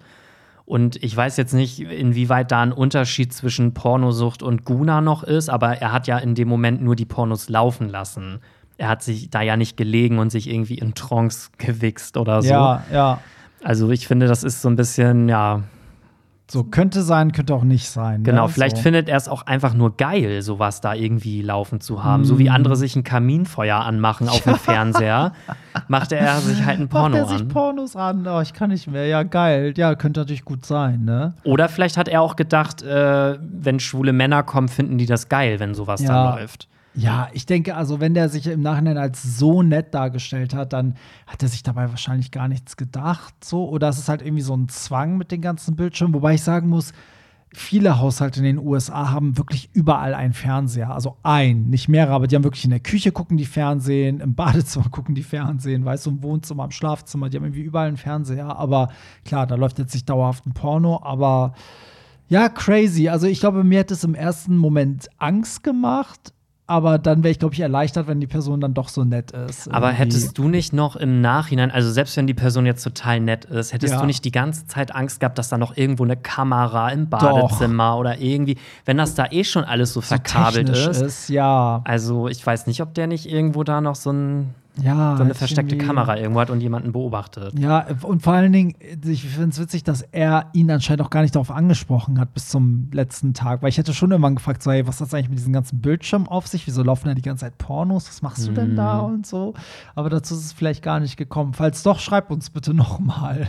Und 0.64 0.94
ich 1.02 1.16
weiß 1.16 1.38
jetzt 1.38 1.54
nicht, 1.54 1.80
inwieweit 1.80 2.52
da 2.52 2.62
ein 2.62 2.70
Unterschied 2.70 3.32
zwischen 3.32 3.74
Pornosucht 3.74 4.44
und 4.44 4.64
Guna 4.64 5.00
noch 5.00 5.24
ist, 5.24 5.50
aber 5.50 5.78
er 5.78 5.90
hat 5.90 6.06
ja 6.06 6.18
in 6.18 6.36
dem 6.36 6.46
Moment 6.46 6.80
nur 6.80 6.94
die 6.94 7.04
Pornos 7.04 7.48
laufen 7.48 7.88
lassen. 7.88 8.38
Er 8.78 8.88
hat 8.88 9.02
sich 9.02 9.28
da 9.28 9.42
ja 9.42 9.56
nicht 9.56 9.76
gelegen 9.76 10.20
und 10.20 10.30
sich 10.30 10.48
irgendwie 10.48 10.78
in 10.78 10.94
Trance 10.94 11.50
gewichst 11.58 12.16
oder 12.16 12.42
so. 12.42 12.48
Ja, 12.48 12.84
ja. 12.92 13.18
Also 13.64 13.90
ich 13.90 14.06
finde, 14.06 14.28
das 14.28 14.44
ist 14.44 14.62
so 14.62 14.68
ein 14.68 14.76
bisschen, 14.76 15.28
ja, 15.28 15.62
So, 16.50 16.64
könnte 16.64 17.02
sein, 17.02 17.32
könnte 17.32 17.54
auch 17.54 17.64
nicht 17.64 17.88
sein. 17.88 18.24
Genau, 18.24 18.42
ne? 18.42 18.48
vielleicht 18.50 18.76
so. 18.76 18.82
findet 18.82 19.08
er 19.08 19.16
es 19.16 19.26
auch 19.28 19.46
einfach 19.46 19.72
nur 19.72 19.96
geil, 19.96 20.42
sowas 20.42 20.80
da 20.82 20.92
irgendwie 20.92 21.40
laufen 21.40 21.80
zu 21.80 22.04
haben. 22.04 22.24
So 22.26 22.38
wie 22.38 22.50
Mm. 22.50 22.52
andere 22.52 22.76
sich 22.76 22.94
ein 22.94 23.04
Kaminfeuer 23.04 23.76
anmachen 23.78 24.28
auf 24.28 24.42
dem 24.42 24.56
Fernseher, 24.56 25.32
macht 25.88 26.12
er 26.12 26.38
sich 26.40 26.62
halt 26.64 26.80
ein 26.80 26.88
Porno 26.88 27.16
Macht 27.16 27.18
er 27.18 27.28
sich 27.28 27.40
an. 27.40 27.48
Pornos 27.48 27.96
an? 27.96 28.26
Oh, 28.26 28.40
ich 28.40 28.52
kann 28.52 28.68
nicht 28.70 28.86
mehr. 28.86 29.06
Ja, 29.06 29.22
geil. 29.22 29.72
Ja, 29.76 29.94
könnte 29.94 30.20
natürlich 30.20 30.44
gut 30.44 30.66
sein, 30.66 31.04
ne? 31.04 31.32
Oder 31.44 31.68
vielleicht 31.70 31.96
hat 31.96 32.08
er 32.08 32.20
auch 32.20 32.36
gedacht, 32.36 32.82
äh, 32.82 33.38
wenn 33.40 33.80
schwule 33.80 34.12
Männer 34.12 34.42
kommen, 34.42 34.68
finden 34.68 34.98
die 34.98 35.06
das 35.06 35.28
geil, 35.30 35.58
wenn 35.58 35.74
sowas 35.74 36.02
Ja. 36.02 36.08
da 36.08 36.34
läuft. 36.36 36.68
Ja, 36.94 37.28
ich 37.32 37.46
denke, 37.46 37.74
also 37.74 38.00
wenn 38.00 38.12
der 38.12 38.28
sich 38.28 38.46
im 38.46 38.60
Nachhinein 38.60 38.98
als 38.98 39.38
so 39.38 39.62
nett 39.62 39.94
dargestellt 39.94 40.54
hat, 40.54 40.74
dann 40.74 40.94
hat 41.26 41.42
er 41.42 41.48
sich 41.48 41.62
dabei 41.62 41.88
wahrscheinlich 41.88 42.30
gar 42.30 42.48
nichts 42.48 42.76
gedacht, 42.76 43.34
so. 43.42 43.68
Oder 43.68 43.88
es 43.88 43.98
ist 43.98 44.10
halt 44.10 44.20
irgendwie 44.20 44.42
so 44.42 44.54
ein 44.54 44.68
Zwang 44.68 45.16
mit 45.16 45.30
den 45.30 45.40
ganzen 45.40 45.74
Bildschirmen. 45.74 46.14
Wobei 46.14 46.34
ich 46.34 46.42
sagen 46.42 46.68
muss, 46.68 46.92
viele 47.54 47.98
Haushalte 47.98 48.40
in 48.40 48.44
den 48.44 48.58
USA 48.58 49.10
haben 49.10 49.36
wirklich 49.36 49.70
überall 49.72 50.14
einen 50.14 50.32
Fernseher. 50.32 50.90
Also 50.90 51.16
ein, 51.22 51.68
nicht 51.68 51.88
mehrere, 51.88 52.12
aber 52.14 52.26
die 52.26 52.36
haben 52.36 52.44
wirklich 52.44 52.64
in 52.64 52.70
der 52.70 52.80
Küche 52.80 53.12
gucken 53.12 53.36
die 53.36 53.44
Fernsehen, 53.44 54.20
im 54.20 54.34
Badezimmer 54.34 54.88
gucken 54.90 55.14
die 55.14 55.22
Fernsehen, 55.22 55.84
weißt 55.84 56.06
du, 56.06 56.10
im 56.10 56.22
Wohnzimmer, 56.22 56.64
im 56.64 56.70
Schlafzimmer, 56.70 57.28
die 57.28 57.36
haben 57.36 57.44
irgendwie 57.44 57.62
überall 57.62 57.88
einen 57.88 57.96
Fernseher. 57.96 58.56
Aber 58.56 58.90
klar, 59.24 59.46
da 59.46 59.54
läuft 59.54 59.78
jetzt 59.78 59.94
nicht 59.94 60.08
dauerhaft 60.08 60.46
ein 60.46 60.54
Porno, 60.54 61.00
aber 61.02 61.54
ja, 62.28 62.48
crazy. 62.48 63.08
Also 63.08 63.26
ich 63.26 63.40
glaube, 63.40 63.64
mir 63.64 63.80
hat 63.80 63.90
es 63.90 64.04
im 64.04 64.14
ersten 64.14 64.56
Moment 64.56 65.08
Angst 65.18 65.62
gemacht, 65.62 66.32
aber 66.72 66.98
dann 66.98 67.22
wäre 67.22 67.30
ich, 67.32 67.38
glaube 67.38 67.54
ich, 67.54 67.60
erleichtert, 67.60 68.06
wenn 68.06 68.18
die 68.20 68.26
Person 68.26 68.60
dann 68.60 68.74
doch 68.74 68.88
so 68.88 69.04
nett 69.04 69.30
ist. 69.32 69.68
Aber 69.70 69.88
Irgendwie. 69.88 70.02
hättest 70.02 70.38
du 70.38 70.48
nicht 70.48 70.72
noch 70.72 70.96
im 70.96 71.20
Nachhinein, 71.20 71.70
also 71.70 71.90
selbst 71.90 72.16
wenn 72.16 72.26
die 72.26 72.34
Person 72.34 72.66
jetzt 72.66 72.82
total 72.82 73.20
nett 73.20 73.44
ist, 73.44 73.72
hättest 73.72 73.94
Ja. 73.94 74.00
du 74.00 74.06
nicht 74.06 74.24
die 74.24 74.30
ganze 74.32 74.66
Zeit 74.66 74.94
Angst 74.94 75.20
gehabt, 75.20 75.38
dass 75.38 75.48
da 75.48 75.58
noch 75.58 75.76
irgendwo 75.76 76.04
eine 76.04 76.16
Kamera 76.16 76.88
im 76.90 77.08
Badezimmer 77.08 77.96
oder 77.98 78.18
irgendwie, 78.18 78.56
wenn 78.84 78.96
das 78.96 79.14
da 79.14 79.26
eh 79.30 79.44
schon 79.44 79.64
alles 79.64 79.92
so 79.92 80.00
so 80.00 80.06
verkabelt 80.08 80.66
technisch 80.68 80.86
ist. 80.86 81.28
Ja, 81.28 81.82
Also 81.84 82.28
ich 82.28 82.44
weiß 82.46 82.66
nicht, 82.66 82.80
ob 82.80 82.94
der 82.94 83.06
nicht 83.06 83.26
irgendwo 83.30 83.62
da 83.64 83.80
noch 83.80 83.94
so, 83.94 84.10
ein, 84.10 84.54
ja. 84.80 85.16
so 85.16 85.22
eine 85.24 85.34
versteckte 85.34 85.74
irgendwie- 85.74 85.86
Kamera 85.86 86.16
irgendwo 86.16 86.40
hat 86.40 86.50
und 86.50 86.60
jemanden 86.60 86.92
beobachtet. 86.92 87.58
Ja, 87.58 87.86
und 88.02 88.22
vor 88.22 88.32
allen 88.32 88.52
Dingen, 88.52 88.74
ich 89.04 89.24
finde 89.24 89.48
es 89.50 89.60
witzig, 89.60 89.84
dass 89.84 90.02
er 90.12 90.46
ihn 90.52 90.70
anscheinend 90.70 91.02
auch 91.02 91.10
gar 91.10 91.22
nicht 91.22 91.34
darauf 91.34 91.50
angesprochen 91.50 92.18
hat 92.18 92.32
bis 92.34 92.48
zum 92.48 92.88
letzten 92.92 93.34
Tag. 93.34 93.62
Weil 93.62 93.68
ich 93.68 93.78
hätte 93.78 93.92
schon 93.94 94.10
irgendwann 94.10 94.36
gefragt, 94.36 94.62
so, 94.62 94.70
hey, 94.72 94.86
was 94.86 95.00
hat 95.00 95.08
das 95.08 95.14
eigentlich 95.14 95.28
mit 95.28 95.38
diesem 95.38 95.52
ganzen 95.52 95.80
Bildschirm 95.80 96.26
auf 96.28 96.46
sich? 96.46 96.66
Wieso 96.66 96.82
laufen 96.82 97.08
da 97.08 97.14
die 97.14 97.22
ganze 97.22 97.44
Zeit 97.44 97.58
Pornos? 97.58 98.08
Was 98.08 98.22
machst 98.22 98.46
du 98.48 98.52
denn 98.52 98.76
da 98.76 99.00
und 99.00 99.26
so? 99.26 99.54
Aber 99.94 100.08
dazu 100.10 100.34
ist 100.34 100.44
es 100.46 100.52
vielleicht 100.52 100.82
gar 100.82 101.00
nicht 101.00 101.16
gekommen. 101.16 101.52
Falls 101.52 101.82
doch, 101.82 101.98
schreib 101.98 102.30
uns 102.30 102.50
bitte 102.50 102.72
nochmal. 102.74 103.48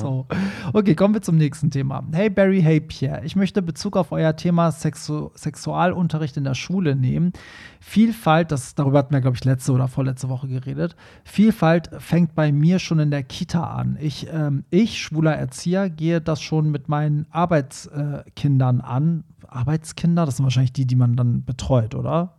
so. 0.00 0.26
Okay, 0.72 0.94
kommen 0.94 1.14
wir 1.14 1.22
zum 1.22 1.36
nächsten 1.36 1.70
Thema. 1.70 2.02
Hey 2.12 2.28
Barry, 2.30 2.60
hey 2.62 2.80
Pierre. 2.80 3.24
Ich 3.24 3.34
möchte 3.36 3.62
Bezug 3.62 3.96
auf 3.96 4.12
euer 4.12 4.36
Thema 4.36 4.70
Sexu 4.72 5.30
Sexualunterricht 5.34 6.36
in 6.36 6.44
der 6.44 6.54
Schule 6.54 6.96
nehmen. 6.96 7.32
Vielfalt, 7.80 8.52
das, 8.52 8.74
darüber 8.74 8.98
hatten 8.98 9.14
wir, 9.14 9.20
glaube 9.22 9.36
ich, 9.36 9.44
letzte 9.44 9.72
oder 9.72 9.88
vorletzte 9.88 10.28
Woche 10.28 10.48
geredet. 10.50 10.96
Vielfalt 11.24 11.90
fängt 11.98 12.34
bei 12.34 12.52
mir 12.52 12.78
schon 12.78 12.98
in 12.98 13.10
der 13.10 13.22
Kita 13.22 13.64
an. 13.64 13.96
Ich, 14.00 14.28
ähm, 14.32 14.64
ich 14.70 15.00
schwuler 15.00 15.34
Erzieher, 15.34 15.88
gehe 15.88 16.20
das 16.20 16.42
schon 16.42 16.70
mit 16.70 16.88
meinen 16.88 17.26
Arbeitskindern 17.30 18.80
an. 18.80 19.24
Arbeitskinder, 19.48 20.26
das 20.26 20.36
sind 20.36 20.44
wahrscheinlich 20.44 20.72
die, 20.72 20.86
die 20.86 20.96
man 20.96 21.16
dann 21.16 21.44
betreut, 21.44 21.94
oder? 21.94 22.34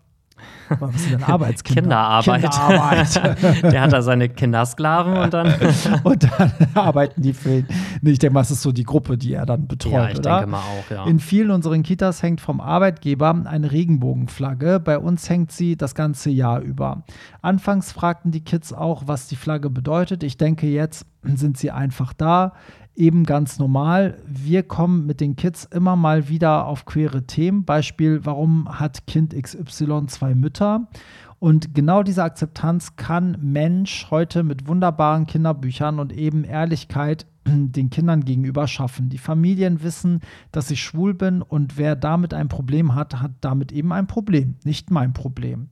Was 0.79 1.03
sind 1.03 1.13
denn 1.13 1.23
Arbeitskinder? 1.23 1.81
Kinderarbeit. 1.81 2.41
Kinderarbeit. 2.41 3.63
der 3.71 3.81
hat 3.81 3.93
da 3.93 4.01
seine 4.01 4.29
Kindersklaven 4.29 5.17
und 5.17 5.33
dann. 5.33 5.51
Und 6.03 6.23
dann 6.23 6.51
arbeiten 6.73 7.21
die 7.21 7.33
für 7.33 7.59
ihn. 7.59 7.67
Nee, 8.01 8.11
ich 8.11 8.19
denke 8.19 8.33
mal, 8.33 8.41
es 8.41 8.51
ist 8.51 8.61
so 8.61 8.71
die 8.71 8.83
Gruppe, 8.83 9.17
die 9.17 9.33
er 9.33 9.45
dann 9.45 9.67
betreut, 9.67 9.93
ja, 9.93 10.09
ich 10.09 10.19
oder? 10.19 10.37
denke 10.37 10.47
mal 10.47 10.59
auch, 10.59 10.89
ja. 10.89 11.05
In 11.05 11.19
vielen 11.19 11.51
unseren 11.51 11.83
Kitas 11.83 12.23
hängt 12.23 12.41
vom 12.41 12.61
Arbeitgeber 12.61 13.43
eine 13.45 13.71
Regenbogenflagge. 13.71 14.79
Bei 14.79 14.97
uns 14.97 15.29
hängt 15.29 15.51
sie 15.51 15.75
das 15.75 15.95
ganze 15.95 16.29
Jahr 16.29 16.61
über. 16.61 17.03
Anfangs 17.41 17.91
fragten 17.91 18.31
die 18.31 18.43
Kids 18.43 18.73
auch, 18.73 19.03
was 19.05 19.27
die 19.27 19.35
Flagge 19.35 19.69
bedeutet. 19.69 20.23
Ich 20.23 20.37
denke, 20.37 20.67
jetzt 20.67 21.05
sind 21.23 21.57
sie 21.57 21.71
einfach 21.71 22.13
da. 22.13 22.53
Eben 22.95 23.23
ganz 23.23 23.57
normal. 23.57 24.17
Wir 24.27 24.63
kommen 24.63 25.05
mit 25.05 25.21
den 25.21 25.35
Kids 25.35 25.65
immer 25.65 25.95
mal 25.95 26.27
wieder 26.27 26.65
auf 26.67 26.85
queere 26.85 27.25
Themen. 27.25 27.63
Beispiel, 27.63 28.25
warum 28.25 28.79
hat 28.79 29.07
Kind 29.07 29.33
XY 29.33 30.07
zwei 30.07 30.35
Mütter? 30.35 30.87
Und 31.39 31.73
genau 31.73 32.03
diese 32.03 32.23
Akzeptanz 32.23 32.97
kann 32.97 33.37
Mensch 33.41 34.07
heute 34.11 34.43
mit 34.43 34.67
wunderbaren 34.67 35.25
Kinderbüchern 35.25 35.99
und 35.99 36.13
eben 36.13 36.43
Ehrlichkeit 36.43 37.25
den 37.47 37.89
Kindern 37.89 38.25
gegenüber 38.25 38.67
schaffen. 38.67 39.09
Die 39.09 39.17
Familien 39.17 39.81
wissen, 39.81 40.19
dass 40.51 40.69
ich 40.69 40.83
schwul 40.83 41.13
bin 41.13 41.41
und 41.41 41.77
wer 41.77 41.95
damit 41.95 42.33
ein 42.33 42.47
Problem 42.47 42.93
hat, 42.93 43.21
hat 43.21 43.31
damit 43.41 43.71
eben 43.71 43.91
ein 43.91 44.05
Problem, 44.05 44.55
nicht 44.65 44.91
mein 44.91 45.13
Problem. 45.13 45.69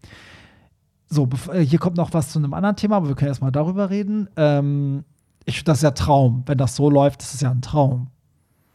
So, 1.08 1.28
äh, 1.52 1.60
hier 1.60 1.80
kommt 1.80 1.98
noch 1.98 2.14
was 2.14 2.30
zu 2.30 2.40
einem 2.40 2.54
anderen 2.54 2.76
Thema, 2.76 2.98
aber 2.98 3.10
wir 3.10 3.16
können 3.16 3.30
erstmal 3.30 3.52
darüber 3.52 3.90
reden. 3.90 4.30
Ähm, 4.38 5.04
ich, 5.50 5.64
das 5.64 5.78
ist 5.80 5.84
ja 5.84 5.91
Traum. 5.91 6.43
Wenn 6.45 6.58
das 6.58 6.76
so 6.76 6.89
läuft, 6.89 7.22
das 7.22 7.34
ist 7.34 7.41
ja 7.41 7.52
ein 7.52 7.62
Traum 7.62 8.08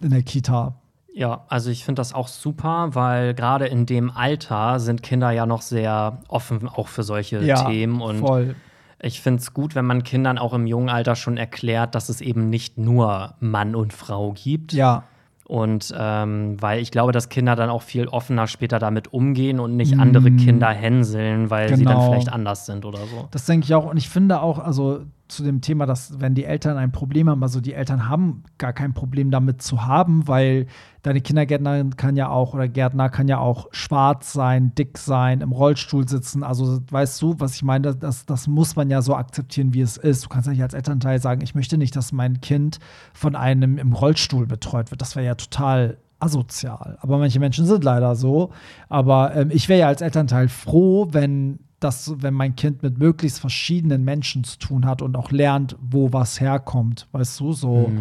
in 0.01 0.11
der 0.11 0.23
Kita. 0.23 0.75
Ja, 1.15 1.45
also 1.49 1.71
ich 1.71 1.85
finde 1.85 2.01
das 2.01 2.13
auch 2.13 2.27
super, 2.29 2.89
weil 2.95 3.35
gerade 3.35 3.67
in 3.67 3.87
dem 3.87 4.11
Alter 4.11 4.81
sind 4.81 5.03
Kinder 5.03 5.31
ja 5.31 5.47
noch 5.47 5.63
sehr 5.63 6.19
offen 6.29 6.69
auch 6.69 6.89
für 6.89 7.05
solche 7.05 7.41
Themen 7.67 8.01
und 8.01 8.19
voll. 8.19 8.57
ich 9.01 9.21
finde 9.21 9.41
es 9.41 9.55
gut, 9.55 9.77
wenn 9.77 9.85
man 9.87 10.03
Kindern 10.03 10.39
auch 10.39 10.53
im 10.53 10.67
jungen 10.67 10.89
Alter 10.89 11.15
schon 11.15 11.37
erklärt, 11.37 11.95
dass 11.95 12.09
es 12.09 12.21
eben 12.21 12.51
nicht 12.51 12.79
nur 12.79 13.35
Mann 13.39 13.77
und 13.77 13.93
Frau 13.93 14.33
gibt. 14.33 14.73
Ja, 14.73 15.05
Und 15.47 15.95
ähm, 15.97 16.61
weil 16.61 16.81
ich 16.81 16.91
glaube, 16.91 17.13
dass 17.13 17.29
Kinder 17.29 17.55
dann 17.55 17.71
auch 17.71 17.83
viel 17.83 18.09
offener 18.09 18.49
später 18.49 18.81
damit 18.81 19.13
umgehen 19.13 19.61
und 19.61 19.77
nicht 19.77 19.97
andere 20.01 20.33
Kinder 20.33 20.71
hänseln, 20.71 21.49
weil 21.49 21.77
sie 21.77 21.85
dann 21.85 21.95
Mm. 21.95 21.99
Genau. 21.99 22.11
vielleicht 22.11 22.33
anders 22.33 22.67
sind 22.67 22.85
oder 22.85 22.99
so. 23.07 23.29
Das 23.31 23.47
denke 23.47 23.67
ich 23.67 23.75
auch. 23.75 23.85
Und 23.89 23.99
ich 23.99 24.09
finde 24.09 24.41
auch, 24.43 24.59
also 24.59 25.03
zu 25.29 25.43
dem 25.43 25.61
Thema, 25.61 25.87
dass 25.87 26.21
wenn 26.21 26.35
die 26.35 26.45
Eltern 26.45 26.77
ein 26.77 26.93
Problem 26.93 27.31
haben, 27.31 27.43
also 27.43 27.61
die 27.61 27.73
Eltern 27.73 28.09
haben 28.09 28.45
gar 28.59 28.73
kein 28.73 28.93
Problem 28.93 29.31
damit 29.31 29.63
zu 29.63 29.87
haben, 29.87 30.29
weil 30.29 30.67
deine 31.03 31.21
Kindergärtnerin 31.21 31.97
kann 31.97 32.17
ja 32.17 32.29
auch 32.29 32.55
oder 32.55 32.69
Gärtner 32.69 33.09
kann 33.09 33.27
ja 33.27 33.39
auch 33.39 33.69
schwarz 33.71 34.33
sein, 34.33 34.75
dick 34.75 34.99
sein, 34.99 35.41
im 35.41 35.53
Rollstuhl 35.53 36.07
sitzen. 36.09 36.43
Also 36.43 36.81
weißt 36.91 37.21
du, 37.23 37.35
was 37.39 37.55
ich 37.55 37.63
meine? 37.63 37.95
Das, 37.95 38.27
das 38.27 38.47
muss 38.47 38.77
man 38.77 38.91
ja 38.91 39.01
so 39.01 39.15
akzeptieren, 39.15 39.73
wie 39.73 39.81
es 39.81 39.97
ist. 39.97 40.25
Du 40.25 40.29
kannst 40.29 40.47
ja 40.47 40.53
nicht 40.53 40.63
als 40.63 40.75
Elternteil 40.75 41.21
sagen, 41.21 41.41
ich 41.43 41.55
möchte 41.55 41.79
nicht, 41.79 41.97
dass 41.97 42.13
mein 42.13 42.41
Kind 42.41 42.79
von 43.15 43.35
einem 43.35 43.79
im 43.79 43.93
Rollstuhl 43.93 44.47
betreut 44.47 44.91
wird. 44.91 45.01
Das 45.01 45.17
wäre 45.17 45.27
ja 45.27 45.35
total 45.35 45.99
asozial. 46.21 46.99
Aber 47.01 47.19
manche 47.19 47.41
Menschen 47.41 47.67
sind 47.67 47.85
leider 47.85 48.15
so. 48.15 48.51
Aber 48.89 49.35
ähm, 49.35 49.51
ich 49.51 49.69
wäre 49.69 49.81
ja 49.81 49.89
als 49.89 50.01
Elternteil 50.01 50.49
froh, 50.49 51.09
wenn 51.13 51.61
das, 51.85 52.15
wenn 52.19 52.35
mein 52.35 52.57
Kind 52.57 52.83
mit 52.83 52.99
möglichst 52.99 53.39
verschiedenen 53.39 54.05
Menschen 54.05 54.43
zu 54.45 54.59
tun 54.59 54.87
hat 54.87 55.03
und 55.03 55.17
auch 55.17 55.31
lernt, 55.31 55.77
wo 55.81 56.13
was 56.13 56.41
herkommt, 56.41 57.09
weißt 57.13 57.39
du, 57.41 57.53
so. 57.53 57.93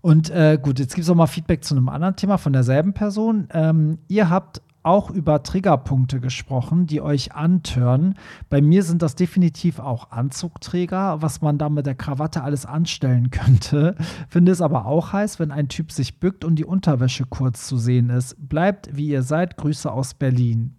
Und 0.00 0.30
äh, 0.30 0.58
gut, 0.60 0.78
jetzt 0.78 0.94
gibt 0.94 1.04
es 1.04 1.10
auch 1.10 1.14
mal 1.14 1.26
Feedback 1.26 1.64
zu 1.64 1.74
einem 1.74 1.88
anderen 1.88 2.16
Thema 2.16 2.36
von 2.36 2.52
derselben 2.52 2.92
Person. 2.92 3.48
Ähm, 3.52 3.98
ihr 4.08 4.30
habt 4.30 4.62
auch 4.82 5.10
über 5.10 5.42
Triggerpunkte 5.42 6.20
gesprochen, 6.20 6.86
die 6.86 7.00
euch 7.00 7.34
antören. 7.34 8.14
Bei 8.50 8.60
mir 8.60 8.82
sind 8.82 9.02
das 9.02 9.14
definitiv 9.14 9.78
auch 9.78 10.10
Anzugträger, 10.10 11.22
was 11.22 11.40
man 11.40 11.58
da 11.58 11.68
mit 11.68 11.86
der 11.86 11.94
Krawatte 11.94 12.42
alles 12.42 12.66
anstellen 12.66 13.30
könnte. 13.30 13.94
Finde 14.28 14.52
es 14.52 14.60
aber 14.60 14.86
auch 14.86 15.12
heiß, 15.12 15.38
wenn 15.38 15.52
ein 15.52 15.68
Typ 15.68 15.92
sich 15.92 16.18
bückt 16.18 16.44
und 16.44 16.56
die 16.56 16.64
Unterwäsche 16.64 17.24
kurz 17.28 17.66
zu 17.66 17.76
sehen 17.76 18.10
ist. 18.10 18.36
Bleibt 18.48 18.96
wie 18.96 19.08
ihr 19.08 19.22
seid. 19.22 19.56
Grüße 19.56 19.90
aus 19.90 20.14
Berlin. 20.14 20.74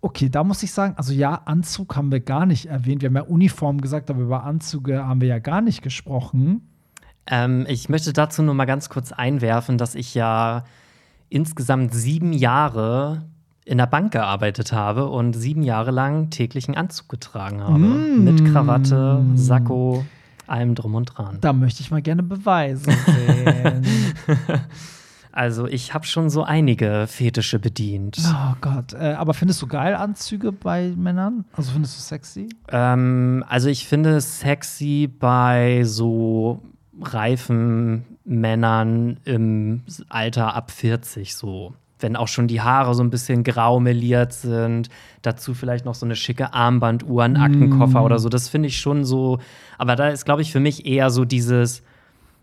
Okay, 0.00 0.28
da 0.28 0.44
muss 0.44 0.62
ich 0.62 0.72
sagen, 0.72 0.94
also 0.96 1.12
ja, 1.12 1.42
Anzug 1.44 1.96
haben 1.96 2.12
wir 2.12 2.20
gar 2.20 2.46
nicht 2.46 2.66
erwähnt. 2.66 3.02
Wir 3.02 3.08
haben 3.08 3.16
ja 3.16 3.22
Uniform 3.22 3.80
gesagt, 3.80 4.10
aber 4.10 4.20
über 4.20 4.44
Anzüge 4.44 5.06
haben 5.06 5.20
wir 5.20 5.28
ja 5.28 5.38
gar 5.38 5.60
nicht 5.60 5.82
gesprochen. 5.82 6.68
Ähm, 7.26 7.66
ich 7.68 7.88
möchte 7.88 8.12
dazu 8.12 8.42
nur 8.42 8.54
mal 8.54 8.64
ganz 8.64 8.88
kurz 8.88 9.12
einwerfen, 9.12 9.78
dass 9.78 9.94
ich 9.94 10.14
ja 10.14 10.64
insgesamt 11.28 11.94
sieben 11.94 12.32
Jahre 12.32 13.26
in 13.64 13.78
der 13.78 13.86
Bank 13.86 14.12
gearbeitet 14.12 14.72
habe 14.72 15.08
und 15.08 15.34
sieben 15.34 15.62
Jahre 15.62 15.90
lang 15.90 16.30
täglichen 16.30 16.74
Anzug 16.74 17.08
getragen 17.08 17.62
habe. 17.62 17.78
Mm. 17.78 18.24
Mit 18.24 18.44
Krawatte, 18.46 19.22
Sakko, 19.34 20.06
allem 20.46 20.74
drum 20.74 20.94
und 20.94 21.04
dran. 21.04 21.36
Da 21.42 21.52
möchte 21.52 21.82
ich 21.82 21.90
mal 21.90 22.00
gerne 22.00 22.22
Beweise 22.22 22.90
sehen. 22.90 23.82
Also 25.38 25.68
ich 25.68 25.94
habe 25.94 26.04
schon 26.04 26.30
so 26.30 26.42
einige 26.42 27.06
Fetische 27.06 27.60
bedient. 27.60 28.18
oh 28.28 28.56
Gott. 28.60 28.92
Äh, 28.92 29.12
aber 29.12 29.34
findest 29.34 29.62
du 29.62 29.68
geil 29.68 29.94
Anzüge 29.94 30.50
bei 30.50 30.92
Männern? 30.96 31.44
Also 31.52 31.70
findest 31.70 31.96
du 31.96 32.02
sexy? 32.02 32.48
Ähm, 32.72 33.44
also 33.46 33.68
ich 33.68 33.86
finde 33.86 34.16
es 34.16 34.40
sexy 34.40 35.06
bei 35.06 35.82
so 35.84 36.60
reifen 37.00 38.04
Männern 38.24 39.18
im 39.24 39.82
Alter 40.08 40.56
ab 40.56 40.72
40 40.72 41.36
so. 41.36 41.72
Wenn 42.00 42.16
auch 42.16 42.26
schon 42.26 42.48
die 42.48 42.60
Haare 42.60 42.96
so 42.96 43.04
ein 43.04 43.10
bisschen 43.10 43.44
grau 43.44 43.78
meliert 43.78 44.32
sind, 44.32 44.88
dazu 45.22 45.54
vielleicht 45.54 45.84
noch 45.84 45.94
so 45.94 46.04
eine 46.04 46.16
schicke 46.16 46.52
Armbanduhr, 46.52 47.22
ein 47.22 47.36
Aktenkoffer 47.36 48.02
oder 48.02 48.18
so, 48.18 48.28
das 48.28 48.48
finde 48.48 48.66
ich 48.66 48.80
schon 48.80 49.04
so. 49.04 49.38
Aber 49.78 49.94
da 49.94 50.08
ist, 50.08 50.24
glaube 50.24 50.42
ich, 50.42 50.50
für 50.50 50.60
mich 50.60 50.84
eher 50.84 51.10
so 51.10 51.24
dieses 51.24 51.84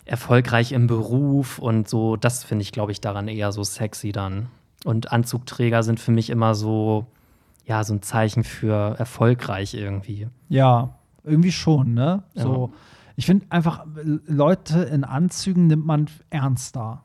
erfolgreich 0.06 0.72
im 0.72 0.88
Beruf 0.88 1.60
und 1.60 1.90
so. 1.90 2.16
Das 2.16 2.44
finde 2.44 2.62
ich, 2.62 2.72
glaube 2.72 2.92
ich, 2.92 3.02
daran 3.02 3.28
eher 3.28 3.52
so 3.52 3.64
sexy 3.64 4.12
dann. 4.12 4.48
Und 4.84 5.12
Anzugträger 5.12 5.82
sind 5.84 6.00
für 6.00 6.12
mich 6.12 6.30
immer 6.30 6.54
so, 6.54 7.08
ja, 7.66 7.84
so 7.84 7.94
ein 7.94 8.02
Zeichen 8.04 8.44
für 8.44 8.96
erfolgreich 8.98 9.74
irgendwie. 9.74 10.28
Ja, 10.48 10.96
irgendwie 11.24 11.52
schon, 11.52 11.96
ne? 11.96 12.24
So, 12.36 12.70
ja. 12.72 12.80
ich 13.16 13.26
finde 13.26 13.48
einfach, 13.50 13.86
Leute 14.28 14.84
in 14.84 15.04
Anzügen 15.04 15.68
nimmt 15.68 15.86
man 15.86 16.06
ernster. 16.30 17.02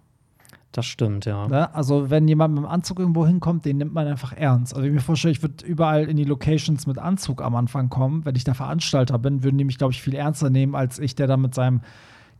Das 0.72 0.86
stimmt, 0.86 1.24
ja. 1.24 1.48
Ne? 1.48 1.74
Also, 1.74 2.10
wenn 2.10 2.28
jemand 2.28 2.54
mit 2.54 2.62
dem 2.62 2.68
Anzug 2.68 3.00
irgendwo 3.00 3.26
hinkommt, 3.26 3.64
den 3.64 3.78
nimmt 3.78 3.92
man 3.92 4.06
einfach 4.06 4.32
ernst. 4.32 4.74
Also, 4.74 4.86
ich 4.86 4.92
mir 4.92 5.00
vorstelle, 5.00 5.32
ich 5.32 5.42
würde 5.42 5.64
überall 5.64 6.08
in 6.08 6.16
die 6.16 6.24
Locations 6.24 6.86
mit 6.86 6.98
Anzug 6.98 7.42
am 7.42 7.56
Anfang 7.56 7.88
kommen. 7.88 8.24
Wenn 8.24 8.36
ich 8.36 8.44
der 8.44 8.54
Veranstalter 8.54 9.18
bin, 9.18 9.42
würden 9.42 9.58
die 9.58 9.64
mich, 9.64 9.78
glaube 9.78 9.92
ich, 9.92 10.02
viel 10.02 10.14
ernster 10.14 10.48
nehmen, 10.48 10.76
als 10.76 11.00
ich, 11.00 11.16
der 11.16 11.26
da 11.26 11.36
mit 11.36 11.54
seinem 11.54 11.80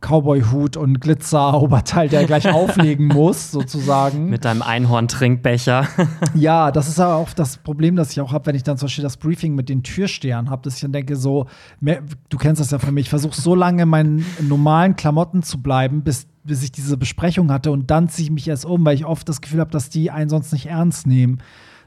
Cowboy-Hut 0.01 0.77
und 0.77 0.99
Glitzer-Oberteil, 0.99 2.09
der 2.09 2.25
gleich 2.25 2.49
auflegen 2.51 3.07
muss, 3.07 3.51
sozusagen. 3.51 4.29
Mit 4.29 4.45
deinem 4.45 4.61
Einhorn-Trinkbecher. 4.61 5.87
ja, 6.35 6.71
das 6.71 6.89
ist 6.89 6.99
aber 6.99 7.15
auch 7.15 7.31
das 7.33 7.57
Problem, 7.57 7.95
das 7.95 8.11
ich 8.11 8.19
auch 8.19 8.33
habe, 8.33 8.47
wenn 8.47 8.55
ich 8.55 8.63
dann 8.63 8.77
zum 8.77 8.87
Beispiel 8.87 9.03
das 9.03 9.17
Briefing 9.17 9.55
mit 9.55 9.69
den 9.69 9.83
Türstehern 9.83 10.49
habe, 10.49 10.63
dass 10.63 10.75
ich 10.75 10.81
dann 10.81 10.91
denke, 10.91 11.15
so, 11.15 11.45
mehr, 11.79 12.01
du 12.29 12.37
kennst 12.37 12.59
das 12.59 12.71
ja 12.71 12.79
von 12.79 12.93
mir, 12.93 13.01
ich 13.01 13.09
versuche 13.09 13.39
so 13.39 13.55
lange 13.55 13.83
in 13.83 13.89
meinen 13.89 14.25
normalen 14.41 14.95
Klamotten 14.95 15.43
zu 15.43 15.61
bleiben, 15.61 16.03
bis 16.03 16.27
bis 16.43 16.63
ich 16.63 16.71
diese 16.71 16.97
Besprechung 16.97 17.51
hatte 17.51 17.71
und 17.71 17.91
dann 17.91 18.09
ziehe 18.09 18.25
ich 18.25 18.31
mich 18.31 18.47
erst 18.47 18.65
um, 18.65 18.83
weil 18.85 18.95
ich 18.95 19.05
oft 19.05 19.27
das 19.29 19.41
Gefühl 19.41 19.59
habe, 19.59 19.71
dass 19.71 19.89
die 19.89 20.09
einen 20.11 20.29
sonst 20.29 20.51
nicht 20.51 20.65
ernst 20.65 21.05
nehmen. 21.05 21.39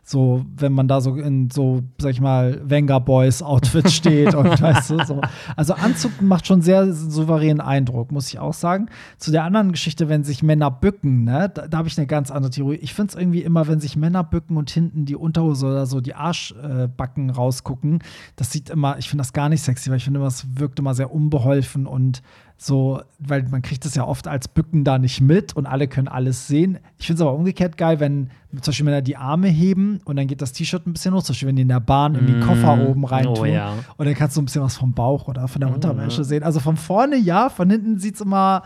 So, 0.06 0.44
wenn 0.54 0.72
man 0.74 0.86
da 0.86 1.00
so 1.00 1.16
in 1.16 1.48
so, 1.50 1.82
sag 1.98 2.10
ich 2.10 2.20
mal, 2.20 2.60
Venga 2.62 2.98
Boys 2.98 3.42
Outfit 3.42 3.90
steht 3.90 4.34
und 4.34 4.46
weißt 4.60 4.90
du, 4.90 5.02
so. 5.02 5.22
Also 5.56 5.72
Anzug 5.72 6.20
macht 6.20 6.46
schon 6.46 6.60
sehr 6.60 6.92
souveränen 6.92 7.62
Eindruck, 7.62 8.12
muss 8.12 8.28
ich 8.28 8.38
auch 8.38 8.52
sagen. 8.52 8.88
Zu 9.16 9.30
der 9.30 9.44
anderen 9.44 9.72
Geschichte, 9.72 10.10
wenn 10.10 10.22
sich 10.22 10.42
Männer 10.42 10.70
bücken, 10.70 11.24
ne, 11.24 11.50
da, 11.52 11.68
da 11.68 11.78
habe 11.78 11.88
ich 11.88 11.96
eine 11.96 12.06
ganz 12.06 12.30
andere 12.30 12.50
Theorie. 12.50 12.76
Ich 12.76 12.92
finde 12.92 13.12
es 13.12 13.18
irgendwie 13.18 13.42
immer, 13.42 13.66
wenn 13.66 13.80
sich 13.80 13.96
Männer 13.96 14.24
bücken 14.24 14.58
und 14.58 14.70
hinten 14.70 15.06
die 15.06 15.16
Unterhose 15.16 15.68
oder 15.68 15.86
so 15.86 16.02
die 16.02 16.14
Arschbacken 16.14 17.30
äh, 17.30 17.32
rausgucken, 17.32 18.00
das 18.36 18.52
sieht 18.52 18.68
immer, 18.68 18.98
ich 18.98 19.08
finde 19.08 19.22
das 19.22 19.32
gar 19.32 19.48
nicht 19.48 19.62
sexy, 19.62 19.88
weil 19.88 19.96
ich 19.96 20.04
finde, 20.04 20.20
das 20.20 20.46
wirkt 20.58 20.78
immer 20.78 20.94
sehr 20.94 21.14
unbeholfen 21.14 21.86
und 21.86 22.22
so, 22.56 23.02
weil 23.18 23.42
man 23.48 23.62
kriegt 23.62 23.84
es 23.84 23.94
ja 23.94 24.04
oft 24.04 24.28
als 24.28 24.48
Bücken 24.48 24.84
da 24.84 24.98
nicht 24.98 25.20
mit 25.20 25.56
und 25.56 25.66
alle 25.66 25.88
können 25.88 26.08
alles 26.08 26.46
sehen. 26.46 26.78
Ich 26.98 27.06
finde 27.06 27.22
es 27.22 27.26
aber 27.26 27.34
umgekehrt 27.34 27.76
geil, 27.76 28.00
wenn 28.00 28.30
zum 28.60 28.72
Beispiel 28.72 28.84
Männer 28.84 29.02
die 29.02 29.16
Arme 29.16 29.48
heben 29.48 30.00
und 30.04 30.16
dann 30.16 30.26
geht 30.26 30.42
das 30.42 30.52
T-Shirt 30.52 30.86
ein 30.86 30.92
bisschen 30.92 31.14
hoch, 31.14 31.22
zum 31.22 31.32
Beispiel 31.32 31.48
wenn 31.48 31.56
die 31.56 31.62
in 31.62 31.68
der 31.68 31.80
Bahn 31.80 32.14
in 32.14 32.26
den 32.26 32.40
mm. 32.40 32.42
Koffer 32.42 32.88
oben 32.88 33.04
rein 33.04 33.24
tun. 33.24 33.38
Oh, 33.40 33.44
ja. 33.44 33.74
Und 33.96 34.06
dann 34.06 34.14
kannst 34.14 34.36
du 34.36 34.42
ein 34.42 34.46
bisschen 34.46 34.62
was 34.62 34.76
vom 34.76 34.92
Bauch 34.92 35.28
oder 35.28 35.48
von 35.48 35.60
der 35.60 35.70
mm. 35.70 35.74
Unterwäsche 35.74 36.24
sehen. 36.24 36.42
Also 36.42 36.60
von 36.60 36.76
vorne 36.76 37.16
ja, 37.16 37.48
von 37.48 37.70
hinten 37.70 37.98
sieht 37.98 38.16
es 38.16 38.20
immer 38.20 38.62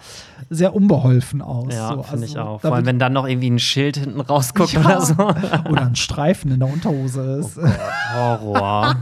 sehr 0.51 0.75
unbeholfen 0.75 1.43
aus. 1.43 1.75
Ja, 1.75 1.89
so. 1.89 2.03
finde 2.03 2.23
also, 2.23 2.25
ich 2.25 2.39
auch. 2.39 2.61
Vor 2.61 2.75
allem, 2.75 2.87
wenn 2.87 2.99
dann 2.99 3.13
noch 3.13 3.27
irgendwie 3.27 3.51
ein 3.51 3.59
Schild 3.59 3.97
hinten 3.97 4.21
rausguckt 4.21 4.73
ja. 4.73 4.81
oder 4.81 5.01
so. 5.01 5.15
oder 5.71 5.87
ein 5.87 5.97
Streifen 5.97 6.51
in 6.51 6.61
der 6.61 6.73
Unterhose 6.73 7.39
ist. 7.41 7.59
Oh 7.59 8.19
Horror. 8.19 8.97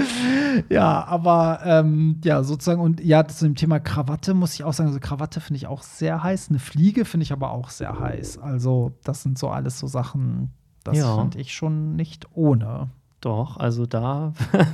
ja, 0.68 1.04
aber 1.04 1.60
ähm, 1.64 2.20
ja, 2.24 2.42
sozusagen, 2.42 2.80
und 2.80 3.00
ja, 3.00 3.26
zu 3.26 3.44
dem 3.44 3.54
Thema 3.54 3.80
Krawatte 3.80 4.34
muss 4.34 4.54
ich 4.54 4.64
auch 4.64 4.72
sagen, 4.72 4.88
also 4.88 5.00
Krawatte 5.00 5.40
finde 5.40 5.58
ich 5.58 5.66
auch 5.66 5.82
sehr 5.82 6.22
heiß. 6.22 6.48
Eine 6.50 6.58
Fliege 6.58 7.04
finde 7.04 7.24
ich 7.24 7.32
aber 7.32 7.50
auch 7.50 7.70
sehr 7.70 7.98
heiß. 7.98 8.38
Also, 8.38 8.92
das 9.04 9.22
sind 9.22 9.38
so 9.38 9.48
alles 9.48 9.71
so 9.78 9.86
Sachen, 9.86 10.50
das 10.84 10.98
ja. 10.98 11.16
finde 11.16 11.38
ich 11.38 11.52
schon 11.52 11.96
nicht 11.96 12.26
ohne. 12.34 12.90
Doch, 13.22 13.56
also 13.56 13.86
da 13.86 14.32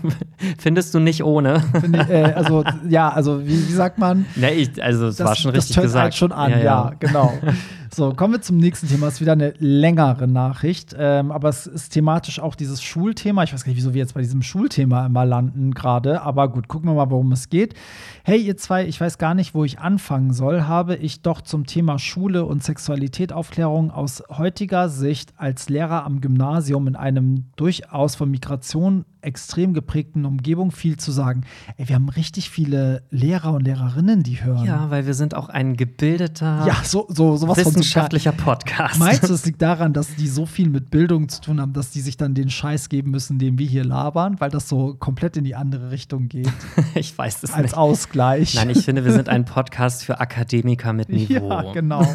findest 0.58 0.94
du 0.94 1.00
nicht 1.00 1.22
ohne. 1.22 1.62
Ich, 1.74 2.08
äh, 2.08 2.32
also 2.34 2.64
ja, 2.88 3.10
also 3.10 3.44
wie, 3.44 3.68
wie 3.68 3.72
sagt 3.72 3.98
man? 3.98 4.24
Ja, 4.36 4.48
ich, 4.48 4.82
also 4.82 5.08
es 5.08 5.20
war 5.20 5.36
schon 5.36 5.50
richtig 5.50 5.76
das 5.76 5.82
gesagt. 5.82 6.02
Halt 6.02 6.14
schon 6.14 6.32
an, 6.32 6.52
ja, 6.52 6.58
ja. 6.58 6.64
ja 6.64 6.92
genau. 6.98 7.34
So, 7.98 8.12
kommen 8.14 8.34
wir 8.34 8.40
zum 8.40 8.58
nächsten 8.58 8.86
Thema. 8.86 9.08
Es 9.08 9.14
ist 9.14 9.20
wieder 9.22 9.32
eine 9.32 9.54
längere 9.58 10.28
Nachricht, 10.28 10.94
ähm, 10.96 11.32
aber 11.32 11.48
es 11.48 11.66
ist 11.66 11.88
thematisch 11.88 12.38
auch 12.38 12.54
dieses 12.54 12.80
Schulthema. 12.80 13.42
Ich 13.42 13.52
weiß 13.52 13.64
gar 13.64 13.70
nicht, 13.70 13.76
wieso 13.76 13.92
wir 13.92 13.98
jetzt 13.98 14.14
bei 14.14 14.20
diesem 14.20 14.40
Schulthema 14.40 15.04
immer 15.06 15.24
landen 15.24 15.74
gerade, 15.74 16.22
aber 16.22 16.48
gut, 16.48 16.68
gucken 16.68 16.88
wir 16.88 16.94
mal, 16.94 17.10
worum 17.10 17.32
es 17.32 17.48
geht. 17.48 17.74
Hey, 18.22 18.40
ihr 18.40 18.56
zwei, 18.56 18.86
ich 18.86 19.00
weiß 19.00 19.18
gar 19.18 19.34
nicht, 19.34 19.52
wo 19.52 19.64
ich 19.64 19.80
anfangen 19.80 20.32
soll. 20.32 20.62
Habe 20.62 20.94
ich 20.94 21.22
doch 21.22 21.40
zum 21.40 21.66
Thema 21.66 21.98
Schule 21.98 22.44
und 22.44 22.62
Sexualität 22.62 23.32
Aufklärung 23.32 23.90
aus 23.90 24.22
heutiger 24.30 24.88
Sicht 24.88 25.32
als 25.36 25.68
Lehrer 25.68 26.04
am 26.04 26.20
Gymnasium 26.20 26.86
in 26.86 26.94
einem 26.94 27.46
durchaus 27.56 28.14
von 28.14 28.30
Migration 28.30 29.06
extrem 29.20 29.74
geprägten 29.74 30.24
Umgebung 30.24 30.70
viel 30.70 30.96
zu 30.96 31.12
sagen. 31.12 31.42
Ey, 31.76 31.88
wir 31.88 31.96
haben 31.96 32.08
richtig 32.08 32.50
viele 32.50 33.02
Lehrer 33.10 33.52
und 33.52 33.62
Lehrerinnen, 33.62 34.22
die 34.22 34.42
hören. 34.42 34.64
Ja, 34.64 34.90
weil 34.90 35.06
wir 35.06 35.14
sind 35.14 35.34
auch 35.34 35.48
ein 35.48 35.76
gebildeter, 35.76 36.64
ja, 36.66 36.76
so, 36.84 37.06
so, 37.08 37.36
sowas 37.36 37.58
wissenschaftlicher 37.88 38.32
Podcast. 38.32 38.98
Meinst 38.98 39.28
du, 39.28 39.32
es 39.32 39.44
liegt 39.46 39.62
daran, 39.62 39.92
dass 39.92 40.14
die 40.14 40.28
so 40.28 40.46
viel 40.46 40.68
mit 40.68 40.90
Bildung 40.90 41.28
zu 41.28 41.40
tun 41.40 41.60
haben, 41.60 41.72
dass 41.72 41.90
die 41.90 42.00
sich 42.00 42.16
dann 42.16 42.34
den 42.34 42.50
Scheiß 42.50 42.88
geben 42.88 43.10
müssen, 43.10 43.38
den 43.38 43.58
wir 43.58 43.66
hier 43.66 43.84
labern, 43.84 44.36
weil 44.40 44.50
das 44.50 44.68
so 44.68 44.94
komplett 44.94 45.36
in 45.36 45.44
die 45.44 45.54
andere 45.54 45.90
Richtung 45.90 46.28
geht? 46.28 46.52
ich 46.94 47.16
weiß 47.16 47.42
es 47.42 47.50
Als 47.50 47.56
nicht. 47.56 47.64
Als 47.64 47.74
Ausgleich. 47.74 48.54
Nein, 48.54 48.70
ich 48.70 48.84
finde, 48.84 49.04
wir 49.04 49.12
sind 49.12 49.28
ein 49.28 49.44
Podcast 49.46 50.04
für 50.04 50.20
Akademiker 50.20 50.92
mit 50.92 51.08
Niveau. 51.08 51.48
Ja, 51.48 51.72
genau. 51.72 52.06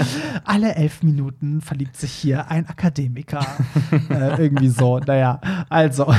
Alle 0.44 0.74
elf 0.76 1.02
Minuten 1.02 1.60
verliebt 1.60 1.96
sich 1.96 2.12
hier 2.12 2.50
ein 2.50 2.68
Akademiker. 2.68 3.44
äh, 4.10 4.42
irgendwie 4.42 4.68
so. 4.68 4.98
Naja, 5.00 5.40
also. 5.68 6.14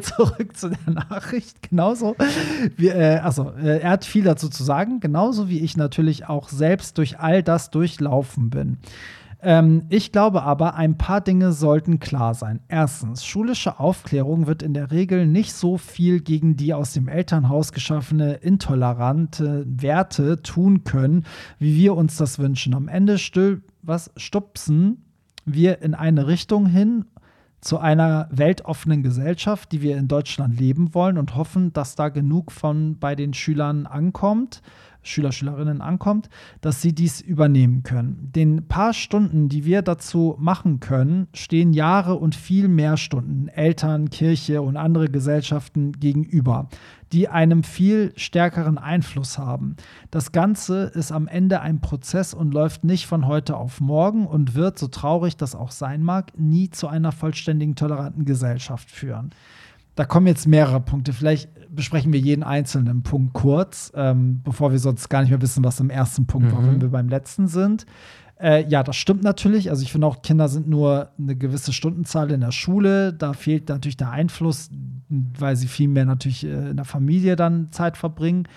zurück 0.00 0.56
zu 0.56 0.70
der 0.70 0.94
Nachricht. 0.94 1.68
Genauso. 1.68 2.16
Wie, 2.76 2.88
äh, 2.88 3.18
also, 3.18 3.52
äh, 3.62 3.80
er 3.80 3.90
hat 3.90 4.04
viel 4.04 4.24
dazu 4.24 4.48
zu 4.48 4.64
sagen, 4.64 5.00
genauso 5.00 5.48
wie 5.48 5.60
ich 5.60 5.76
natürlich 5.76 6.28
auch 6.28 6.48
selbst 6.48 6.98
durch 6.98 7.18
all 7.18 7.42
das 7.42 7.70
durchlaufen 8.30 8.50
bin. 8.50 8.78
Ähm, 9.42 9.84
ich 9.88 10.12
glaube 10.12 10.42
aber, 10.42 10.74
ein 10.74 10.98
paar 10.98 11.22
Dinge 11.22 11.52
sollten 11.52 11.98
klar 11.98 12.34
sein. 12.34 12.60
Erstens, 12.68 13.24
schulische 13.24 13.80
Aufklärung 13.80 14.46
wird 14.46 14.62
in 14.62 14.74
der 14.74 14.90
Regel 14.90 15.26
nicht 15.26 15.54
so 15.54 15.78
viel 15.78 16.20
gegen 16.20 16.56
die 16.56 16.74
aus 16.74 16.92
dem 16.92 17.08
Elternhaus 17.08 17.72
geschaffene 17.72 18.34
intolerante 18.34 19.64
Werte 19.66 20.42
tun 20.42 20.84
können, 20.84 21.24
wie 21.58 21.74
wir 21.76 21.96
uns 21.96 22.18
das 22.18 22.38
wünschen. 22.38 22.74
Am 22.74 22.88
Ende 22.88 23.18
stül 23.18 23.62
was 23.82 24.10
stupsen 24.18 25.06
wir 25.46 25.80
in 25.80 25.94
eine 25.94 26.26
Richtung 26.26 26.66
hin 26.66 27.06
zu 27.62 27.78
einer 27.78 28.28
weltoffenen 28.30 29.02
Gesellschaft, 29.02 29.72
die 29.72 29.80
wir 29.80 29.96
in 29.96 30.06
Deutschland 30.06 30.58
leben 30.58 30.94
wollen 30.94 31.16
und 31.16 31.34
hoffen, 31.34 31.72
dass 31.72 31.94
da 31.94 32.10
genug 32.10 32.52
von 32.52 32.98
bei 32.98 33.14
den 33.14 33.32
Schülern 33.32 33.86
ankommt, 33.86 34.60
Schüler, 35.02 35.32
Schülerinnen 35.32 35.80
ankommt, 35.80 36.28
dass 36.60 36.82
sie 36.82 36.94
dies 36.94 37.20
übernehmen 37.20 37.82
können. 37.82 38.30
Den 38.34 38.68
paar 38.68 38.92
Stunden, 38.92 39.48
die 39.48 39.64
wir 39.64 39.82
dazu 39.82 40.36
machen 40.38 40.80
können, 40.80 41.28
stehen 41.34 41.72
Jahre 41.72 42.16
und 42.16 42.34
viel 42.34 42.68
mehr 42.68 42.96
Stunden 42.96 43.48
Eltern, 43.48 44.10
Kirche 44.10 44.62
und 44.62 44.76
andere 44.76 45.08
Gesellschaften 45.08 45.92
gegenüber, 45.92 46.68
die 47.12 47.28
einem 47.28 47.62
viel 47.62 48.12
stärkeren 48.16 48.78
Einfluss 48.78 49.38
haben. 49.38 49.76
Das 50.10 50.32
Ganze 50.32 50.84
ist 50.84 51.12
am 51.12 51.28
Ende 51.28 51.60
ein 51.60 51.80
Prozess 51.80 52.34
und 52.34 52.52
läuft 52.52 52.84
nicht 52.84 53.06
von 53.06 53.26
heute 53.26 53.56
auf 53.56 53.80
morgen 53.80 54.26
und 54.26 54.54
wird, 54.54 54.78
so 54.78 54.88
traurig 54.88 55.36
das 55.36 55.54
auch 55.54 55.70
sein 55.70 56.02
mag, 56.02 56.32
nie 56.38 56.70
zu 56.70 56.88
einer 56.88 57.12
vollständigen, 57.12 57.74
toleranten 57.74 58.24
Gesellschaft 58.24 58.90
führen. 58.90 59.30
Da 59.96 60.04
kommen 60.04 60.26
jetzt 60.26 60.46
mehrere 60.46 60.80
Punkte. 60.80 61.12
Vielleicht 61.12 61.50
besprechen 61.74 62.12
wir 62.12 62.20
jeden 62.20 62.42
einzelnen 62.42 63.02
Punkt 63.02 63.32
kurz, 63.32 63.92
ähm, 63.94 64.40
bevor 64.42 64.72
wir 64.72 64.78
sonst 64.78 65.08
gar 65.08 65.20
nicht 65.20 65.30
mehr 65.30 65.42
wissen, 65.42 65.64
was 65.64 65.80
im 65.80 65.90
ersten 65.90 66.26
Punkt 66.26 66.50
mhm. 66.50 66.56
war, 66.56 66.66
wenn 66.66 66.80
wir 66.80 66.88
beim 66.88 67.08
letzten 67.08 67.48
sind. 67.48 67.86
Äh, 68.40 68.66
ja, 68.68 68.82
das 68.82 68.96
stimmt 68.96 69.22
natürlich. 69.22 69.70
Also 69.70 69.82
ich 69.82 69.92
finde 69.92 70.06
auch, 70.06 70.22
Kinder 70.22 70.48
sind 70.48 70.68
nur 70.68 71.10
eine 71.18 71.36
gewisse 71.36 71.72
Stundenzahl 71.72 72.30
in 72.30 72.40
der 72.40 72.52
Schule. 72.52 73.12
Da 73.12 73.34
fehlt 73.34 73.68
natürlich 73.68 73.98
der 73.98 74.10
Einfluss, 74.10 74.70
weil 75.08 75.56
sie 75.56 75.68
viel 75.68 75.88
mehr 75.88 76.06
natürlich 76.06 76.44
äh, 76.44 76.70
in 76.70 76.76
der 76.76 76.86
Familie 76.86 77.36
dann 77.36 77.70
Zeit 77.70 77.96
verbringen. 77.96 78.48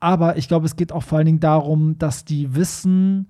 Aber 0.00 0.36
ich 0.36 0.48
glaube, 0.48 0.66
es 0.66 0.76
geht 0.76 0.92
auch 0.92 1.02
vor 1.02 1.18
allen 1.18 1.26
Dingen 1.26 1.40
darum, 1.40 1.98
dass 1.98 2.24
die 2.24 2.54
wissen, 2.54 3.28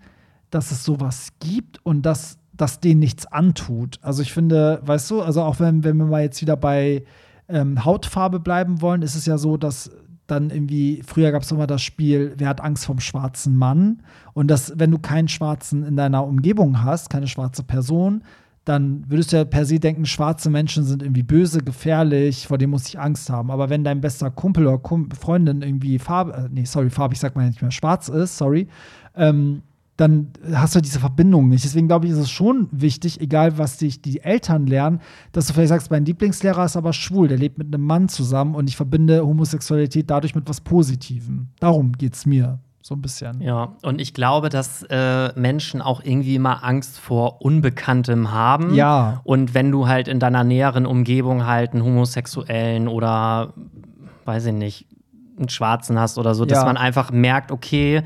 dass 0.50 0.70
es 0.70 0.84
sowas 0.84 1.32
gibt 1.40 1.84
und 1.84 2.02
dass 2.02 2.38
das 2.54 2.80
denen 2.80 3.00
nichts 3.00 3.26
antut. 3.26 3.98
Also 4.02 4.22
ich 4.22 4.32
finde, 4.32 4.80
weißt 4.82 5.10
du, 5.10 5.22
also 5.22 5.42
auch 5.42 5.60
wenn, 5.60 5.84
wenn 5.84 5.96
wir 5.96 6.06
mal 6.06 6.22
jetzt 6.22 6.40
wieder 6.40 6.56
bei 6.56 7.04
ähm, 7.50 7.84
Hautfarbe 7.84 8.40
bleiben 8.40 8.80
wollen, 8.80 9.02
ist 9.02 9.14
es 9.14 9.26
ja 9.26 9.38
so, 9.38 9.56
dass 9.56 9.90
dann 10.26 10.50
irgendwie, 10.50 11.02
früher 11.04 11.32
gab 11.32 11.42
es 11.42 11.50
immer 11.50 11.66
das 11.66 11.82
Spiel, 11.82 12.34
wer 12.38 12.48
hat 12.48 12.60
Angst 12.60 12.86
vom 12.86 13.00
schwarzen 13.00 13.56
Mann? 13.56 14.02
Und 14.32 14.48
dass, 14.48 14.78
wenn 14.78 14.90
du 14.90 14.98
keinen 14.98 15.28
Schwarzen 15.28 15.84
in 15.84 15.96
deiner 15.96 16.24
Umgebung 16.24 16.82
hast, 16.82 17.10
keine 17.10 17.26
schwarze 17.26 17.62
Person, 17.62 18.22
dann 18.64 19.04
würdest 19.08 19.32
du 19.32 19.38
ja 19.38 19.44
per 19.44 19.64
se 19.64 19.80
denken, 19.80 20.04
schwarze 20.06 20.50
Menschen 20.50 20.84
sind 20.84 21.02
irgendwie 21.02 21.22
böse, 21.22 21.60
gefährlich, 21.60 22.46
vor 22.46 22.58
dem 22.58 22.70
muss 22.70 22.88
ich 22.88 23.00
Angst 23.00 23.30
haben. 23.30 23.50
Aber 23.50 23.70
wenn 23.70 23.84
dein 23.84 24.00
bester 24.00 24.30
Kumpel 24.30 24.66
oder 24.66 24.78
Kum 24.78 25.10
Freundin 25.10 25.62
irgendwie 25.62 25.98
Farbe, 25.98 26.32
äh, 26.34 26.48
nee, 26.50 26.64
sorry, 26.64 26.90
Farbe, 26.90 27.14
ich 27.14 27.20
sag 27.20 27.34
mal 27.34 27.46
nicht 27.48 27.62
mehr 27.62 27.70
schwarz 27.70 28.08
ist, 28.08 28.36
sorry, 28.36 28.68
ähm, 29.16 29.62
dann 30.00 30.28
hast 30.54 30.74
du 30.74 30.80
diese 30.80 30.98
Verbindung 30.98 31.48
nicht. 31.48 31.64
Deswegen 31.64 31.86
glaube 31.86 32.06
ich, 32.06 32.12
ist 32.12 32.18
es 32.18 32.30
schon 32.30 32.68
wichtig, 32.72 33.20
egal 33.20 33.58
was 33.58 33.76
dich 33.76 34.00
die 34.00 34.20
Eltern 34.22 34.66
lernen, 34.66 35.00
dass 35.32 35.46
du 35.46 35.52
vielleicht 35.52 35.68
sagst, 35.68 35.90
mein 35.90 36.04
Lieblingslehrer 36.04 36.64
ist 36.64 36.76
aber 36.76 36.92
schwul, 36.92 37.28
der 37.28 37.36
lebt 37.38 37.58
mit 37.58 37.72
einem 37.74 37.84
Mann 37.84 38.08
zusammen 38.08 38.54
und 38.54 38.68
ich 38.68 38.76
verbinde 38.76 39.26
Homosexualität 39.26 40.08
dadurch 40.10 40.34
mit 40.34 40.48
was 40.48 40.60
Positivem. 40.62 41.48
Darum 41.60 41.92
geht 41.92 42.14
es 42.14 42.24
mir. 42.26 42.58
So 42.82 42.94
ein 42.94 43.02
bisschen. 43.02 43.42
Ja, 43.42 43.74
und 43.82 44.00
ich 44.00 44.14
glaube, 44.14 44.48
dass 44.48 44.82
äh, 44.88 45.38
Menschen 45.38 45.82
auch 45.82 46.00
irgendwie 46.02 46.34
immer 46.36 46.64
Angst 46.64 46.98
vor 46.98 47.42
Unbekanntem 47.42 48.32
haben. 48.32 48.72
Ja. 48.72 49.20
Und 49.24 49.52
wenn 49.52 49.70
du 49.70 49.86
halt 49.86 50.08
in 50.08 50.18
deiner 50.18 50.44
näheren 50.44 50.86
Umgebung 50.86 51.44
halt 51.44 51.74
einen 51.74 51.84
Homosexuellen 51.84 52.88
oder, 52.88 53.52
weiß 54.24 54.46
ich 54.46 54.54
nicht, 54.54 54.86
einen 55.38 55.50
Schwarzen 55.50 55.98
hast 55.98 56.16
oder 56.16 56.34
so, 56.34 56.46
dass 56.46 56.60
Ja. 56.60 56.64
man 56.64 56.78
einfach 56.78 57.12
merkt, 57.12 57.52
okay, 57.52 58.02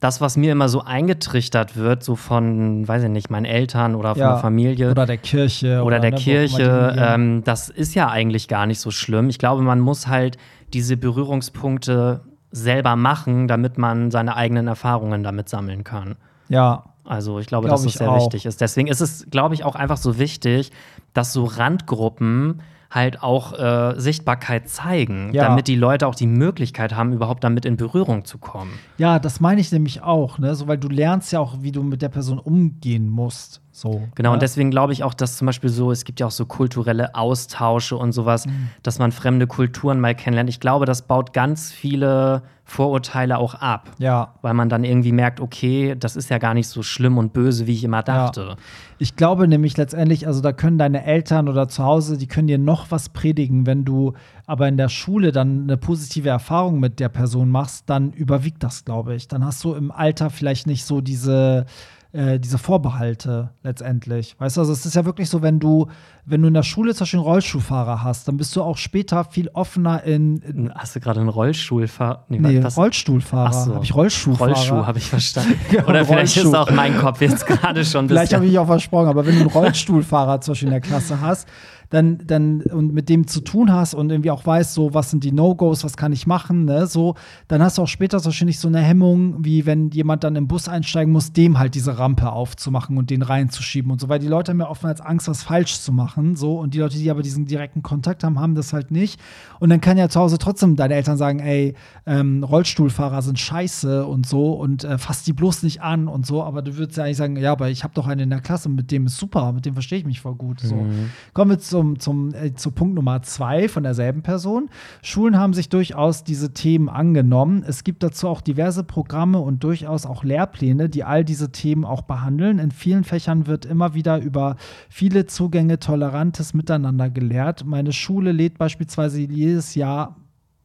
das, 0.00 0.20
was 0.22 0.36
mir 0.38 0.52
immer 0.52 0.68
so 0.70 0.80
eingetrichtert 0.82 1.76
wird, 1.76 2.02
so 2.02 2.16
von, 2.16 2.88
weiß 2.88 3.02
ich 3.04 3.08
nicht, 3.10 3.30
meinen 3.30 3.44
Eltern 3.44 3.94
oder 3.94 4.14
von 4.14 4.20
Ja. 4.22 4.32
der 4.32 4.38
Familie, 4.38 4.90
Oder 4.90 5.04
der 5.06 5.18
Kirche. 5.18 5.82
oder 5.84 6.00
der 6.00 6.10
ne, 6.12 6.16
wo 6.16 6.20
auch 6.20 6.26
immer 6.26 6.38
die 6.48 6.54
Kirche, 6.56 6.94
ähm, 6.98 7.42
das 7.44 7.68
ist 7.68 7.94
ja 7.94 8.08
eigentlich 8.08 8.48
gar 8.48 8.64
nicht 8.66 8.80
so 8.80 8.90
schlimm. 8.90 9.28
Ich 9.28 9.38
glaube, 9.38 9.62
man 9.62 9.78
muss 9.80 10.06
halt 10.08 10.38
diese 10.72 10.96
Berührungspunkte 10.96 12.20
selber 12.50 12.96
machen, 12.96 13.46
damit 13.46 13.78
man 13.78 14.10
seine 14.10 14.36
eigenen 14.36 14.66
Erfahrungen 14.68 15.22
damit 15.22 15.48
sammeln 15.48 15.84
kann. 15.84 16.16
ja, 16.48 16.82
Also 17.04 17.38
ich 17.38 17.46
glaube, 17.46 17.66
Glaub 17.66 17.76
dass 17.76 17.84
das 17.84 17.94
sehr 17.94 18.10
auch. 18.10 18.16
wichtig 18.20 18.46
ist. 18.46 18.60
Deswegen 18.60 18.88
ist 18.88 19.00
es, 19.00 19.26
glaube 19.30 19.54
ich, 19.54 19.64
auch 19.64 19.74
einfach 19.74 19.96
so 19.96 20.18
wichtig, 20.18 20.70
dass 21.12 21.32
so 21.32 21.44
Randgruppen 21.44 22.62
halt 22.90 23.22
auch 23.22 23.52
äh, 23.58 23.94
Sichtbarkeit 24.00 24.68
zeigen, 24.68 25.32
Ja. 25.32 25.44
damit 25.44 25.68
die 25.68 25.76
Leute 25.76 26.06
auch 26.08 26.14
die 26.16 26.26
Möglichkeit 26.26 26.94
haben, 26.94 27.12
überhaupt 27.12 27.44
damit 27.44 27.64
in 27.64 27.76
Berührung 27.76 28.24
zu 28.24 28.38
kommen. 28.38 28.72
ja, 28.98 29.18
das 29.18 29.38
meine 29.40 29.60
ich 29.60 29.70
nämlich 29.70 30.02
auch, 30.02 30.38
ne? 30.38 30.54
So, 30.56 30.66
weil 30.66 30.78
du 30.78 30.88
lernst 30.88 31.32
ja 31.32 31.38
auch, 31.40 31.58
wie 31.60 31.70
du 31.72 31.82
mit 31.82 32.02
der 32.02 32.08
Person 32.08 32.38
umgehen 32.38 33.08
musst. 33.08 33.60
So. 33.80 34.02
Genau, 34.14 34.28
ne? 34.30 34.34
und 34.34 34.42
deswegen 34.42 34.70
glaube 34.70 34.92
ich 34.92 35.04
auch, 35.04 35.14
dass 35.14 35.38
zum 35.38 35.46
Beispiel 35.46 35.70
so, 35.70 35.90
es 35.90 36.04
gibt 36.04 36.20
ja 36.20 36.26
auch 36.26 36.30
so 36.30 36.44
kulturelle 36.44 37.14
Austausche 37.14 37.96
und 37.96 38.12
sowas, 38.12 38.44
Mhm. 38.44 38.68
dass 38.82 38.98
man 38.98 39.10
fremde 39.10 39.46
Kulturen 39.46 40.00
mal 40.00 40.14
kennenlernt. 40.14 40.50
Ich 40.50 40.60
glaube, 40.60 40.84
das 40.84 41.00
baut 41.02 41.32
ganz 41.32 41.72
viele 41.72 42.42
Vorurteile 42.64 43.38
auch 43.38 43.54
ab. 43.54 43.90
Ja. 43.98 44.34
Weil 44.42 44.52
man 44.52 44.68
dann 44.68 44.84
irgendwie 44.84 45.12
merkt, 45.12 45.40
okay, 45.40 45.96
das 45.98 46.14
ist 46.14 46.28
ja 46.28 46.36
gar 46.36 46.52
nicht 46.52 46.68
so 46.68 46.82
schlimm 46.82 47.16
und 47.16 47.32
böse, 47.32 47.66
wie 47.66 47.72
ich 47.72 47.82
immer 47.82 48.02
dachte. 48.02 48.56
Ich 48.98 49.16
glaube 49.16 49.48
nämlich 49.48 49.78
letztendlich, 49.78 50.26
also 50.26 50.42
da 50.42 50.52
können 50.52 50.76
deine 50.76 51.04
Eltern 51.04 51.48
oder 51.48 51.66
zu 51.68 51.82
Hause, 51.82 52.18
die 52.18 52.26
können 52.28 52.48
dir 52.48 52.58
noch 52.58 52.90
was 52.90 53.08
predigen, 53.08 53.64
wenn 53.64 53.86
du 53.86 54.12
aber 54.46 54.68
in 54.68 54.76
der 54.76 54.90
Schule 54.90 55.32
dann 55.32 55.62
eine 55.62 55.78
positive 55.78 56.28
Erfahrung 56.28 56.80
mit 56.80 57.00
der 57.00 57.08
Person 57.08 57.48
machst, 57.50 57.88
dann 57.88 58.12
überwiegt 58.12 58.62
das, 58.62 58.84
glaube 58.84 59.14
ich. 59.14 59.26
Dann 59.26 59.42
hast 59.44 59.64
du 59.64 59.72
im 59.72 59.90
Alter 59.90 60.28
vielleicht 60.28 60.66
nicht 60.66 60.84
so 60.84 61.00
diese 61.00 61.64
äh, 62.12 62.40
diese 62.40 62.58
Vorbehalte 62.58 63.50
letztendlich. 63.62 64.34
Weißt 64.38 64.56
du, 64.56 64.62
also 64.62 64.72
es 64.72 64.84
ist 64.84 64.94
ja 64.94 65.04
wirklich 65.04 65.28
so, 65.30 65.42
wenn 65.42 65.60
du, 65.60 65.86
wenn 66.24 66.42
du 66.42 66.48
in 66.48 66.54
der 66.54 66.62
Schule 66.64 66.92
zum 66.94 67.04
Beispiel 67.04 67.20
einen 67.20 67.28
Rollschuhfahrer 67.28 68.02
hast, 68.02 68.26
dann 68.26 68.36
bist 68.36 68.54
du 68.56 68.62
auch 68.62 68.76
später 68.76 69.24
viel 69.24 69.48
offener 69.52 70.02
in, 70.02 70.38
in 70.38 70.74
Hast 70.74 70.96
du 70.96 71.00
gerade 71.00 71.20
einen 71.20 71.28
Rollstuhlfahrer? 71.28 72.24
nee, 72.28 72.62
was? 72.62 72.76
Rollstuhlfahrer. 72.76 73.48
Ach 73.48 73.52
so. 73.52 73.74
Habe 73.74 73.84
ich 73.84 73.94
Rollschuhfahrer? 73.94 74.52
Rollschuh 74.52 74.86
habe 74.86 74.98
ich 74.98 75.08
verstanden. 75.08 75.54
Ja, 75.70 75.84
Oder 75.86 76.04
vielleicht 76.04 76.36
ist 76.36 76.44
Rollschuh. 76.46 76.58
auch 76.58 76.70
mein 76.72 76.98
Kopf 76.98 77.20
jetzt 77.20 77.46
gerade 77.46 77.84
schon 77.84 78.06
ein 78.06 78.08
Vielleicht 78.08 78.34
habe 78.34 78.46
ich 78.46 78.58
auch 78.58 78.66
versprochen, 78.66 79.08
aber 79.08 79.24
wenn 79.24 79.34
du 79.34 79.40
einen 79.42 79.50
Rollstuhlfahrer 79.50 80.40
zum 80.40 80.52
Beispiel 80.52 80.68
in 80.68 80.72
der 80.72 80.80
Klasse 80.80 81.20
hast, 81.20 81.48
dann, 81.90 82.18
dann 82.24 82.62
und 82.62 82.94
mit 82.94 83.08
dem 83.08 83.26
zu 83.26 83.40
tun 83.40 83.72
hast 83.72 83.94
und 83.94 84.10
irgendwie 84.10 84.30
auch 84.30 84.46
weißt, 84.46 84.72
so 84.74 84.94
was 84.94 85.10
sind 85.10 85.24
die 85.24 85.32
No-Gos, 85.32 85.84
was 85.84 85.96
kann 85.96 86.12
ich 86.12 86.26
machen, 86.26 86.64
ne, 86.64 86.86
so, 86.86 87.16
dann 87.48 87.62
hast 87.62 87.78
du 87.78 87.82
auch 87.82 87.88
später 87.88 88.20
nicht 88.44 88.60
so 88.60 88.68
eine 88.68 88.80
Hemmung, 88.80 89.44
wie 89.44 89.66
wenn 89.66 89.90
jemand 89.90 90.24
dann 90.24 90.36
im 90.36 90.46
Bus 90.46 90.68
einsteigen 90.68 91.12
muss, 91.12 91.32
dem 91.32 91.58
halt 91.58 91.74
diese 91.74 91.98
Rampe 91.98 92.30
aufzumachen 92.32 92.96
und 92.96 93.10
den 93.10 93.22
reinzuschieben 93.22 93.90
und 93.90 94.00
so, 94.00 94.08
weil 94.08 94.20
die 94.20 94.28
Leute 94.28 94.52
haben 94.52 94.60
ja 94.60 94.68
oftmals 94.68 95.00
Angst, 95.00 95.28
was 95.28 95.42
falsch 95.42 95.80
zu 95.80 95.92
machen, 95.92 96.36
so, 96.36 96.58
und 96.58 96.74
die 96.74 96.78
Leute, 96.78 96.96
die 96.96 97.10
aber 97.10 97.22
diesen 97.22 97.46
direkten 97.46 97.82
Kontakt 97.82 98.22
haben, 98.22 98.38
haben 98.38 98.54
das 98.54 98.72
halt 98.72 98.90
nicht. 98.90 99.20
Und 99.58 99.70
dann 99.70 99.80
kann 99.80 99.98
ja 99.98 100.08
zu 100.08 100.20
Hause 100.20 100.38
trotzdem 100.38 100.76
deine 100.76 100.94
Eltern 100.94 101.16
sagen, 101.16 101.40
ey, 101.40 101.74
ähm, 102.06 102.44
Rollstuhlfahrer 102.44 103.22
sind 103.22 103.38
scheiße 103.38 104.06
und 104.06 104.26
so 104.26 104.52
und 104.52 104.84
äh, 104.84 104.96
fass 104.96 105.24
die 105.24 105.32
bloß 105.32 105.64
nicht 105.64 105.82
an 105.82 106.06
und 106.06 106.24
so, 106.24 106.42
aber 106.42 106.62
du 106.62 106.76
würdest 106.76 106.96
ja 106.96 107.04
eigentlich 107.04 107.16
sagen, 107.16 107.36
ja, 107.36 107.52
aber 107.52 107.68
ich 107.68 107.82
habe 107.82 107.94
doch 107.94 108.06
einen 108.06 108.20
in 108.20 108.30
der 108.30 108.40
Klasse, 108.40 108.68
mit 108.68 108.90
dem 108.92 109.06
ist 109.06 109.16
super, 109.16 109.52
mit 109.52 109.66
dem 109.66 109.74
verstehe 109.74 109.98
ich 109.98 110.04
mich 110.04 110.20
voll 110.20 110.34
gut. 110.34 110.60
So. 110.60 110.86
Kommen 111.32 111.50
wir 111.50 111.58
zum, 111.80 111.98
zum, 111.98 112.34
äh, 112.34 112.52
zu 112.54 112.72
Punkt 112.72 112.94
Nummer 112.94 113.22
zwei 113.22 113.68
von 113.68 113.82
derselben 113.82 114.22
Person. 114.22 114.68
Schulen 115.02 115.38
haben 115.38 115.54
sich 115.54 115.70
durchaus 115.70 116.24
diese 116.24 116.52
Themen 116.52 116.90
angenommen. 116.90 117.64
Es 117.66 117.84
gibt 117.84 118.02
dazu 118.02 118.28
auch 118.28 118.42
diverse 118.42 118.84
Programme 118.84 119.38
und 119.38 119.64
durchaus 119.64 120.04
auch 120.04 120.22
Lehrpläne, 120.22 120.90
die 120.90 121.04
all 121.04 121.24
diese 121.24 121.52
Themen 121.52 121.86
auch 121.86 122.02
behandeln. 122.02 122.58
In 122.58 122.70
vielen 122.70 123.04
Fächern 123.04 123.46
wird 123.46 123.64
immer 123.64 123.94
wieder 123.94 124.20
über 124.20 124.56
viele 124.90 125.24
Zugänge, 125.24 125.78
tolerantes 125.78 126.52
Miteinander 126.52 127.08
gelehrt. 127.08 127.64
Meine 127.64 127.92
Schule 127.92 128.32
lädt 128.32 128.58
beispielsweise 128.58 129.20
jedes 129.20 129.74
Jahr 129.74 130.19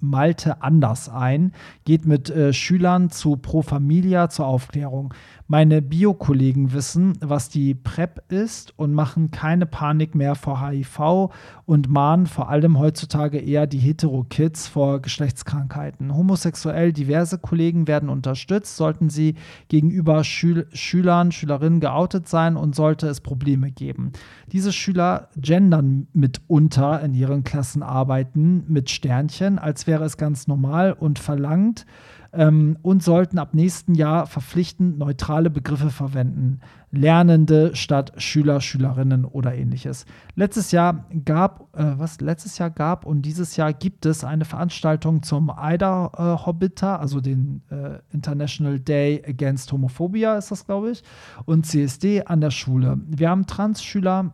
Malte 0.10 0.62
anders 0.62 1.10
ein, 1.10 1.52
geht 1.84 2.06
mit 2.06 2.30
äh, 2.30 2.54
Schülern 2.54 3.10
zu 3.10 3.38
Pro 3.38 3.62
Familia 3.62 4.30
zur 4.30 4.48
Aufklärung. 4.48 5.14
Meine 5.48 5.84
Bio-Kollegen 5.84 6.74
wissen, 6.74 7.14
was 7.22 7.50
die 7.50 7.76
PrEP 7.76 8.24
ist 8.32 8.74
und 8.80 8.94
machen 8.94 9.30
keine 9.30 9.68
Panik 9.68 10.16
mehr 10.16 10.34
vor 10.34 10.68
HIV 10.68 11.30
und 11.68 11.88
mahnen 11.88 12.26
vor 12.26 12.50
allem 12.50 12.80
heutzutage 12.80 13.38
eher 13.38 13.68
die 13.68 13.78
Hetero-Kids 13.78 14.68
vor 14.68 15.02
Geschlechtskrankheiten. 15.02 16.16
Homosexuell 16.16 16.94
diverse 16.94 17.38
Kollegen 17.38 17.88
werden 17.88 18.10
unterstützt, 18.10 18.76
sollten 18.76 19.12
sie 19.12 19.36
gegenüber 19.68 20.24
Schül 20.24 20.68
Schülern, 20.74 21.32
Schülerinnen 21.32 21.80
geoutet 21.80 22.28
sein 22.28 22.58
und 22.58 22.76
sollte 22.76 23.08
es 23.08 23.22
Probleme 23.22 23.70
geben. 23.70 24.14
Diese 24.56 24.72
Schüler 24.72 25.28
gendern 25.36 26.08
mitunter 26.14 27.02
in 27.02 27.14
ihren 27.14 27.44
Klassenarbeiten 27.44 28.64
mit 28.70 28.90
Sternchen, 28.90 29.60
als 29.60 29.86
wäre 29.86 30.06
es 30.06 30.16
ganz 30.16 30.48
normal 30.48 30.94
und 30.94 31.20
verlangt 31.20 31.86
ähm, 32.32 32.78
und 32.82 33.04
sollten 33.04 33.38
ab 33.38 33.54
nächsten 33.54 33.96
Jahr 33.96 34.28
verpflichtend 34.28 34.98
neutrale 34.98 35.50
Begriffe 35.50 35.90
verwenden. 35.90 36.62
Lernende 36.90 37.76
statt 37.76 38.14
Schüler, 38.16 38.62
Schülerinnen 38.62 39.26
oder 39.26 39.54
ähnliches. 39.54 40.06
Letztes 40.36 40.72
Jahr 40.72 41.04
gab, 41.26 41.76
äh, 41.78 42.00
was 42.00 42.22
letztes 42.22 42.58
Jahr 42.58 42.70
gab 42.70 43.06
und 43.06 43.24
dieses 43.24 43.58
Jahr 43.58 43.74
gibt 43.74 44.06
es 44.06 44.24
eine 44.24 44.46
Veranstaltung 44.46 45.22
zum 45.22 45.50
AIDA 45.50 46.12
äh, 46.18 46.46
Hobbiter, 46.46 47.02
also 47.02 47.20
den 47.20 47.62
äh, 47.70 48.00
International 48.14 48.80
Day 48.80 49.22
Against 49.28 49.70
Homophobia 49.74 50.38
ist 50.38 50.50
das, 50.50 50.66
glaube 50.66 50.92
ich, 50.92 51.04
und 51.44 51.66
CSD 51.66 52.24
an 52.24 52.40
der 52.40 52.52
Schule. 52.52 53.02
Wir 53.06 53.30
haben 53.30 53.46
Trans-Schüler 53.48 54.32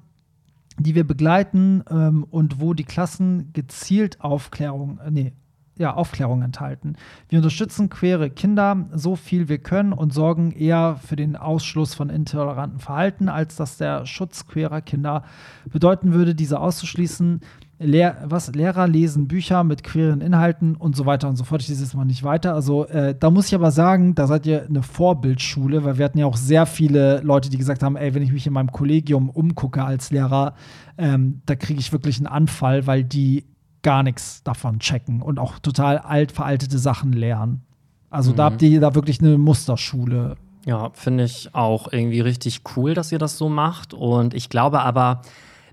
die 0.83 0.95
wir 0.95 1.05
begleiten 1.05 1.83
ähm, 1.89 2.25
und 2.29 2.59
wo 2.59 2.73
die 2.73 2.83
Klassen 2.83 3.51
gezielt 3.53 4.21
Aufklärung, 4.21 4.99
äh, 4.99 5.11
nee, 5.11 5.33
ja, 5.77 5.93
Aufklärung 5.95 6.43
enthalten. 6.43 6.95
Wir 7.29 7.39
unterstützen 7.39 7.89
queere 7.89 8.29
Kinder 8.29 8.89
so 8.93 9.15
viel 9.15 9.49
wir 9.49 9.57
können 9.57 9.93
und 9.93 10.13
sorgen 10.13 10.51
eher 10.51 10.97
für 11.03 11.15
den 11.15 11.35
Ausschluss 11.35 11.93
von 11.93 12.09
intoleranten 12.09 12.79
Verhalten, 12.79 13.29
als 13.29 13.55
dass 13.55 13.77
der 13.77 14.05
Schutz 14.05 14.45
queerer 14.47 14.81
Kinder 14.81 15.23
bedeuten 15.65 16.13
würde, 16.13 16.35
diese 16.35 16.59
auszuschließen. 16.59 17.41
Lehr 17.81 18.17
was 18.25 18.53
Lehrer 18.53 18.87
lesen 18.87 19.27
Bücher 19.27 19.63
mit 19.63 19.83
queeren 19.83 20.21
Inhalten 20.21 20.75
und 20.75 20.95
so 20.95 21.05
weiter 21.05 21.27
und 21.27 21.35
so 21.35 21.43
fort. 21.43 21.61
Ich 21.61 21.69
lese 21.69 21.83
jetzt 21.83 21.95
mal 21.95 22.05
nicht 22.05 22.23
weiter. 22.23 22.53
Also 22.53 22.85
äh, 22.87 23.15
da 23.17 23.29
muss 23.29 23.47
ich 23.47 23.55
aber 23.55 23.71
sagen, 23.71 24.15
da 24.15 24.27
seid 24.27 24.45
ihr 24.45 24.65
eine 24.65 24.83
Vorbildschule, 24.83 25.83
weil 25.83 25.97
wir 25.97 26.05
hatten 26.05 26.17
ja 26.17 26.25
auch 26.25 26.37
sehr 26.37 26.65
viele 26.65 27.21
Leute, 27.21 27.49
die 27.49 27.57
gesagt 27.57 27.83
haben, 27.83 27.95
ey, 27.95 28.13
wenn 28.13 28.23
ich 28.23 28.31
mich 28.31 28.47
in 28.47 28.53
meinem 28.53 28.71
Kollegium 28.71 29.29
umgucke 29.29 29.83
als 29.83 30.11
Lehrer, 30.11 30.53
ähm, 30.97 31.41
da 31.45 31.55
kriege 31.55 31.79
ich 31.79 31.91
wirklich 31.91 32.17
einen 32.17 32.27
Anfall, 32.27 32.87
weil 32.87 33.03
die 33.03 33.45
gar 33.81 34.03
nichts 34.03 34.43
davon 34.43 34.79
checken 34.79 35.21
und 35.21 35.39
auch 35.39 35.59
total 35.59 35.97
alt 35.97 36.31
veraltete 36.31 36.77
Sachen 36.77 37.13
lernen. 37.13 37.63
Also 38.11 38.33
da 38.33 38.43
habt 38.43 38.61
ihr 38.61 38.81
da 38.81 38.93
wirklich 38.93 39.21
eine 39.21 39.37
Musterschule. 39.37 40.35
Ja, 40.65 40.91
finde 40.93 41.23
ich 41.23 41.55
auch 41.55 41.91
irgendwie 41.91 42.19
richtig 42.19 42.61
cool, 42.75 42.93
dass 42.93 43.11
ihr 43.11 43.17
das 43.17 43.37
so 43.37 43.49
macht. 43.49 43.93
Und 43.93 44.33
ich 44.33 44.49
glaube 44.49 44.81
aber, 44.81 45.21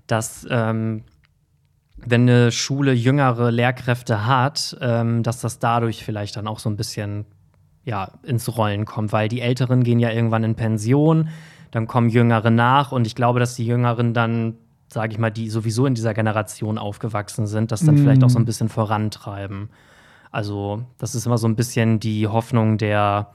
dass 0.07 0.47
ähm, 0.49 1.03
wenn 2.05 2.21
eine 2.21 2.51
Schule 2.51 2.93
jüngere 2.93 3.51
Lehrkräfte 3.51 4.25
hat, 4.25 4.77
ähm, 4.81 5.23
dass 5.23 5.41
das 5.41 5.59
dadurch 5.59 6.03
vielleicht 6.03 6.37
dann 6.37 6.47
auch 6.47 6.59
so 6.59 6.69
ein 6.69 6.77
bisschen 6.77 7.25
ja, 7.83 8.11
ins 8.23 8.55
Rollen 8.57 8.85
kommt, 8.85 9.11
weil 9.11 9.29
die 9.29 9.41
Älteren 9.41 9.83
gehen 9.83 9.99
ja 9.99 10.11
irgendwann 10.11 10.43
in 10.43 10.55
Pension, 10.55 11.29
dann 11.71 11.87
kommen 11.87 12.09
Jüngere 12.09 12.49
nach 12.49 12.91
und 12.91 13.07
ich 13.07 13.15
glaube, 13.15 13.39
dass 13.39 13.55
die 13.55 13.65
Jüngeren 13.65 14.13
dann, 14.13 14.55
sage 14.87 15.13
ich 15.13 15.19
mal, 15.19 15.29
die 15.29 15.49
sowieso 15.49 15.85
in 15.85 15.95
dieser 15.95 16.13
Generation 16.13 16.77
aufgewachsen 16.77 17.47
sind, 17.47 17.71
das 17.71 17.85
dann 17.85 17.97
vielleicht 17.97 18.23
auch 18.23 18.29
so 18.29 18.39
ein 18.39 18.45
bisschen 18.45 18.69
vorantreiben. 18.69 19.69
Also, 20.31 20.83
das 20.97 21.15
ist 21.15 21.25
immer 21.25 21.37
so 21.37 21.47
ein 21.47 21.55
bisschen 21.55 21.99
die 21.99 22.27
Hoffnung 22.27 22.77
der, 22.77 23.31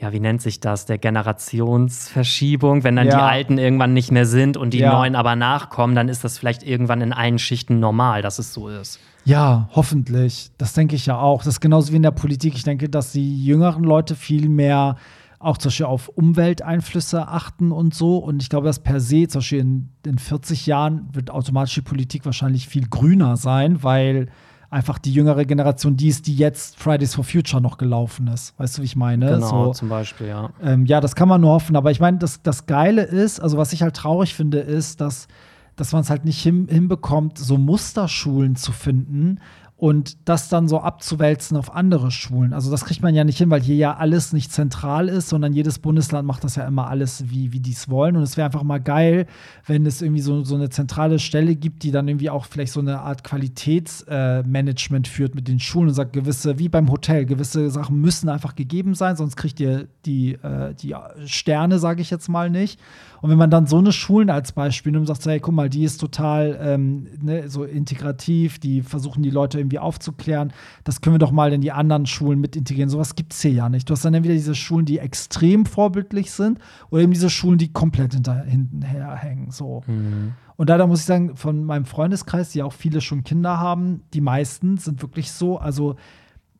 ja, 0.00 0.12
wie 0.12 0.20
nennt 0.20 0.40
sich 0.40 0.60
das, 0.60 0.86
der 0.86 0.96
Generationsverschiebung. 0.98 2.84
Wenn 2.84 2.96
dann 2.96 3.06
Ja. 3.08 3.16
die 3.16 3.22
Alten 3.22 3.58
irgendwann 3.58 3.92
nicht 3.92 4.10
mehr 4.12 4.26
sind 4.26 4.56
und 4.56 4.72
die 4.74 4.78
Ja. 4.78 4.92
Neuen 4.92 5.14
aber 5.16 5.36
nachkommen, 5.36 5.94
dann 5.94 6.08
ist 6.08 6.22
das 6.24 6.38
vielleicht 6.38 6.62
irgendwann 6.62 7.00
in 7.00 7.12
allen 7.12 7.38
Schichten 7.38 7.80
normal, 7.80 8.22
dass 8.22 8.38
es 8.38 8.52
so 8.54 8.68
ist. 8.68 9.00
Ja, 9.24 9.68
hoffentlich. 9.72 10.50
Das 10.56 10.72
denke 10.72 10.94
ich 10.96 11.06
ja 11.06 11.18
auch. 11.18 11.38
Das 11.38 11.54
ist 11.54 11.60
genauso 11.60 11.92
wie 11.92 11.96
in 11.96 12.02
der 12.02 12.12
Politik. 12.12 12.54
Ich 12.54 12.62
denke, 12.62 12.88
dass 12.88 13.12
die 13.12 13.44
jüngeren 13.44 13.84
Leute 13.84 14.14
viel 14.14 14.48
mehr 14.48 14.96
auch 15.40 15.56
zum 15.58 15.68
Beispiel 15.68 15.86
auf 15.86 16.08
Umwelteinflüsse 16.08 17.28
achten 17.28 17.70
und 17.70 17.94
so. 17.94 18.18
Und 18.18 18.42
ich 18.42 18.48
glaube, 18.48 18.66
dass 18.66 18.80
per 18.80 19.00
se, 19.00 19.28
zum 19.28 19.40
Beispiel 19.40 19.58
in, 19.60 19.88
in 20.06 20.18
40 20.18 20.66
Jahren, 20.66 21.08
wird 21.12 21.30
automatisch 21.30 21.74
die 21.74 21.82
Politik 21.82 22.24
wahrscheinlich 22.24 22.66
viel 22.68 22.88
grüner 22.88 23.36
sein, 23.36 23.82
weil 23.82 24.28
einfach 24.70 24.98
die 24.98 25.12
jüngere 25.12 25.44
Generation 25.44 25.96
die 25.96 26.08
ist, 26.08 26.26
die 26.26 26.36
jetzt 26.36 26.78
Fridays 26.78 27.14
for 27.14 27.24
Future 27.24 27.62
noch 27.62 27.78
gelaufen 27.78 28.26
ist. 28.28 28.58
Weißt 28.58 28.76
du, 28.78 28.82
wie 28.82 28.86
ich 28.86 28.96
meine? 28.96 29.26
Genau, 29.26 29.66
so, 29.66 29.72
zum 29.72 29.88
Beispiel, 29.88 30.28
ja. 30.28 30.50
ähm, 30.62 30.84
ja, 30.84 31.00
das 31.00 31.14
kann 31.14 31.28
man 31.28 31.40
nur 31.40 31.52
hoffen. 31.52 31.76
Aber 31.76 31.90
ich 31.90 32.00
meine, 32.00 32.18
das, 32.18 32.42
das 32.42 32.66
Geile 32.66 33.02
ist, 33.02 33.40
also 33.40 33.56
was 33.56 33.72
ich 33.72 33.82
halt 33.82 33.96
traurig 33.96 34.34
finde, 34.34 34.58
ist, 34.58 35.00
dass, 35.00 35.28
dass 35.76 35.92
man 35.92 36.02
es 36.02 36.10
halt 36.10 36.24
nicht 36.24 36.42
hin, 36.42 36.68
hinbekommt, 36.70 37.38
so 37.38 37.56
Musterschulen 37.56 38.56
zu 38.56 38.72
finden 38.72 39.40
und 39.78 40.28
das 40.28 40.48
dann 40.48 40.66
so 40.66 40.80
abzuwälzen 40.80 41.56
auf 41.56 41.72
andere 41.72 42.10
Schulen. 42.10 42.52
Also 42.52 42.68
das 42.68 42.84
kriegt 42.84 43.00
man 43.00 43.14
ja 43.14 43.22
nicht 43.22 43.38
hin, 43.38 43.48
weil 43.48 43.60
hier 43.60 43.76
ja 43.76 43.96
alles 43.96 44.32
nicht 44.32 44.52
zentral 44.52 45.08
ist, 45.08 45.28
sondern 45.28 45.52
jedes 45.52 45.78
Bundesland 45.78 46.26
macht 46.26 46.42
das 46.42 46.56
ja 46.56 46.66
immer 46.66 46.88
alles, 46.88 47.30
wie, 47.30 47.52
wie 47.52 47.60
die 47.60 47.70
es 47.70 47.88
wollen. 47.88 48.16
Und 48.16 48.24
es 48.24 48.36
wäre 48.36 48.46
einfach 48.46 48.64
mal 48.64 48.80
geil, 48.80 49.26
wenn 49.66 49.86
es 49.86 50.02
irgendwie 50.02 50.20
so, 50.20 50.42
so 50.42 50.56
eine 50.56 50.68
zentrale 50.68 51.20
Stelle 51.20 51.54
gibt, 51.54 51.84
die 51.84 51.92
dann 51.92 52.08
irgendwie 52.08 52.28
auch 52.28 52.46
vielleicht 52.46 52.72
so 52.72 52.80
eine 52.80 53.02
Art 53.02 53.22
Qualitätsmanagement 53.22 55.06
äh, 55.06 55.10
führt 55.10 55.36
mit 55.36 55.46
den 55.46 55.60
Schulen 55.60 55.90
und 55.90 55.94
sagt, 55.94 56.12
gewisse, 56.12 56.58
wie 56.58 56.68
beim 56.68 56.90
Hotel, 56.90 57.24
gewisse 57.24 57.70
Sachen 57.70 58.00
müssen 58.00 58.28
einfach 58.28 58.56
gegeben 58.56 58.94
sein, 58.94 59.14
sonst 59.14 59.36
kriegt 59.36 59.60
ihr 59.60 59.86
die, 60.04 60.32
äh, 60.32 60.74
die 60.74 60.96
Sterne, 61.24 61.78
sage 61.78 62.02
ich 62.02 62.10
jetzt 62.10 62.28
mal 62.28 62.50
nicht. 62.50 62.80
Und 63.20 63.30
wenn 63.30 63.38
man 63.38 63.50
dann 63.50 63.66
so 63.66 63.78
eine 63.78 63.92
Schulen 63.92 64.30
als 64.30 64.52
Beispiel 64.52 64.92
nimmt 64.92 65.02
und 65.02 65.06
sagt, 65.06 65.26
hey, 65.26 65.40
guck 65.40 65.54
mal, 65.54 65.68
die 65.68 65.84
ist 65.84 65.98
total 65.98 66.58
ähm, 66.60 67.08
ne, 67.20 67.48
so 67.48 67.64
integrativ, 67.64 68.58
die 68.58 68.82
versuchen 68.82 69.22
die 69.22 69.30
Leute 69.30 69.58
irgendwie 69.58 69.78
aufzuklären, 69.78 70.52
das 70.84 71.00
können 71.00 71.14
wir 71.14 71.18
doch 71.18 71.32
mal 71.32 71.52
in 71.52 71.60
die 71.60 71.72
anderen 71.72 72.06
Schulen 72.06 72.40
mit 72.40 72.56
integrieren. 72.56 72.90
Sowas 72.90 73.14
gibt 73.14 73.32
es 73.32 73.40
hier 73.42 73.52
ja 73.52 73.68
nicht. 73.68 73.88
Du 73.88 73.92
hast 73.92 74.04
dann 74.04 74.14
entweder 74.14 74.34
diese 74.34 74.54
Schulen, 74.54 74.86
die 74.86 74.98
extrem 74.98 75.66
vorbildlich 75.66 76.30
sind, 76.30 76.58
oder 76.90 77.02
eben 77.02 77.12
diese 77.12 77.30
Schulen, 77.30 77.58
die 77.58 77.72
komplett 77.72 78.14
hinter, 78.14 78.42
hintenher 78.44 79.14
hängen. 79.16 79.50
So. 79.50 79.82
Mhm. 79.86 80.34
Und 80.56 80.70
da, 80.70 80.78
da 80.78 80.86
muss 80.86 81.00
ich 81.00 81.06
sagen, 81.06 81.36
von 81.36 81.64
meinem 81.64 81.84
Freundeskreis, 81.84 82.50
die 82.50 82.62
auch 82.62 82.72
viele 82.72 83.00
schon 83.00 83.24
Kinder 83.24 83.58
haben, 83.58 84.02
die 84.12 84.20
meisten 84.20 84.76
sind 84.76 85.02
wirklich 85.02 85.32
so, 85.32 85.58
also 85.58 85.96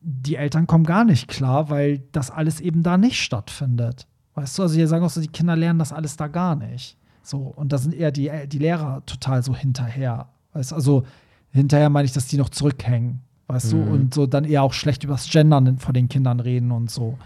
die 0.01 0.35
Eltern 0.35 0.67
kommen 0.67 0.85
gar 0.85 1.03
nicht 1.03 1.27
klar, 1.27 1.69
weil 1.69 2.03
das 2.11 2.31
alles 2.31 2.61
eben 2.61 2.83
da 2.83 2.97
nicht 2.97 3.21
stattfindet. 3.21 4.07
Weißt 4.39 4.57
du, 4.57 4.61
also 4.63 4.75
hier 4.75 4.87
sagen 4.87 5.03
auch 5.03 5.09
so, 5.09 5.19
die 5.19 5.27
Kinder 5.27 5.57
lernen 5.57 5.79
das 5.79 5.91
alles 5.91 6.15
da 6.15 6.27
gar 6.27 6.55
nicht. 6.55 6.95
So, 7.23 7.39
und 7.39 7.73
da 7.73 7.77
sind 7.77 7.93
eher 7.93 8.09
die, 8.09 8.31
die 8.47 8.57
Lehrer 8.57 9.03
total 9.05 9.43
so 9.43 9.53
hinterher. 9.53 10.29
Weißt 10.53 10.71
du, 10.71 10.75
also 10.75 11.03
hinterher 11.51 11.89
meine 11.89 12.05
ich, 12.05 12.13
dass 12.13 12.27
die 12.27 12.37
noch 12.37 12.47
zurückhängen, 12.47 13.19
weißt 13.47 13.73
mhm. 13.73 13.85
du, 13.85 13.91
und 13.91 14.13
so 14.13 14.27
dann 14.27 14.45
eher 14.45 14.63
auch 14.63 14.71
schlecht 14.71 15.03
übers 15.03 15.29
Gendern 15.29 15.77
von 15.77 15.93
den 15.93 16.07
Kindern 16.07 16.39
reden 16.39 16.71
und 16.71 16.89
so. 16.89 17.17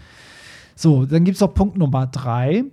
So, 0.74 1.06
dann 1.06 1.22
gibt 1.22 1.36
es 1.36 1.40
noch 1.40 1.54
Punkt 1.54 1.78
Nummer 1.78 2.08
drei. 2.08 2.64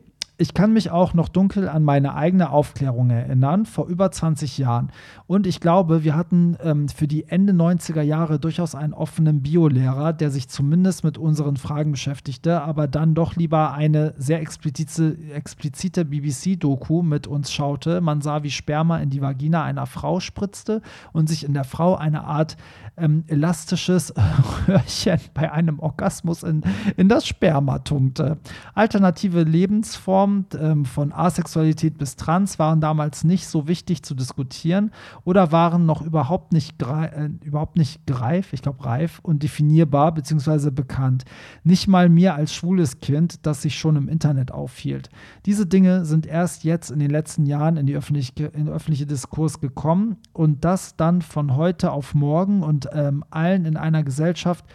Ich 0.42 0.56
kann 0.56 0.74
mich 0.74 0.90
auch 0.90 1.14
noch 1.14 1.30
dunkel 1.30 1.70
an 1.70 1.84
meine 1.84 2.16
eigene 2.16 2.50
Aufklärung 2.50 3.12
erinnern, 3.12 3.68
vor 3.68 3.86
über 3.86 4.10
20 4.10 4.58
Jahren. 4.58 4.92
Und 5.28 5.46
ich 5.46 5.60
glaube, 5.60 6.04
wir 6.04 6.16
hatten 6.16 6.58
ähm, 6.64 6.90
für 6.90 7.08
die 7.08 7.28
Ende 7.28 7.54
90er 7.54 8.02
Jahre 8.02 8.40
durchaus 8.40 8.74
einen 8.74 8.96
offenen 8.96 9.44
Biolehrer, 9.44 10.14
der 10.14 10.32
sich 10.32 10.50
zumindest 10.50 11.04
mit 11.04 11.20
unseren 11.20 11.58
Fragen 11.58 11.92
beschäftigte, 11.92 12.64
aber 12.64 12.88
dann 12.88 13.14
doch 13.14 13.36
lieber 13.36 13.74
eine 13.74 14.16
sehr 14.18 14.42
explizite, 14.42 15.16
explizite 15.32 16.06
BBC-Doku 16.06 17.04
mit 17.04 17.28
uns 17.28 17.52
schaute. 17.52 18.02
Man 18.02 18.22
sah, 18.22 18.42
wie 18.42 18.50
Sperma 18.50 18.98
in 18.98 19.12
die 19.12 19.22
Vagina 19.22 19.64
einer 19.64 19.86
Frau 19.86 20.20
spritzte 20.20 20.82
und 21.14 21.30
sich 21.30 21.46
in 21.46 21.54
der 21.54 21.66
Frau 21.66 21.94
eine 21.94 22.24
Art 22.24 22.58
ähm, 22.98 23.24
elastisches 23.28 24.14
Röhrchen 24.68 25.20
bei 25.34 25.52
einem 25.52 25.80
Orgasmus 25.80 26.44
in, 26.44 26.62
in 26.98 27.10
das 27.10 27.26
Sperma 27.26 27.80
tunkte. 27.80 28.38
Alternative 28.74 29.44
Lebensformen 29.44 30.46
ähm, 30.60 30.86
von 30.86 31.12
Asexualität 31.12 31.98
bis 31.98 32.16
Trans 32.16 32.60
waren 32.60 32.82
damals 32.82 33.24
nicht 33.24 33.48
so 33.48 33.68
wichtig 33.68 34.04
zu 34.04 34.14
diskutieren 34.14 34.92
oder 35.24 35.52
waren 35.52 35.86
noch 35.86 36.02
überhaupt 36.02 36.54
nicht, 36.54 36.82
äh, 36.82 37.30
überhaupt 37.44 37.78
nicht 37.78 38.06
greif, 38.06 38.54
ich 38.54 38.62
glaube 38.62 38.86
reif 38.86 39.20
und 39.24 39.44
definierbar 39.44 40.14
bzw. 40.14 40.70
bekannt. 40.70 41.26
Nicht 41.64 41.88
mal 41.88 42.10
mir 42.10 42.36
als 42.36 42.54
schwules 42.54 43.00
Kind, 43.00 43.46
das 43.46 43.62
sich 43.62 43.78
schon 43.78 43.96
im 43.96 44.08
Internet 44.08 44.52
aufhielt. 44.52 45.10
Diese 45.46 45.66
Dinge 45.66 46.06
sind 46.06 46.26
erst 46.26 46.64
jetzt 46.64 46.92
in 46.92 47.00
den 47.00 47.10
letzten 47.10 47.46
Jahren 47.46 47.78
in, 47.78 47.86
die 47.86 47.96
öffentliche, 47.96 48.46
in 48.46 48.66
den 48.66 48.70
öffentliche 48.70 49.06
Diskurs 49.06 49.60
gekommen 49.60 50.18
und 50.34 50.64
das 50.66 50.96
dann 50.96 51.22
von 51.22 51.56
heute 51.56 51.92
auf 51.92 52.14
morgen 52.14 52.64
und 52.64 52.81
ähm, 52.94 53.24
allen 53.30 53.66
in 53.66 53.78
einer 53.78 54.04
Gesellschaft 54.04 54.66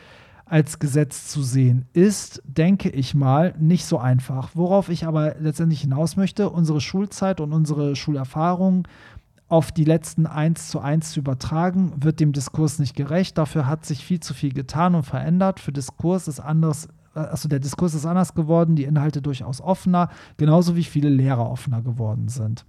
als 0.47 0.79
Gesetz 0.79 1.29
zu 1.29 1.43
sehen, 1.43 1.87
ist, 1.93 2.41
denke 2.45 2.89
ich 2.89 3.15
mal, 3.15 3.55
nicht 3.59 3.85
so 3.85 3.99
einfach. 3.99 4.51
Worauf 4.55 4.89
ich 4.89 5.07
aber 5.07 5.35
letztendlich 5.41 5.81
hinaus 5.81 6.17
möchte, 6.17 6.51
unsere 6.51 6.81
Schulzeit 6.81 7.41
und 7.41 7.53
unsere 7.53 7.97
Schulerfahrung 7.97 8.87
auf 9.49 9.73
die 9.73 9.85
letzten 9.85 10.27
eins 10.27 10.69
zu 10.69 10.81
eins 10.81 11.13
zu 11.13 11.21
übertragen, 11.21 11.93
wird 11.97 12.21
dem 12.21 12.33
Diskurs 12.33 12.79
nicht 12.79 12.97
gerecht. 12.97 13.39
Dafür 13.39 13.67
hat 13.67 13.85
sich 13.85 14.05
viel 14.05 14.21
zu 14.21 14.35
viel 14.35 14.53
getan 14.53 14.95
und 14.95 15.05
verändert. 15.05 15.61
Für 15.61 15.73
Diskurs 15.73 16.29
ist 16.29 16.41
anders, 16.41 16.89
also 17.15 17.49
der 17.49 17.61
Diskurs 17.61 17.95
ist 17.95 18.07
anders 18.07 18.35
geworden, 18.35 18.77
die 18.77 18.85
Inhalte 18.85 19.23
durchaus 19.23 19.61
offener, 19.61 20.11
genauso 20.37 20.77
wie 20.77 20.85
viele 20.85 21.09
Lehrer 21.09 21.49
offener 21.49 21.83
geworden 21.83 22.29
sind. 22.29 22.65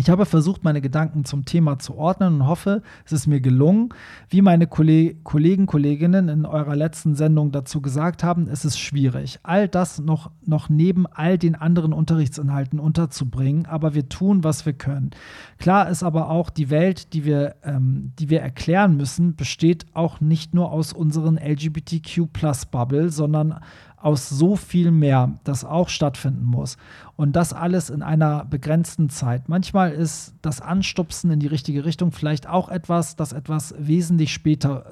Ich 0.00 0.08
habe 0.08 0.24
versucht, 0.24 0.64
meine 0.64 0.80
Gedanken 0.80 1.26
zum 1.26 1.44
Thema 1.44 1.78
zu 1.78 1.94
ordnen 1.94 2.36
und 2.36 2.46
hoffe, 2.46 2.80
es 3.04 3.12
ist 3.12 3.26
mir 3.26 3.42
gelungen. 3.42 3.90
Wie 4.30 4.40
meine 4.40 4.66
Kollegen, 4.66 5.66
Kolleginnen 5.66 6.30
in 6.30 6.46
eurer 6.46 6.74
letzten 6.74 7.14
Sendung 7.14 7.52
dazu 7.52 7.82
gesagt 7.82 8.24
haben, 8.24 8.48
es 8.48 8.64
ist 8.64 8.78
schwierig, 8.78 9.40
all 9.42 9.68
das 9.68 9.98
noch, 9.98 10.30
noch 10.46 10.70
neben 10.70 11.06
all 11.06 11.36
den 11.36 11.54
anderen 11.54 11.92
Unterrichtsinhalten 11.92 12.80
unterzubringen, 12.80 13.66
aber 13.66 13.92
wir 13.92 14.08
tun, 14.08 14.42
was 14.42 14.64
wir 14.64 14.72
können. 14.72 15.10
Klar 15.58 15.90
ist 15.90 16.02
aber 16.02 16.30
auch, 16.30 16.48
die 16.48 16.70
Welt, 16.70 17.12
die 17.12 17.26
wir, 17.26 17.56
ähm, 17.62 18.12
die 18.18 18.30
wir 18.30 18.40
erklären 18.40 18.96
müssen, 18.96 19.36
besteht 19.36 19.84
auch 19.92 20.18
nicht 20.22 20.54
nur 20.54 20.72
aus 20.72 20.94
unseren 20.94 21.36
LGBTQ-Plus-Bubble, 21.36 23.10
sondern 23.10 23.60
aus 24.00 24.28
so 24.28 24.56
viel 24.56 24.90
mehr, 24.90 25.34
das 25.44 25.64
auch 25.64 25.88
stattfinden 25.88 26.44
muss. 26.44 26.76
Und 27.16 27.36
das 27.36 27.52
alles 27.52 27.90
in 27.90 28.02
einer 28.02 28.44
begrenzten 28.46 29.10
Zeit. 29.10 29.48
Manchmal 29.48 29.92
ist 29.92 30.34
das 30.42 30.60
Anstupsen 30.60 31.30
in 31.30 31.40
die 31.40 31.46
richtige 31.46 31.84
Richtung 31.84 32.10
vielleicht 32.10 32.48
auch 32.48 32.68
etwas, 32.68 33.16
das 33.16 33.32
etwas 33.32 33.74
wesentlich 33.78 34.32
später 34.32 34.86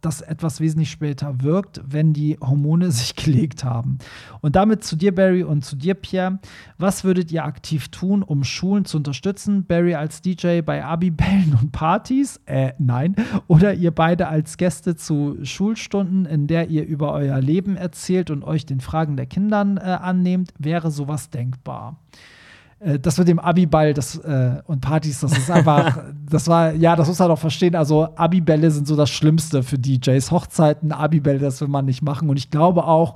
das 0.00 0.20
etwas 0.20 0.60
wesentlich 0.60 0.90
später 0.90 1.42
wirkt, 1.42 1.80
wenn 1.86 2.12
die 2.12 2.38
Hormone 2.40 2.90
sich 2.90 3.14
gelegt 3.16 3.64
haben. 3.64 3.98
Und 4.40 4.56
damit 4.56 4.84
zu 4.84 4.96
dir, 4.96 5.14
Barry, 5.14 5.42
und 5.42 5.64
zu 5.64 5.76
dir, 5.76 5.94
Pierre. 5.94 6.38
Was 6.78 7.04
würdet 7.04 7.30
ihr 7.32 7.44
aktiv 7.44 7.88
tun, 7.88 8.22
um 8.22 8.44
Schulen 8.44 8.84
zu 8.84 8.96
unterstützen? 8.96 9.64
Barry 9.66 9.94
als 9.94 10.22
DJ 10.22 10.60
bei 10.62 10.84
Abibellen 10.84 11.58
und 11.60 11.72
Partys? 11.72 12.40
Äh, 12.46 12.72
nein. 12.78 13.14
Oder 13.46 13.74
ihr 13.74 13.90
beide 13.90 14.28
als 14.28 14.56
Gäste 14.56 14.96
zu 14.96 15.38
Schulstunden, 15.42 16.26
in 16.26 16.46
der 16.46 16.70
ihr 16.70 16.86
über 16.86 17.12
euer 17.12 17.40
Leben 17.40 17.76
erzählt 17.76 18.30
und 18.30 18.44
euch 18.44 18.66
den 18.66 18.80
Fragen 18.80 19.16
der 19.16 19.26
Kindern 19.26 19.76
äh, 19.76 19.80
annehmt? 19.80 20.52
Wäre 20.58 20.90
sowas 20.90 21.30
denkbar? 21.30 21.98
Äh, 22.80 22.98
das 22.98 23.18
mit 23.18 23.28
dem 23.28 23.38
Abiball 23.38 23.94
das, 23.94 24.16
äh, 24.16 24.56
und 24.66 24.80
Partys, 24.80 25.20
das 25.20 25.36
ist 25.36 25.50
einfach, 25.50 26.02
das 26.30 26.48
war, 26.48 26.72
ja, 26.72 26.96
das 26.96 27.08
muss 27.08 27.18
man 27.18 27.28
doch 27.28 27.38
verstehen. 27.38 27.76
Also, 27.76 28.08
Abibälle 28.16 28.70
sind 28.70 28.86
so 28.86 28.96
das 28.96 29.10
Schlimmste 29.10 29.62
für 29.62 29.78
DJs. 29.78 30.30
Hochzeiten, 30.30 30.92
Abibälle, 30.92 31.38
das 31.38 31.60
will 31.60 31.68
man 31.68 31.84
nicht 31.84 32.02
machen. 32.02 32.28
Und 32.28 32.36
ich 32.36 32.50
glaube 32.50 32.84
auch, 32.84 33.14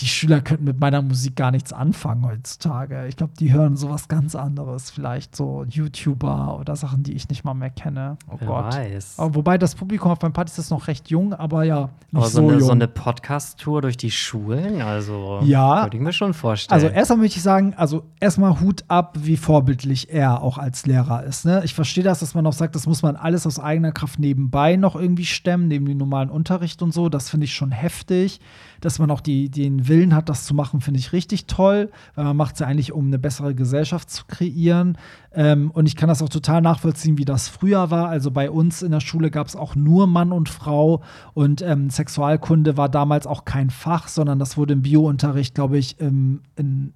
die 0.00 0.06
Schüler 0.06 0.40
könnten 0.40 0.64
mit 0.64 0.80
meiner 0.80 1.02
Musik 1.02 1.36
gar 1.36 1.50
nichts 1.50 1.72
anfangen 1.72 2.26
heutzutage. 2.26 3.06
Ich 3.06 3.16
glaube, 3.16 3.34
die 3.38 3.52
hören 3.52 3.76
sowas 3.76 4.08
ganz 4.08 4.34
anderes. 4.34 4.90
Vielleicht 4.90 5.36
so 5.36 5.64
YouTuber 5.68 6.58
oder 6.58 6.74
Sachen, 6.76 7.02
die 7.02 7.12
ich 7.12 7.28
nicht 7.28 7.44
mal 7.44 7.54
mehr 7.54 7.70
kenne. 7.70 8.16
Oh 8.28 8.36
Wer 8.38 8.48
Gott. 8.48 8.74
Weiß. 8.74 9.18
Aber 9.18 9.34
wobei 9.34 9.58
das 9.58 9.74
Publikum 9.74 10.10
auf 10.10 10.20
meinem 10.22 10.32
Partys 10.32 10.58
ist 10.58 10.70
noch 10.70 10.88
recht 10.88 11.10
jung, 11.10 11.34
aber 11.34 11.64
ja, 11.64 11.90
nicht 12.10 12.16
aber 12.16 12.26
so, 12.26 12.38
so 12.38 12.42
eine, 12.42 12.52
jung. 12.52 12.66
so 12.66 12.72
eine 12.72 12.88
Podcast-Tour 12.88 13.82
durch 13.82 13.96
die 13.96 14.10
Schulen, 14.10 14.80
also 14.80 15.40
ja. 15.44 15.84
würde 15.84 15.96
ich 15.96 16.02
mir 16.02 16.12
schon 16.12 16.34
vorstellen. 16.34 16.80
Also 16.80 16.92
erstmal 16.92 17.18
möchte 17.18 17.36
ich 17.36 17.42
sagen, 17.42 17.74
also 17.76 18.04
erstmal 18.18 18.60
Hut 18.60 18.84
ab, 18.88 19.16
wie 19.20 19.36
vorbildlich 19.36 20.12
er 20.12 20.42
auch 20.42 20.58
als 20.58 20.86
Lehrer 20.86 21.22
ist. 21.24 21.44
Ne? 21.44 21.62
Ich 21.64 21.74
verstehe 21.74 22.04
das, 22.04 22.20
dass 22.20 22.34
man 22.34 22.46
auch 22.46 22.52
sagt, 22.52 22.74
das 22.74 22.86
muss 22.86 23.02
man 23.02 23.14
alles 23.14 23.46
aus 23.46 23.60
eigener 23.60 23.92
Kraft 23.92 24.18
nebenbei 24.18 24.76
noch 24.76 24.96
irgendwie 24.96 25.26
stemmen, 25.26 25.68
neben 25.68 25.86
dem 25.86 25.98
normalen 25.98 26.30
Unterricht 26.30 26.82
und 26.82 26.92
so. 26.92 27.08
Das 27.08 27.30
finde 27.30 27.44
ich 27.44 27.54
schon 27.54 27.72
heftig 27.72 28.40
dass 28.82 28.98
man 28.98 29.10
auch 29.10 29.20
die, 29.20 29.48
den 29.48 29.81
Willen 29.88 30.14
hat, 30.14 30.28
das 30.28 30.44
zu 30.44 30.54
machen, 30.54 30.80
finde 30.80 31.00
ich 31.00 31.12
richtig 31.12 31.46
toll, 31.46 31.90
weil 32.14 32.24
man 32.24 32.36
macht 32.36 32.54
es 32.54 32.60
ja 32.60 32.66
eigentlich, 32.66 32.92
um 32.92 33.06
eine 33.06 33.18
bessere 33.18 33.54
Gesellschaft 33.54 34.10
zu 34.10 34.24
kreieren. 34.26 34.98
Ähm, 35.34 35.70
und 35.70 35.86
ich 35.86 35.96
kann 35.96 36.08
das 36.08 36.22
auch 36.22 36.28
total 36.28 36.62
nachvollziehen, 36.62 37.18
wie 37.18 37.24
das 37.24 37.48
früher 37.48 37.90
war. 37.90 38.08
Also 38.08 38.30
bei 38.30 38.50
uns 38.50 38.82
in 38.82 38.92
der 38.92 39.00
Schule 39.00 39.30
gab 39.30 39.46
es 39.46 39.56
auch 39.56 39.74
nur 39.74 40.06
Mann 40.06 40.32
und 40.32 40.48
Frau 40.48 41.02
und 41.34 41.62
ähm, 41.62 41.90
Sexualkunde 41.90 42.76
war 42.76 42.88
damals 42.88 43.26
auch 43.26 43.44
kein 43.44 43.70
Fach, 43.70 44.08
sondern 44.08 44.38
das 44.38 44.56
wurde 44.56 44.74
im 44.74 44.82
Biounterricht, 44.82 45.54
glaube 45.54 45.78
ich, 45.78 46.00
im, 46.00 46.42
in 46.56 46.92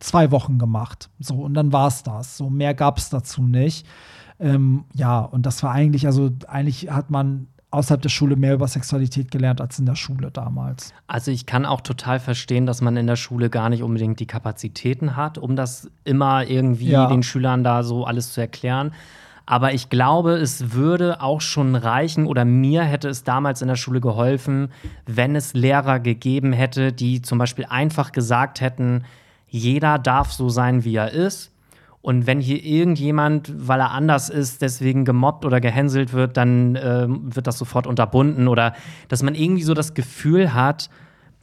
zwei 0.00 0.30
Wochen 0.30 0.58
gemacht. 0.58 1.10
So, 1.18 1.34
und 1.36 1.54
dann 1.54 1.72
war 1.72 1.88
es 1.88 2.02
das. 2.02 2.36
So 2.36 2.50
mehr 2.50 2.74
gab 2.74 2.98
es 2.98 3.10
dazu 3.10 3.42
nicht. 3.42 3.86
Ähm, 4.40 4.84
ja, 4.94 5.20
und 5.20 5.46
das 5.46 5.62
war 5.62 5.72
eigentlich, 5.72 6.06
also 6.06 6.30
eigentlich 6.46 6.90
hat 6.90 7.10
man 7.10 7.48
außerhalb 7.70 8.00
der 8.00 8.08
Schule 8.08 8.36
mehr 8.36 8.54
über 8.54 8.66
Sexualität 8.66 9.30
gelernt 9.30 9.60
als 9.60 9.78
in 9.78 9.86
der 9.86 9.94
Schule 9.94 10.30
damals. 10.30 10.94
Also 11.06 11.30
ich 11.30 11.44
kann 11.44 11.66
auch 11.66 11.82
total 11.82 12.18
verstehen, 12.18 12.66
dass 12.66 12.80
man 12.80 12.96
in 12.96 13.06
der 13.06 13.16
Schule 13.16 13.50
gar 13.50 13.68
nicht 13.68 13.82
unbedingt 13.82 14.20
die 14.20 14.26
Kapazitäten 14.26 15.16
hat, 15.16 15.36
um 15.36 15.54
das 15.54 15.90
immer 16.04 16.46
irgendwie 16.46 16.90
ja. 16.90 17.06
den 17.06 17.22
Schülern 17.22 17.64
da 17.64 17.82
so 17.82 18.04
alles 18.04 18.32
zu 18.32 18.40
erklären. 18.40 18.92
Aber 19.44 19.72
ich 19.72 19.88
glaube, 19.88 20.32
es 20.32 20.72
würde 20.72 21.22
auch 21.22 21.40
schon 21.40 21.74
reichen 21.74 22.26
oder 22.26 22.44
mir 22.44 22.82
hätte 22.82 23.08
es 23.08 23.24
damals 23.24 23.62
in 23.62 23.68
der 23.68 23.76
Schule 23.76 24.00
geholfen, 24.00 24.70
wenn 25.06 25.36
es 25.36 25.54
Lehrer 25.54 26.00
gegeben 26.00 26.52
hätte, 26.52 26.92
die 26.92 27.22
zum 27.22 27.38
Beispiel 27.38 27.64
einfach 27.66 28.12
gesagt 28.12 28.60
hätten, 28.60 29.04
jeder 29.48 29.98
darf 29.98 30.32
so 30.32 30.50
sein, 30.50 30.84
wie 30.84 30.96
er 30.96 31.12
ist. 31.12 31.50
Und 32.00 32.26
wenn 32.26 32.40
hier 32.40 32.62
irgendjemand, 32.64 33.52
weil 33.56 33.80
er 33.80 33.90
anders 33.90 34.30
ist, 34.30 34.62
deswegen 34.62 35.04
gemobbt 35.04 35.44
oder 35.44 35.60
gehänselt 35.60 36.12
wird, 36.12 36.36
dann 36.36 36.76
äh, 36.76 37.06
wird 37.08 37.46
das 37.46 37.58
sofort 37.58 37.86
unterbunden. 37.86 38.48
Oder 38.48 38.74
dass 39.08 39.22
man 39.22 39.34
irgendwie 39.34 39.64
so 39.64 39.74
das 39.74 39.94
Gefühl 39.94 40.54
hat, 40.54 40.90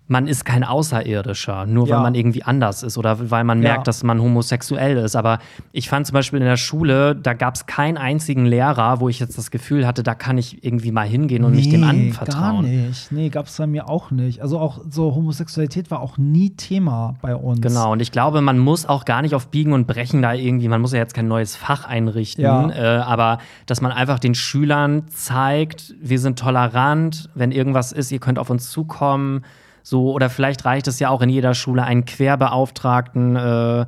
man 0.07 0.27
ist 0.27 0.45
kein 0.45 0.63
Außerirdischer, 0.63 1.65
nur 1.65 1.87
Ja. 1.87 1.95
weil 1.97 2.03
man 2.03 2.15
irgendwie 2.15 2.43
anders 2.43 2.83
ist 2.83 2.97
oder 2.97 3.31
weil 3.31 3.43
man 3.43 3.61
Ja. 3.63 3.69
merkt, 3.69 3.87
dass 3.87 4.03
man 4.03 4.21
homosexuell 4.21 4.97
ist. 4.97 5.15
Aber 5.15 5.39
ich 5.71 5.89
fand 5.89 6.05
zum 6.05 6.13
Beispiel 6.13 6.39
in 6.39 6.45
der 6.45 6.57
Schule, 6.57 7.15
da 7.15 7.33
gab 7.33 7.55
es 7.55 7.65
keinen 7.65 7.97
einzigen 7.97 8.45
Lehrer, 8.45 8.99
wo 8.99 9.09
ich 9.09 9.19
jetzt 9.19 9.37
das 9.37 9.49
Gefühl 9.51 9.87
hatte, 9.87 10.03
da 10.03 10.13
kann 10.13 10.37
ich 10.37 10.63
irgendwie 10.63 10.91
mal 10.91 11.07
hingehen 11.07 11.43
und 11.43 11.55
mich 11.55 11.69
dem 11.69 11.81
Gar 11.81 11.89
anvertrauen. 11.89 12.65
nicht. 12.87 13.11
Nee, 13.11 13.29
gab 13.29 13.47
es 13.47 13.57
bei 13.57 13.65
mir 13.67 13.89
auch 13.89 14.11
nicht. 14.11 14.41
Also 14.41 14.59
auch 14.59 14.79
so 14.89 15.15
Homosexualität 15.15 15.89
war 15.89 16.01
auch 16.01 16.17
nie 16.17 16.51
Thema 16.51 17.15
bei 17.21 17.35
uns. 17.35 17.61
Genau, 17.61 17.91
und 17.91 18.01
ich 18.01 18.11
glaube, 18.11 18.41
man 18.41 18.59
muss 18.59 18.85
auch 18.85 19.05
gar 19.05 19.21
nicht 19.23 19.33
auf 19.33 19.47
Biegen 19.47 19.73
und 19.73 19.87
Brechen 19.87 20.21
da 20.21 20.33
irgendwie, 20.33 20.67
man 20.67 20.81
muss 20.81 20.91
ja 20.93 20.99
jetzt 20.99 21.13
kein 21.15 21.27
neues 21.27 21.55
Fach 21.55 21.85
einrichten, 21.85 22.43
Ja. 22.43 22.69
äh, 22.69 22.97
aber 22.99 23.39
dass 23.65 23.81
man 23.81 23.91
einfach 23.91 24.19
den 24.19 24.35
Schülern 24.35 25.07
zeigt, 25.07 25.95
wir 25.99 26.19
sind 26.19 26.37
tolerant, 26.37 27.29
wenn 27.33 27.51
irgendwas 27.51 27.91
ist, 27.91 28.11
ihr 28.11 28.19
könnt 28.19 28.37
auf 28.39 28.49
uns 28.49 28.69
zukommen. 28.69 29.41
So, 29.85 30.11
oder 30.11 30.31
vielleicht 30.31 30.65
reicht 30.65 30.87
es 30.87 30.97
ja 30.97 31.09
auch 31.09 31.21
in 31.21 31.29
jeder 31.29 31.53
Schule, 31.53 31.83
einen 31.83 32.05
Querbeauftragten 32.05 33.35
äh, 33.35 33.85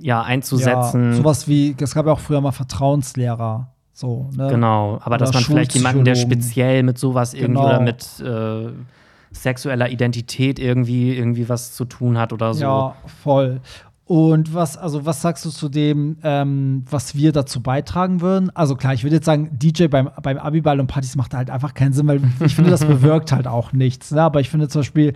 ja, 0.00 0.20
einzusetzen. 0.20 1.10
Ja, 1.12 1.16
sowas 1.16 1.46
wie, 1.46 1.76
es 1.78 1.94
gab 1.94 2.06
ja 2.06 2.12
auch 2.12 2.18
früher 2.18 2.40
mal 2.40 2.50
Vertrauenslehrer. 2.50 3.68
So, 3.92 4.28
ne? 4.36 4.48
Genau, 4.48 4.98
aber 5.00 5.18
dass 5.18 5.28
Oder 5.28 5.38
man 5.38 5.44
vielleicht 5.44 5.74
jemanden, 5.76 6.04
der 6.04 6.16
speziell 6.16 6.82
mit 6.82 6.98
sowas 6.98 7.34
irgendwie 7.34 7.62
Genau. 7.62 7.66
oder 7.66 7.80
mit 7.80 8.04
äh, 8.18 8.72
sexueller 9.30 9.90
Identität 9.90 10.58
irgendwie, 10.58 11.16
irgendwie 11.16 11.48
was 11.48 11.72
zu 11.76 11.84
tun 11.84 12.18
hat 12.18 12.32
oder 12.32 12.52
so. 12.52 12.64
Ja, 12.64 12.96
voll. 13.22 13.60
Und 14.12 14.52
was, 14.52 14.76
also 14.76 15.06
was 15.06 15.22
sagst 15.22 15.42
du 15.46 15.48
zu 15.48 15.70
dem, 15.70 16.18
ähm, 16.22 16.84
was 16.90 17.14
wir 17.14 17.32
dazu 17.32 17.62
beitragen 17.62 18.20
würden? 18.20 18.54
Also 18.54 18.76
klar, 18.76 18.92
ich 18.92 19.04
würde 19.04 19.16
jetzt 19.16 19.24
sagen, 19.24 19.48
DJ 19.54 19.86
beim, 19.86 20.10
beim 20.22 20.36
Abiball 20.36 20.80
und 20.80 20.86
Partys 20.86 21.16
macht 21.16 21.32
halt 21.32 21.48
einfach 21.48 21.72
keinen 21.72 21.94
Sinn, 21.94 22.06
weil 22.08 22.20
ich 22.44 22.54
finde, 22.54 22.70
das 22.70 22.84
bewirkt 22.84 23.32
halt 23.32 23.46
auch 23.46 23.72
nichts. 23.72 24.10
Ne? 24.10 24.20
Aber 24.20 24.40
ich 24.40 24.50
finde 24.50 24.68
zum 24.68 24.80
Beispiel 24.80 25.14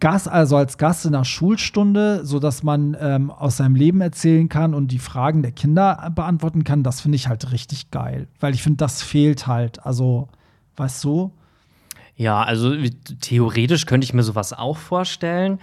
Gast, 0.00 0.28
also 0.28 0.56
als 0.56 0.78
Gast 0.78 1.04
in 1.04 1.14
einer 1.14 1.26
Schulstunde, 1.26 2.24
so 2.24 2.38
dass 2.38 2.62
man 2.62 2.96
ähm, 2.98 3.30
aus 3.30 3.58
seinem 3.58 3.74
Leben 3.74 4.00
erzählen 4.00 4.48
kann 4.48 4.72
und 4.72 4.88
die 4.88 4.98
Fragen 4.98 5.42
der 5.42 5.52
Kinder 5.52 6.10
beantworten 6.14 6.64
kann, 6.64 6.84
das 6.84 7.02
finde 7.02 7.16
ich 7.16 7.28
halt 7.28 7.52
richtig 7.52 7.90
geil. 7.90 8.28
Weil 8.40 8.54
ich 8.54 8.62
finde, 8.62 8.78
das 8.78 9.02
fehlt 9.02 9.46
halt. 9.46 9.84
Also, 9.84 10.28
weißt 10.76 11.04
du? 11.04 11.32
Ja, 12.16 12.44
also 12.44 12.74
theoretisch 13.20 13.84
könnte 13.84 14.06
ich 14.06 14.14
mir 14.14 14.22
sowas 14.22 14.54
auch 14.54 14.78
vorstellen. 14.78 15.58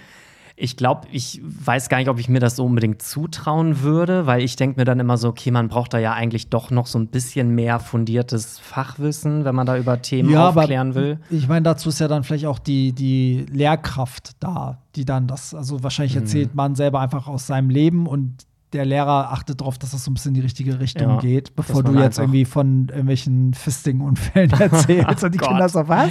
Ich 0.55 0.77
glaube, 0.77 1.07
ich 1.11 1.41
weiß 1.43 1.89
gar 1.89 1.97
nicht, 1.97 2.09
ob 2.09 2.19
ich 2.19 2.29
mir 2.29 2.39
das 2.39 2.55
so 2.55 2.65
unbedingt 2.65 3.01
zutrauen 3.01 3.81
würde, 3.81 4.25
weil 4.27 4.41
ich 4.41 4.55
denke 4.55 4.79
mir 4.79 4.85
dann 4.85 4.99
immer 4.99 5.17
so, 5.17 5.29
okay, 5.29 5.51
man 5.51 5.67
braucht 5.69 5.93
da 5.93 5.97
ja 5.99 6.13
eigentlich 6.13 6.49
doch 6.49 6.71
noch 6.71 6.87
so 6.87 6.99
ein 6.99 7.07
bisschen 7.07 7.55
mehr 7.55 7.79
fundiertes 7.79 8.59
Fachwissen, 8.59 9.45
wenn 9.45 9.55
man 9.55 9.65
da 9.65 9.77
über 9.77 10.01
Themen 10.01 10.29
aufklären 10.35 10.95
will. 10.95 11.19
Ich 11.29 11.47
meine, 11.47 11.63
dazu 11.63 11.89
ist 11.89 11.99
ja 11.99 12.07
dann 12.07 12.23
vielleicht 12.23 12.45
auch 12.45 12.59
die, 12.59 12.93
die 12.93 13.45
Lehrkraft 13.51 14.31
da, 14.39 14.79
die 14.95 15.05
dann 15.05 15.27
das, 15.27 15.53
also 15.53 15.83
wahrscheinlich 15.83 16.15
Mhm. 16.15 16.21
erzählt 16.21 16.55
man 16.55 16.75
selber 16.75 16.99
einfach 16.99 17.27
aus 17.27 17.47
seinem 17.47 17.69
Leben 17.69 18.07
und 18.07 18.45
der 18.73 18.85
Lehrer 18.85 19.31
achtet 19.31 19.59
darauf, 19.61 19.77
dass 19.77 19.91
das 19.91 20.03
so 20.05 20.11
ein 20.11 20.13
bisschen 20.13 20.29
in 20.29 20.35
die 20.35 20.41
richtige 20.41 20.79
Richtung 20.79 21.09
Ja, 21.09 21.17
geht, 21.17 21.55
bevor 21.55 21.83
du 21.83 21.93
jetzt 21.99 22.19
irgendwie 22.19 22.45
von 22.45 22.87
irgendwelchen 22.89 23.53
Fisting-Unfällen 23.53 24.51
erzählst 24.59 25.23
und 25.23 25.33
die 25.33 25.37
Gott. 25.39 25.49
Kinder 25.49 25.67
so, 25.69 25.87
was? 25.87 26.09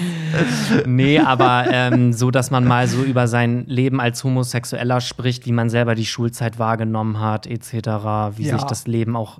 Nee, 0.87 1.19
aber 1.25 1.65
ähm, 1.71 2.13
so, 2.13 2.31
dass 2.31 2.51
man 2.51 2.65
mal 2.65 2.87
so 2.87 3.03
über 3.03 3.29
sein 3.29 3.65
Leben 3.67 4.01
als 4.01 4.23
Homosexueller 4.25 5.01
spricht, 5.01 5.47
wie 5.47 5.53
man 5.53 5.71
selber 5.71 5.95
die 5.95 6.07
Schulzeit 6.07 6.59
wahrgenommen 6.59 7.19
hat, 7.21 7.47
etc., 7.47 7.73
wie 8.37 8.45
Ja. 8.47 8.57
sich 8.59 8.65
das 8.65 8.87
Leben 8.87 9.17
auch. 9.17 9.39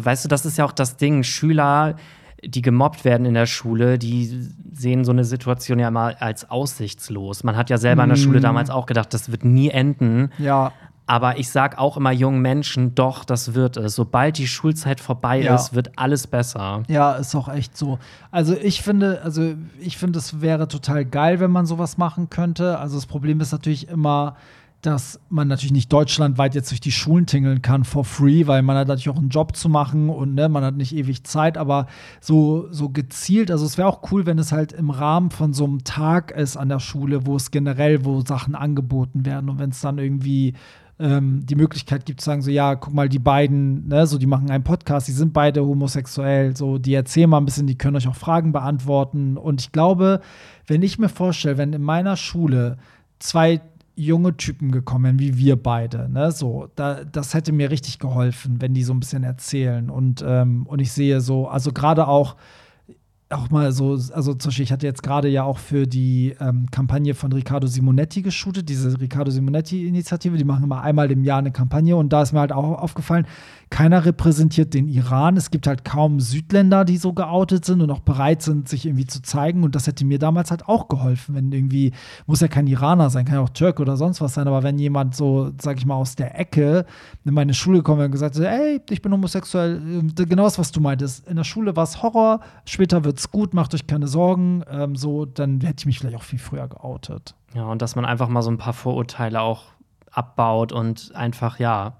Weißt 0.00 0.24
du, 0.24 0.28
das 0.28 0.46
ist 0.46 0.56
ja 0.58 0.64
auch 0.64 0.72
das 0.72 0.96
Ding. 0.96 1.22
Schüler, 1.22 1.96
die 2.44 2.62
gemobbt 2.62 3.04
werden 3.04 3.26
in 3.26 3.34
der 3.34 3.46
Schule, 3.46 3.98
die 3.98 4.48
sehen 4.72 5.04
so 5.04 5.12
eine 5.12 5.24
Situation 5.24 5.78
ja 5.78 5.90
mal 5.90 6.16
als 6.18 6.50
aussichtslos. 6.50 7.44
Man 7.44 7.56
hat 7.56 7.70
ja 7.70 7.78
selber 7.78 8.02
in 8.04 8.08
der 8.08 8.16
Schule 8.16 8.40
damals 8.40 8.70
auch 8.70 8.86
gedacht, 8.86 9.12
das 9.14 9.30
wird 9.30 9.44
nie 9.44 9.68
enden. 9.68 10.30
Ja, 10.38 10.72
Aber 11.06 11.38
ich 11.38 11.50
sag 11.50 11.78
auch 11.78 11.96
immer 11.96 12.12
jungen 12.12 12.40
Menschen, 12.42 12.94
doch, 12.94 13.24
das 13.24 13.54
wird 13.54 13.76
es. 13.76 13.96
Sobald 13.96 14.38
die 14.38 14.46
Schulzeit 14.46 15.00
vorbei 15.00 15.42
Ja. 15.42 15.54
ist, 15.56 15.74
wird 15.74 15.90
alles 15.96 16.26
besser. 16.26 16.84
Ja, 16.88 17.12
ist 17.14 17.34
auch 17.34 17.48
echt 17.48 17.76
so. 17.76 17.98
Also 18.30 18.54
ich 18.56 18.82
finde, 18.82 19.20
also 19.22 19.54
ich 19.80 19.98
finde, 19.98 20.20
es 20.20 20.40
wäre 20.40 20.68
total 20.68 21.04
geil, 21.04 21.40
wenn 21.40 21.50
man 21.50 21.66
sowas 21.66 21.98
machen 21.98 22.30
könnte. 22.30 22.78
Also 22.78 22.96
das 22.96 23.06
Problem 23.06 23.40
ist 23.40 23.52
natürlich 23.52 23.88
immer, 23.88 24.36
dass 24.80 25.20
man 25.28 25.46
natürlich 25.46 25.72
nicht 25.72 25.92
deutschlandweit 25.92 26.56
jetzt 26.56 26.70
durch 26.72 26.80
die 26.80 26.90
Schulen 26.90 27.26
tingeln 27.26 27.62
kann 27.62 27.84
for 27.84 28.04
free, 28.04 28.48
weil 28.48 28.62
man 28.62 28.76
hat 28.76 28.88
natürlich 28.88 29.10
auch 29.10 29.16
einen 29.18 29.28
Job 29.28 29.54
zu 29.54 29.68
machen 29.68 30.08
und 30.10 30.34
ne, 30.34 30.48
man 30.48 30.64
hat 30.64 30.74
nicht 30.76 30.92
ewig 30.94 31.22
Zeit, 31.22 31.56
aber 31.56 31.86
so, 32.20 32.66
so 32.72 32.88
gezielt, 32.88 33.52
also 33.52 33.64
es 33.64 33.78
wäre 33.78 33.86
auch 33.86 34.10
cool, 34.10 34.26
wenn 34.26 34.40
es 34.40 34.50
halt 34.50 34.72
im 34.72 34.90
Rahmen 34.90 35.30
von 35.30 35.52
so 35.52 35.64
einem 35.64 35.84
Tag 35.84 36.32
ist 36.32 36.56
an 36.56 36.68
der 36.68 36.80
Schule, 36.80 37.26
wo 37.26 37.36
es 37.36 37.52
generell, 37.52 38.04
wo 38.04 38.22
Sachen 38.22 38.56
angeboten 38.56 39.24
werden 39.24 39.48
und 39.50 39.60
wenn 39.60 39.70
es 39.70 39.80
dann 39.80 39.98
irgendwie 39.98 40.54
ähm, 41.02 41.44
die 41.44 41.56
Möglichkeit 41.56 42.06
gibt 42.06 42.20
zu 42.20 42.26
sagen, 42.26 42.42
so 42.42 42.50
ja, 42.50 42.76
guck 42.76 42.94
mal, 42.94 43.08
die 43.08 43.18
beiden, 43.18 43.88
ne, 43.88 44.06
so 44.06 44.18
die 44.18 44.26
machen 44.26 44.50
einen 44.50 44.62
Podcast, 44.62 45.08
die 45.08 45.12
sind 45.12 45.32
beide 45.32 45.64
homosexuell, 45.66 46.56
so 46.56 46.78
die 46.78 46.94
erzählen 46.94 47.28
mal 47.28 47.38
ein 47.38 47.44
bisschen, 47.44 47.66
die 47.66 47.76
können 47.76 47.96
euch 47.96 48.06
auch 48.06 48.14
Fragen 48.14 48.52
beantworten. 48.52 49.36
Und 49.36 49.60
ich 49.60 49.72
glaube, 49.72 50.20
wenn 50.66 50.82
ich 50.82 50.98
mir 50.98 51.08
vorstelle, 51.08 51.58
wenn 51.58 51.72
in 51.72 51.82
meiner 51.82 52.16
Schule 52.16 52.78
zwei 53.18 53.60
junge 53.94 54.36
Typen 54.36 54.70
gekommen 54.70 55.18
wie 55.18 55.36
wir 55.36 55.60
beide, 55.60 56.08
ne, 56.08 56.30
so, 56.30 56.68
da, 56.76 57.04
das 57.04 57.34
hätte 57.34 57.52
mir 57.52 57.70
richtig 57.70 57.98
geholfen, 57.98 58.60
wenn 58.60 58.72
die 58.72 58.84
so 58.84 58.94
ein 58.94 59.00
bisschen 59.00 59.24
erzählen. 59.24 59.90
Und, 59.90 60.24
ähm, 60.26 60.66
und 60.66 60.78
ich 60.78 60.92
sehe 60.92 61.20
so, 61.20 61.48
also 61.48 61.72
gerade 61.72 62.06
auch 62.06 62.36
auch 63.32 63.50
mal 63.50 63.72
so, 63.72 63.92
also 63.92 64.34
zum 64.34 64.48
Beispiel, 64.48 64.64
ich 64.64 64.72
hatte 64.72 64.86
jetzt 64.86 65.02
gerade 65.02 65.28
ja 65.28 65.44
auch 65.44 65.58
für 65.58 65.86
die 65.86 66.34
ähm, 66.40 66.66
Kampagne 66.70 67.14
von 67.14 67.32
Riccardo 67.32 67.66
Simonetti 67.66 68.22
geshootet, 68.22 68.68
diese 68.68 69.00
Riccardo 69.00 69.30
Simonetti-Initiative, 69.30 70.36
die 70.36 70.44
machen 70.44 70.64
immer 70.64 70.82
einmal 70.82 71.10
im 71.10 71.24
Jahr 71.24 71.38
eine 71.38 71.52
Kampagne 71.52 71.96
und 71.96 72.12
da 72.12 72.22
ist 72.22 72.32
mir 72.32 72.40
halt 72.40 72.52
auch 72.52 72.78
aufgefallen, 72.78 73.26
keiner 73.72 74.04
repräsentiert 74.04 74.74
den 74.74 74.86
Iran. 74.86 75.38
Es 75.38 75.50
gibt 75.50 75.66
halt 75.66 75.82
kaum 75.82 76.20
Südländer, 76.20 76.84
die 76.84 76.98
so 76.98 77.14
geoutet 77.14 77.64
sind 77.64 77.80
und 77.80 77.90
auch 77.90 78.00
bereit 78.00 78.42
sind, 78.42 78.68
sich 78.68 78.84
irgendwie 78.84 79.06
zu 79.06 79.22
zeigen. 79.22 79.64
Und 79.64 79.74
das 79.74 79.86
hätte 79.86 80.04
mir 80.04 80.18
damals 80.18 80.50
halt 80.50 80.68
auch 80.68 80.88
geholfen, 80.88 81.34
wenn 81.34 81.50
irgendwie, 81.50 81.92
muss 82.26 82.40
ja 82.40 82.48
kein 82.48 82.66
Iraner 82.66 83.08
sein, 83.08 83.24
kann 83.24 83.36
ja 83.36 83.40
auch 83.40 83.48
Türk 83.48 83.80
oder 83.80 83.96
sonst 83.96 84.20
was 84.20 84.34
sein, 84.34 84.46
aber 84.46 84.62
wenn 84.62 84.78
jemand 84.78 85.16
so, 85.16 85.52
sag 85.60 85.78
ich 85.78 85.86
mal, 85.86 85.94
aus 85.94 86.16
der 86.16 86.38
Ecke 86.38 86.84
in 87.24 87.32
meine 87.32 87.54
Schule 87.54 87.78
gekommen 87.78 87.98
wäre 87.98 88.06
und 88.06 88.12
gesagt 88.12 88.36
hat, 88.36 88.44
ey, 88.44 88.78
ich 88.90 89.00
bin 89.00 89.10
homosexuell, 89.10 89.76
ähm, 89.76 90.12
genau 90.14 90.44
das, 90.44 90.58
was 90.58 90.70
du 90.70 90.80
meintest. 90.80 91.26
In 91.26 91.36
der 91.36 91.44
Schule 91.44 91.74
war 91.74 91.84
es 91.84 92.02
Horror, 92.02 92.40
später 92.66 93.04
wird's 93.22 93.30
gut, 93.30 93.54
macht 93.54 93.74
euch 93.74 93.86
keine 93.86 94.08
Sorgen, 94.08 94.64
ähm, 94.70 94.96
so, 94.96 95.24
dann 95.26 95.60
hätte 95.60 95.80
ich 95.80 95.86
mich 95.86 95.98
vielleicht 95.98 96.16
auch 96.16 96.22
viel 96.22 96.38
früher 96.38 96.66
geoutet. 96.68 97.34
Ja, 97.54 97.64
und 97.64 97.82
dass 97.82 97.94
man 97.94 98.04
einfach 98.04 98.28
mal 98.28 98.42
so 98.42 98.50
ein 98.50 98.58
paar 98.58 98.72
Vorurteile 98.72 99.40
auch 99.40 99.64
abbaut 100.10 100.72
und 100.72 101.12
einfach, 101.14 101.58
ja, 101.58 101.94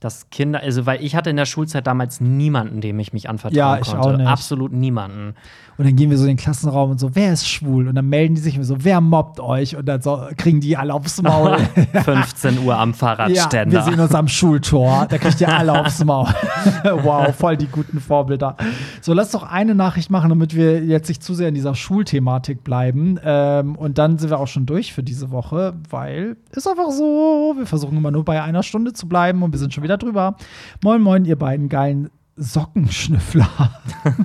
dass 0.00 0.30
Kinder, 0.30 0.60
also 0.60 0.84
weil 0.86 1.04
ich 1.04 1.14
hatte 1.14 1.30
in 1.30 1.36
der 1.36 1.44
Schulzeit 1.44 1.86
damals 1.86 2.20
niemanden, 2.20 2.80
dem 2.80 2.98
ich 2.98 3.12
mich 3.12 3.28
anvertrauen 3.28 3.56
Ja, 3.56 3.78
ich 3.78 3.86
konnte. 3.86 4.00
auch 4.00 4.16
nicht. 4.16 4.26
Absolut 4.26 4.72
niemanden. 4.72 5.34
Und 5.82 5.88
dann 5.88 5.96
gehen 5.96 6.10
wir 6.10 6.16
so 6.16 6.22
in 6.22 6.28
den 6.28 6.36
Klassenraum 6.36 6.92
und 6.92 7.00
so, 7.00 7.16
wer 7.16 7.32
ist 7.32 7.48
schwul? 7.48 7.88
Und 7.88 7.96
dann 7.96 8.08
melden 8.08 8.36
die 8.36 8.40
sich 8.40 8.54
immer 8.54 8.62
so, 8.62 8.76
wer 8.84 9.00
mobbt 9.00 9.40
euch? 9.40 9.74
Und 9.74 9.84
dann 9.86 10.00
so, 10.00 10.28
kriegen 10.36 10.60
die 10.60 10.76
alle 10.76 10.94
aufs 10.94 11.20
Maul. 11.20 11.56
15 12.04 12.60
Uhr 12.60 12.78
am 12.78 12.90
ja, 12.90 12.96
Fahrradständer. 12.96 13.78
wir 13.78 13.82
sehen 13.82 13.98
uns 13.98 14.14
am 14.14 14.28
Schultor. 14.28 15.08
Da 15.10 15.18
kriegt 15.18 15.40
ihr 15.40 15.48
alle 15.48 15.72
aufs 15.80 16.04
Maul. 16.04 16.28
wow, 16.84 17.34
voll 17.34 17.56
die 17.56 17.66
guten 17.66 17.98
Vorbilder. 17.98 18.56
So, 19.00 19.12
lass 19.12 19.32
doch 19.32 19.42
eine 19.42 19.74
Nachricht 19.74 20.08
machen, 20.08 20.28
damit 20.28 20.54
wir 20.54 20.84
jetzt 20.84 21.08
nicht 21.08 21.24
zu 21.24 21.34
sehr 21.34 21.48
in 21.48 21.54
dieser 21.56 21.74
Schulthematik 21.74 22.62
bleiben. 22.62 23.18
Ähm, 23.24 23.74
und 23.74 23.98
dann 23.98 24.18
sind 24.18 24.30
wir 24.30 24.38
auch 24.38 24.46
schon 24.46 24.66
durch 24.66 24.92
für 24.92 25.02
diese 25.02 25.32
Woche, 25.32 25.74
weil 25.90 26.36
ist 26.52 26.68
einfach 26.68 26.92
so. 26.92 27.54
Wir 27.56 27.66
versuchen 27.66 27.96
immer 27.96 28.12
nur 28.12 28.24
bei 28.24 28.40
einer 28.40 28.62
Stunde 28.62 28.92
zu 28.92 29.08
bleiben 29.08 29.42
und 29.42 29.50
wir 29.50 29.58
sind 29.58 29.74
schon 29.74 29.82
wieder 29.82 29.98
drüber. 29.98 30.36
Moin, 30.84 31.02
moin, 31.02 31.24
ihr 31.24 31.36
beiden 31.36 31.68
geilen 31.68 32.08
Sockenschnüffler. 32.36 33.48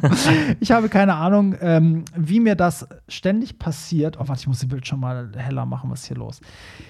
ich 0.59 0.71
habe 0.71 0.87
keine 0.87 1.15
Ahnung, 1.15 1.55
ähm, 1.59 2.05
wie 2.15 2.39
mir 2.39 2.55
das 2.55 2.87
ständig 3.09 3.59
passiert. 3.59 4.17
Oh, 4.17 4.27
warte, 4.27 4.41
ich 4.41 4.47
muss 4.47 4.59
das 4.59 4.69
Bild 4.69 4.87
schon 4.87 5.01
mal 5.01 5.31
heller 5.35 5.65
machen, 5.65 5.89
was 5.89 6.01
ist 6.01 6.07
hier 6.07 6.17
los? 6.17 6.39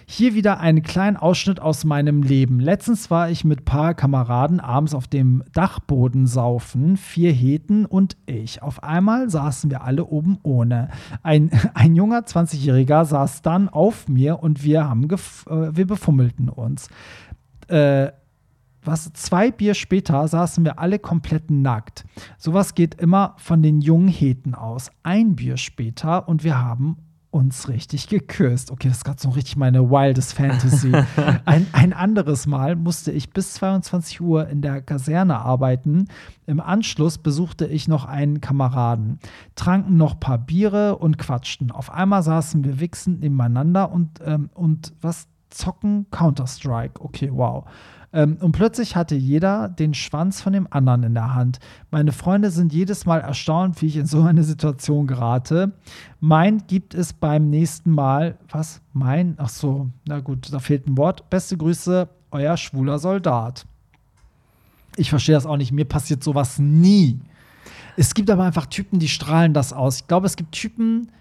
Hier 0.05 0.36
wieder 0.36 0.59
einen 0.59 0.84
kleinen 0.84 1.18
Ausschnitt 1.18 1.59
aus 1.59 1.86
meinem 1.86 2.22
Leben. 2.22 2.59
Letztens 2.59 3.09
war 3.09 3.32
ich 3.32 3.43
mit 3.43 3.61
ein 3.61 3.65
paar 3.65 3.93
Kameraden 3.95 4.59
abends 4.59 4.93
auf 4.93 5.07
dem 5.07 5.43
Dachboden 5.53 6.28
saufen, 6.28 6.97
vier 6.97 7.32
Heten 7.32 7.86
und 7.86 8.15
ich. 8.28 8.61
Auf 8.61 8.84
einmal 8.84 9.30
saßen 9.30 9.72
wir 9.72 9.84
alle 9.84 10.05
oben 10.05 10.38
ohne. 10.43 10.89
Ein, 11.24 11.49
ein 11.74 11.95
junger 11.95 12.20
20-Jähriger 12.20 13.05
saß 13.05 13.41
dann 13.41 13.70
auf 13.70 14.07
mir 14.07 14.43
und 14.43 14.63
wir 14.63 14.88
haben 14.88 15.07
äh, 15.09 15.18
wir 15.76 15.88
befummelten 15.88 16.49
uns. 16.49 16.89
Äh, 17.70 18.11
was, 18.88 19.12
zwei 19.14 19.52
Bier 19.52 19.74
später 19.74 20.28
saßen 20.28 20.64
wir 20.66 20.80
alle 20.80 20.98
komplett 20.98 21.52
nackt. 21.52 22.06
Sowas 22.38 22.74
geht 22.74 22.96
immer 22.96 23.36
von 23.38 23.62
den 23.62 23.82
jungen 23.82 24.08
Heten 24.08 24.56
aus. 24.56 24.90
Ein 25.04 25.36
Bier 25.36 25.58
später 25.58 26.28
und 26.28 26.44
wir 26.44 26.58
haben 26.60 26.98
uns 27.30 27.68
richtig 27.68 28.08
geküsst. 28.08 28.72
Okay, 28.72 28.88
das 28.88 28.98
ist 28.98 29.04
gerade 29.04 29.22
so 29.22 29.30
richtig 29.30 29.58
meine 29.58 29.90
wildest 29.90 30.34
Fantasy. 30.34 30.92
ein, 31.46 31.68
ein 31.72 31.94
anderes 31.94 32.48
Mal 32.48 32.76
musste 32.76 33.12
ich 33.12 33.32
bis 33.32 33.54
22 33.56 34.22
Uhr 34.22 34.48
in 34.48 34.62
der 34.62 34.82
Kaserne 34.82 35.38
arbeiten. 35.40 36.08
Im 36.46 36.60
Anschluss 36.60 37.18
besuchte 37.18 37.66
ich 37.66 37.88
noch 37.88 38.06
einen 38.06 38.42
Kameraden, 38.42 39.20
tranken 39.56 39.98
noch 39.98 40.14
ein 40.14 40.20
paar 40.20 40.38
Biere 40.40 40.98
und 40.98 41.18
quatschten. 41.18 41.72
Auf 41.72 41.92
einmal 41.92 42.24
saßen 42.24 42.64
wir 42.64 42.80
wichsend 42.80 43.20
nebeneinander 43.20 43.92
und, 43.92 44.20
ähm, 44.26 44.50
und 44.54 44.94
was 45.02 45.28
zocken 45.50 46.08
Counter-Strike. 46.12 47.02
Okay, 47.02 47.30
wow. 47.32 47.66
Ähm, 48.14 48.38
und 48.39 48.53
plötzlich 48.53 48.95
hatte 48.95 49.16
jeder 49.16 49.70
den 49.70 49.93
Schwanz 49.93 50.41
von 50.41 50.53
dem 50.53 50.68
anderen 50.70 51.03
in 51.03 51.14
der 51.14 51.36
Hand. 51.36 51.60
Meine 51.91 52.12
Freunde 52.12 52.51
sind 52.51 52.74
jedes 52.74 53.05
Mal 53.05 53.20
erstaunt, 53.20 53.82
wie 53.82 53.88
ich 53.88 53.97
in 53.97 54.05
so 54.05 54.24
eine 54.24 54.43
Situation 54.43 55.08
gerate. 55.08 55.74
Mein 56.20 56.66
gibt 56.68 56.93
es 56.93 57.14
beim 57.14 57.49
nächsten 57.49 57.91
Mal. 57.91 58.38
Was? 58.49 58.82
Mein? 58.93 59.36
Ach 59.38 59.49
so, 59.49 59.89
na 60.08 60.20
gut, 60.20 60.51
da 60.51 60.60
fehlt 60.60 60.88
ein 60.88 60.97
Wort. 60.97 61.30
Beste 61.30 61.58
Grüße, 61.58 62.08
euer 62.32 62.58
schwuler 62.58 62.99
Soldat. 62.99 63.66
Ich 64.95 65.10
verstehe 65.10 65.36
das 65.36 65.45
auch 65.45 65.58
nicht. 65.58 65.72
Mir 65.72 65.86
passiert 65.86 66.24
sowas 66.24 66.60
nie. 66.60 67.20
Es 67.97 68.14
gibt 68.14 68.30
aber 68.30 68.43
einfach 68.43 68.68
Typen, 68.68 68.99
die 68.99 69.10
strahlen 69.10 69.53
das 69.53 69.74
aus. 69.74 70.01
Ich 70.01 70.08
glaube, 70.08 70.28
es 70.28 70.36
gibt 70.36 70.53
Typen, 70.53 71.12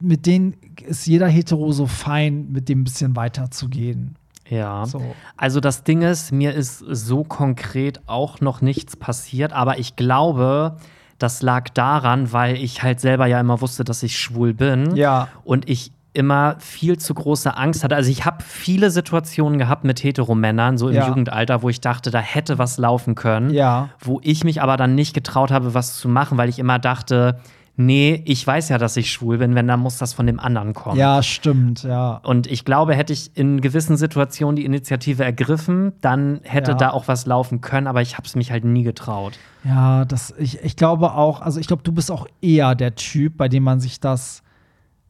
mit 0.00 0.26
denen 0.26 0.54
ist 0.86 1.06
jeder 1.06 1.28
Hetero 1.28 1.72
so 1.72 1.86
fein, 1.86 2.50
mit 2.52 2.68
dem 2.68 2.80
ein 2.80 2.84
bisschen 2.84 3.16
weiterzugehen. 3.16 4.16
Ja. 4.48 4.84
So. 4.86 5.02
Also 5.36 5.60
das 5.60 5.84
Ding 5.84 6.02
ist, 6.02 6.32
mir 6.32 6.52
ist 6.54 6.78
so 6.78 7.24
konkret 7.24 8.00
auch 8.06 8.40
noch 8.40 8.60
nichts 8.60 8.96
passiert, 8.96 9.52
aber 9.52 9.78
ich 9.78 9.96
glaube, 9.96 10.76
das 11.18 11.42
lag 11.42 11.68
daran, 11.70 12.32
weil 12.32 12.56
ich 12.56 12.82
halt 12.82 13.00
selber 13.00 13.26
ja 13.26 13.40
immer 13.40 13.60
wusste, 13.60 13.84
dass 13.84 14.02
ich 14.02 14.18
schwul 14.18 14.52
bin. 14.54 14.96
Ja. 14.96 15.28
Und 15.44 15.68
ich 15.68 15.92
immer 16.12 16.54
viel 16.60 16.96
zu 16.96 17.12
große 17.12 17.56
Angst 17.56 17.82
hatte. 17.82 17.96
Also 17.96 18.08
ich 18.08 18.24
habe 18.24 18.42
viele 18.44 18.90
Situationen 18.90 19.58
gehabt 19.58 19.82
mit 19.82 20.02
Heteromännern, 20.02 20.78
so 20.78 20.88
im 20.88 20.94
Ja. 20.94 21.08
Jugendalter, 21.08 21.62
wo 21.62 21.68
ich 21.68 21.80
dachte, 21.80 22.12
da 22.12 22.20
hätte 22.20 22.56
was 22.56 22.78
laufen 22.78 23.16
können. 23.16 23.50
Ja. 23.50 23.88
Wo 23.98 24.20
ich 24.22 24.44
mich 24.44 24.62
aber 24.62 24.76
dann 24.76 24.94
nicht 24.94 25.12
getraut 25.12 25.50
habe, 25.50 25.74
was 25.74 25.96
zu 25.96 26.08
machen, 26.08 26.38
weil 26.38 26.48
ich 26.48 26.60
immer 26.60 26.78
dachte, 26.78 27.40
nee, 27.76 28.22
ich 28.24 28.46
weiß 28.46 28.68
ja, 28.68 28.78
dass 28.78 28.96
ich 28.96 29.10
schwul 29.10 29.38
bin, 29.38 29.54
wenn 29.54 29.66
dann 29.66 29.80
muss 29.80 29.98
das 29.98 30.12
von 30.12 30.26
dem 30.26 30.38
anderen 30.40 30.74
kommen. 30.74 30.98
Ja, 30.98 31.22
stimmt, 31.22 31.82
ja. 31.82 32.16
Und 32.24 32.46
ich 32.46 32.64
glaube, 32.64 32.94
hätte 32.94 33.12
ich 33.12 33.36
in 33.36 33.60
gewissen 33.60 33.96
Situationen 33.96 34.56
die 34.56 34.64
Initiative 34.64 35.24
ergriffen, 35.24 35.92
dann 36.00 36.40
hätte 36.44 36.72
Ja. 36.72 36.76
da 36.76 36.90
auch 36.90 37.08
was 37.08 37.26
laufen 37.26 37.60
können, 37.60 37.86
aber 37.86 38.02
ich 38.02 38.16
habe 38.16 38.26
es 38.26 38.36
mich 38.36 38.50
halt 38.50 38.64
nie 38.64 38.82
getraut. 38.84 39.38
Ja, 39.64 40.04
das, 40.04 40.32
ich, 40.38 40.62
ich 40.62 40.76
glaube 40.76 41.12
auch, 41.14 41.40
also 41.40 41.58
ich 41.60 41.66
glaube, 41.66 41.82
du 41.82 41.92
bist 41.92 42.10
auch 42.10 42.26
eher 42.40 42.74
der 42.74 42.94
Typ, 42.94 43.36
bei 43.36 43.48
dem 43.48 43.62
man 43.64 43.80
sich 43.80 43.98
das 44.00 44.42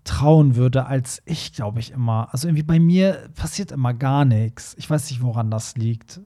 trauen 0.04 0.54
würde, 0.54 0.86
als 0.86 1.22
ich, 1.24 1.52
glaube 1.54 1.80
ich, 1.80 1.90
immer. 1.92 2.28
Also 2.32 2.46
irgendwie 2.46 2.62
bei 2.62 2.78
mir 2.78 3.28
passiert 3.34 3.72
immer 3.72 3.94
gar 3.94 4.24
nichts. 4.26 4.74
Ich 4.78 4.88
weiß 4.88 5.10
nicht, 5.10 5.22
woran 5.22 5.50
das 5.50 5.76
liegt. 5.76 6.20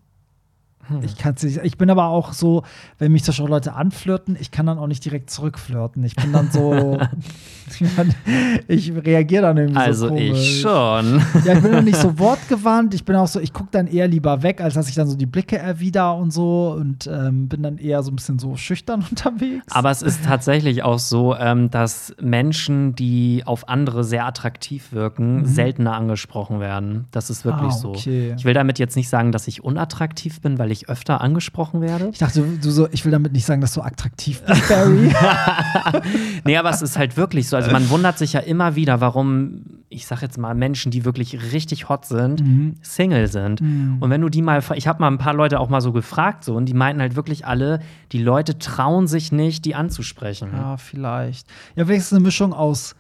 Ich 1.03 1.17
kann's 1.19 1.43
nicht. 1.43 1.59
Ich 1.63 1.77
bin 1.79 1.91
aber 1.91 2.07
auch 2.07 2.33
so, 2.33 2.63
wenn 2.99 3.13
mich 3.13 3.25
zum 3.25 3.33
Beispiel 3.33 3.47
Leute 3.49 3.75
anflirten, 3.75 4.37
ich 4.41 4.51
kann 4.51 4.67
dann 4.67 4.79
auch 4.79 4.87
nicht 4.87 5.05
direkt 5.05 5.31
zurückflirten. 5.31 6.03
Ich 6.05 6.17
bin 6.17 6.33
dann 6.33 6.51
so, 6.51 6.99
ich 8.69 8.93
reagiere 8.93 9.43
dann 9.43 9.57
irgendwie 9.57 9.79
Also 9.81 10.09
so 10.09 10.15
komisch. 10.15 10.31
ich 10.39 10.61
schon. 10.61 11.23
Ja, 11.45 11.55
ich 11.55 11.63
bin 11.63 11.73
noch 11.73 11.83
nicht 11.83 11.97
so 11.99 12.19
wortgewandt. 12.19 12.95
Ich 12.95 13.05
bin 13.05 13.17
auch 13.17 13.27
so, 13.27 13.41
ich 13.41 13.53
gucke 13.53 13.69
dann 13.73 13.87
eher 13.87 14.09
lieber 14.09 14.43
weg, 14.43 14.61
als 14.61 14.75
dass 14.75 14.89
ich 14.89 14.95
dann 14.95 15.09
so 15.09 15.17
die 15.17 15.27
Blicke 15.27 15.59
erwider 15.59 16.15
und 16.17 16.33
so 16.33 16.75
und 16.79 17.07
ähm, 17.07 17.49
bin 17.49 17.63
dann 17.63 17.79
eher 17.79 18.03
so 18.03 18.11
ein 18.11 18.17
bisschen 18.17 18.39
so 18.39 18.57
schüchtern 18.57 19.05
unterwegs. 19.11 19.67
Aber 19.71 19.91
es 19.91 20.03
ist 20.03 20.25
tatsächlich 20.25 20.83
auch 20.83 20.99
so, 20.99 21.35
ähm, 21.37 21.71
dass 21.71 22.15
Menschen, 22.21 22.95
die 22.95 23.43
auf 23.45 23.69
andere 23.69 24.05
sehr 24.05 24.27
attraktiv 24.27 24.93
wirken, 24.93 25.45
seltener 25.47 25.95
angesprochen 25.95 26.61
werden. 26.61 27.07
Das 27.11 27.31
ist 27.31 27.45
wirklich 27.45 27.59
Mhm. 27.59 27.69
Ah, 27.69 27.71
so. 27.73 27.89
okay. 27.91 28.35
Ich 28.39 28.45
will 28.45 28.55
damit 28.55 28.79
jetzt 28.79 28.95
nicht 28.95 29.09
sagen, 29.09 29.33
dass 29.33 29.49
ich 29.49 29.65
unattraktiv 29.65 30.41
bin, 30.41 30.59
weil 30.59 30.71
ich 30.71 30.78
öfter 30.87 31.21
angesprochen 31.23 31.81
werde. 31.81 32.11
ich 32.13 32.19
dachte, 32.19 32.43
du 32.43 32.71
so, 32.71 32.89
ich 32.93 33.05
will 33.05 33.13
damit 33.13 33.33
nicht 33.33 33.47
sagen, 33.47 33.61
dass 33.63 33.73
du 33.73 33.81
attraktiv 33.81 34.43
bist, 34.43 34.69
Barry. 34.69 35.11
Nee, 36.45 36.57
aber 36.57 36.71
es 36.71 36.83
ist 36.83 36.99
halt 36.99 37.17
wirklich 37.17 37.49
so. 37.49 37.57
Also 37.57 37.71
man 37.71 37.89
wundert 37.91 38.19
sich 38.19 38.33
ja 38.35 38.41
immer 38.41 38.75
wieder, 38.77 39.01
warum, 39.01 39.63
ich 39.89 40.07
sag 40.07 40.23
jetzt 40.23 40.39
mal, 40.39 40.55
Menschen, 40.55 40.91
die 40.93 41.05
wirklich 41.05 41.53
richtig 41.53 41.89
hot 41.89 42.05
sind, 42.07 42.41
Mhm. 42.43 42.77
Single 42.83 43.27
sind. 43.29 43.61
Und 43.61 44.11
wenn 44.11 44.21
du 44.21 44.29
die 44.29 44.43
mal, 44.43 44.63
ich 44.75 44.87
habe 44.87 45.01
mal 45.01 45.09
ein 45.09 45.19
paar 45.19 45.35
Leute 45.35 45.59
auch 45.61 45.69
mal 45.69 45.81
so 45.81 45.93
gefragt, 45.93 46.45
so, 46.45 46.55
und 46.55 46.67
die 46.67 46.75
meinten 46.75 47.01
halt 47.01 47.17
wirklich 47.17 47.47
alle, 47.47 47.81
die 48.13 48.23
Leute 48.23 48.59
trauen 48.59 49.07
sich 49.07 49.33
nicht, 49.33 49.65
die 49.65 49.75
anzusprechen. 49.75 50.51
ja, 50.53 50.77
vielleicht. 50.77 51.47
Ja, 51.77 51.85
vielleicht 51.85 52.01
ist 52.01 52.07
es 52.09 52.13
eine 52.13 52.23
Mischung 52.23 52.53
aus 52.53 52.95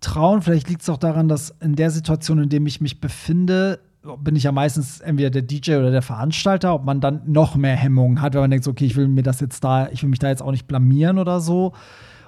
Trauen. 0.00 0.42
Vielleicht 0.42 0.68
liegt 0.68 0.82
es 0.82 0.88
auch 0.88 0.98
daran, 0.98 1.28
dass 1.28 1.54
in 1.60 1.76
der 1.76 1.90
Situation, 1.90 2.42
in 2.42 2.48
der 2.48 2.60
ich 2.62 2.80
mich 2.80 3.00
befinde, 3.00 3.78
bin 4.18 4.36
ich 4.36 4.44
ja 4.44 4.52
meistens 4.52 5.00
entweder 5.00 5.30
der 5.30 5.42
DJ 5.42 5.76
oder 5.76 5.90
der 5.90 6.02
Veranstalter, 6.02 6.74
ob 6.74 6.84
man 6.84 7.00
dann 7.00 7.22
noch 7.26 7.54
mehr 7.56 7.76
Hemmungen 7.76 8.20
hat, 8.20 8.34
wenn 8.34 8.40
man 8.40 8.50
denkt, 8.50 8.66
okay, 8.66 8.84
ich 8.84 8.96
will 8.96 9.08
mir 9.08 9.22
das 9.22 9.40
jetzt 9.40 9.62
da, 9.62 9.88
ich 9.90 10.02
will 10.02 10.10
mich 10.10 10.18
da 10.18 10.28
jetzt 10.28 10.42
auch 10.42 10.50
nicht 10.50 10.66
blamieren 10.66 11.18
oder 11.18 11.40
so. 11.40 11.72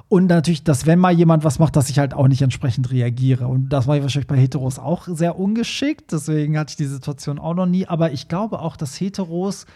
Und 0.08 0.26
natürlich, 0.26 0.62
dass 0.62 0.86
wenn 0.86 0.98
mal 0.98 1.12
jemand 1.12 1.44
was 1.44 1.58
macht, 1.58 1.76
dass 1.76 1.90
ich 1.90 1.98
halt 1.98 2.14
auch 2.14 2.28
nicht 2.28 2.42
entsprechend 2.42 2.92
reagiere. 2.92 3.48
Und 3.48 3.70
das 3.70 3.86
war 3.86 3.96
ich 3.96 4.02
wahrscheinlich 4.02 4.28
bei 4.28 4.36
Heteros 4.36 4.78
auch 4.78 5.08
sehr 5.08 5.38
ungeschickt. 5.38 6.12
Deswegen 6.12 6.58
hatte 6.58 6.70
ich 6.70 6.76
die 6.76 6.84
Situation 6.84 7.38
auch 7.38 7.54
noch 7.54 7.66
nie. 7.66 7.86
Aber 7.86 8.12
ich 8.12 8.28
glaube 8.28 8.60
auch, 8.60 8.76
dass 8.76 9.00
Heteros 9.00 9.66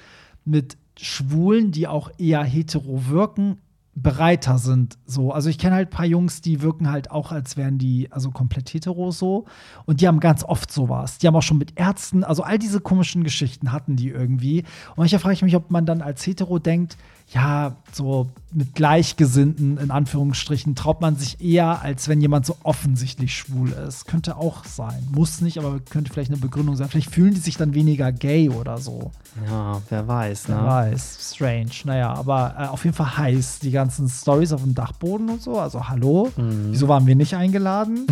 mit 0.44 0.76
Schwulen, 0.96 1.72
die 1.72 1.88
auch 1.88 2.10
eher 2.18 2.44
hetero 2.44 3.08
wirken, 3.08 3.58
bereiter 4.02 4.58
sind. 4.58 4.98
So, 5.06 5.32
also 5.32 5.48
ich 5.48 5.58
kenne 5.58 5.76
halt 5.76 5.88
ein 5.88 5.90
paar 5.90 6.06
Jungs, 6.06 6.40
die 6.40 6.62
wirken 6.62 6.90
halt 6.90 7.10
auch, 7.10 7.32
als 7.32 7.56
wären 7.56 7.78
die 7.78 8.08
also 8.10 8.30
komplett 8.30 8.68
hetero 8.70 9.10
so. 9.10 9.46
Und 9.86 10.00
die 10.00 10.08
haben 10.08 10.20
ganz 10.20 10.44
oft 10.44 10.70
sowas. 10.72 11.18
Die 11.18 11.26
haben 11.26 11.36
auch 11.36 11.42
schon 11.42 11.58
mit 11.58 11.78
Ärzten, 11.78 12.24
also 12.24 12.42
all 12.42 12.58
diese 12.58 12.80
komischen 12.80 13.24
Geschichten 13.24 13.72
hatten 13.72 13.96
die 13.96 14.08
irgendwie. 14.08 14.60
Und 14.90 14.98
manchmal 14.98 15.20
frage 15.20 15.34
ich 15.34 15.42
mich, 15.42 15.56
ob 15.56 15.70
man 15.70 15.86
dann 15.86 16.02
als 16.02 16.26
hetero 16.26 16.58
denkt, 16.58 16.96
ja, 17.32 17.76
so 17.92 18.28
mit 18.52 18.74
Gleichgesinnten, 18.74 19.76
in 19.78 19.90
Anführungsstrichen, 19.90 20.74
traut 20.74 21.00
man 21.00 21.16
sich 21.16 21.40
eher, 21.40 21.82
als 21.82 22.08
wenn 22.08 22.20
jemand 22.20 22.46
so 22.46 22.56
offensichtlich 22.62 23.36
schwul 23.36 23.72
ist. 23.72 24.06
Könnte 24.06 24.36
auch 24.36 24.64
sein. 24.64 25.06
Muss 25.12 25.40
nicht, 25.40 25.58
aber 25.58 25.80
könnte 25.80 26.12
vielleicht 26.12 26.30
eine 26.30 26.40
Begründung 26.40 26.76
sein. 26.76 26.88
Vielleicht 26.88 27.10
fühlen 27.10 27.34
die 27.34 27.40
sich 27.40 27.56
dann 27.56 27.74
weniger 27.74 28.10
gay 28.10 28.48
oder 28.48 28.78
so. 28.78 29.10
Ja, 29.48 29.80
wer 29.88 30.08
weiß, 30.08 30.44
Wer 30.48 30.56
ne? 30.56 30.66
weiß. 30.66 31.32
Strange. 31.34 31.70
Naja, 31.84 32.14
aber 32.14 32.54
äh, 32.58 32.66
auf 32.66 32.84
jeden 32.84 32.96
Fall 32.96 33.18
heiß. 33.18 33.58
Die 33.60 33.70
ganzen 33.70 34.08
Stories 34.08 34.52
auf 34.52 34.62
dem 34.62 34.74
Dachboden 34.74 35.28
und 35.28 35.42
so. 35.42 35.58
Also, 35.58 35.88
hallo. 35.88 36.30
Mhm. 36.36 36.68
Wieso 36.70 36.88
waren 36.88 37.06
wir 37.06 37.14
nicht 37.14 37.34
eingeladen? 37.34 38.06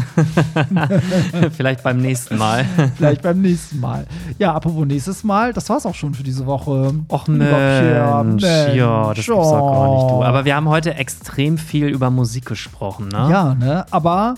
Vielleicht 1.57 1.83
beim 1.83 1.99
nächsten 1.99 2.37
Mal. 2.37 2.65
Vielleicht 2.97 3.23
beim 3.23 3.41
nächsten 3.41 3.81
Mal. 3.81 4.07
Ja, 4.39 4.55
apropos 4.55 4.87
nächstes 4.87 5.25
Mal. 5.25 5.53
Das 5.53 5.69
war's 5.69 5.87
auch 5.87 5.95
schon 5.95 6.15
für 6.15 6.23
diese 6.23 6.47
Woche. 6.47 6.95
Och 7.09 7.27
Mensch, 7.27 7.51
ja, 7.53 8.23
das 8.23 9.17
gibt's 9.17 9.27
doch 9.27 9.73
gar 9.73 9.95
nicht, 9.95 10.11
du. 10.11 10.26
Aber 10.27 10.45
wir 10.45 10.57
haben 10.57 10.69
heute 10.69 10.95
extrem 10.95 11.57
viel 11.57 11.87
über 11.87 12.11
Musik 12.11 12.47
gesprochen, 12.47 13.09
ne? 13.09 13.29
Ja, 13.31 13.55
ne? 13.55 13.87
Aber 13.93 14.35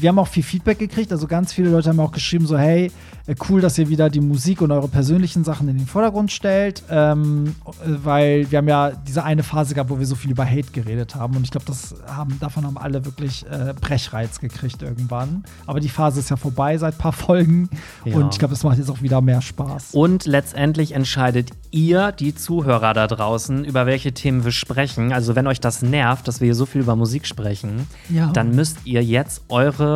wir 0.00 0.08
haben 0.08 0.18
auch 0.18 0.28
viel 0.28 0.42
Feedback 0.42 0.78
gekriegt. 0.78 1.12
Also 1.12 1.26
ganz 1.26 1.52
viele 1.52 1.70
Leute 1.70 1.88
haben 1.88 2.00
auch 2.00 2.12
geschrieben, 2.12 2.46
so, 2.46 2.58
hey, 2.58 2.90
äh, 3.26 3.34
cool, 3.48 3.60
dass 3.60 3.78
ihr 3.78 3.88
wieder 3.88 4.10
die 4.10 4.20
Musik 4.20 4.60
und 4.62 4.72
eure 4.72 4.88
persönlichen 4.88 5.44
Sachen 5.44 5.68
in 5.68 5.78
den 5.78 5.86
Vordergrund 5.86 6.30
stellt. 6.32 6.82
Ähm, 6.90 7.54
äh, 7.66 7.90
weil 8.04 8.50
wir 8.50 8.58
haben 8.58 8.68
ja 8.68 8.90
diese 8.90 9.24
eine 9.24 9.42
Phase 9.42 9.74
gehabt, 9.74 9.90
wo 9.90 9.98
wir 9.98 10.06
so 10.06 10.14
viel 10.14 10.30
über 10.30 10.44
Hate 10.44 10.70
geredet 10.72 11.14
haben. 11.14 11.36
Und 11.36 11.44
ich 11.44 11.50
glaube, 11.50 11.66
das 11.66 11.94
haben, 12.06 12.38
davon 12.40 12.64
haben 12.66 12.78
alle 12.78 13.04
wirklich 13.04 13.44
äh, 13.50 13.74
Brechreiz 13.80 14.40
gekriegt 14.40 14.82
irgendwann. 14.82 15.44
Aber 15.66 15.80
die 15.80 15.88
Phase 15.88 16.20
ist 16.20 16.30
ja 16.30 16.36
vorbei 16.36 16.76
seit 16.78 16.94
ein 16.94 16.98
paar 16.98 17.12
Folgen. 17.12 17.68
Ja. 18.04 18.16
Und 18.16 18.32
ich 18.34 18.38
glaube, 18.38 18.54
es 18.54 18.62
macht 18.64 18.78
jetzt 18.78 18.90
auch 18.90 19.02
wieder 19.02 19.20
mehr 19.20 19.42
Spaß. 19.42 19.90
Und 19.92 20.26
letztendlich 20.26 20.92
entscheidet 20.92 21.50
ihr, 21.70 22.12
die 22.12 22.34
Zuhörer 22.34 22.94
da 22.94 23.06
draußen, 23.06 23.64
über 23.64 23.86
welche 23.86 24.12
Themen 24.12 24.44
wir 24.44 24.52
sprechen. 24.52 25.12
Also, 25.12 25.36
wenn 25.36 25.46
euch 25.46 25.60
das 25.60 25.82
nervt, 25.82 26.26
dass 26.26 26.40
wir 26.40 26.46
hier 26.46 26.54
so 26.54 26.66
viel 26.66 26.80
über 26.80 26.96
Musik 26.96 27.26
sprechen, 27.26 27.86
Ja. 28.08 28.30
dann 28.32 28.54
müsst 28.54 28.78
ihr 28.84 29.04
jetzt 29.04 29.42
eure 29.48 29.89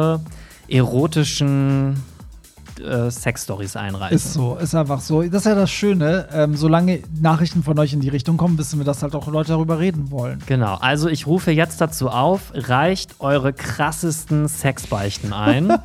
erotischen 0.69 1.97
äh, 2.81 3.11
Sex-Stories 3.11 3.77
einreichen. 3.77 4.17
Ist 4.17 4.33
so, 4.33 4.57
ist 4.57 4.75
einfach 4.75 5.01
so. 5.01 5.23
Das 5.23 5.43
ist 5.43 5.47
ja 5.47 5.55
das 5.55 5.71
Schöne. 5.71 6.29
Ähm, 6.33 6.57
solange 6.57 7.01
Nachrichten 7.21 7.63
von 7.63 7.79
euch 7.79 7.93
in 7.93 8.01
die 8.01 8.09
Richtung 8.09 8.37
kommen, 8.37 8.59
wissen 8.59 8.79
wir, 8.79 8.85
dass 8.85 9.03
halt 9.03 9.15
auch 9.15 9.27
Leute 9.29 9.53
darüber 9.53 9.79
reden 9.79 10.11
wollen. 10.11 10.43
Genau, 10.47 10.77
also 10.77 11.09
ich 11.09 11.27
rufe 11.27 11.53
jetzt 11.53 11.81
dazu 11.81 12.09
auf, 12.09 12.53
reicht 12.55 13.21
eure 13.21 13.53
krassesten 13.53 14.49
Sexbeichten 14.49 15.33
ein. 15.33 15.71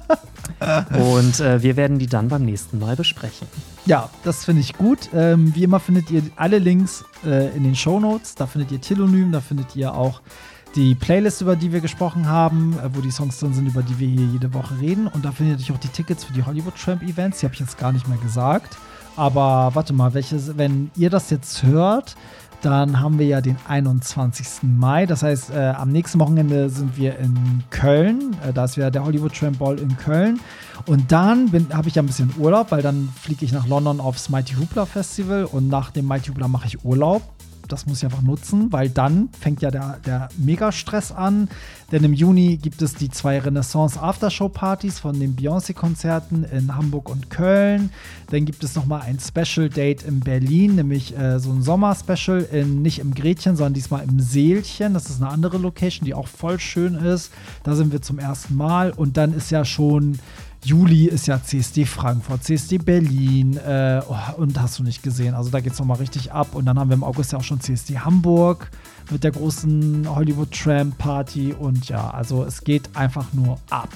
und 0.92 1.40
äh, 1.40 1.62
wir 1.62 1.76
werden 1.78 2.00
die 2.00 2.08
dann 2.08 2.28
beim 2.28 2.44
nächsten 2.44 2.80
Mal 2.80 2.96
besprechen. 2.96 3.48
Ja, 3.86 4.10
das 4.24 4.46
finde 4.46 4.62
ich 4.62 4.74
gut. 4.74 5.10
Ähm, 5.14 5.54
wie 5.56 5.64
immer 5.64 5.80
findet 5.80 6.12
ihr 6.12 6.24
alle 6.36 6.60
Links 6.60 7.04
äh, 7.26 7.56
in 7.56 7.64
den 7.64 7.76
Show 7.76 8.00
Notes. 8.00 8.36
Da 8.36 8.48
findet 8.48 8.72
ihr 8.72 8.82
Telonym, 8.82 9.32
da 9.32 9.42
findet 9.42 9.76
ihr 9.76 9.94
auch 9.94 10.22
die 10.76 10.96
Playlist, 10.96 11.42
über 11.42 11.56
die 11.56 11.72
wir 11.72 11.82
gesprochen 11.82 12.28
haben, 12.28 12.78
äh, 12.80 12.90
wo 12.94 13.02
die 13.02 13.12
Songs 13.12 13.40
drin 13.40 13.54
sind, 13.54 13.68
über 13.68 13.82
die 13.84 13.98
wir 14.00 14.08
hier 14.08 14.26
jede 14.26 14.54
Woche 14.54 14.80
reden. 14.80 15.08
Und 15.08 15.26
da 15.26 15.32
findet 15.32 15.68
ihr 15.68 15.76
auch 15.76 15.80
die 15.80 15.88
Tickets 15.88 16.24
für 16.24 16.34
die 16.34 16.44
Hollywood 16.44 16.76
Tramp 16.76 17.02
Events. 17.04 17.40
Die 17.40 17.46
habe 17.46 17.54
ich 17.54 17.60
jetzt 17.60 17.78
gar 17.78 17.92
nicht 17.92 18.08
mehr 18.08 18.18
gesagt. 18.20 18.78
aber 19.16 19.72
warte 19.74 19.92
mal, 19.92 20.14
welches, 20.14 20.58
wenn 20.58 20.92
ihr 20.96 21.10
das 21.10 21.30
jetzt 21.30 21.64
hört, 21.64 22.16
dann 22.62 23.00
haben 23.00 23.20
wir 23.20 23.26
ja 23.26 23.42
den 23.42 23.58
21. 23.68 24.64
Mai. 24.64 25.06
Das 25.06 25.24
heißt, 25.24 25.52
äh, 25.52 25.74
am 25.78 25.90
nächsten 25.90 26.20
Wochenende 26.20 26.70
sind 26.70 26.98
wir 26.98 27.18
in 27.18 27.64
Köln. 27.70 28.36
Äh, 28.46 28.54
da 28.54 28.66
ist 28.66 28.76
ja 28.76 28.90
der 28.90 29.04
Hollywood 29.04 29.34
Tramp 29.34 29.60
Ball 29.60 29.80
in 29.80 29.96
Köln. 29.98 30.40
Und 30.86 31.12
dann 31.12 31.52
habe 31.74 31.88
ich 31.88 31.96
ja 31.96 32.04
ein 32.04 32.06
bisschen 32.06 32.34
Urlaub, 32.38 32.72
weil 32.72 32.82
dann 32.82 33.10
fliege 33.22 33.46
ich 33.46 33.52
nach 33.52 33.68
London 33.68 34.00
aufs 34.00 34.30
Mighty 34.30 34.56
Hoopla 34.56 34.86
Festival 34.86 35.46
und 35.46 35.68
nach 35.68 35.92
dem 35.92 36.08
Mighty 36.08 36.30
Hoopla 36.30 36.48
mache 36.48 36.68
ich 36.68 36.84
Urlaub 36.84 37.22
das 37.72 37.86
muss 37.86 38.00
ich 38.00 38.06
einfach 38.06 38.22
nutzen, 38.22 38.72
weil 38.72 38.90
dann 38.90 39.30
fängt 39.40 39.62
ja 39.62 39.72
der, 39.72 40.00
der 40.06 40.30
Mega-Stress 40.38 41.12
an. 41.12 41.50
Denn 41.92 42.04
im 42.04 42.14
Juni 42.14 42.58
gibt 42.58 42.82
es 42.82 42.94
die 42.94 43.10
zwei 43.10 43.40
Renaissance 43.40 44.00
Aftershow-Partys 44.00 45.00
von 45.00 45.20
den 45.20 45.36
Beyoncé-Konzerten 45.36 46.44
in 46.44 46.76
Hamburg 46.76 47.10
und 47.10 47.30
Köln. 47.30 47.90
Dann 48.30 48.46
gibt 48.46 48.64
es 48.64 48.76
nochmal 48.76 49.02
ein 49.02 49.20
Special-Date 49.20 50.04
in 50.04 50.20
Berlin, 50.20 50.76
nämlich 50.76 51.18
äh, 51.18 51.40
so 51.40 51.52
ein 51.52 51.64
Sommer-Special, 51.64 52.66
nicht 52.66 53.00
im 53.00 53.14
Gretchen, 53.14 53.56
sondern 53.56 53.74
diesmal 53.74 54.04
im 54.04 54.20
Seelchen. 54.20 54.94
Das 54.94 55.10
ist 55.10 55.22
eine 55.22 55.32
andere 55.32 55.58
Location, 55.58 56.06
die 56.06 56.14
auch 56.14 56.28
voll 56.28 56.60
schön 56.60 56.96
ist. 56.96 57.32
Da 57.64 57.76
sind 57.76 57.92
wir 57.92 58.02
zum 58.02 58.20
ersten 58.20 58.56
Mal. 58.56 58.92
Und 58.92 59.18
dann 59.18 59.34
ist 59.34 59.50
ja 59.50 59.66
schon 59.66 60.20
Juli 60.64 61.06
ist 61.06 61.28
ja 61.28 61.42
CSD 61.42 61.86
Frankfurt, 61.86 62.44
CSD 62.44 62.80
Berlin 62.80 63.58
äh, 63.58 64.02
oh, 64.08 64.16
und 64.38 64.60
hast 64.62 64.80
du 64.80 64.84
nicht 64.84 65.02
gesehen. 65.04 65.34
Also 65.34 65.50
da 65.50 65.62
geht 65.62 65.74
es 65.74 65.80
nochmal 65.80 65.98
richtig 65.98 66.34
ab. 66.34 66.54
Und 66.54 66.66
dann 66.66 66.78
haben 66.78 66.90
wir 66.90 66.96
im 66.96 67.04
August 67.04 67.32
ja 67.32 67.40
auch 67.40 67.44
schon 67.44 67.62
CSD 67.62 68.00
Hamburg 68.00 68.70
mit 69.10 69.24
der 69.24 69.32
großen 69.32 70.08
Hollywood 70.14 70.52
Tram 70.52 70.92
Party. 70.92 71.54
Und 71.54 71.88
ja, 71.88 72.10
also 72.10 72.44
es 72.44 72.64
geht 72.64 72.90
einfach 72.94 73.34
nur 73.34 73.58
ab. 73.70 73.90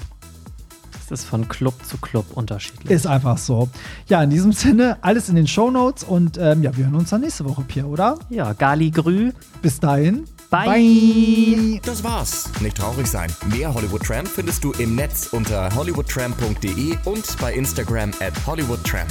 Das 1.08 1.20
ist 1.20 1.26
von 1.26 1.46
Club 1.48 1.74
zu 1.84 1.98
Club 1.98 2.24
unterschiedlich. 2.32 2.90
Ist 2.90 3.06
einfach 3.06 3.36
so. 3.36 3.68
Ja, 4.08 4.22
in 4.22 4.30
diesem 4.30 4.52
Sinne, 4.52 4.96
alles 5.02 5.28
in 5.28 5.34
den 5.34 5.46
Show 5.46 5.70
Notes 5.70 6.02
und 6.02 6.38
ähm, 6.38 6.62
ja, 6.62 6.74
wir 6.74 6.86
hören 6.86 6.94
uns 6.94 7.10
dann 7.10 7.20
nächste 7.20 7.44
Woche, 7.44 7.62
Pierre, 7.62 7.88
oder? 7.88 8.18
Ja, 8.30 8.54
Gali 8.54 8.90
Grü. 8.90 9.32
Bis 9.60 9.80
dahin. 9.80 10.24
Bye. 10.54 10.66
Bye. 10.66 11.80
Das 11.82 12.04
war's. 12.04 12.48
Nicht 12.60 12.76
traurig 12.76 13.08
sein. 13.08 13.28
Mehr 13.50 13.74
Hollywood 13.74 14.04
Tramp 14.04 14.28
findest 14.28 14.62
du 14.62 14.70
im 14.74 14.94
Netz 14.94 15.28
unter 15.32 15.74
hollywoodtramp.de 15.74 16.96
und 17.04 17.38
bei 17.40 17.52
Instagram 17.54 18.12
at 18.20 18.34
hollywoodtramp. 18.46 19.10